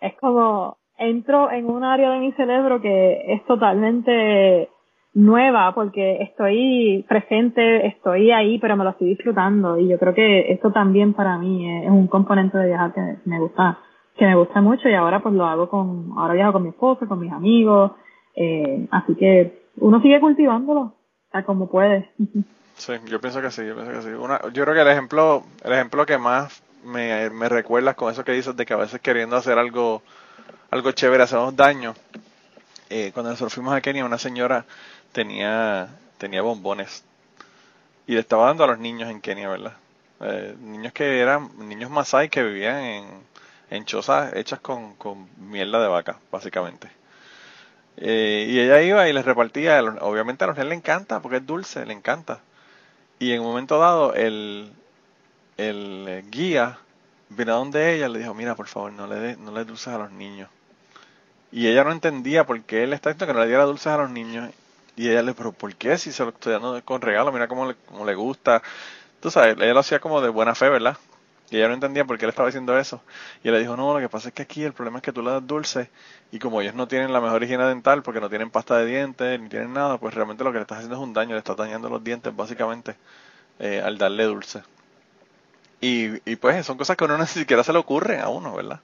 Es 0.00 0.14
como, 0.16 0.76
entro 0.98 1.50
en 1.50 1.66
un 1.66 1.84
área 1.84 2.10
de 2.10 2.18
mi 2.18 2.32
cerebro 2.32 2.80
que 2.80 3.32
es 3.32 3.44
totalmente 3.46 4.68
nueva 5.14 5.72
porque 5.74 6.22
estoy 6.22 7.04
presente, 7.08 7.86
estoy 7.86 8.32
ahí, 8.32 8.58
pero 8.58 8.76
me 8.76 8.84
lo 8.84 8.90
estoy 8.90 9.10
disfrutando 9.10 9.78
y 9.78 9.88
yo 9.88 9.98
creo 9.98 10.12
que 10.12 10.52
esto 10.52 10.72
también 10.72 11.14
para 11.14 11.38
mí 11.38 11.84
es, 11.84 11.90
un 11.90 12.08
componente 12.08 12.58
de 12.58 12.66
viajar 12.66 12.92
que 12.92 13.16
me 13.24 13.38
gusta, 13.38 13.78
que 14.16 14.26
me 14.26 14.34
gusta 14.34 14.60
mucho 14.60 14.88
y 14.88 14.94
ahora 14.94 15.20
pues 15.20 15.34
lo 15.34 15.46
hago 15.46 15.68
con, 15.68 16.12
ahora 16.16 16.34
viajo 16.34 16.52
con 16.52 16.64
mi 16.64 16.70
esposo, 16.70 17.06
con 17.06 17.20
mis 17.20 17.32
amigos, 17.32 17.92
eh, 18.34 18.88
así 18.90 19.14
que 19.14 19.62
uno 19.76 20.02
sigue 20.02 20.20
cultivándolo 20.20 20.94
a 21.32 21.44
como 21.44 21.68
puede. 21.68 22.10
Sí, 22.76 22.92
yo 23.06 23.20
pienso 23.20 23.40
que 23.40 23.52
sí, 23.52 23.64
yo 23.64 23.76
pienso 23.76 23.92
que 23.92 24.02
sí. 24.02 24.08
Una, 24.08 24.40
yo 24.52 24.64
creo 24.64 24.74
que 24.74 24.80
el 24.80 24.88
ejemplo, 24.88 25.44
el 25.62 25.72
ejemplo 25.72 26.04
que 26.06 26.18
más 26.18 26.60
me, 26.84 27.30
me 27.30 27.48
recuerdas 27.48 27.94
con 27.94 28.10
eso 28.10 28.24
que 28.24 28.32
dices 28.32 28.56
de 28.56 28.66
que 28.66 28.74
a 28.74 28.78
veces 28.78 29.00
queriendo 29.00 29.36
hacer 29.36 29.58
algo, 29.58 30.02
algo 30.72 30.90
chévere 30.90 31.22
hacemos 31.22 31.54
daño. 31.54 31.94
Eh, 32.90 33.10
cuando 33.14 33.30
nosotros 33.30 33.54
fuimos 33.54 33.74
a 33.74 33.80
Kenia, 33.80 34.04
una 34.04 34.18
señora 34.18 34.66
tenía, 35.14 35.88
tenía 36.18 36.42
bombones 36.42 37.04
y 38.06 38.12
le 38.12 38.20
estaba 38.20 38.46
dando 38.46 38.64
a 38.64 38.66
los 38.66 38.78
niños 38.78 39.08
en 39.08 39.22
Kenia, 39.22 39.48
¿verdad? 39.48 39.72
Eh, 40.20 40.54
niños 40.60 40.92
que 40.92 41.20
eran 41.20 41.50
niños 41.66 41.90
masai 41.90 42.28
que 42.28 42.42
vivían 42.42 42.76
en, 42.84 43.06
en 43.70 43.84
chozas 43.86 44.34
hechas 44.34 44.60
con, 44.60 44.94
con 44.96 45.28
mierda 45.38 45.80
de 45.80 45.88
vaca, 45.88 46.18
básicamente. 46.30 46.88
Eh, 47.96 48.46
y 48.48 48.60
ella 48.60 48.82
iba 48.82 49.08
y 49.08 49.12
les 49.12 49.24
repartía, 49.24 49.82
obviamente 50.00 50.44
a 50.44 50.48
los 50.48 50.56
niños 50.56 50.68
le 50.68 50.74
encanta 50.74 51.20
porque 51.20 51.38
es 51.38 51.46
dulce, 51.46 51.86
le 51.86 51.94
encanta. 51.94 52.40
Y 53.18 53.32
en 53.32 53.40
un 53.40 53.46
momento 53.46 53.78
dado 53.78 54.12
el, 54.14 54.70
el 55.56 56.24
guía 56.30 56.78
vino 57.30 57.52
a 57.52 57.56
donde 57.56 57.94
ella 57.94 58.08
le 58.08 58.18
dijo, 58.18 58.34
mira, 58.34 58.54
por 58.54 58.66
favor, 58.66 58.92
no 58.92 59.06
le, 59.06 59.36
no 59.36 59.52
le 59.52 59.64
dulces 59.64 59.88
a 59.88 59.98
los 59.98 60.10
niños. 60.10 60.50
Y 61.52 61.68
ella 61.68 61.84
no 61.84 61.92
entendía 61.92 62.44
por 62.44 62.60
qué 62.62 62.82
él 62.82 62.92
está 62.92 63.10
diciendo 63.10 63.32
que 63.32 63.34
no 63.34 63.44
le 63.44 63.48
diera 63.48 63.64
dulces 63.64 63.86
a 63.86 63.96
los 63.96 64.10
niños. 64.10 64.50
Y 64.96 65.10
ella 65.10 65.22
le, 65.22 65.34
pero 65.34 65.52
¿por 65.52 65.74
qué? 65.74 65.98
Si 65.98 66.12
se 66.12 66.22
lo 66.22 66.30
estoy 66.30 66.52
dando 66.52 66.80
con 66.84 67.00
regalo, 67.00 67.32
mira 67.32 67.48
cómo 67.48 67.66
le, 67.66 67.74
cómo 67.86 68.04
le 68.04 68.14
gusta. 68.14 68.62
Tú 69.20 69.30
sabes, 69.30 69.56
ella 69.58 69.74
lo 69.74 69.80
hacía 69.80 70.00
como 70.00 70.20
de 70.20 70.28
buena 70.28 70.54
fe, 70.54 70.68
¿verdad? 70.68 70.96
Y 71.50 71.58
ella 71.58 71.68
no 71.68 71.74
entendía 71.74 72.04
por 72.04 72.18
qué 72.18 72.24
él 72.24 72.30
estaba 72.30 72.48
diciendo 72.48 72.78
eso. 72.78 73.02
Y 73.42 73.48
él 73.48 73.54
le 73.54 73.60
dijo, 73.60 73.76
no, 73.76 73.92
lo 73.94 74.00
que 74.00 74.08
pasa 74.08 74.28
es 74.28 74.34
que 74.34 74.42
aquí 74.42 74.62
el 74.64 74.72
problema 74.72 74.98
es 74.98 75.02
que 75.02 75.12
tú 75.12 75.22
le 75.22 75.30
das 75.30 75.46
dulce 75.46 75.90
y 76.32 76.38
como 76.38 76.60
ellos 76.60 76.74
no 76.74 76.88
tienen 76.88 77.12
la 77.12 77.20
mejor 77.20 77.42
higiene 77.42 77.64
dental 77.64 78.02
porque 78.02 78.20
no 78.20 78.28
tienen 78.28 78.50
pasta 78.50 78.78
de 78.78 78.86
dientes 78.86 79.40
ni 79.40 79.48
tienen 79.48 79.72
nada, 79.72 79.98
pues 79.98 80.14
realmente 80.14 80.42
lo 80.44 80.52
que 80.52 80.58
le 80.58 80.62
estás 80.62 80.78
haciendo 80.78 80.96
es 80.96 81.02
un 81.02 81.12
daño, 81.12 81.32
le 81.32 81.38
estás 81.38 81.56
dañando 81.56 81.88
los 81.88 82.02
dientes 82.02 82.34
básicamente 82.34 82.96
eh, 83.58 83.82
al 83.84 83.98
darle 83.98 84.24
dulce. 84.24 84.62
Y, 85.80 86.30
y 86.30 86.36
pues 86.36 86.64
son 86.64 86.78
cosas 86.78 86.96
que 86.96 87.04
a 87.04 87.06
uno 87.06 87.18
ni 87.18 87.26
siquiera 87.26 87.62
se 87.62 87.72
le 87.72 87.78
ocurren 87.78 88.20
a 88.20 88.28
uno, 88.28 88.54
¿verdad? 88.54 88.80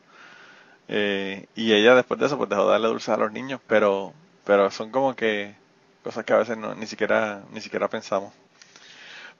Eh, 0.88 1.46
y 1.54 1.72
ella 1.72 1.94
después 1.94 2.20
de 2.20 2.26
eso 2.26 2.36
pues 2.36 2.50
dejó 2.50 2.64
de 2.66 2.72
darle 2.72 2.88
dulces 2.88 3.10
a 3.10 3.16
los 3.16 3.32
niños, 3.32 3.60
pero, 3.66 4.12
pero 4.44 4.70
son 4.70 4.90
como 4.90 5.14
que 5.14 5.54
cosas 6.02 6.24
que 6.24 6.32
a 6.32 6.38
veces 6.38 6.56
no, 6.56 6.74
ni 6.74 6.86
siquiera, 6.86 7.42
ni 7.52 7.60
siquiera 7.60 7.88
pensamos. 7.88 8.32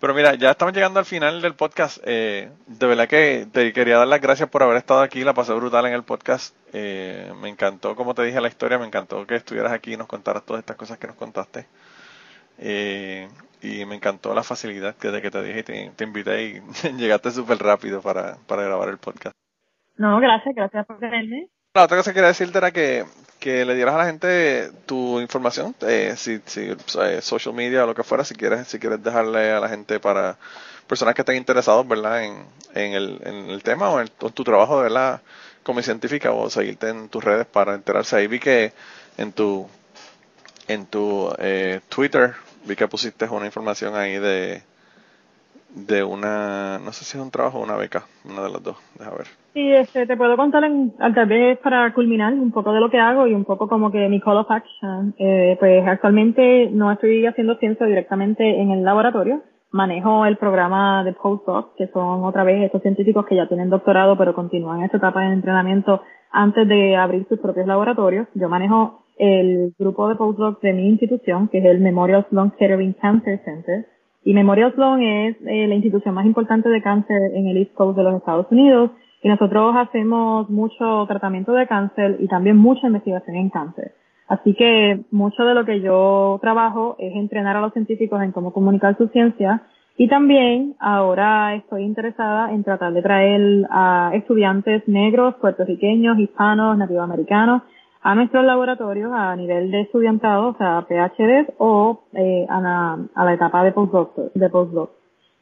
Pero 0.01 0.15
mira, 0.15 0.35
ya 0.35 0.53
estamos 0.53 0.73
llegando 0.73 0.99
al 0.99 1.05
final 1.05 1.43
del 1.43 1.55
podcast. 1.55 1.99
Eh, 2.07 2.51
de 2.67 2.87
verdad 2.87 3.07
que 3.07 3.47
te 3.53 3.71
quería 3.75 3.99
dar 3.99 4.09
las 4.09 4.21
gracias 4.23 4.49
por 4.49 4.63
haber 4.63 4.79
estado 4.79 5.03
aquí. 5.03 5.23
La 5.25 5.35
pasé 5.35 5.53
brutal 5.53 5.85
en 5.85 5.93
el 5.93 6.05
podcast. 6.05 6.57
Eh, 6.73 7.31
me 7.43 7.51
encantó, 7.51 7.95
como 7.95 8.15
te 8.15 8.23
dije 8.23 8.41
la 8.41 8.49
historia, 8.49 8.79
me 8.79 8.87
encantó 8.87 9.27
que 9.27 9.37
estuvieras 9.37 9.73
aquí 9.73 9.93
y 9.93 9.97
nos 9.99 10.07
contaras 10.07 10.47
todas 10.47 10.61
estas 10.61 10.77
cosas 10.77 10.97
que 10.97 11.07
nos 11.07 11.17
contaste. 11.17 11.67
Eh, 12.59 13.29
y 13.61 13.85
me 13.85 13.97
encantó 13.97 14.35
la 14.35 14.43
facilidad 14.43 14.97
que, 14.97 15.09
de 15.09 15.21
que 15.21 15.31
te 15.31 15.43
dije 15.43 15.61
y 15.61 15.63
te, 15.65 15.93
te 15.95 16.05
invité 16.05 16.45
y 16.45 16.61
llegaste 16.97 17.31
súper 17.31 17.59
rápido 17.59 18.01
para, 18.01 18.37
para 18.47 18.63
grabar 18.63 18.89
el 18.89 18.99
podcast. 18.99 19.35
No, 19.99 20.19
gracias, 20.19 20.55
gracias 20.55 20.87
por 20.87 20.99
tenerme. 20.99 21.51
La 21.73 21.85
otra 21.85 21.97
cosa 21.99 22.11
que 22.11 22.17
quería 22.17 22.29
decirte 22.29 22.59
era 22.59 22.73
que, 22.73 23.05
que 23.39 23.65
le 23.65 23.77
dieras 23.77 23.95
a 23.95 23.99
la 23.99 24.07
gente 24.07 24.73
tu 24.87 25.21
información, 25.21 25.73
eh, 25.83 26.15
si, 26.17 26.41
si 26.45 26.63
eh, 27.01 27.23
social 27.23 27.55
media 27.55 27.85
o 27.85 27.87
lo 27.87 27.95
que 27.95 28.03
fuera, 28.03 28.25
si 28.25 28.35
quieres, 28.35 28.67
si 28.67 28.81
quieres 28.81 29.01
dejarle 29.05 29.53
a 29.53 29.61
la 29.61 29.69
gente 29.69 30.01
para 30.01 30.37
personas 30.89 31.15
que 31.15 31.23
estén 31.23 31.37
interesados, 31.37 31.87
¿verdad? 31.87 32.25
En, 32.25 32.45
en, 32.75 32.93
el, 32.95 33.21
en 33.25 33.51
el 33.51 33.63
tema 33.63 33.89
o 33.89 34.01
en, 34.01 34.09
tu 34.09 34.43
trabajo, 34.43 34.79
de 34.79 34.89
¿verdad? 34.89 35.23
Como 35.63 35.81
científica 35.81 36.33
o 36.33 36.51
seguirte 36.51 36.89
en 36.89 37.09
tus 37.09 37.23
redes 37.23 37.47
para 37.47 37.75
enterarse. 37.77 38.17
Ahí 38.17 38.27
vi 38.27 38.41
que 38.41 38.73
en 39.17 39.31
tu, 39.31 39.69
en 40.67 40.87
tu 40.87 41.33
eh, 41.39 41.83
Twitter, 41.89 42.35
vi 42.65 42.75
que 42.75 42.89
pusiste 42.89 43.27
una 43.27 43.47
información 43.47 43.95
ahí 43.95 44.19
de, 44.19 44.65
de 45.75 46.03
una, 46.03 46.79
no 46.79 46.93
sé 46.93 47.05
si 47.05 47.17
es 47.17 47.23
un 47.23 47.31
trabajo 47.31 47.59
o 47.59 47.63
una 47.63 47.77
beca, 47.77 48.05
una 48.25 48.43
de 48.43 48.51
las 48.51 48.63
dos, 48.63 48.77
deja 48.99 49.11
ver. 49.11 49.27
Sí, 49.53 49.73
este, 49.73 50.07
te 50.07 50.17
puedo 50.17 50.37
contar 50.37 50.65
en, 50.65 50.93
tal 50.97 51.27
vez 51.27 51.59
para 51.59 51.93
culminar 51.93 52.33
un 52.35 52.53
poco 52.53 52.73
de 52.73 52.81
lo 52.81 52.91
que 52.91 52.99
hago 52.99 53.27
y 53.27 53.35
un 53.35 53.45
poco 53.45 53.69
como 53.69 53.91
que 53.91 54.09
mi 54.09 54.21
call 54.21 54.39
of 54.39 54.51
action. 54.51 55.15
Eh, 55.19 55.57
pues 55.59 55.87
actualmente 55.87 56.71
no 56.73 56.93
estoy 56.93 57.27
haciendo 57.27 57.57
ciencia 57.57 57.87
directamente 57.87 58.61
en 58.61 58.71
el 58.71 58.85
laboratorio. 58.85 59.43
Manejo 59.73 60.27
el 60.27 60.37
programa 60.37 61.05
de 61.05 61.13
postdoc, 61.13 61.77
que 61.77 61.89
son 61.89 62.25
otra 62.25 62.45
vez 62.45 62.63
estos 62.63 62.83
científicos 62.83 63.25
que 63.27 63.37
ya 63.37 63.47
tienen 63.47 63.71
doctorado 63.71 64.17
pero 64.19 64.35
continúan 64.35 64.83
esta 64.83 64.97
etapa 64.97 65.21
de 65.21 65.33
entrenamiento 65.33 66.03
antes 66.33 66.67
de 66.67 66.97
abrir 66.97 67.27
sus 67.29 67.39
propios 67.39 67.67
laboratorios. 67.67 68.29
Yo 68.35 68.49
manejo 68.49 69.05
el 69.19 69.75
grupo 69.79 70.09
de 70.09 70.15
postdoc 70.17 70.61
de 70.61 70.73
mi 70.73 70.89
institución, 70.89 71.49
que 71.49 71.59
es 71.59 71.65
el 71.65 71.81
Memorial 71.81 72.27
Sloan 72.31 72.53
Kettering 72.53 72.95
Cancer 72.95 73.41
Center 73.45 73.87
y 74.25 74.35
Memorial 74.35 74.73
Sloan 74.75 75.03
es 75.03 75.37
eh, 75.47 75.67
la 75.67 75.75
institución 75.75 76.15
más 76.15 76.27
importante 76.27 76.69
de 76.69 76.83
cáncer 76.83 77.35
en 77.35 77.47
el 77.47 77.57
East 77.57 77.73
Coast 77.75 77.97
de 77.97 78.05
los 78.05 78.17
Estados 78.17 78.47
Unidos 78.51 78.91
y 79.23 79.29
nosotros 79.29 79.75
hacemos 79.77 80.49
mucho 80.51 81.07
tratamiento 81.07 81.53
de 81.53 81.67
cáncer 81.67 82.17
y 82.21 82.29
también 82.29 82.57
mucha 82.57 82.87
investigación 82.87 83.37
en 83.37 83.51
cáncer. 83.51 83.93
Así 84.29 84.55
que 84.55 85.01
mucho 85.11 85.45
de 85.45 85.55
lo 85.55 85.65
que 85.65 85.81
yo 85.81 86.39
trabajo 86.41 86.97
es 86.99 87.15
entrenar 87.15 87.57
a 87.57 87.61
los 87.61 87.73
científicos 87.73 88.23
en 88.23 88.33
cómo 88.33 88.53
comunicar 88.53 88.97
su 88.97 89.09
ciencia 89.09 89.63
y 89.97 90.09
también 90.09 90.77
ahora 90.79 91.55
estoy 91.55 91.83
interesada 91.83 92.53
en 92.53 92.63
tratar 92.63 92.93
de 92.93 93.03
traer 93.03 93.67
a 93.71 94.13
estudiantes 94.15 94.87
negros, 94.87 95.35
puertorriqueños, 95.37 96.19
hispanos, 96.19 96.79
nativoamericanos 96.79 97.63
a 98.03 98.15
nuestros 98.15 98.45
laboratorios 98.45 99.13
a 99.13 99.37
nivel 99.37 99.71
de 99.71 99.83
estudiantado, 99.83 100.49
o 100.49 100.57
sea, 100.57 100.87
PhD 100.89 101.53
o 101.59 102.05
eh, 102.15 102.47
a, 102.49 102.61
la, 102.61 102.99
a, 103.15 103.25
la, 103.25 103.35
etapa 103.35 103.63
de 103.63 103.73
postdoc. 103.73 104.17
De 104.35 104.49
postdoc. 104.49 104.91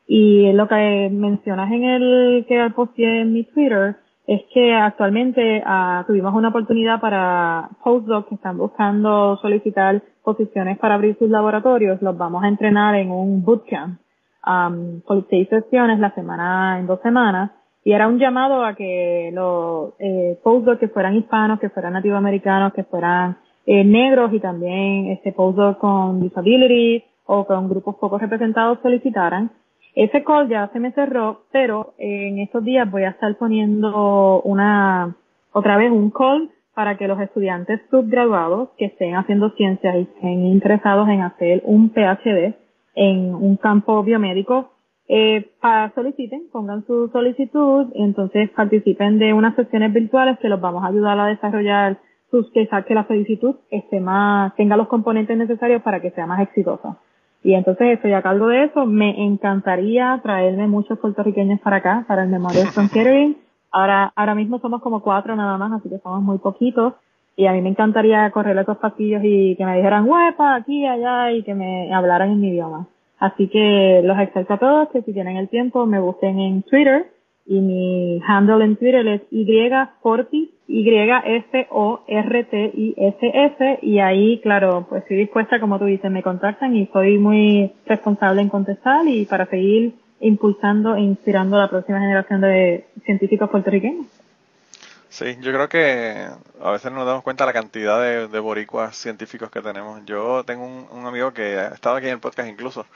Y 0.07 0.53
lo 0.53 0.67
que 0.67 1.11
mencionas 1.13 1.71
en 1.71 1.85
el 1.85 2.47
que 2.49 2.71
posteé 2.75 3.21
en 3.21 3.33
mi 3.33 3.45
Twitter 3.45 3.97
es 4.27 4.43
que 4.53 4.75
actualmente 4.75 5.63
uh, 5.65 6.05
tuvimos 6.07 6.35
una 6.35 6.49
oportunidad 6.49 7.01
para 7.01 7.71
postdocs 7.83 8.29
que 8.29 8.35
están 8.35 8.59
buscando 8.59 9.39
solicitar 9.41 10.03
posiciones 10.23 10.79
para 10.79 10.95
abrir 10.95 11.17
sus 11.19 11.31
laboratorios. 11.31 12.03
Los 12.03 12.17
vamos 12.17 12.43
a 12.43 12.49
entrenar 12.49 12.95
en 12.97 13.11
un 13.11 13.45
bootcamp 13.45 13.99
um, 14.47 15.01
por 15.03 15.27
seis 15.31 15.49
sesiones 15.49 15.99
la 15.99 16.15
semana, 16.15 16.79
en 16.79 16.87
dos 16.87 17.01
semanas 17.03 17.53
y 17.89 17.93
era 17.95 18.07
un 18.07 18.19
llamado 18.19 18.67
a 18.67 18.75
que 18.75 19.31
los 19.33 19.95
eh, 19.99 20.39
postdocs 20.45 20.79
que 20.79 20.89
fueran 20.89 21.17
hispanos, 21.17 21.59
que 21.59 21.71
fueran 21.71 21.95
nativoamericanos, 21.95 22.75
que 22.75 22.85
fueran 22.85 23.39
eh, 23.65 23.83
negros 23.83 24.31
y 24.35 24.41
también 24.41 25.07
este 25.07 25.33
postdocs 25.33 25.79
con 25.79 26.21
disability 26.21 27.03
o 27.25 27.47
con 27.47 27.67
grupos 27.67 27.97
poco 27.97 28.19
representados 28.19 28.81
solicitaran. 28.83 29.53
Ese 29.95 30.23
call 30.23 30.51
ya 30.51 30.69
se 30.71 30.81
me 30.81 30.93
cerró, 30.93 31.45
pero 31.51 31.95
en 31.97 32.41
estos 32.41 32.63
días 32.63 32.91
voy 32.91 33.05
a 33.05 33.09
estar 33.09 33.35
poniendo 33.39 34.43
una, 34.43 35.17
otra 35.53 35.79
vez 35.79 35.91
un 35.91 36.11
call 36.11 36.51
para 36.75 36.99
que 36.99 37.09
los 37.09 37.19
estudiantes 37.19 37.81
subgraduados 37.91 38.69
que 38.77 38.85
estén 38.85 39.17
haciendo 39.17 39.49
ciencias 39.53 39.97
y 39.97 40.01
estén 40.01 40.45
interesados 40.45 41.09
en 41.09 41.23
hacer 41.23 41.63
un 41.65 41.89
PhD 41.89 42.53
en 42.95 43.35
un 43.35 43.57
campo 43.57 44.03
biomédico 44.03 44.73
eh, 45.09 45.51
para 45.61 45.93
soliciten, 45.95 46.43
pongan 46.53 46.85
su 46.87 47.09
solicitud 47.09 47.87
y 47.95 48.03
entonces 48.03 48.51
participen 48.51 49.19
de 49.19 49.33
unas 49.33 49.57
sesiones 49.57 49.93
virtuales 49.93 50.39
que 50.39 50.49
los 50.49 50.61
vamos 50.61 50.85
a 50.85 50.89
ayudar 50.89 51.19
a 51.19 51.27
desarrollar 51.27 51.99
sus 52.31 52.51
que, 52.53 52.69
que 52.87 52.95
la 52.95 53.07
solicitud 53.07 53.57
esté 53.71 54.01
más, 54.01 54.55
tenga 54.57 54.77
los 54.77 54.89
componentes 54.89 55.37
necesarios 55.37 55.83
para 55.83 56.01
que 56.01 56.11
sea 56.11 56.27
más 56.27 56.41
exitosa. 56.41 56.99
Y 57.43 57.55
entonces 57.55 57.95
estoy 57.95 58.13
a 58.13 58.23
cargo 58.23 58.49
de 58.49 58.65
eso. 58.65 58.85
Me 58.85 59.25
encantaría 59.25 60.21
traerme 60.23 60.67
muchos 60.67 60.99
puertorriqueños 60.99 61.61
para 61.61 61.77
acá, 61.77 62.05
para 62.07 62.25
el 62.25 62.29
Memorial 62.29 62.67
Sloan 62.73 62.89
Kettering. 62.91 63.37
Ahora, 63.71 64.13
ahora 64.15 64.35
mismo 64.35 64.59
somos 64.59 64.83
como 64.83 65.01
cuatro 65.01 65.37
nada 65.37 65.57
más, 65.57 65.73
así 65.73 65.89
que 65.89 65.99
somos 65.99 66.23
muy 66.23 66.39
poquitos. 66.39 66.95
Y 67.37 67.47
a 67.47 67.53
mí 67.53 67.63
me 67.63 67.69
encantaría 67.69 68.31
correr 68.33 68.59
esos 68.59 68.79
pasillos 68.79 69.23
y 69.25 69.55
que 69.57 69.65
me 69.65 69.77
dijeran, 69.77 70.09
huepa, 70.09 70.57
aquí, 70.57 70.85
allá, 70.85 71.31
y 71.31 71.45
que 71.45 71.55
me 71.55 71.95
hablaran 71.95 72.33
en 72.33 72.41
mi 72.41 72.49
idioma. 72.49 72.89
Así 73.19 73.49
que 73.49 74.01
los 74.05 74.19
exhorto 74.19 74.55
a 74.55 74.59
todos 74.59 74.89
que 74.91 75.03
si 75.03 75.13
tienen 75.13 75.37
el 75.37 75.49
tiempo 75.49 75.87
me 75.87 76.01
busquen 76.01 76.39
en 76.39 76.63
Twitter 76.63 77.11
y 77.47 77.61
mi 77.61 78.21
handle 78.27 78.65
en 78.65 78.77
Twitter 78.77 79.07
es 79.09 79.23
YFortis, 79.31 80.51
Y-S-O-R-T-I-S-S 80.69 81.39
y 83.83 83.99
ahí, 84.01 84.39
claro, 84.41 84.87
pues 84.89 85.03
estoy 85.03 85.17
dispuesta, 85.17 85.59
como 85.59 85.79
tú 85.79 85.87
dices, 85.87 86.11
me 86.11 86.23
contactan 86.23 86.77
y 86.77 86.87
soy 86.93 87.17
muy 87.19 87.73
responsable 87.87 88.43
en 88.43 88.51
contestar 88.51 89.09
y 89.09 89.25
para 89.25 89.47
seguir 89.47 89.95
impulsando 90.21 90.95
e 90.97 91.01
inspirando 91.01 91.57
a 91.57 91.61
la 91.61 91.71
próxima 91.71 92.01
generación 92.01 92.43
de 92.43 92.85
científicos 93.05 93.49
puertorriqueños. 93.49 94.18
Sí, 95.11 95.39
yo 95.41 95.53
creo 95.53 95.69
que 95.69 96.29
a 96.63 96.71
veces 96.71 96.93
nos 96.93 97.07
damos 97.07 97.23
cuenta 97.23 97.45
de 97.45 97.49
la 97.49 97.53
cantidad 97.55 98.29
de, 98.29 98.39
boricuas 98.39 98.97
científicos 98.97 99.51
que 99.51 99.63
tenemos. 99.63 100.05
Yo 100.05 100.45
tengo 100.45 100.65
un, 100.67 101.07
amigo 101.07 101.33
que 101.33 101.59
ha 101.59 101.69
estado 101.69 101.97
aquí 101.97 102.07
en 102.07 102.15
el 102.15 102.21
podcast 102.21 102.49
incluso, 102.49 102.87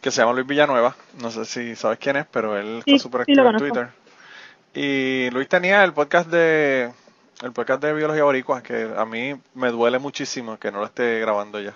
que 0.00 0.10
se 0.10 0.20
llama 0.20 0.32
Luis 0.34 0.46
Villanueva. 0.46 0.94
No 1.20 1.30
sé 1.30 1.44
si 1.44 1.74
sabes 1.74 1.98
quién 1.98 2.16
es, 2.16 2.26
pero 2.30 2.56
él 2.56 2.82
está 2.86 2.98
súper 2.98 3.22
activo 3.22 3.50
en 3.50 3.56
Twitter. 3.56 3.88
Y 4.74 5.28
Luis 5.30 5.48
tenía 5.48 5.82
el 5.82 5.92
podcast 5.92 6.30
de 6.30 6.92
el 7.42 7.52
podcast 7.52 7.82
de 7.82 7.94
biología 7.94 8.22
boricua, 8.22 8.62
que 8.62 8.88
a 8.96 9.04
mí 9.04 9.34
me 9.54 9.70
duele 9.70 9.98
muchísimo 9.98 10.58
que 10.58 10.70
no 10.70 10.78
lo 10.78 10.86
esté 10.86 11.18
grabando 11.18 11.60
ya. 11.60 11.74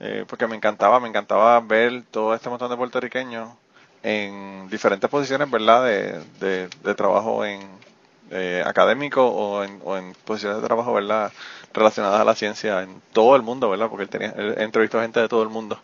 Eh, 0.00 0.24
porque 0.26 0.46
me 0.46 0.56
encantaba, 0.56 1.00
me 1.00 1.08
encantaba 1.08 1.60
ver 1.60 2.04
todo 2.10 2.34
este 2.34 2.48
montón 2.48 2.70
de 2.70 2.76
puertorriqueños 2.76 3.50
en 4.02 4.68
diferentes 4.70 5.10
posiciones, 5.10 5.50
¿verdad? 5.50 5.84
de, 5.84 6.68
de 6.68 6.94
trabajo 6.94 7.44
en, 7.44 7.68
eh, 8.30 8.62
académico 8.64 9.26
o 9.26 9.64
en, 9.64 9.80
o 9.84 9.96
en 9.96 10.12
posiciones 10.24 10.60
de 10.60 10.66
trabajo, 10.66 10.92
¿verdad? 10.92 11.32
Relacionadas 11.72 12.20
a 12.20 12.24
la 12.24 12.34
ciencia 12.34 12.82
en 12.82 13.00
todo 13.12 13.36
el 13.36 13.42
mundo, 13.42 13.70
¿verdad? 13.70 13.88
Porque 13.88 14.04
él, 14.04 14.10
tenía, 14.10 14.34
él 14.36 14.54
entrevistó 14.58 15.00
gente 15.00 15.20
de 15.20 15.28
todo 15.28 15.42
el 15.42 15.48
mundo. 15.48 15.78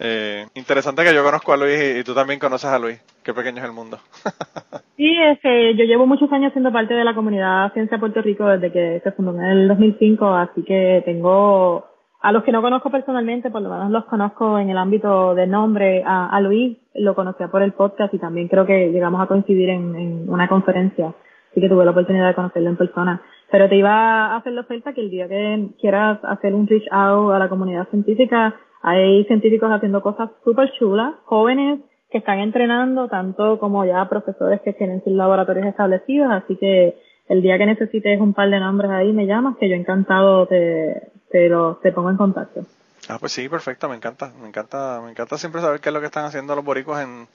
Eh, 0.00 0.46
interesante 0.54 1.02
que 1.02 1.14
yo 1.14 1.24
conozco 1.24 1.52
a 1.52 1.56
Luis 1.56 1.98
y, 1.98 2.04
tú 2.04 2.14
también 2.14 2.38
conoces 2.38 2.70
a 2.70 2.78
Luis. 2.78 3.00
Qué 3.24 3.34
pequeño 3.34 3.58
es 3.58 3.64
el 3.64 3.72
mundo. 3.72 3.98
sí, 4.96 5.16
es 5.18 5.40
que 5.40 5.74
yo 5.74 5.84
llevo 5.84 6.06
muchos 6.06 6.30
años 6.32 6.52
siendo 6.52 6.72
parte 6.72 6.94
de 6.94 7.04
la 7.04 7.14
comunidad 7.14 7.72
Ciencia 7.72 7.98
Puerto 7.98 8.22
Rico 8.22 8.46
desde 8.46 8.72
que 8.72 9.00
se 9.02 9.12
fundó 9.12 9.34
en 9.34 9.44
el 9.44 9.68
2005, 9.68 10.26
así 10.34 10.62
que 10.62 11.02
tengo 11.04 11.86
a 12.20 12.32
los 12.32 12.42
que 12.44 12.52
no 12.52 12.62
conozco 12.62 12.90
personalmente, 12.90 13.50
por 13.50 13.62
lo 13.62 13.70
menos 13.70 13.90
los 13.90 14.04
conozco 14.04 14.58
en 14.58 14.70
el 14.70 14.78
ámbito 14.78 15.34
de 15.34 15.46
nombre. 15.46 16.04
A, 16.06 16.28
a 16.28 16.40
Luis 16.40 16.78
lo 16.94 17.14
conocía 17.14 17.48
por 17.48 17.62
el 17.62 17.72
podcast 17.72 18.14
y 18.14 18.18
también 18.18 18.48
creo 18.48 18.66
que 18.66 18.90
llegamos 18.90 19.20
a 19.20 19.26
coincidir 19.26 19.70
en 19.70 20.28
una 20.28 20.48
conferencia 20.48 21.14
así 21.50 21.60
que 21.60 21.68
tuve 21.68 21.84
la 21.84 21.90
oportunidad 21.92 22.28
de 22.28 22.34
conocerlo 22.34 22.68
en 22.68 22.76
persona. 22.76 23.22
Pero 23.50 23.68
te 23.68 23.76
iba 23.76 24.26
a 24.26 24.36
hacer 24.36 24.52
la 24.52 24.60
oferta 24.62 24.92
que 24.92 25.00
el 25.00 25.10
día 25.10 25.28
que 25.28 25.68
quieras 25.80 26.18
hacer 26.24 26.54
un 26.54 26.66
reach 26.66 26.86
out 26.90 27.32
a 27.32 27.38
la 27.38 27.48
comunidad 27.48 27.88
científica, 27.88 28.54
hay 28.82 29.24
científicos 29.24 29.70
haciendo 29.72 30.02
cosas 30.02 30.30
súper 30.44 30.72
chulas, 30.78 31.14
jóvenes 31.24 31.80
que 32.10 32.18
están 32.18 32.38
entrenando, 32.38 33.08
tanto 33.08 33.58
como 33.58 33.84
ya 33.84 34.08
profesores 34.08 34.60
que 34.62 34.72
tienen 34.72 35.02
sus 35.04 35.12
laboratorios 35.12 35.66
establecidos, 35.66 36.30
así 36.30 36.56
que 36.56 36.96
el 37.28 37.42
día 37.42 37.58
que 37.58 37.66
necesites 37.66 38.20
un 38.20 38.32
par 38.32 38.48
de 38.48 38.60
nombres 38.60 38.90
ahí 38.90 39.12
me 39.12 39.26
llamas, 39.26 39.56
que 39.58 39.68
yo 39.68 39.74
encantado 39.74 40.46
te, 40.46 41.10
te, 41.30 41.48
lo, 41.48 41.76
te 41.76 41.92
pongo 41.92 42.10
en 42.10 42.16
contacto. 42.16 42.62
Ah, 43.08 43.16
pues 43.18 43.32
sí, 43.32 43.48
perfecto, 43.48 43.88
me 43.88 43.96
encanta, 43.96 44.32
me 44.40 44.48
encanta, 44.48 45.00
me 45.04 45.10
encanta 45.10 45.38
siempre 45.38 45.60
saber 45.60 45.80
qué 45.80 45.90
es 45.90 45.94
lo 45.94 46.00
que 46.00 46.06
están 46.06 46.24
haciendo 46.24 46.54
los 46.54 46.64
boricos 46.64 46.98
en, 47.00 47.26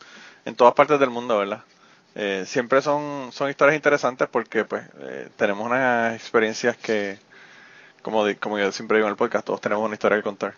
en 0.46 0.56
todas 0.56 0.74
partes 0.74 1.00
del 1.00 1.10
mundo, 1.10 1.38
¿verdad? 1.38 1.62
Eh, 2.16 2.44
siempre 2.48 2.82
son, 2.82 3.32
son 3.32 3.50
historias 3.50 3.76
interesantes 3.76 4.28
porque 4.30 4.66
pues 4.66 4.84
eh, 5.02 5.30
tenemos 5.38 5.66
unas 5.66 6.16
experiencias 6.16 6.78
que, 6.78 7.18
como, 8.02 8.26
como 8.40 8.60
yo 8.60 8.72
siempre 8.72 8.98
digo 8.98 9.08
en 9.08 9.14
el 9.14 9.18
podcast, 9.18 9.46
todos 9.46 9.62
tenemos 9.62 9.86
una 9.86 9.96
historia 9.96 10.18
que 10.20 10.24
contar. 10.24 10.56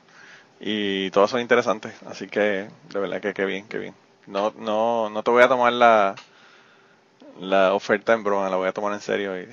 Y 0.59 1.11
todas 1.11 1.31
son 1.31 1.41
interesantes, 1.41 1.93
así 2.07 2.27
que 2.27 2.69
de 2.89 2.99
verdad 2.99 3.21
que 3.21 3.33
qué 3.33 3.45
bien, 3.45 3.67
qué 3.67 3.77
bien. 3.79 3.95
No, 4.27 4.53
no, 4.57 5.09
no 5.09 5.23
te 5.23 5.31
voy 5.31 5.43
a 5.43 5.49
tomar 5.49 5.73
la, 5.73 6.15
la 7.39 7.73
oferta 7.73 8.13
en 8.13 8.23
broma, 8.23 8.49
la 8.49 8.55
voy 8.57 8.67
a 8.67 8.71
tomar 8.73 8.93
en 8.93 9.01
serio 9.01 9.39
y, 9.39 9.47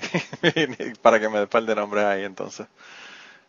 para 1.01 1.19
que 1.19 1.29
me 1.29 1.39
des 1.39 1.49
de 1.65 1.75
nombres 1.75 2.05
ahí 2.05 2.23
entonces. 2.23 2.67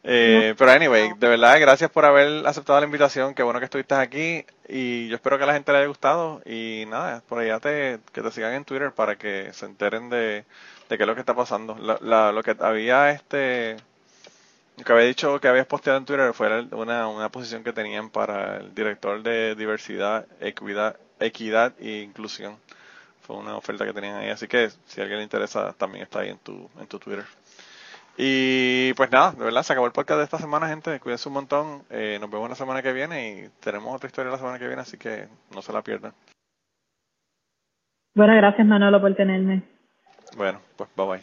Eh, 0.06 0.54
pero 0.58 0.70
anyway, 0.70 1.12
de 1.18 1.28
verdad, 1.28 1.58
gracias 1.60 1.90
por 1.90 2.04
haber 2.04 2.46
aceptado 2.46 2.78
la 2.78 2.86
invitación. 2.86 3.34
Qué 3.34 3.42
bueno 3.42 3.58
que 3.58 3.64
estuviste 3.64 3.94
aquí 3.94 4.44
y 4.68 5.08
yo 5.08 5.16
espero 5.16 5.38
que 5.38 5.44
a 5.44 5.46
la 5.46 5.54
gente 5.54 5.72
le 5.72 5.78
haya 5.78 5.86
gustado. 5.88 6.42
Y 6.44 6.84
nada, 6.88 7.22
por 7.26 7.38
allá 7.38 7.58
te, 7.60 8.00
que 8.12 8.20
te 8.22 8.30
sigan 8.30 8.52
en 8.52 8.64
Twitter 8.64 8.92
para 8.92 9.16
que 9.16 9.52
se 9.54 9.64
enteren 9.66 10.10
de, 10.10 10.44
de 10.88 10.96
qué 10.98 11.02
es 11.02 11.06
lo 11.06 11.14
que 11.14 11.20
está 11.20 11.34
pasando. 11.34 11.74
lo 11.76 12.42
que 12.42 12.56
había 12.60 13.10
este, 13.10 13.76
lo 14.76 14.84
que 14.84 14.92
había 14.92 15.06
dicho 15.06 15.40
que 15.40 15.48
habías 15.48 15.66
posteado 15.66 15.98
en 15.98 16.04
Twitter 16.04 16.34
fue 16.34 16.62
una, 16.72 17.08
una 17.08 17.28
posición 17.30 17.62
que 17.64 17.72
tenían 17.72 18.10
para 18.10 18.58
el 18.58 18.74
director 18.74 19.22
de 19.22 19.54
diversidad, 19.54 20.26
equidad, 20.40 20.96
equidad 21.20 21.72
e 21.80 22.02
inclusión. 22.02 22.58
Fue 23.22 23.36
una 23.36 23.56
oferta 23.56 23.86
que 23.86 23.92
tenían 23.94 24.16
ahí, 24.16 24.30
así 24.30 24.48
que 24.48 24.70
si 24.86 25.00
a 25.00 25.04
alguien 25.04 25.18
le 25.18 25.24
interesa, 25.24 25.72
también 25.74 26.04
está 26.04 26.20
ahí 26.20 26.30
en 26.30 26.38
tu, 26.38 26.68
en 26.78 26.86
tu 26.86 26.98
Twitter. 26.98 27.24
Y 28.16 28.94
pues 28.94 29.10
nada, 29.10 29.32
de 29.32 29.44
verdad, 29.44 29.62
se 29.62 29.72
acabó 29.72 29.86
el 29.86 29.92
podcast 29.92 30.18
de 30.18 30.24
esta 30.24 30.38
semana, 30.38 30.68
gente. 30.68 31.00
Cuídense 31.00 31.28
un 31.28 31.34
montón. 31.34 31.82
Eh, 31.90 32.18
nos 32.20 32.30
vemos 32.30 32.48
la 32.48 32.54
semana 32.54 32.82
que 32.82 32.92
viene 32.92 33.30
y 33.30 33.48
tenemos 33.60 33.94
otra 33.94 34.06
historia 34.06 34.30
la 34.30 34.38
semana 34.38 34.58
que 34.58 34.66
viene, 34.66 34.82
así 34.82 34.96
que 34.96 35.26
no 35.52 35.62
se 35.62 35.72
la 35.72 35.82
pierdan. 35.82 36.12
Bueno, 38.14 38.36
gracias 38.36 38.66
Manolo 38.66 39.00
por 39.00 39.14
tenerme. 39.16 39.62
Bueno, 40.36 40.60
pues 40.76 40.88
bye 40.96 41.06
bye. 41.06 41.22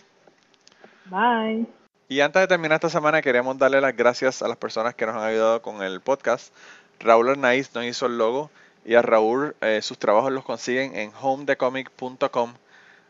Bye. 1.05 1.65
Y 2.09 2.19
antes 2.19 2.41
de 2.41 2.47
terminar 2.47 2.75
esta 2.75 2.89
semana, 2.89 3.21
queremos 3.21 3.57
darle 3.57 3.79
las 3.79 3.95
gracias 3.95 4.41
a 4.41 4.49
las 4.49 4.57
personas 4.57 4.93
que 4.93 5.05
nos 5.05 5.15
han 5.15 5.23
ayudado 5.23 5.61
con 5.61 5.81
el 5.81 6.01
podcast. 6.01 6.53
Raúl 6.99 7.29
Arnaiz 7.29 7.73
nos 7.73 7.85
hizo 7.85 8.05
el 8.05 8.17
logo 8.17 8.51
y 8.83 8.95
a 8.95 9.01
Raúl 9.01 9.55
eh, 9.61 9.81
sus 9.81 9.97
trabajos 9.97 10.33
los 10.33 10.43
consiguen 10.43 10.95
en 10.95 11.11
homedecomic.com 11.21 12.53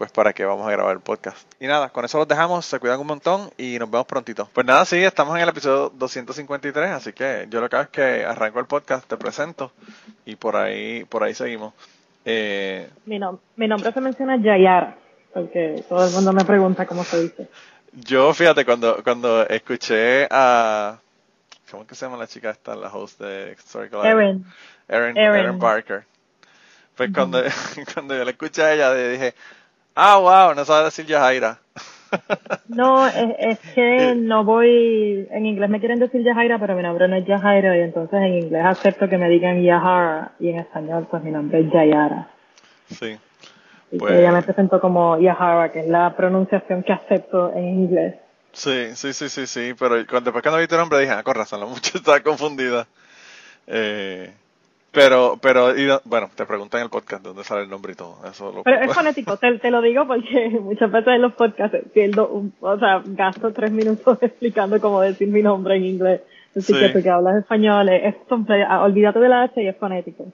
pues 0.00 0.10
para 0.12 0.32
que 0.32 0.46
vamos 0.46 0.66
a 0.66 0.70
grabar 0.70 0.94
el 0.94 1.02
podcast. 1.02 1.36
Y 1.62 1.66
nada, 1.66 1.90
con 1.90 2.06
eso 2.06 2.16
los 2.16 2.26
dejamos, 2.26 2.64
se 2.64 2.78
cuidan 2.78 3.00
un 3.00 3.06
montón 3.06 3.50
y 3.58 3.78
nos 3.78 3.90
vemos 3.90 4.06
prontito. 4.06 4.48
Pues 4.54 4.66
nada, 4.66 4.86
sí, 4.86 4.96
estamos 4.96 5.36
en 5.36 5.42
el 5.42 5.50
episodio 5.50 5.92
253, 5.94 6.88
así 6.88 7.12
que 7.12 7.46
yo 7.50 7.60
lo 7.60 7.68
que 7.68 7.76
hago 7.76 7.82
es 7.82 7.90
que 7.90 8.24
arranco 8.24 8.60
el 8.60 8.64
podcast, 8.64 9.06
te 9.06 9.18
presento 9.18 9.72
y 10.24 10.36
por 10.36 10.56
ahí, 10.56 11.04
por 11.04 11.22
ahí 11.22 11.34
seguimos. 11.34 11.74
Eh, 12.24 12.88
mi, 13.04 13.20
mi 13.56 13.68
nombre 13.68 13.92
se 13.92 14.00
menciona 14.00 14.38
Yayara, 14.38 14.96
porque 15.34 15.84
todo 15.86 16.06
el 16.06 16.14
mundo 16.14 16.32
me 16.32 16.46
pregunta 16.46 16.86
cómo 16.86 17.04
se 17.04 17.20
dice. 17.20 17.48
Yo, 17.92 18.32
fíjate, 18.32 18.64
cuando, 18.64 19.02
cuando 19.04 19.46
escuché 19.48 20.26
a... 20.30 20.98
¿Cómo 21.70 21.86
que 21.86 21.94
se 21.94 22.06
llama 22.06 22.16
la 22.16 22.26
chica 22.26 22.48
esta, 22.48 22.74
la 22.74 22.88
host 22.88 23.20
de 23.20 23.52
Historical 23.52 24.06
Erin. 24.06 24.46
Erin, 24.88 25.18
Erin. 25.18 25.58
Barker. 25.58 26.04
Pues 26.96 27.10
cuando, 27.12 27.42
cuando 27.94 28.16
yo 28.16 28.24
la 28.24 28.30
escuché 28.30 28.62
a 28.62 28.72
ella, 28.72 28.94
dije, 28.94 29.34
Ah, 29.94 30.18
wow, 30.18 30.54
no 30.54 30.64
sabe 30.64 30.84
decir 30.84 31.06
Yajaira. 31.06 31.58
No, 32.68 33.06
es, 33.06 33.58
que 33.74 34.14
no 34.16 34.44
voy, 34.44 35.28
en 35.30 35.46
inglés 35.46 35.70
me 35.70 35.78
quieren 35.78 36.00
decir 36.00 36.22
Yajaira, 36.22 36.58
pero 36.58 36.74
mi 36.74 36.82
nombre 36.82 37.06
no 37.06 37.16
es 37.16 37.24
Yajaira 37.26 37.76
y 37.76 37.82
entonces 37.82 38.20
en 38.20 38.34
inglés 38.34 38.64
acepto 38.64 39.08
que 39.08 39.18
me 39.18 39.28
digan 39.28 39.62
Yahara 39.62 40.32
y 40.40 40.48
en 40.48 40.58
español 40.58 41.06
pues 41.10 41.22
mi 41.22 41.30
nombre 41.30 41.60
es 41.60 41.72
Yayara. 41.72 42.28
Sí. 42.88 43.16
Y 43.92 43.98
pues... 43.98 44.12
ella 44.12 44.32
me 44.32 44.42
presentó 44.42 44.80
como 44.80 45.18
Yahara, 45.18 45.70
que 45.72 45.80
es 45.80 45.88
la 45.88 46.16
pronunciación 46.16 46.82
que 46.82 46.92
acepto 46.92 47.52
en 47.54 47.64
inglés. 47.64 48.14
Sí, 48.52 48.94
sí, 48.94 49.12
sí, 49.12 49.28
sí, 49.28 49.46
sí, 49.46 49.74
pero 49.78 49.94
cuando, 50.06 50.32
después 50.32 50.42
cuando 50.42 50.58
vi 50.58 50.66
tu 50.66 50.76
nombre 50.76 50.98
dije, 50.98 51.12
ah, 51.12 51.22
con 51.22 51.34
razón, 51.34 51.60
la 51.60 51.66
muchacha 51.66 51.98
estaba 51.98 52.20
confundida. 52.20 52.86
Eh, 53.66 54.32
pero, 54.92 55.38
pero, 55.40 55.72
bueno, 56.04 56.30
te 56.34 56.44
preguntan 56.44 56.80
en 56.80 56.84
el 56.84 56.90
podcast 56.90 57.22
dónde 57.22 57.44
sale 57.44 57.62
el 57.62 57.70
nombre 57.70 57.92
y 57.92 57.94
todo. 57.94 58.18
Eso 58.28 58.62
Pero 58.64 58.80
es 58.80 58.92
fonético, 58.92 59.36
te, 59.36 59.58
te, 59.58 59.70
lo 59.70 59.80
digo 59.82 60.06
porque 60.06 60.50
muchas 60.60 60.90
veces 60.90 61.14
en 61.14 61.22
los 61.22 61.34
podcasts 61.34 61.78
pierdo, 61.94 62.42
o 62.60 62.78
sea, 62.78 63.02
gasto 63.04 63.52
tres 63.52 63.70
minutos 63.70 64.18
explicando 64.22 64.80
cómo 64.80 65.00
decir 65.00 65.28
mi 65.28 65.42
nombre 65.42 65.76
en 65.76 65.84
inglés. 65.84 66.22
Así 66.56 66.72
que 66.72 66.88
tú 66.88 67.00
que 67.00 67.08
hablas 67.08 67.36
español, 67.36 67.88
es, 67.88 68.16
olvídate 68.28 69.20
de 69.20 69.28
la 69.28 69.42
H 69.42 69.62
y 69.62 69.68
es 69.68 69.76
fonético. 69.76 70.26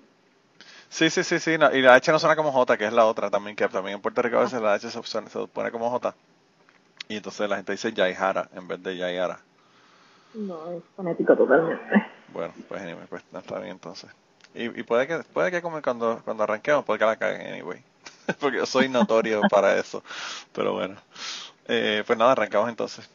Sí, 0.89 1.11
sí, 1.11 1.23
sí, 1.23 1.39
sí, 1.39 1.51
y 1.51 1.83
la 1.83 1.95
H 1.95 2.11
no 2.11 2.19
suena 2.19 2.37
como 2.37 2.53
J, 2.53 2.79
que 2.79 2.87
es 2.87 2.93
la 2.93 3.05
otra 3.05 3.29
también, 3.29 3.55
que 3.55 3.69
también 3.69 3.97
en 3.97 4.01
Puerto 4.01 4.23
Rico 4.23 4.39
a 4.39 4.45
veces 4.45 4.63
la 4.63 4.73
H 4.73 4.89
se, 4.89 5.03
se 5.03 5.47
pone 5.49 5.71
como 5.71 5.91
J. 5.91 6.15
Y 7.09 7.17
entonces 7.17 7.51
la 7.51 7.57
gente 7.57 7.73
dice 7.73 7.93
Yaihara 7.93 8.49
en 8.55 8.67
vez 8.67 8.83
de 8.83 8.97
Yaihara. 8.97 9.39
No, 10.35 10.73
es 10.73 10.83
fonético 10.95 11.37
totalmente. 11.37 12.07
Bueno, 12.33 12.55
pues 12.69 12.81
anyway, 12.81 13.07
pues 13.09 13.23
está 13.33 13.59
bien 13.59 13.73
entonces. 13.73 14.11
Y, 14.57 14.83
puede 14.85 15.07
que 15.07 15.19
puede 15.19 15.51
que 15.51 15.61
como 15.61 15.83
cuando, 15.83 16.23
cuando 16.25 16.43
arranquemos, 16.45 16.85
puede 16.85 16.99
que 16.99 17.05
la 17.05 17.17
caguen 17.17 17.47
anyway. 17.53 17.83
Porque 18.41 18.57
yo 18.57 18.67
soy 18.67 18.89
notorio 18.89 19.43
para 19.51 19.79
eso. 19.79 20.03
Pero 20.53 20.73
bueno. 20.73 20.97
Eh, 21.69 22.03
pues 22.07 22.19
nada, 22.19 22.33
arrancamos 22.33 22.71
entonces. 22.71 23.09